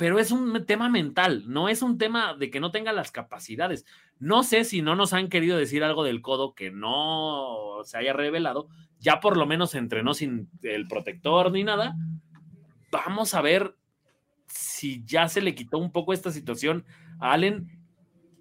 pero 0.00 0.18
es 0.18 0.30
un 0.30 0.64
tema 0.64 0.88
mental, 0.88 1.44
no 1.46 1.68
es 1.68 1.82
un 1.82 1.98
tema 1.98 2.32
de 2.32 2.48
que 2.48 2.58
no 2.58 2.70
tenga 2.70 2.90
las 2.90 3.12
capacidades. 3.12 3.84
No 4.18 4.44
sé 4.44 4.64
si 4.64 4.80
no 4.80 4.96
nos 4.96 5.12
han 5.12 5.28
querido 5.28 5.58
decir 5.58 5.84
algo 5.84 6.04
del 6.04 6.22
codo 6.22 6.54
que 6.54 6.70
no 6.70 7.80
se 7.84 7.98
haya 7.98 8.14
revelado, 8.14 8.70
ya 8.98 9.20
por 9.20 9.36
lo 9.36 9.44
menos 9.44 9.74
entrenó 9.74 10.14
sin 10.14 10.48
el 10.62 10.88
protector 10.88 11.52
ni 11.52 11.64
nada. 11.64 11.96
Vamos 12.90 13.34
a 13.34 13.42
ver 13.42 13.76
si 14.46 15.04
ya 15.04 15.28
se 15.28 15.42
le 15.42 15.54
quitó 15.54 15.76
un 15.76 15.92
poco 15.92 16.14
esta 16.14 16.30
situación 16.30 16.86
a 17.18 17.32
Allen, 17.34 17.68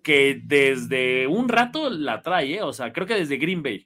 que 0.02 0.41
desde 0.41 1.27
un 1.27 1.49
rato 1.49 1.90
la 1.90 2.22
trae, 2.22 2.53
¿eh? 2.53 2.61
o 2.61 2.72
sea, 2.72 2.94
creo 2.94 3.06
que 3.06 3.15
desde 3.15 3.36
Green 3.36 3.61
Bay. 3.61 3.86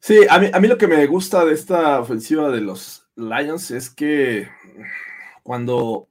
Sí, 0.00 0.18
a 0.28 0.40
mí, 0.40 0.48
a 0.52 0.58
mí 0.58 0.66
lo 0.66 0.76
que 0.76 0.88
me 0.88 1.06
gusta 1.06 1.44
de 1.44 1.54
esta 1.54 2.00
ofensiva 2.00 2.50
de 2.50 2.62
los 2.62 3.08
Lions 3.14 3.70
es 3.70 3.88
que 3.88 4.48
cuando 5.42 6.10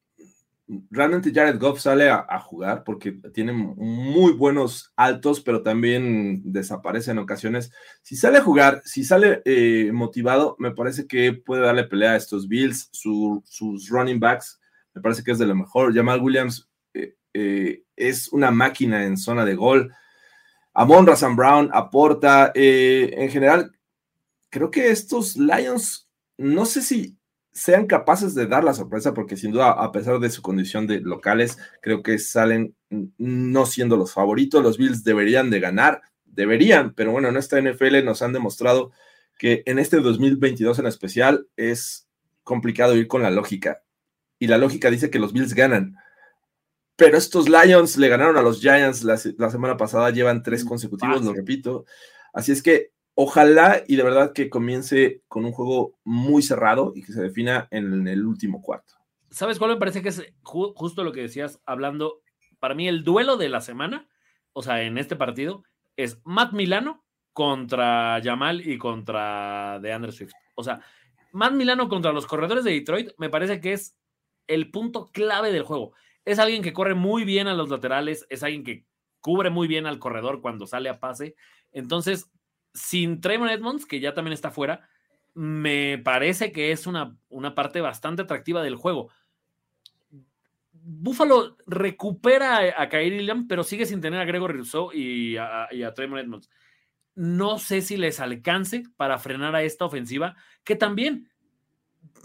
realmente 0.92 1.32
Jared 1.34 1.60
Goff 1.60 1.80
sale 1.80 2.10
a, 2.10 2.40
jugar, 2.40 2.84
porque 2.84 3.14
tiene 3.34 3.54
muy 3.54 4.34
buenos 4.34 4.94
altos, 4.96 5.42
pero 5.42 5.64
también 5.64 6.42
desaparece 6.44 7.12
en 7.12 7.18
ocasiones. 7.18 7.72
Si 8.04 8.16
sale 8.16 8.38
a 8.38 8.44
jugar, 8.44 8.82
si 8.86 9.04
sale 9.04 9.42
eh, 9.46 9.92
motivado, 9.92 10.56
me 10.60 10.72
parece 10.72 11.08
que 11.08 11.34
puede 11.34 11.64
darle 11.64 11.86
pelea 11.86 12.12
a 12.12 12.18
estos 12.18 12.48
Bills, 12.48 12.90
sus 12.92 13.90
running 13.90 14.20
backs, 14.20 14.60
me 14.94 15.02
parece 15.02 15.24
que 15.24 15.32
es 15.32 15.40
de 15.40 15.48
lo 15.48 15.56
mejor. 15.56 15.94
Jamal 15.94 16.22
Williams 16.22 16.70
eh, 16.94 17.16
eh, 17.34 17.84
es 17.96 18.32
una 18.32 18.52
máquina 18.52 19.06
en 19.06 19.18
zona 19.18 19.46
de 19.46 19.56
gol. 19.56 19.92
Amon 20.74 21.08
Razan 21.08 21.36
Brown 21.36 21.70
aporta. 21.74 22.52
en 22.54 23.30
general, 23.30 23.72
creo 24.50 24.70
que 24.70 24.92
estos 24.92 25.36
Lions, 25.36 26.08
no 26.38 26.66
sé 26.66 26.82
si 26.82 27.19
sean 27.60 27.88
capaces 27.88 28.36
de 28.36 28.48
dar 28.48 28.64
la 28.64 28.74
sorpresa, 28.74 29.14
porque 29.14 29.36
sin 29.36 29.52
duda, 29.52 29.72
a 29.72 29.92
pesar 29.92 30.20
de 30.20 30.30
su 30.30 30.42
condición 30.42 30.88
de 30.88 31.02
locales, 31.02 31.58
creo 31.82 32.02
que 32.02 32.18
salen 32.18 32.74
no 32.90 33.66
siendo 33.66 33.98
los 33.98 34.14
favoritos. 34.14 34.64
Los 34.64 34.78
Bills 34.78 35.04
deberían 35.04 35.50
de 35.50 35.60
ganar, 35.60 36.02
deberían, 36.24 36.94
pero 36.94 37.12
bueno, 37.12 37.28
en 37.28 37.36
esta 37.36 37.60
NFL 37.60 38.06
nos 38.06 38.22
han 38.22 38.32
demostrado 38.32 38.92
que 39.38 39.64
en 39.66 39.78
este 39.78 39.98
2022 39.98 40.80
en 40.80 40.86
especial 40.86 41.48
es 41.58 42.08
complicado 42.46 42.96
ir 42.96 43.10
con 43.10 43.24
la 43.24 43.30
lógica. 43.30 43.84
Y 44.40 44.48
la 44.48 44.58
lógica 44.58 44.90
dice 44.90 45.10
que 45.10 45.20
los 45.20 45.34
Bills 45.34 45.54
ganan. 45.54 45.98
Pero 46.96 47.18
estos 47.18 47.50
Lions 47.50 47.98
le 47.98 48.08
ganaron 48.08 48.38
a 48.38 48.42
los 48.42 48.62
Giants 48.62 49.04
la, 49.04 49.20
la 49.38 49.50
semana 49.50 49.76
pasada, 49.76 50.12
llevan 50.12 50.44
tres 50.44 50.64
consecutivos, 50.64 51.26
lo 51.26 51.34
repito. 51.34 51.84
Así 52.32 52.54
es 52.54 52.64
que 52.64 52.94
Ojalá 53.22 53.84
y 53.86 53.98
de 53.98 54.04
verdad 54.04 54.32
que 54.32 54.50
comience 54.50 55.24
con 55.28 55.44
un 55.44 55.52
juego 55.52 56.00
muy 56.06 56.42
cerrado 56.42 56.94
y 56.96 57.04
que 57.04 57.12
se 57.12 57.22
defina 57.22 57.68
en 57.70 58.08
el 58.08 58.26
último 58.26 58.62
cuarto. 58.62 58.94
¿Sabes 59.30 59.60
cuál 59.60 59.72
me 59.72 59.78
parece 59.78 60.02
que 60.02 60.08
es 60.08 60.24
justo 60.42 61.04
lo 61.04 61.12
que 61.12 61.24
decías 61.24 61.60
hablando? 61.66 62.22
Para 62.62 62.76
mí 62.76 62.88
el 62.88 63.04
duelo 63.04 63.36
de 63.36 63.50
la 63.50 63.60
semana, 63.60 64.08
o 64.54 64.64
sea, 64.64 64.84
en 64.84 64.98
este 64.98 65.18
partido, 65.18 65.66
es 65.98 66.22
Matt 66.24 66.54
Milano 66.54 67.04
contra 67.34 68.22
Jamal 68.24 68.66
y 68.66 68.78
contra 68.78 69.80
DeAndre 69.82 70.14
Swift. 70.14 70.32
O 70.56 70.64
sea, 70.64 70.80
Matt 71.34 71.52
Milano 71.52 71.90
contra 71.90 72.14
los 72.14 72.26
corredores 72.26 72.64
de 72.64 72.72
Detroit 72.72 73.10
me 73.18 73.30
parece 73.30 73.60
que 73.60 73.74
es 73.74 73.98
el 74.48 74.72
punto 74.72 75.10
clave 75.12 75.52
del 75.52 75.64
juego. 75.64 75.92
Es 76.24 76.40
alguien 76.40 76.64
que 76.64 76.72
corre 76.72 76.96
muy 76.96 77.26
bien 77.26 77.50
a 77.50 77.54
los 77.54 77.68
laterales, 77.68 78.26
es 78.30 78.44
alguien 78.44 78.64
que 78.64 78.86
cubre 79.20 79.50
muy 79.50 79.68
bien 79.68 79.88
al 79.88 80.00
corredor 80.00 80.40
cuando 80.40 80.66
sale 80.66 80.88
a 80.88 81.02
pase. 81.02 81.36
Entonces, 81.74 82.32
sin 82.74 83.22
Trayvon 83.22 83.50
Edmonds, 83.50 83.86
que 83.86 84.00
ya 84.00 84.14
también 84.14 84.34
está 84.34 84.52
fuera, 84.52 84.88
me 85.34 85.98
parece 85.98 86.52
que 86.52 86.72
es 86.72 86.88
una, 86.88 87.16
una 87.30 87.56
parte 87.56 87.82
bastante 87.82 88.24
atractiva 88.24 88.64
del 88.64 88.76
juego. 88.76 89.10
Buffalo 90.72 91.58
recupera 91.68 92.82
a, 92.82 92.90
Kyrie 92.90 93.22
Lamb, 93.22 93.48
pero 93.48 93.64
sigue 93.64 93.86
sin 93.86 94.02
tener 94.02 94.20
a 94.20 94.26
Gregory 94.26 94.54
Rousseau 94.54 94.92
y 94.92 95.38
a, 95.38 95.68
y 95.72 95.84
Edmonds. 95.84 96.50
No 97.16 97.60
sé 97.60 97.82
si 97.82 97.98
les 97.98 98.20
alcance 98.20 98.84
para 98.98 99.20
frenar 99.20 99.56
a 99.56 99.64
esta 99.64 99.86
ofensiva, 99.86 100.36
que 100.64 100.76
también, 100.76 101.30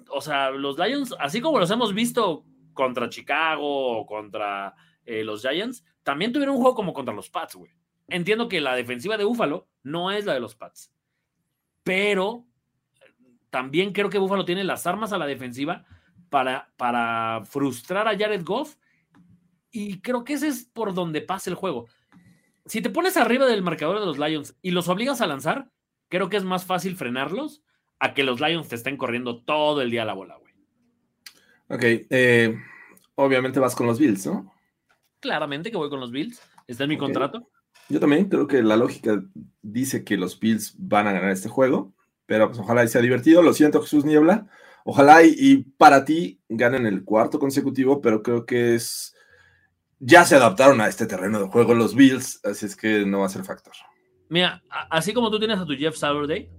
o 0.08 0.20
sea, 0.20 0.50
los 0.50 0.78
Lions, 0.78 1.14
así 1.18 1.40
como 1.40 1.58
los 1.58 1.70
hemos 1.70 1.92
visto 1.92 2.44
contra 2.72 3.08
Chicago 3.08 3.98
o 3.98 4.06
contra 4.06 4.74
eh, 5.04 5.24
los 5.24 5.42
Giants, 5.42 5.84
también 6.02 6.32
tuvieron 6.32 6.54
un 6.54 6.60
juego 6.60 6.76
como 6.76 6.92
contra 6.92 7.14
los 7.14 7.30
Pats, 7.30 7.56
güey. 7.56 7.72
Entiendo 8.08 8.48
que 8.48 8.60
la 8.60 8.76
defensiva 8.76 9.16
de 9.16 9.24
Buffalo 9.24 9.68
no 9.82 10.10
es 10.10 10.24
la 10.24 10.34
de 10.34 10.40
los 10.40 10.54
Pats, 10.54 10.92
pero 11.82 12.46
también 13.50 13.92
creo 13.92 14.10
que 14.10 14.18
Buffalo 14.18 14.44
tiene 14.44 14.64
las 14.64 14.86
armas 14.86 15.12
a 15.12 15.18
la 15.18 15.26
defensiva 15.26 15.84
para, 16.28 16.72
para 16.76 17.42
frustrar 17.44 18.08
a 18.08 18.18
Jared 18.18 18.44
Goff 18.44 18.76
y 19.70 20.00
creo 20.00 20.24
que 20.24 20.34
ese 20.34 20.48
es 20.48 20.64
por 20.64 20.94
donde 20.94 21.20
pasa 21.20 21.50
el 21.50 21.56
juego. 21.56 21.86
Si 22.66 22.80
te 22.80 22.90
pones 22.90 23.16
arriba 23.16 23.46
del 23.46 23.62
marcador 23.62 24.00
de 24.00 24.06
los 24.06 24.18
Lions 24.18 24.56
y 24.62 24.70
los 24.70 24.88
obligas 24.88 25.20
a 25.20 25.26
lanzar, 25.26 25.70
creo 26.08 26.28
que 26.28 26.36
es 26.36 26.44
más 26.44 26.64
fácil 26.64 26.96
frenarlos 26.96 27.62
a 27.98 28.14
que 28.14 28.22
los 28.22 28.40
Lions 28.40 28.68
te 28.68 28.76
estén 28.76 28.96
corriendo 28.96 29.42
todo 29.42 29.82
el 29.82 29.90
día 29.90 30.04
la 30.04 30.14
bola, 30.14 30.36
güey. 30.36 30.54
Ok, 31.68 32.06
eh, 32.10 32.56
obviamente 33.14 33.60
vas 33.60 33.74
con 33.74 33.86
los 33.86 33.98
Bills, 33.98 34.26
¿no? 34.26 34.52
Claramente 35.20 35.70
que 35.70 35.76
voy 35.76 35.90
con 35.90 36.00
los 36.00 36.10
Bills. 36.10 36.40
Está 36.66 36.84
en 36.84 36.90
mi 36.90 36.98
contrato. 36.98 37.50
Yo 37.88 38.00
también 38.00 38.28
creo 38.28 38.46
que 38.46 38.62
la 38.62 38.76
lógica 38.76 39.22
dice 39.62 40.04
que 40.04 40.16
los 40.16 40.38
Bills 40.38 40.74
van 40.78 41.06
a 41.06 41.12
ganar 41.12 41.30
este 41.30 41.48
juego, 41.48 41.92
pero 42.26 42.48
pues 42.48 42.58
ojalá 42.58 42.84
y 42.84 42.88
sea 42.88 43.02
divertido. 43.02 43.42
Lo 43.42 43.52
siento, 43.52 43.82
Jesús 43.82 44.04
Niebla. 44.04 44.46
Ojalá 44.84 45.22
y, 45.22 45.34
y 45.36 45.56
para 45.76 46.04
ti 46.04 46.40
ganen 46.48 46.86
el 46.86 47.04
cuarto 47.04 47.38
consecutivo, 47.38 48.00
pero 48.00 48.22
creo 48.22 48.46
que 48.46 48.74
es. 48.74 49.14
Ya 50.00 50.24
se 50.24 50.36
adaptaron 50.36 50.80
a 50.80 50.88
este 50.88 51.06
terreno 51.06 51.40
de 51.40 51.46
juego 51.48 51.74
los 51.74 51.94
Bills, 51.94 52.40
así 52.44 52.66
es 52.66 52.76
que 52.76 53.06
no 53.06 53.20
va 53.20 53.26
a 53.26 53.30
ser 53.30 53.44
factor. 53.44 53.72
Mira, 54.28 54.62
así 54.90 55.14
como 55.14 55.30
tú 55.30 55.38
tienes 55.38 55.58
a 55.58 55.64
tu 55.64 55.74
Jeff 55.74 55.96
Saturday, 55.96 56.50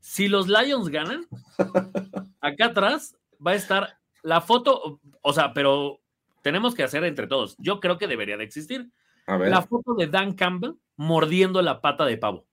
si 0.00 0.28
los 0.28 0.48
Lions 0.48 0.88
ganan, 0.88 1.26
acá 2.40 2.66
atrás 2.66 3.16
va 3.44 3.52
a 3.52 3.54
estar 3.54 3.98
la 4.22 4.40
foto, 4.40 5.00
o 5.22 5.32
sea, 5.32 5.52
pero 5.52 6.00
tenemos 6.42 6.74
que 6.74 6.82
hacer 6.82 7.04
entre 7.04 7.26
todos. 7.26 7.56
Yo 7.58 7.80
creo 7.80 7.98
que 7.98 8.06
debería 8.06 8.36
de 8.36 8.44
existir 8.44 8.90
A 9.28 9.36
ver. 9.36 9.50
la 9.50 9.62
foto 9.62 9.94
de 9.94 10.06
Dan 10.06 10.32
Campbell 10.34 10.74
mordiendo 10.96 11.62
la 11.62 11.80
pata 11.80 12.04
de 12.04 12.16
pavo. 12.16 12.46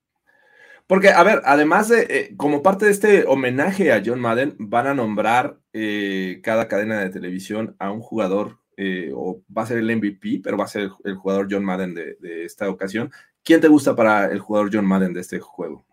Porque, 0.88 1.10
a 1.10 1.23
ver, 1.23 1.41
además 1.45 1.89
de, 1.89 2.02
eh, 2.10 2.34
como 2.38 2.61
parte 2.61 2.85
de 2.85 2.91
este 2.91 3.26
homenaje 3.26 3.91
a 3.91 4.03
John 4.06 4.19
Madden, 4.19 4.56
van 4.60 4.85
a 4.85 4.93
nombrar 4.93 5.57
eh, 5.73 6.41
cada 6.43 6.68
cadena 6.68 6.99
de 6.99 7.10
televisión 7.10 7.76
a 7.80 7.91
un 7.91 8.02
jugador, 8.02 8.60
eh, 8.77 9.11
o 9.15 9.41
va 9.56 9.64
a 9.64 9.65
ser 9.65 9.80
el 9.80 9.95
MVP, 9.95 10.41
pero 10.43 10.57
va 10.57 10.65
a 10.65 10.68
ser 10.68 10.84
el, 10.84 10.91
el 11.06 11.15
jugador 11.15 11.47
John 11.49 11.65
Madden 11.65 11.95
de, 11.95 12.18
de 12.19 12.45
esta 12.45 12.69
ocasión. 12.69 13.11
¿Quién 13.43 13.61
te 13.61 13.68
gusta 13.68 13.95
para 13.95 14.31
el 14.31 14.39
jugador 14.39 14.69
John 14.72 14.85
Madden 14.85 15.14
de 15.14 15.22
este 15.22 15.39
juego? 15.39 15.85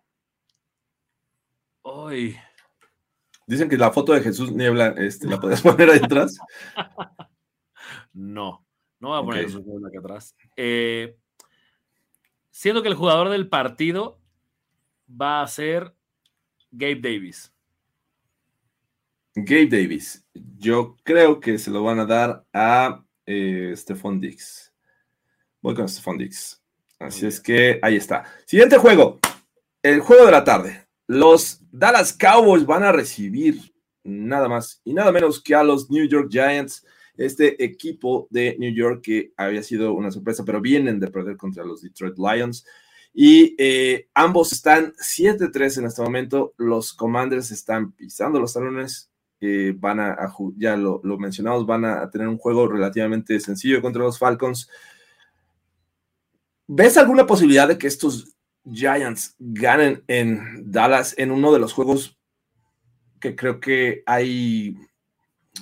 Ay, 1.84 2.36
Dicen 3.46 3.68
que 3.68 3.76
la 3.76 3.90
foto 3.90 4.12
de 4.12 4.22
Jesús 4.22 4.52
Niebla 4.52 4.94
este, 4.96 5.26
la 5.26 5.40
puedes 5.40 5.60
poner 5.62 5.90
ahí 5.90 6.00
atrás. 6.02 6.38
no, 8.12 8.64
no 9.03 9.09
voy 9.09 9.19
a 9.19 9.23
poner 9.24 9.45
Ok. 9.45 9.51
eso 9.51 9.87
acá 9.87 9.99
atrás. 9.99 10.37
Eh, 10.57 11.16
siento 12.53 12.83
que 12.83 12.89
el 12.89 12.95
jugador 12.95 13.31
del 13.31 13.49
partido 13.49 14.20
va 15.11 15.43
a 15.43 15.49
ser 15.49 15.93
Gabe 16.70 17.01
Davis. 17.01 17.53
Gabe 19.35 19.66
Davis. 19.66 20.24
Yo 20.57 20.97
creo 21.03 21.41
que 21.41 21.59
se 21.59 21.73
lo 21.73 21.83
van 21.83 21.99
a 21.99 22.07
dar 22.07 22.45
a 22.53 23.05
eh, 23.27 23.73
Stephon 23.77 24.20
Dix. 24.20 24.73
Voy 25.61 25.74
con 25.74 25.89
Stephon 25.89 26.19
Dix. 26.19 26.62
Así 27.01 27.27
es 27.27 27.41
que 27.41 27.81
ahí 27.83 27.97
está. 27.97 28.24
Siguiente 28.47 28.79
juego. 28.79 29.19
El 29.83 29.99
juego 29.99 30.27
de 30.27 30.31
la 30.31 30.45
tarde. 30.45 30.87
Los 31.09 31.61
Dallas 31.73 32.12
Cowboys 32.12 32.65
van 32.65 32.85
a 32.85 32.93
recibir 32.93 33.74
nada 34.05 34.49
más 34.49 34.81
y 34.85 34.95
nada 34.95 35.11
menos 35.11 35.43
que 35.43 35.57
a 35.57 35.65
los 35.65 35.91
New 35.91 36.07
York 36.07 36.29
Giants. 36.31 36.87
Este 37.16 37.62
equipo 37.62 38.26
de 38.30 38.56
New 38.59 38.74
York 38.74 39.02
que 39.02 39.32
había 39.36 39.62
sido 39.62 39.93
una 39.93 40.10
sorpresa, 40.10 40.44
pero 40.44 40.60
vienen 40.60 40.98
de 40.98 41.10
perder 41.10 41.36
contra 41.36 41.64
los 41.64 41.82
Detroit 41.82 42.16
Lions. 42.18 42.64
Y 43.14 43.55
eh, 43.59 44.09
ambos 44.14 44.52
están 44.52 44.94
7-3 44.94 45.78
en 45.78 45.86
este 45.86 46.02
momento. 46.02 46.55
Los 46.56 46.93
Commanders 46.93 47.51
están 47.51 47.93
pisando 47.93 48.40
los 48.40 48.55
talones. 48.55 49.10
van 49.76 50.01
a, 50.01 50.12
a 50.12 50.34
ya 50.56 50.76
lo, 50.76 51.01
lo 51.05 51.18
mencionamos, 51.18 51.66
van 51.66 51.84
a 51.84 52.09
tener 52.10 52.28
un 52.28 52.39
juego 52.39 52.66
relativamente 52.68 53.39
sencillo 53.40 53.82
contra 53.82 54.02
los 54.02 54.18
Falcons. 54.18 54.68
¿Ves 56.66 56.97
alguna 56.97 57.26
posibilidad 57.26 57.68
de 57.68 57.76
que 57.76 57.86
estos 57.86 58.34
Giants 58.64 59.34
ganen 59.39 60.05
en 60.06 60.70
Dallas 60.70 61.14
en 61.18 61.30
uno 61.32 61.52
de 61.52 61.59
los 61.59 61.72
juegos 61.72 62.18
que 63.20 63.36
creo 63.36 63.60
que 63.60 64.02
hay, 64.06 64.76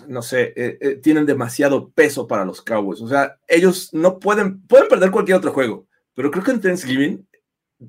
no 0.06 0.22
sé, 0.22 0.52
eh, 0.56 0.78
eh, 0.80 0.94
tienen 1.02 1.26
demasiado 1.26 1.90
peso 1.90 2.26
para 2.26 2.44
los 2.44 2.62
Cowboys? 2.62 3.00
O 3.00 3.08
sea, 3.08 3.38
ellos 3.48 3.92
no 3.92 4.18
pueden, 4.18 4.60
pueden 4.66 4.88
perder 4.88 5.10
cualquier 5.10 5.38
otro 5.38 5.52
juego, 5.52 5.86
pero 6.14 6.30
creo 6.30 6.44
que 6.44 6.52
en 6.52 6.60
Thanksgiving 6.60 7.28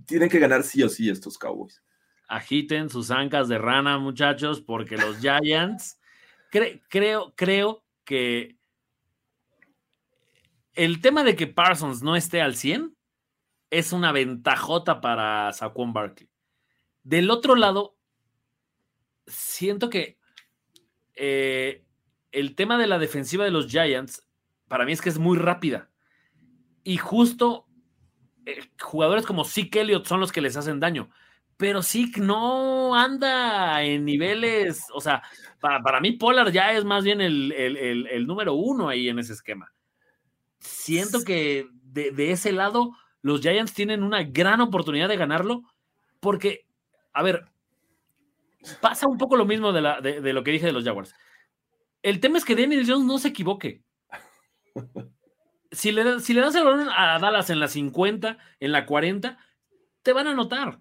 tienen 0.06 0.30
que 0.30 0.40
ganar 0.40 0.64
sí 0.64 0.82
o 0.84 0.90
sí 0.90 1.10
estos 1.10 1.38
Cowboys. 1.38 1.82
agiten 2.28 2.90
sus 2.90 3.12
ancas 3.12 3.48
de 3.50 3.58
rana, 3.58 3.98
muchachos, 4.00 4.62
porque 4.62 4.98
los 4.98 5.18
Giants, 5.22 6.00
cre- 6.52 6.82
creo, 6.90 7.34
creo 7.36 7.84
que 8.06 8.56
el 10.74 11.02
tema 11.02 11.24
de 11.24 11.36
que 11.36 11.48
Parsons 11.48 12.02
no 12.02 12.16
esté 12.16 12.42
al 12.42 12.56
100 12.56 12.96
es 13.70 13.92
una 13.94 14.12
ventajota 14.12 15.02
para 15.02 15.52
Saquon 15.54 15.94
Barkley. 15.94 16.30
Del 17.04 17.30
otro 17.30 17.56
lado, 17.56 17.96
siento 19.28 19.90
que 19.90 20.18
eh, 21.16 21.84
el 22.42 22.56
tema 22.56 22.78
de 22.78 22.88
la 22.88 23.00
defensiva 23.00 23.46
de 23.46 23.52
los 23.52 23.68
Giants, 23.68 24.28
para 24.68 24.86
mí 24.86 24.92
es 24.92 25.02
que 25.02 25.10
es 25.10 25.18
muy 25.20 25.38
rápida. 25.38 25.90
Y 26.84 26.98
justo 26.98 27.68
eh, 28.46 28.60
jugadores 28.82 29.26
como 29.26 29.46
Zeke 29.46 29.82
Elliott 29.82 30.06
son 30.08 30.20
los 30.20 30.32
que 30.32 30.42
les 30.42 30.58
hacen 30.58 30.80
daño 30.80 31.10
pero 31.58 31.84
Zeke 31.84 32.20
no 32.20 32.96
anda 32.96 33.84
en 33.84 34.04
niveles, 34.04 34.84
o 34.96 35.00
sea, 35.00 35.22
para, 35.60 35.80
para 35.84 36.00
mí 36.00 36.14
Pollard 36.14 36.52
ya 36.52 36.74
es 36.74 36.84
más 36.84 37.04
bien 37.04 37.22
el, 37.22 37.52
el- 37.52 38.08
el- 38.08 38.26
número 38.26 38.56
uno 38.56 38.90
ahí 38.90 39.10
en 39.10 39.20
ese 39.20 39.34
esquema. 39.34 39.72
Siento 40.58 41.20
que 41.24 41.68
de, 41.84 42.10
de 42.10 42.32
ese 42.32 42.52
lado 42.52 42.94
los 43.22 43.42
Giants 43.42 43.74
tienen 43.76 44.02
una 44.02 44.24
gran 44.24 44.60
oportunidad 44.60 45.08
de 45.08 45.18
ganarlo 45.18 45.62
porque, 46.20 46.66
a 47.14 47.22
ver, 47.22 47.46
pasa 48.80 49.08
un 49.08 49.20
poco 49.20 49.36
lo 49.36 49.46
mismo 49.46 49.72
de, 49.72 49.82
la- 49.82 50.02
de 50.02 50.34
lo 50.34 50.44
que 50.44 50.50
dije 50.52 50.66
de 50.66 50.72
los 50.72 50.84
Jaguars. 50.84 51.14
El 52.02 52.20
tema 52.20 52.38
es 52.38 52.46
que 52.46 52.56
Daniel 52.56 52.86
Jones 52.88 53.06
no 53.06 53.18
se 53.20 53.30
equivoque. 53.30 53.82
Si 55.72 55.92
le, 55.92 56.20
si 56.20 56.34
le 56.34 56.42
das 56.42 56.56
el 56.56 56.64
balón 56.64 56.90
a 56.90 57.18
Dallas 57.20 57.50
en 57.50 57.60
la 57.60 57.68
50, 57.68 58.38
en 58.60 58.72
la 58.72 58.86
40, 58.86 59.38
te 60.02 60.14
van 60.14 60.28
a 60.28 60.32
anotar. 60.32 60.80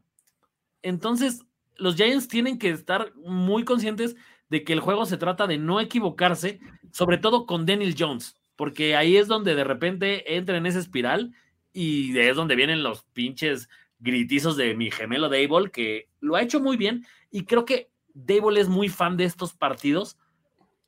Entonces, 0.82 1.44
los 1.76 1.96
Giants 1.96 2.28
tienen 2.28 2.58
que 2.58 2.70
estar 2.70 3.14
muy 3.16 3.64
conscientes 3.64 4.16
de 4.48 4.64
que 4.64 4.72
el 4.72 4.80
juego 4.80 5.06
se 5.06 5.16
trata 5.16 5.46
de 5.46 5.58
no 5.58 5.80
equivocarse, 5.80 6.60
sobre 6.92 7.18
todo 7.18 7.46
con 7.46 7.66
Daniel 7.66 7.94
Jones, 7.96 8.36
porque 8.56 8.96
ahí 8.96 9.16
es 9.16 9.28
donde 9.28 9.54
de 9.54 9.64
repente 9.64 10.36
entra 10.36 10.56
en 10.56 10.66
esa 10.66 10.80
espiral 10.80 11.32
y 11.72 12.18
es 12.18 12.36
donde 12.36 12.56
vienen 12.56 12.82
los 12.82 13.04
pinches 13.12 13.68
gritizos 14.00 14.56
de 14.56 14.74
mi 14.74 14.90
gemelo 14.90 15.28
Dable, 15.28 15.70
que 15.70 16.08
lo 16.20 16.34
ha 16.34 16.42
hecho 16.42 16.60
muy 16.60 16.76
bien 16.76 17.06
y 17.30 17.44
creo 17.44 17.64
que 17.64 17.90
Dable 18.12 18.60
es 18.60 18.68
muy 18.68 18.88
fan 18.88 19.16
de 19.16 19.24
estos 19.24 19.54
partidos 19.54 20.18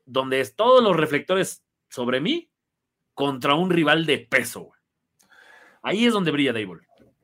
donde 0.05 0.41
es 0.41 0.55
todos 0.57 0.83
los 0.83 0.97
reflectores 0.97 1.63
sobre 1.89 2.21
mí 2.21 2.51
contra 3.15 3.55
un 3.55 3.71
rival 3.71 4.07
de 4.07 4.19
peso. 4.19 4.73
Ahí 5.83 6.07
es 6.07 6.13
donde 6.13 6.31
brilla 6.31 6.53
Dable. 6.53 6.83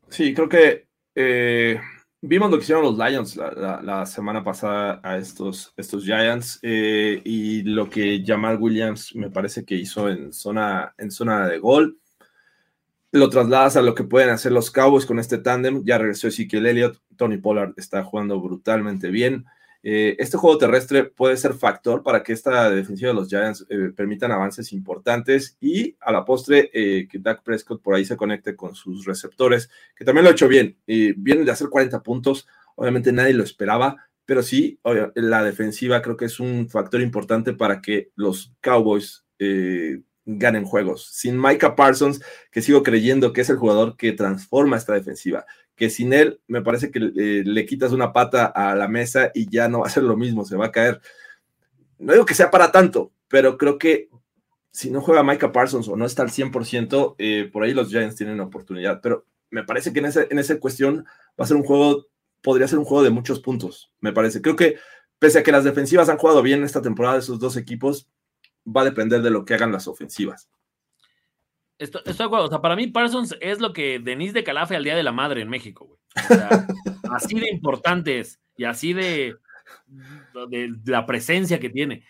Sí, 0.09 0.35
creo 0.35 0.49
que 0.49 0.89
eh, 1.15 1.81
vimos 2.21 2.51
lo 2.51 2.57
que 2.57 2.63
hicieron 2.63 2.85
los 2.85 2.99
Lions 2.99 3.37
la 3.37 4.07
semana 4.07 4.43
pasada 4.43 5.01
a 5.03 5.17
estos, 5.19 5.73
estos 5.77 6.05
Giants 6.05 6.59
eh, 6.63 7.21
y 7.25 7.63
lo 7.63 7.89
que 7.89 8.23
Jamal 8.27 8.59
Williams 8.61 9.15
me 9.15 9.31
parece 9.31 9.65
que 9.65 9.75
hizo 9.75 10.09
en 10.09 10.33
zona, 10.33 10.95
en 10.99 11.11
zona 11.11 11.47
de 11.49 11.59
gol. 11.59 11.99
Lo 13.11 13.31
trasladas 13.31 13.77
a 13.77 13.83
lo 13.83 13.95
que 13.95 14.05
pueden 14.05 14.29
hacer 14.31 14.53
los 14.53 14.71
Cowboys 14.71 15.07
con 15.07 15.19
este 15.19 15.39
tándem. 15.39 15.83
Ya 15.85 15.97
regresó 15.97 16.29
Ezekiel 16.29 16.67
Elliott. 16.67 17.01
Tony 17.17 17.39
Pollard 17.39 17.73
está 17.77 18.05
jugando 18.05 18.39
brutalmente 18.41 19.09
bien. 19.09 19.47
Eh, 19.83 20.17
este 20.19 20.37
juego 20.37 20.59
terrestre 20.59 21.05
puede 21.05 21.37
ser 21.37 21.55
factor 21.55 22.03
para 22.03 22.23
que 22.23 22.33
esta 22.33 22.69
defensiva 22.69 23.11
de 23.11 23.15
los 23.15 23.29
Giants 23.29 23.65
eh, 23.69 23.91
permitan 23.95 24.33
avances 24.33 24.73
importantes 24.73 25.57
y 25.61 25.97
a 26.01 26.11
la 26.11 26.25
postre 26.25 26.71
eh, 26.73 27.07
que 27.09 27.19
Dak 27.19 27.43
Prescott 27.43 27.81
por 27.81 27.95
ahí 27.95 28.05
se 28.05 28.17
conecte 28.17 28.57
con 28.57 28.75
sus 28.75 29.05
receptores, 29.05 29.71
que 29.95 30.05
también 30.05 30.25
lo 30.25 30.31
ha 30.31 30.33
hecho 30.33 30.49
bien. 30.49 30.77
Vienen 30.87 31.45
de 31.45 31.53
hacer 31.53 31.69
40 31.69 32.03
puntos, 32.03 32.49
obviamente 32.75 33.13
nadie 33.13 33.35
lo 33.35 33.45
esperaba, 33.45 33.97
pero 34.27 34.43
sí, 34.43 34.79
la 35.15 35.43
defensiva 35.43 36.03
creo 36.03 36.17
que 36.17 36.27
es 36.27 36.39
un 36.39 36.69
factor 36.69 37.01
importante 37.01 37.55
para 37.55 37.81
que 37.81 38.11
los 38.15 38.53
Cowboys 38.61 39.25
eh, 39.39 40.01
ganen 40.29 40.65
juegos. 40.65 41.09
Sin 41.11 41.41
Micah 41.41 41.75
Parsons, 41.75 42.21
que 42.51 42.61
sigo 42.61 42.83
creyendo 42.83 43.33
que 43.33 43.41
es 43.41 43.49
el 43.49 43.57
jugador 43.57 43.97
que 43.97 44.13
transforma 44.13 44.77
esta 44.77 44.93
defensiva, 44.93 45.47
que 45.75 45.89
sin 45.89 46.13
él 46.13 46.41
me 46.47 46.61
parece 46.61 46.91
que 46.91 46.99
eh, 46.99 47.43
le 47.47 47.65
quitas 47.65 47.93
una 47.93 48.13
pata 48.13 48.45
a 48.47 48.75
la 48.75 48.89
mesa 48.89 49.31
y 49.35 49.49
ya 49.49 49.69
no 49.69 49.81
va 49.81 49.87
a 49.87 49.91
ser 49.91 50.03
lo 50.03 50.17
mismo, 50.17 50.45
se 50.45 50.57
va 50.57 50.67
a 50.67 50.73
caer. 50.73 51.01
No 51.99 52.13
digo 52.13 52.27
que 52.27 52.35
sea 52.35 52.51
para 52.51 52.71
tanto, 52.71 53.11
pero 53.27 53.57
creo 53.57 53.79
que 53.79 54.11
si 54.71 54.91
no 54.91 55.01
juega 55.01 55.25
Micah 55.25 55.51
Parsons 55.51 55.89
o 55.89 55.97
no 55.97 56.05
está 56.05 56.23
al 56.23 56.31
100%, 56.31 57.15
eh, 57.19 57.49
por 57.51 57.63
ahí 57.63 57.73
los 57.73 57.89
Giants 57.89 58.17
tienen 58.17 58.39
oportunidad, 58.41 59.01
pero 59.01 59.25
me 59.51 59.65
parece 59.65 59.95
que 59.95 60.01
en, 60.01 60.07
en 60.07 60.39
esa 60.39 60.61
cuestión 60.61 61.07
va 61.41 61.45
a 61.45 61.47
ser 61.47 61.57
un 61.57 61.65
juego, 61.65 62.07
podría 62.43 62.69
ser 62.69 62.79
un 62.79 62.85
juego 62.85 63.03
de 63.03 63.11
muchos 63.11 63.41
puntos, 63.41 63.91
me 64.01 64.13
parece. 64.13 64.43
Creo 64.43 64.57
que 64.57 64.77
pese 65.19 65.39
a 65.39 65.43
que 65.43 65.53
las 65.53 65.65
defensivas 65.65 66.11
han 66.11 66.19
jugado 66.19 66.43
bien 66.43 66.63
esta 66.65 66.83
temporada 66.83 67.15
de 67.15 67.21
esos 67.21 67.41
dos 67.41 67.57
equipos, 67.57 68.09
va 68.77 68.83
a 68.83 68.85
depender 68.85 69.23
de 69.23 69.31
lo 69.31 69.45
que 69.45 69.55
hagan 69.55 69.73
las 69.73 69.89
ofensivas. 69.89 70.49
Estoy, 71.79 72.03
de 72.05 72.25
acuerdo. 72.25 72.47
O 72.47 72.49
sea, 72.49 72.61
para 72.61 72.77
mí 72.77 72.89
Parsons 72.89 73.37
es 73.41 73.61
lo 73.61 73.73
que 73.73 74.01
Denise 74.01 74.33
de 74.33 74.45
Calafe 74.45 74.77
al 74.77 74.85
Día 74.85 74.97
de 74.97 75.03
la 75.03 75.13
Madre 75.13 75.43
en 75.43 75.49
México, 75.49 75.87
güey. 75.87 75.99
O 76.17 76.35
sea, 76.35 76.49
así 77.13 77.39
de 77.39 77.49
importante 77.51 78.19
es 78.19 78.41
y 78.57 78.65
así 78.65 78.93
de, 78.93 79.37
de, 80.49 80.75
la 80.85 81.07
presencia 81.07 81.61
que 81.61 81.71
tiene. 81.71 82.05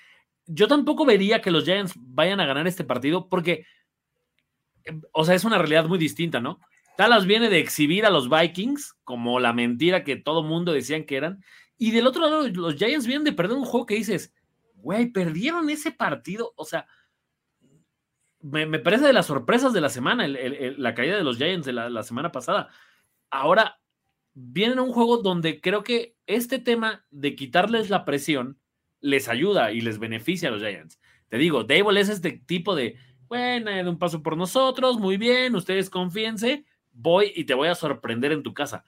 Yo 0.46 0.66
tampoco 0.66 1.04
vería 1.04 1.42
que 1.42 1.50
los 1.50 1.64
Giants 1.64 1.92
vayan 1.96 2.40
a 2.40 2.46
ganar 2.46 2.66
este 2.66 2.84
partido 2.84 3.28
porque, 3.28 3.66
o 5.12 5.24
sea, 5.24 5.34
es 5.34 5.44
una 5.44 5.58
realidad 5.58 5.84
muy 5.86 5.98
distinta, 5.98 6.40
¿no? 6.40 6.58
Dallas 6.96 7.26
viene 7.26 7.50
de 7.50 7.60
exhibir 7.60 8.06
a 8.06 8.10
los 8.10 8.30
Vikings 8.30 8.94
como 9.04 9.38
la 9.38 9.52
mentira 9.52 10.02
que 10.02 10.16
todo 10.16 10.42
mundo 10.42 10.72
decían 10.72 11.04
que 11.04 11.16
eran. 11.16 11.44
Y 11.76 11.90
del 11.90 12.06
otro 12.06 12.22
lado, 12.22 12.48
los 12.48 12.74
Giants 12.76 13.06
vienen 13.06 13.24
de 13.24 13.32
perder 13.32 13.56
un 13.56 13.66
juego 13.66 13.86
que 13.86 13.94
dices, 13.94 14.32
güey, 14.80 15.10
perdieron 15.10 15.70
ese 15.70 15.92
partido. 15.92 16.52
O 16.56 16.64
sea, 16.64 16.86
me, 18.40 18.78
parece 18.78 19.06
de 19.06 19.12
las 19.12 19.26
sorpresas 19.26 19.72
de 19.72 19.80
la 19.80 19.88
semana, 19.88 20.26
la 20.28 20.94
caída 20.94 21.16
de 21.16 21.24
los 21.24 21.38
Giants 21.38 21.66
de 21.66 21.72
la, 21.72 22.02
semana 22.02 22.32
pasada. 22.32 22.68
Ahora 23.30 23.80
vienen 24.34 24.78
a 24.78 24.82
un 24.82 24.92
juego 24.92 25.18
donde 25.18 25.60
creo 25.60 25.82
que 25.82 26.16
este 26.26 26.58
tema 26.58 27.04
de 27.10 27.34
quitarles 27.34 27.90
la 27.90 28.04
presión 28.04 28.58
les 29.00 29.28
ayuda 29.28 29.72
y 29.72 29.80
les 29.80 29.98
beneficia 29.98 30.48
a 30.48 30.52
los 30.52 30.62
Giants. 30.62 31.00
Te 31.28 31.38
digo, 31.38 31.64
Dable 31.64 32.00
es 32.00 32.08
este 32.08 32.32
tipo 32.32 32.74
de, 32.74 32.96
bueno, 33.28 33.70
de 33.70 33.88
un 33.88 33.98
paso 33.98 34.22
por 34.22 34.36
nosotros, 34.36 34.98
muy 34.98 35.16
bien, 35.16 35.54
ustedes 35.54 35.90
confíense, 35.90 36.64
voy 36.92 37.32
y 37.34 37.44
te 37.44 37.54
voy 37.54 37.68
a 37.68 37.74
sorprender 37.74 38.32
en 38.32 38.42
tu 38.42 38.54
casa. 38.54 38.84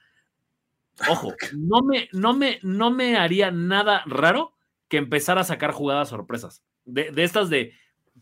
Ojo, 1.09 1.33
no 1.57 1.81
me, 1.81 2.09
no 2.13 2.33
me, 2.33 2.59
no 2.63 2.89
me 2.91 3.17
haría 3.17 3.51
nada 3.51 4.03
raro 4.05 4.53
que 4.91 4.97
empezara 4.97 5.39
a 5.39 5.45
sacar 5.45 5.71
jugadas 5.71 6.09
sorpresas. 6.09 6.65
De, 6.83 7.13
estas 7.15 7.49
de 7.49 7.73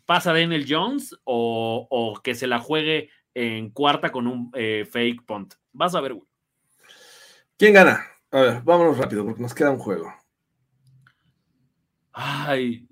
pasa 0.05 0.33
Daniel 0.33 0.67
Jones 0.69 1.19
o, 1.23 2.21
que 2.23 2.35
se 2.35 2.45
la 2.45 2.59
juegue 2.59 3.09
en 3.33 3.71
cuarta 3.71 4.11
con 4.11 4.27
un 4.27 4.51
eh, 4.53 4.87
fake 4.87 5.25
punt. 5.25 5.55
Vas 5.71 5.95
a 5.95 6.01
ver, 6.01 6.13
güey. 6.13 6.27
¿Quién 7.57 7.73
gana? 7.73 8.05
A 8.29 8.41
ver, 8.41 8.61
vámonos 8.61 8.99
rápido 8.99 9.25
porque 9.25 9.41
nos 9.41 9.55
queda 9.55 9.71
un 9.71 9.79
juego. 9.79 10.13
Ay, 12.13 12.87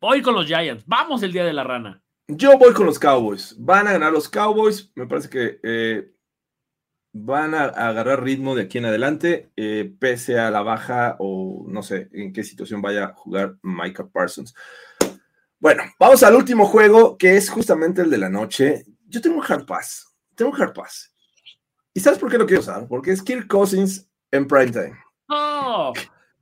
voy 0.00 0.20
con 0.20 0.34
los 0.34 0.46
Giants. 0.46 0.82
Vamos 0.84 1.22
el 1.22 1.32
día 1.32 1.44
de 1.44 1.52
la 1.52 1.62
rana. 1.62 2.02
Yo 2.26 2.58
voy 2.58 2.72
con 2.72 2.86
los 2.86 2.98
Cowboys. 2.98 3.54
Van 3.60 3.86
a 3.86 3.92
ganar 3.92 4.12
los 4.12 4.28
Cowboys. 4.28 4.90
Me 4.96 5.06
parece 5.06 5.30
que 5.30 5.60
eh, 5.62 6.10
van 7.24 7.54
a, 7.54 7.64
agarrar 7.64 8.22
ritmo 8.22 8.54
de 8.54 8.62
aquí 8.62 8.78
en 8.78 8.86
adelante, 8.86 9.50
eh, 9.56 9.92
pese 9.98 10.38
a 10.38 10.50
la 10.50 10.62
baja 10.62 11.16
o 11.18 11.64
no 11.68 11.82
sé 11.82 12.08
en 12.12 12.32
qué 12.32 12.44
situación 12.44 12.82
vaya 12.82 13.04
a 13.04 13.14
jugar 13.14 13.56
Micah 13.62 14.06
Parsons. 14.06 14.54
Bueno, 15.58 15.82
vamos 15.98 16.22
al 16.22 16.34
último 16.36 16.66
juego, 16.66 17.18
que 17.18 17.36
es 17.36 17.50
justamente 17.50 18.02
el 18.02 18.10
de 18.10 18.18
la 18.18 18.28
noche. 18.28 18.84
Yo 19.06 19.20
tengo 19.20 19.36
un 19.36 19.44
hard 19.46 19.66
pass, 19.66 20.14
tengo 20.34 20.52
un 20.52 20.60
hard 20.60 20.72
pass. 20.72 21.12
¿Y 21.92 22.00
sabes 22.00 22.18
por 22.18 22.30
qué 22.30 22.38
lo 22.38 22.46
quiero 22.46 22.60
usar? 22.60 22.86
Porque 22.86 23.10
es 23.10 23.22
Kirk 23.22 23.48
Cousins 23.48 24.08
en 24.30 24.46
primetime. 24.46 24.96
No, 25.28 25.92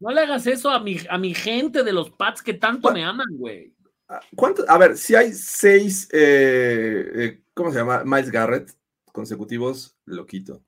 no 0.01 0.11
le 0.11 0.20
hagas 0.20 0.47
eso 0.47 0.70
a 0.70 0.81
mi, 0.81 0.98
a 1.09 1.16
mi 1.16 1.32
gente 1.35 1.82
de 1.82 1.93
los 1.93 2.11
Pats 2.11 2.43
que 2.43 2.55
tanto 2.55 2.93
me 2.93 3.05
aman, 3.05 3.27
güey. 3.32 3.74
Ah, 4.09 4.20
¿Cuánto? 4.36 4.65
A 4.69 4.78
ver, 4.78 4.97
si 4.97 5.15
hay 5.15 5.32
seis, 5.32 6.09
eh, 6.12 7.11
eh, 7.15 7.43
¿cómo 7.55 7.73
se 7.73 7.78
llama? 7.78 8.05
Miles 8.05 8.31
Garrett 8.31 8.70
consecutivos, 9.12 9.97
lo 10.05 10.27
quito. 10.27 10.62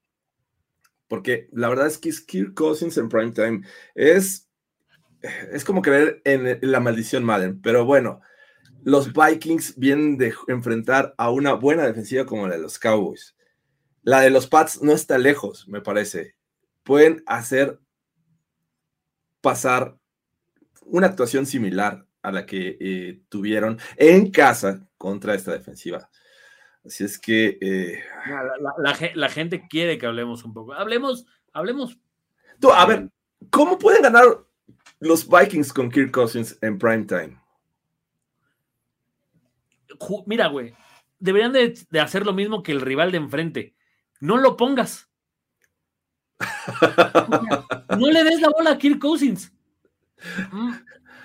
Porque 1.09 1.49
la 1.53 1.69
verdad 1.69 1.87
es 1.87 1.99
que 1.99 2.13
Kirk 2.27 2.55
Cousins 2.55 2.97
en 2.99 3.09
primetime 3.09 3.63
es, 3.95 4.49
es 5.51 5.65
como 5.65 5.83
creer 5.83 6.21
en 6.25 6.59
la 6.63 6.81
maldición 6.81 7.25
Madden. 7.25 7.61
Pero 7.61 7.85
bueno, 7.85 8.21
los 8.85 9.13
Vikings 9.13 9.77
vienen 9.77 10.17
de 10.17 10.35
enfrentar 10.47 11.15
a 11.19 11.31
una 11.31 11.55
buena 11.55 11.87
defensiva 11.87 12.27
como 12.27 12.47
la 12.47 12.57
de 12.57 12.63
los 12.63 12.79
Cowboys. 12.79 13.37
La 14.03 14.21
de 14.21 14.31
los 14.31 14.47
Pats 14.47 14.83
no 14.83 14.93
está 14.93 15.19
lejos, 15.19 15.67
me 15.69 15.81
parece. 15.81 16.37
Pueden 16.85 17.23
hacer 17.27 17.81
pasar 19.41 19.99
una 20.85 21.09
actuación 21.09 21.47
similar 21.47 22.07
a 22.23 22.33
la 22.33 22.47
que 22.47 22.77
eh, 22.81 23.21
tuvieron 23.29 23.79
en 23.97 24.31
casa 24.31 24.89
contra 24.97 25.35
esta 25.35 25.53
defensiva. 25.53 26.09
Así 26.89 27.05
es 27.05 27.19
que. 27.19 27.59
Eh, 27.61 28.03
la, 29.15 29.29
gente 29.29 29.69
quiere 29.69 29.99
que 29.99 30.07
hablemos 30.07 30.43
un 30.45 30.55
poco. 30.55 30.73
Hablemos, 30.73 31.27
hablemos. 31.53 31.99
Tú, 32.59 32.73
a 32.73 32.87
ver, 32.87 33.11
¿cómo 33.51 33.79
pueden 33.79 34.03
ganar 34.03 34.25
los 34.99 35.29
Vikings 35.29 35.71
con 35.73 35.91
Kirk 35.91 36.11
Cousins 36.11 36.57
en 36.63 36.79
prime 36.79 37.05
time? 37.05 37.39
Mira, 40.25 40.47
güey, 40.47 40.73
deberían 41.19 41.53
de, 41.53 41.75
hacer 42.01 42.25
lo 42.25 42.33
mismo 42.33 42.63
que 42.63 42.73
el 42.73 42.81
rival 42.81 43.13
de 43.13 43.19
enfrente. 43.19 43.75
No 44.21 44.39
lo 44.39 44.57
pongas. 44.57 45.11
no 47.99 48.11
le 48.11 48.25
des 48.25 48.41
la 48.41 48.49
bola 48.49 48.71
a 48.71 48.79
Kirk 48.79 48.99
Cousins. 48.99 49.53
Mm, 50.51 50.73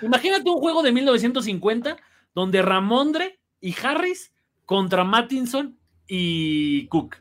imagínate 0.02 0.50
un 0.50 0.58
juego 0.58 0.82
de 0.82 0.92
1950 0.92 1.96
donde 2.34 2.60
Ramondre 2.60 3.40
y 3.60 3.74
Harris 3.82 4.33
contra 4.64 5.04
Mattinson 5.04 5.78
y 6.06 6.86
Cook. 6.88 7.16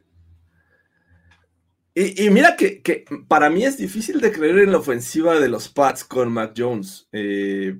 Y, 1.96 2.32
mira 2.32 2.56
que, 2.56 3.06
para 3.28 3.52
mí 3.52 3.64
es 3.66 3.78
difícil 3.78 4.20
de 4.20 4.32
creer 4.32 4.60
en 4.60 4.72
la 4.72 4.80
ofensiva 4.80 5.40
de 5.40 5.48
los 5.48 5.70
Pats 5.70 6.04
con 6.04 6.32
Mac 6.32 6.54
Jones, 6.58 7.08
eh, 7.12 7.78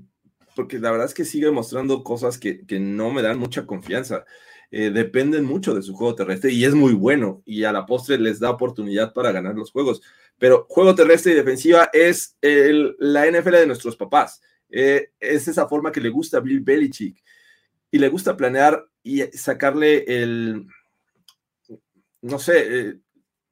porque 0.56 0.78
la 0.78 0.92
verdad 0.92 1.08
es 1.08 1.16
que 1.16 1.26
sigue 1.26 1.50
mostrando 1.50 2.04
cosas 2.04 2.38
que, 2.38 2.64
no 2.80 3.12
me 3.12 3.24
dan 3.24 3.40
mucha 3.40 3.66
confianza. 3.66 4.24
Eh, 4.70 4.92
dependen 4.92 5.46
mucho 5.46 5.74
de 5.74 5.84
su 5.84 5.96
juego 5.96 6.16
terrestre 6.16 6.52
y 6.52 6.66
es 6.66 6.74
muy 6.74 6.94
bueno 6.94 7.44
y 7.46 7.64
a 7.64 7.72
la 7.72 7.86
postre 7.86 8.18
les 8.18 8.40
da 8.40 8.50
oportunidad 8.50 9.14
para 9.14 9.32
ganar 9.32 9.56
los 9.56 9.72
juegos. 9.72 10.02
Pero 10.38 10.66
juego 10.70 10.94
terrestre 10.96 11.32
y 11.32 11.36
defensiva 11.36 11.90
es 11.94 12.38
la 12.42 13.26
NFL 13.28 13.52
de 13.52 13.68
nuestros 13.68 13.96
papás. 13.96 14.42
Eh, 14.70 15.12
es 15.20 15.48
esa 15.48 15.68
forma 15.68 15.92
que 15.92 16.02
le 16.02 16.10
gusta 16.10 16.38
a 16.38 16.40
Bill 16.40 16.60
Belichick 16.60 17.24
y 17.94 18.00
le 18.00 18.10
gusta 18.10 18.36
planear 18.36 18.88
y 19.04 19.22
sacarle 19.22 20.04
el, 20.08 20.66
no 22.24 22.40
sé, 22.40 22.66
eh, 22.68 23.00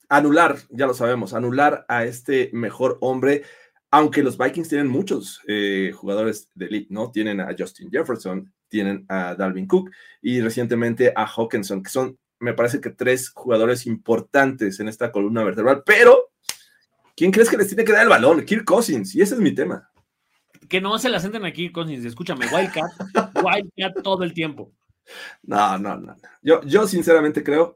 anular, 0.09 0.57
ya 0.71 0.87
lo 0.87 0.95
sabemos, 0.95 1.35
anular 1.35 1.85
a 1.87 2.05
este 2.05 2.49
mejor 2.51 2.97
hombre, 3.01 3.43
aunque 3.91 4.23
los 4.23 4.39
Vikings 4.39 4.67
tienen 4.67 4.87
muchos 4.87 5.41
eh, 5.47 5.91
jugadores 5.93 6.49
de 6.55 6.65
elite, 6.65 6.87
¿no? 6.89 7.11
Tienen 7.11 7.39
a 7.39 7.53
Justin 7.55 7.91
Jefferson, 7.91 8.51
tienen 8.67 9.05
a 9.09 9.35
Dalvin 9.35 9.67
Cook 9.67 9.91
y 10.23 10.41
recientemente 10.41 11.13
a 11.15 11.27
Hawkinson, 11.27 11.83
que 11.83 11.91
son, 11.91 12.17
me 12.39 12.55
parece 12.55 12.81
que 12.81 12.89
tres 12.89 13.29
jugadores 13.29 13.85
importantes 13.85 14.79
en 14.79 14.87
esta 14.87 15.11
columna 15.11 15.43
vertebral, 15.43 15.83
pero 15.85 16.31
¿quién 17.15 17.29
crees 17.29 17.47
que 17.47 17.57
les 17.57 17.67
tiene 17.67 17.83
que 17.83 17.93
dar 17.93 18.01
el 18.01 18.09
balón? 18.09 18.43
Kirk 18.43 18.65
Cousins, 18.65 19.13
y 19.13 19.21
ese 19.21 19.35
es 19.35 19.39
mi 19.39 19.53
tema. 19.53 19.90
Que 20.71 20.79
no 20.79 20.97
se 20.97 21.09
la 21.09 21.19
sienten 21.19 21.43
aquí, 21.43 21.69
Cousins, 21.69 22.05
escúchame, 22.05 22.45
Wildcat, 22.47 22.89
Wildcat 23.43 24.01
todo 24.01 24.23
el 24.23 24.33
tiempo. 24.33 24.71
No, 25.43 25.77
no, 25.77 25.97
no. 25.97 26.15
Yo, 26.41 26.63
yo 26.63 26.87
sinceramente 26.87 27.43
creo 27.43 27.75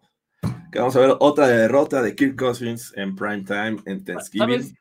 que 0.72 0.80
vamos 0.80 0.96
a 0.96 1.02
ver 1.02 1.18
otra 1.20 1.46
derrota 1.46 2.02
de 2.02 2.16
Kirk 2.16 2.38
Cousins 2.38 2.94
en 2.96 3.14
prime 3.14 3.44
time 3.44 3.78
en 3.86 4.06
Thanksgiving. 4.06 4.78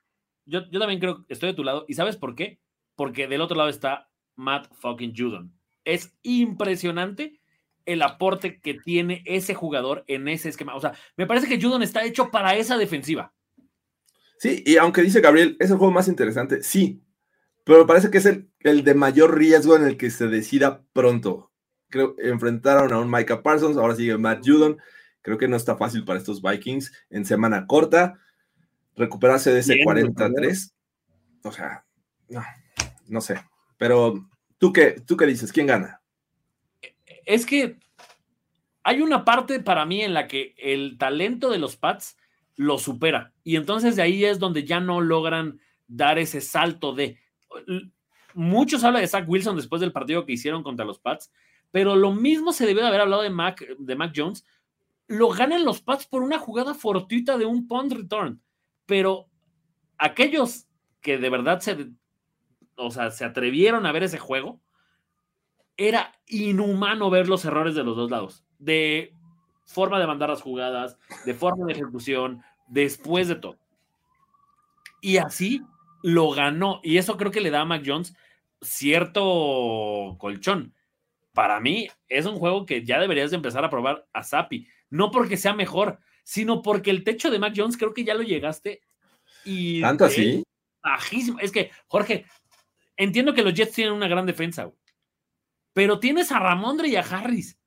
Yo, 0.46 0.60
yo 0.70 0.78
también 0.78 1.00
creo 1.00 1.26
que 1.26 1.32
estoy 1.32 1.48
de 1.48 1.54
tu 1.56 1.64
lado. 1.64 1.86
¿Y 1.88 1.94
sabes 1.94 2.16
por 2.16 2.36
qué? 2.36 2.60
Porque 2.94 3.26
del 3.26 3.40
otro 3.40 3.56
lado 3.56 3.68
está 3.68 4.08
Matt 4.36 4.72
fucking 4.74 5.12
Judon. 5.16 5.52
Es 5.84 6.14
impresionante 6.22 7.40
el 7.84 8.00
aporte 8.00 8.60
que 8.60 8.74
tiene 8.74 9.24
ese 9.26 9.54
jugador 9.54 10.04
en 10.06 10.28
ese 10.28 10.50
esquema. 10.50 10.76
O 10.76 10.80
sea, 10.80 10.92
me 11.16 11.26
parece 11.26 11.48
que 11.48 11.60
Judon 11.60 11.82
está 11.82 12.04
hecho 12.04 12.30
para 12.30 12.54
esa 12.54 12.78
defensiva. 12.78 13.34
Sí, 14.38 14.62
y 14.64 14.76
aunque 14.76 15.02
dice 15.02 15.20
Gabriel, 15.20 15.56
es 15.58 15.70
el 15.70 15.78
juego 15.78 15.92
más 15.92 16.06
interesante, 16.06 16.62
sí, 16.62 17.03
pero 17.64 17.80
me 17.80 17.86
parece 17.86 18.10
que 18.10 18.18
es 18.18 18.26
el, 18.26 18.50
el 18.60 18.84
de 18.84 18.94
mayor 18.94 19.36
riesgo 19.36 19.76
en 19.76 19.84
el 19.84 19.96
que 19.96 20.10
se 20.10 20.28
decida 20.28 20.82
pronto 20.92 21.50
creo, 21.94 22.16
enfrentaron 22.18 22.92
a 22.92 22.98
un 22.98 23.08
Micah 23.10 23.42
Parsons, 23.42 23.76
ahora 23.76 23.94
sigue 23.94 24.18
Matt 24.18 24.44
Judon. 24.44 24.78
Creo 25.22 25.38
que 25.38 25.46
no 25.46 25.56
está 25.56 25.76
fácil 25.76 26.04
para 26.04 26.18
estos 26.18 26.42
Vikings 26.42 26.92
en 27.08 27.24
semana 27.24 27.66
corta 27.66 28.18
recuperarse 28.96 29.52
de 29.52 29.60
ese 29.60 29.82
43. 29.82 30.74
O 31.44 31.52
sea, 31.52 31.84
no, 32.28 32.42
no 33.06 33.20
sé. 33.20 33.40
Pero, 33.78 34.28
¿tú 34.58 34.72
qué, 34.72 35.00
¿tú 35.06 35.16
qué 35.16 35.26
dices? 35.26 35.52
¿Quién 35.52 35.68
gana? 35.68 36.00
Es 37.24 37.46
que 37.46 37.78
hay 38.82 39.00
una 39.00 39.24
parte 39.24 39.60
para 39.60 39.86
mí 39.86 40.02
en 40.02 40.14
la 40.14 40.26
que 40.26 40.54
el 40.58 40.98
talento 40.98 41.50
de 41.50 41.58
los 41.58 41.76
Pats 41.76 42.16
lo 42.56 42.78
supera. 42.78 43.32
Y 43.44 43.56
entonces 43.56 43.96
de 43.96 44.02
ahí 44.02 44.24
es 44.24 44.38
donde 44.38 44.64
ya 44.64 44.80
no 44.80 45.00
logran 45.00 45.60
dar 45.86 46.18
ese 46.18 46.40
salto 46.40 46.92
de. 46.92 47.18
Muchos 48.34 48.82
hablan 48.82 49.02
de 49.02 49.08
Zach 49.08 49.28
Wilson 49.28 49.56
después 49.56 49.80
del 49.80 49.92
partido 49.92 50.26
que 50.26 50.32
hicieron 50.32 50.62
contra 50.62 50.84
los 50.84 50.98
Pats, 50.98 51.32
pero 51.70 51.96
lo 51.96 52.12
mismo 52.12 52.52
se 52.52 52.66
debió 52.66 52.82
de 52.82 52.88
haber 52.88 53.00
hablado 53.00 53.22
de 53.22 53.30
Mac, 53.30 53.64
de 53.78 53.96
Mac 53.96 54.12
Jones. 54.14 54.44
Lo 55.06 55.28
ganan 55.28 55.64
los 55.64 55.82
Pats 55.82 56.06
por 56.06 56.22
una 56.22 56.38
jugada 56.38 56.74
fortuita 56.74 57.38
de 57.38 57.46
un 57.46 57.68
punt 57.68 57.92
return. 57.92 58.40
Pero 58.86 59.28
aquellos 59.98 60.66
que 61.00 61.18
de 61.18 61.30
verdad 61.30 61.60
se, 61.60 61.90
o 62.76 62.90
sea, 62.90 63.10
se 63.10 63.24
atrevieron 63.24 63.86
a 63.86 63.92
ver 63.92 64.02
ese 64.02 64.18
juego, 64.18 64.60
era 65.76 66.12
inhumano 66.26 67.10
ver 67.10 67.28
los 67.28 67.44
errores 67.44 67.74
de 67.74 67.84
los 67.84 67.96
dos 67.96 68.10
lados. 68.10 68.44
De 68.58 69.14
forma 69.64 69.98
de 69.98 70.06
mandar 70.06 70.30
las 70.30 70.42
jugadas, 70.42 70.98
de 71.24 71.34
forma 71.34 71.66
de 71.66 71.72
ejecución, 71.72 72.42
después 72.68 73.28
de 73.28 73.36
todo. 73.36 73.58
Y 75.00 75.18
así 75.18 75.62
lo 76.04 76.30
ganó. 76.32 76.80
Y 76.84 76.98
eso 76.98 77.16
creo 77.16 77.32
que 77.32 77.40
le 77.40 77.50
da 77.50 77.62
a 77.62 77.64
Mac 77.64 77.82
Jones 77.84 78.14
cierto 78.60 80.16
colchón. 80.18 80.74
Para 81.32 81.60
mí 81.60 81.88
es 82.08 82.26
un 82.26 82.36
juego 82.36 82.66
que 82.66 82.84
ya 82.84 83.00
deberías 83.00 83.30
de 83.30 83.36
empezar 83.36 83.64
a 83.64 83.70
probar 83.70 84.06
a 84.12 84.22
Sapi. 84.22 84.68
No 84.90 85.10
porque 85.10 85.38
sea 85.38 85.54
mejor, 85.54 85.98
sino 86.22 86.60
porque 86.60 86.90
el 86.90 87.04
techo 87.04 87.30
de 87.30 87.38
Mac 87.38 87.54
Jones 87.56 87.78
creo 87.78 87.94
que 87.94 88.04
ya 88.04 88.12
lo 88.12 88.22
llegaste. 88.22 88.82
Y 89.46 89.80
¿Tanto 89.80 90.04
así? 90.04 90.44
Bajísimo. 90.82 91.38
Es 91.40 91.50
que, 91.50 91.70
Jorge, 91.86 92.26
entiendo 92.98 93.32
que 93.32 93.42
los 93.42 93.54
Jets 93.54 93.72
tienen 93.72 93.94
una 93.94 94.06
gran 94.06 94.26
defensa, 94.26 94.70
pero 95.72 95.98
tienes 95.98 96.30
a 96.32 96.38
Ramondre 96.38 96.88
y 96.88 96.96
a 96.96 97.00
Harris 97.00 97.58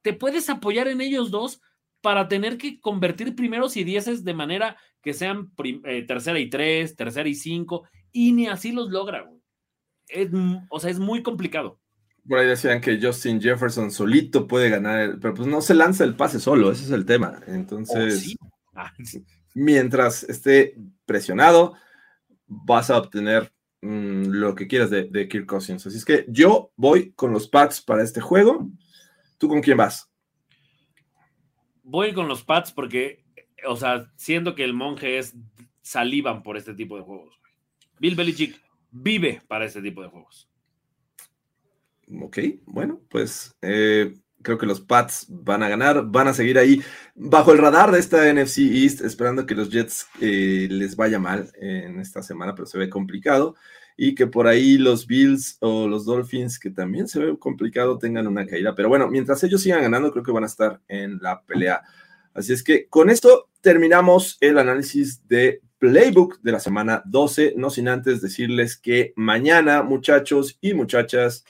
te 0.00 0.12
puedes 0.12 0.48
apoyar 0.48 0.86
en 0.86 1.00
ellos 1.00 1.32
dos 1.32 1.60
para 2.04 2.28
tener 2.28 2.58
que 2.58 2.78
convertir 2.80 3.34
primeros 3.34 3.78
y 3.78 3.82
dieces 3.82 4.24
de 4.24 4.34
manera 4.34 4.76
que 5.00 5.14
sean 5.14 5.50
eh, 5.84 6.04
tercera 6.06 6.38
y 6.38 6.50
tres, 6.50 6.96
tercera 6.96 7.26
y 7.26 7.34
cinco, 7.34 7.88
y 8.12 8.32
ni 8.32 8.46
así 8.46 8.72
los 8.72 8.90
logra. 8.90 9.26
o 10.68 10.80
sea, 10.80 10.90
es 10.90 10.98
muy 10.98 11.22
complicado. 11.22 11.80
Por 12.28 12.38
ahí 12.38 12.46
decían 12.46 12.82
que 12.82 13.00
Justin 13.00 13.40
Jefferson 13.40 13.90
solito 13.90 14.46
puede 14.46 14.68
ganar, 14.68 15.16
pero 15.18 15.32
pues 15.32 15.48
no 15.48 15.62
se 15.62 15.72
lanza 15.72 16.04
el 16.04 16.14
pase 16.14 16.38
solo, 16.38 16.70
ese 16.70 16.84
es 16.84 16.90
el 16.90 17.06
tema. 17.06 17.40
Entonces, 17.46 18.36
oh, 18.38 18.46
ah, 18.74 18.92
mientras 19.54 20.24
esté 20.24 20.76
presionado, 21.06 21.72
vas 22.46 22.90
a 22.90 22.98
obtener 22.98 23.50
mm, 23.80 24.26
lo 24.26 24.54
que 24.54 24.66
quieras 24.66 24.90
de, 24.90 25.04
de 25.04 25.26
Kirk 25.26 25.46
Cousins. 25.46 25.86
Así 25.86 25.96
es 25.96 26.04
que 26.04 26.26
yo 26.28 26.70
voy 26.76 27.12
con 27.12 27.32
los 27.32 27.48
Pats 27.48 27.80
para 27.80 28.02
este 28.02 28.20
juego. 28.20 28.70
¿Tú 29.38 29.48
con 29.48 29.62
quién 29.62 29.78
vas? 29.78 30.10
Voy 31.84 32.12
con 32.12 32.26
los 32.26 32.42
Pats 32.42 32.72
porque, 32.72 33.24
o 33.66 33.76
sea, 33.76 34.10
siento 34.16 34.54
que 34.54 34.64
el 34.64 34.72
monje 34.72 35.18
es 35.18 35.36
salivan 35.82 36.42
por 36.42 36.56
este 36.56 36.74
tipo 36.74 36.96
de 36.96 37.02
juegos. 37.02 37.38
Bill 38.00 38.16
Belichick 38.16 38.60
vive 38.90 39.42
para 39.46 39.66
este 39.66 39.82
tipo 39.82 40.02
de 40.02 40.08
juegos. 40.08 40.48
Ok, 42.20 42.38
bueno, 42.64 43.00
pues 43.08 43.54
eh, 43.62 44.14
creo 44.44 44.58
que 44.58 44.66
los 44.66 44.80
Pats 44.80 45.26
van 45.28 45.64
a 45.64 45.68
ganar, 45.68 46.06
van 46.06 46.28
a 46.28 46.34
seguir 46.34 46.58
ahí 46.58 46.80
bajo 47.16 47.50
el 47.50 47.58
radar 47.58 47.90
de 47.90 47.98
esta 47.98 48.32
NFC 48.32 48.58
East, 48.58 49.00
esperando 49.00 49.46
que 49.46 49.56
los 49.56 49.70
Jets 49.70 50.06
eh, 50.20 50.68
les 50.70 50.94
vaya 50.94 51.18
mal 51.18 51.50
en 51.60 51.98
esta 51.98 52.22
semana, 52.22 52.54
pero 52.54 52.66
se 52.66 52.78
ve 52.78 52.88
complicado 52.88 53.56
y 53.96 54.14
que 54.14 54.26
por 54.26 54.46
ahí 54.46 54.76
los 54.78 55.06
Bills 55.06 55.56
o 55.60 55.86
los 55.88 56.04
Dolphins, 56.04 56.58
que 56.58 56.70
también 56.70 57.08
se 57.08 57.20
ve 57.20 57.38
complicado, 57.38 57.98
tengan 57.98 58.26
una 58.26 58.46
caída. 58.46 58.74
Pero 58.74 58.88
bueno, 58.88 59.08
mientras 59.08 59.42
ellos 59.44 59.62
sigan 59.62 59.82
ganando, 59.82 60.12
creo 60.12 60.24
que 60.24 60.32
van 60.32 60.44
a 60.44 60.48
estar 60.48 60.80
en 60.88 61.18
la 61.20 61.42
pelea. 61.42 61.82
Así 62.32 62.52
es 62.52 62.62
que 62.62 62.88
con 62.88 63.10
esto 63.10 63.48
terminamos 63.60 64.36
el 64.40 64.58
análisis 64.58 65.26
de 65.28 65.62
Playbook 65.78 66.40
de 66.42 66.52
la 66.52 66.60
semana 66.60 67.02
12, 67.06 67.54
no 67.56 67.70
sin 67.70 67.88
antes 67.88 68.20
decirles 68.20 68.76
que 68.76 69.12
mañana, 69.16 69.82
muchachos 69.82 70.58
y 70.60 70.74
muchachas, 70.74 71.44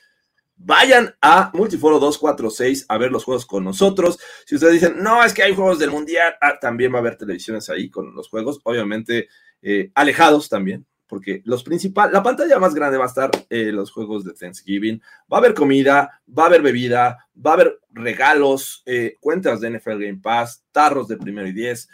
vayan 0.56 1.14
a 1.20 1.50
Multiforo 1.54 1.98
246 1.98 2.86
a 2.88 2.98
ver 2.98 3.10
los 3.10 3.24
juegos 3.24 3.46
con 3.46 3.64
nosotros. 3.64 4.18
Si 4.46 4.54
ustedes 4.54 4.74
dicen, 4.74 5.02
no, 5.02 5.22
es 5.24 5.34
que 5.34 5.42
hay 5.42 5.54
juegos 5.54 5.78
del 5.78 5.90
Mundial, 5.90 6.34
ah, 6.40 6.58
también 6.60 6.92
va 6.92 6.96
a 6.96 7.00
haber 7.00 7.16
televisiones 7.16 7.68
ahí 7.70 7.90
con 7.90 8.14
los 8.14 8.28
juegos, 8.28 8.60
obviamente 8.64 9.28
eh, 9.62 9.90
alejados 9.94 10.48
también, 10.48 10.86
porque 11.06 11.42
los 11.44 11.62
principales, 11.62 12.12
la 12.12 12.22
pantalla 12.22 12.58
más 12.58 12.74
grande 12.74 12.98
va 12.98 13.04
a 13.04 13.08
estar 13.08 13.30
eh, 13.50 13.72
los 13.72 13.90
juegos 13.90 14.24
de 14.24 14.32
Thanksgiving, 14.32 15.00
va 15.32 15.38
a 15.38 15.40
haber 15.40 15.54
comida, 15.54 16.20
va 16.26 16.44
a 16.44 16.46
haber 16.46 16.62
bebida, 16.62 17.28
va 17.34 17.52
a 17.52 17.54
haber 17.54 17.80
regalos, 17.90 18.82
eh, 18.86 19.16
cuentas 19.20 19.60
de 19.60 19.70
NFL 19.70 20.00
Game 20.00 20.20
Pass, 20.22 20.64
tarros 20.72 21.08
de 21.08 21.16
primero 21.16 21.46
y 21.48 21.52
diez, 21.52 21.88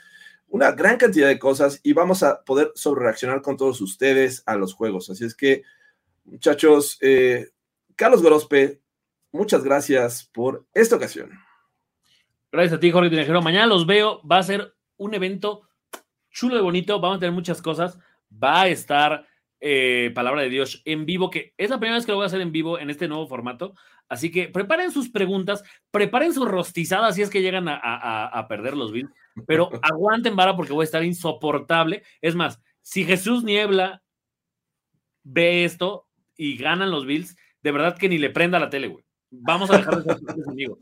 una 0.49 0.73
gran 0.73 0.97
cantidad 0.97 1.29
de 1.29 1.39
cosas 1.39 1.81
y 1.83 1.93
vamos 1.93 2.23
a 2.23 2.43
poder 2.43 2.73
sobre 2.75 3.05
reaccionar 3.05 3.41
con 3.41 3.57
todos 3.57 3.81
ustedes 3.81 4.43
a 4.47 4.57
los 4.57 4.75
juegos. 4.75 5.09
Así 5.09 5.25
es 5.25 5.35
que, 5.35 5.63
muchachos, 6.25 6.99
eh, 7.01 7.51
Carlos 8.01 8.23
Gorospe, 8.23 8.81
muchas 9.31 9.63
gracias 9.63 10.25
por 10.33 10.67
esta 10.73 10.97
ocasión. 10.97 11.33
Gracias 12.51 12.79
a 12.79 12.81
ti, 12.81 12.91
Jorge 12.91 13.11
Tinejero. 13.11 13.43
Mañana 13.43 13.67
los 13.67 13.85
veo, 13.85 14.27
va 14.27 14.39
a 14.39 14.43
ser 14.43 14.75
un 14.97 15.13
evento 15.13 15.69
chulo 16.31 16.57
y 16.57 16.63
bonito, 16.63 16.99
vamos 16.99 17.19
a 17.19 17.21
tener 17.21 17.35
muchas 17.35 17.61
cosas 17.61 17.99
va 18.33 18.63
a 18.63 18.69
estar 18.69 19.27
eh, 19.61 20.13
Palabra 20.15 20.41
de 20.41 20.49
Dios 20.49 20.81
en 20.87 21.05
vivo, 21.05 21.29
que 21.29 21.53
es 21.59 21.69
la 21.69 21.79
primera 21.79 21.99
vez 21.99 22.07
que 22.07 22.13
lo 22.13 22.17
voy 22.17 22.23
a 22.23 22.29
hacer 22.29 22.41
en 22.41 22.53
vivo 22.53 22.79
en 22.79 22.89
este 22.89 23.07
nuevo 23.07 23.27
formato. 23.27 23.75
Así 24.09 24.31
que 24.31 24.49
preparen 24.49 24.93
sus 24.93 25.11
preguntas, 25.11 25.63
preparen 25.91 26.33
sus 26.33 26.49
rostizadas 26.49 27.17
si 27.17 27.21
es 27.21 27.29
que 27.29 27.43
llegan 27.43 27.67
a, 27.69 28.47
perder 28.49 28.79
los 28.79 28.93
Bills, 28.93 29.13
pero 29.47 29.69
aguanten 29.83 30.37
vara 30.37 30.57
porque 30.57 30.73
voy 30.73 30.85
a 30.85 30.85
estar 30.85 31.05
insoportable. 31.05 32.03
Es 32.23 32.35
más, 32.35 32.63
si 32.81 33.05
Jesús 33.05 33.45
Niebla 33.45 34.03
ve 35.23 35.65
esto 35.67 36.09
y 36.35 36.57
ganan 36.57 36.91
los 36.91 37.05
Bills, 37.05 37.37
de 37.63 37.73
verdad 37.73 37.97
que 37.97 38.09
ni 38.09 38.19
le 38.19 38.31
prenda 38.31 38.59
la 38.59 38.71
tele, 38.71 38.89
güey. 38.89 39.05
Vamos 39.31 39.71
a 39.71 39.77
dejar 39.77 40.03
de 40.03 40.15
ser 40.15 40.19
amigos. 40.49 40.79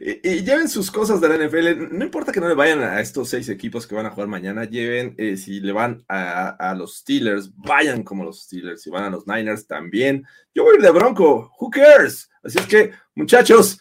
Y, 0.00 0.42
lleven 0.42 0.68
sus 0.68 0.90
cosas 0.90 1.20
de 1.20 1.28
la 1.28 1.46
NFL. 1.46 1.96
No 1.96 2.04
importa 2.04 2.32
que 2.32 2.40
no 2.40 2.48
le 2.48 2.54
vayan 2.54 2.82
a 2.82 3.00
estos 3.00 3.28
seis 3.28 3.48
equipos 3.48 3.86
que 3.86 3.94
van 3.94 4.06
a 4.06 4.10
jugar 4.10 4.28
mañana. 4.28 4.64
Lleven, 4.64 5.14
eh, 5.18 5.36
si 5.36 5.60
le 5.60 5.72
van 5.72 6.04
a, 6.08 6.74
los 6.76 6.98
Steelers, 6.98 7.54
vayan 7.56 8.02
como 8.02 8.24
los 8.24 8.42
Steelers. 8.42 8.82
Si 8.82 8.90
van 8.90 9.04
a 9.04 9.10
los 9.10 9.26
Niners, 9.26 9.66
también. 9.66 10.26
Yo 10.54 10.64
voy 10.64 10.74
a 10.74 10.76
ir 10.76 10.82
de 10.82 10.90
Bronco. 10.90 11.52
Who 11.58 11.70
cares? 11.70 12.30
Así 12.42 12.58
es 12.58 12.66
que, 12.66 12.92
muchachos, 13.14 13.80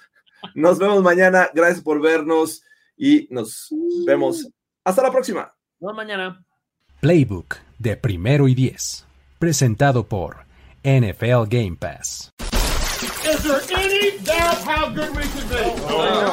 nos 0.56 0.80
vemos 0.80 1.02
mañana. 1.02 1.50
Gracias 1.54 1.82
por 1.82 2.02
vernos 2.02 2.64
y 2.96 3.28
nos 3.30 3.70
vemos. 4.06 4.48
Hasta 4.84 5.04
la 5.04 5.12
próxima. 5.12 5.54
Hasta 5.82 5.94
mañana. 5.94 6.46
Playbook 7.02 7.58
de 7.80 7.98
primero 7.98 8.48
y 8.48 8.56
diez. 8.56 9.06
Presentado 9.40 10.08
por 10.08 10.51
NFL 10.84 11.48
Game 11.48 11.78
Pass. 11.80 12.32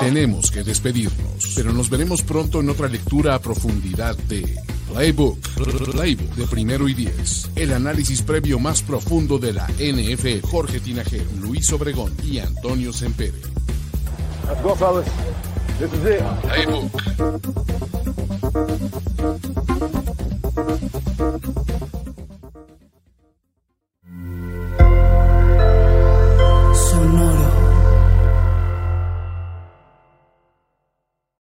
Tenemos 0.00 0.50
que 0.50 0.62
despedirnos, 0.62 1.52
pero 1.54 1.72
nos 1.72 1.90
veremos 1.90 2.22
pronto 2.22 2.60
en 2.60 2.70
otra 2.70 2.88
lectura 2.88 3.34
a 3.34 3.38
profundidad 3.40 4.16
de 4.16 4.56
Playbook, 4.90 5.38
Playbook 5.92 6.34
de 6.34 6.46
primero 6.46 6.88
y 6.88 6.94
diez. 6.94 7.50
El 7.56 7.74
análisis 7.74 8.22
previo 8.22 8.58
más 8.58 8.82
profundo 8.82 9.38
de 9.38 9.52
la 9.52 9.66
NF 9.78 10.42
Jorge 10.48 10.80
Tinajero, 10.80 11.30
Luis 11.40 11.70
Obregón 11.72 12.16
y 12.24 12.38
Antonio 12.38 12.92
Sempere. 12.92 13.38
Let's 14.48 14.62
go, 14.62 14.74
fellas. 14.74 15.06
This 15.78 15.92
is 15.92 16.04
it. 16.06 16.22
Playbook. 16.42 16.90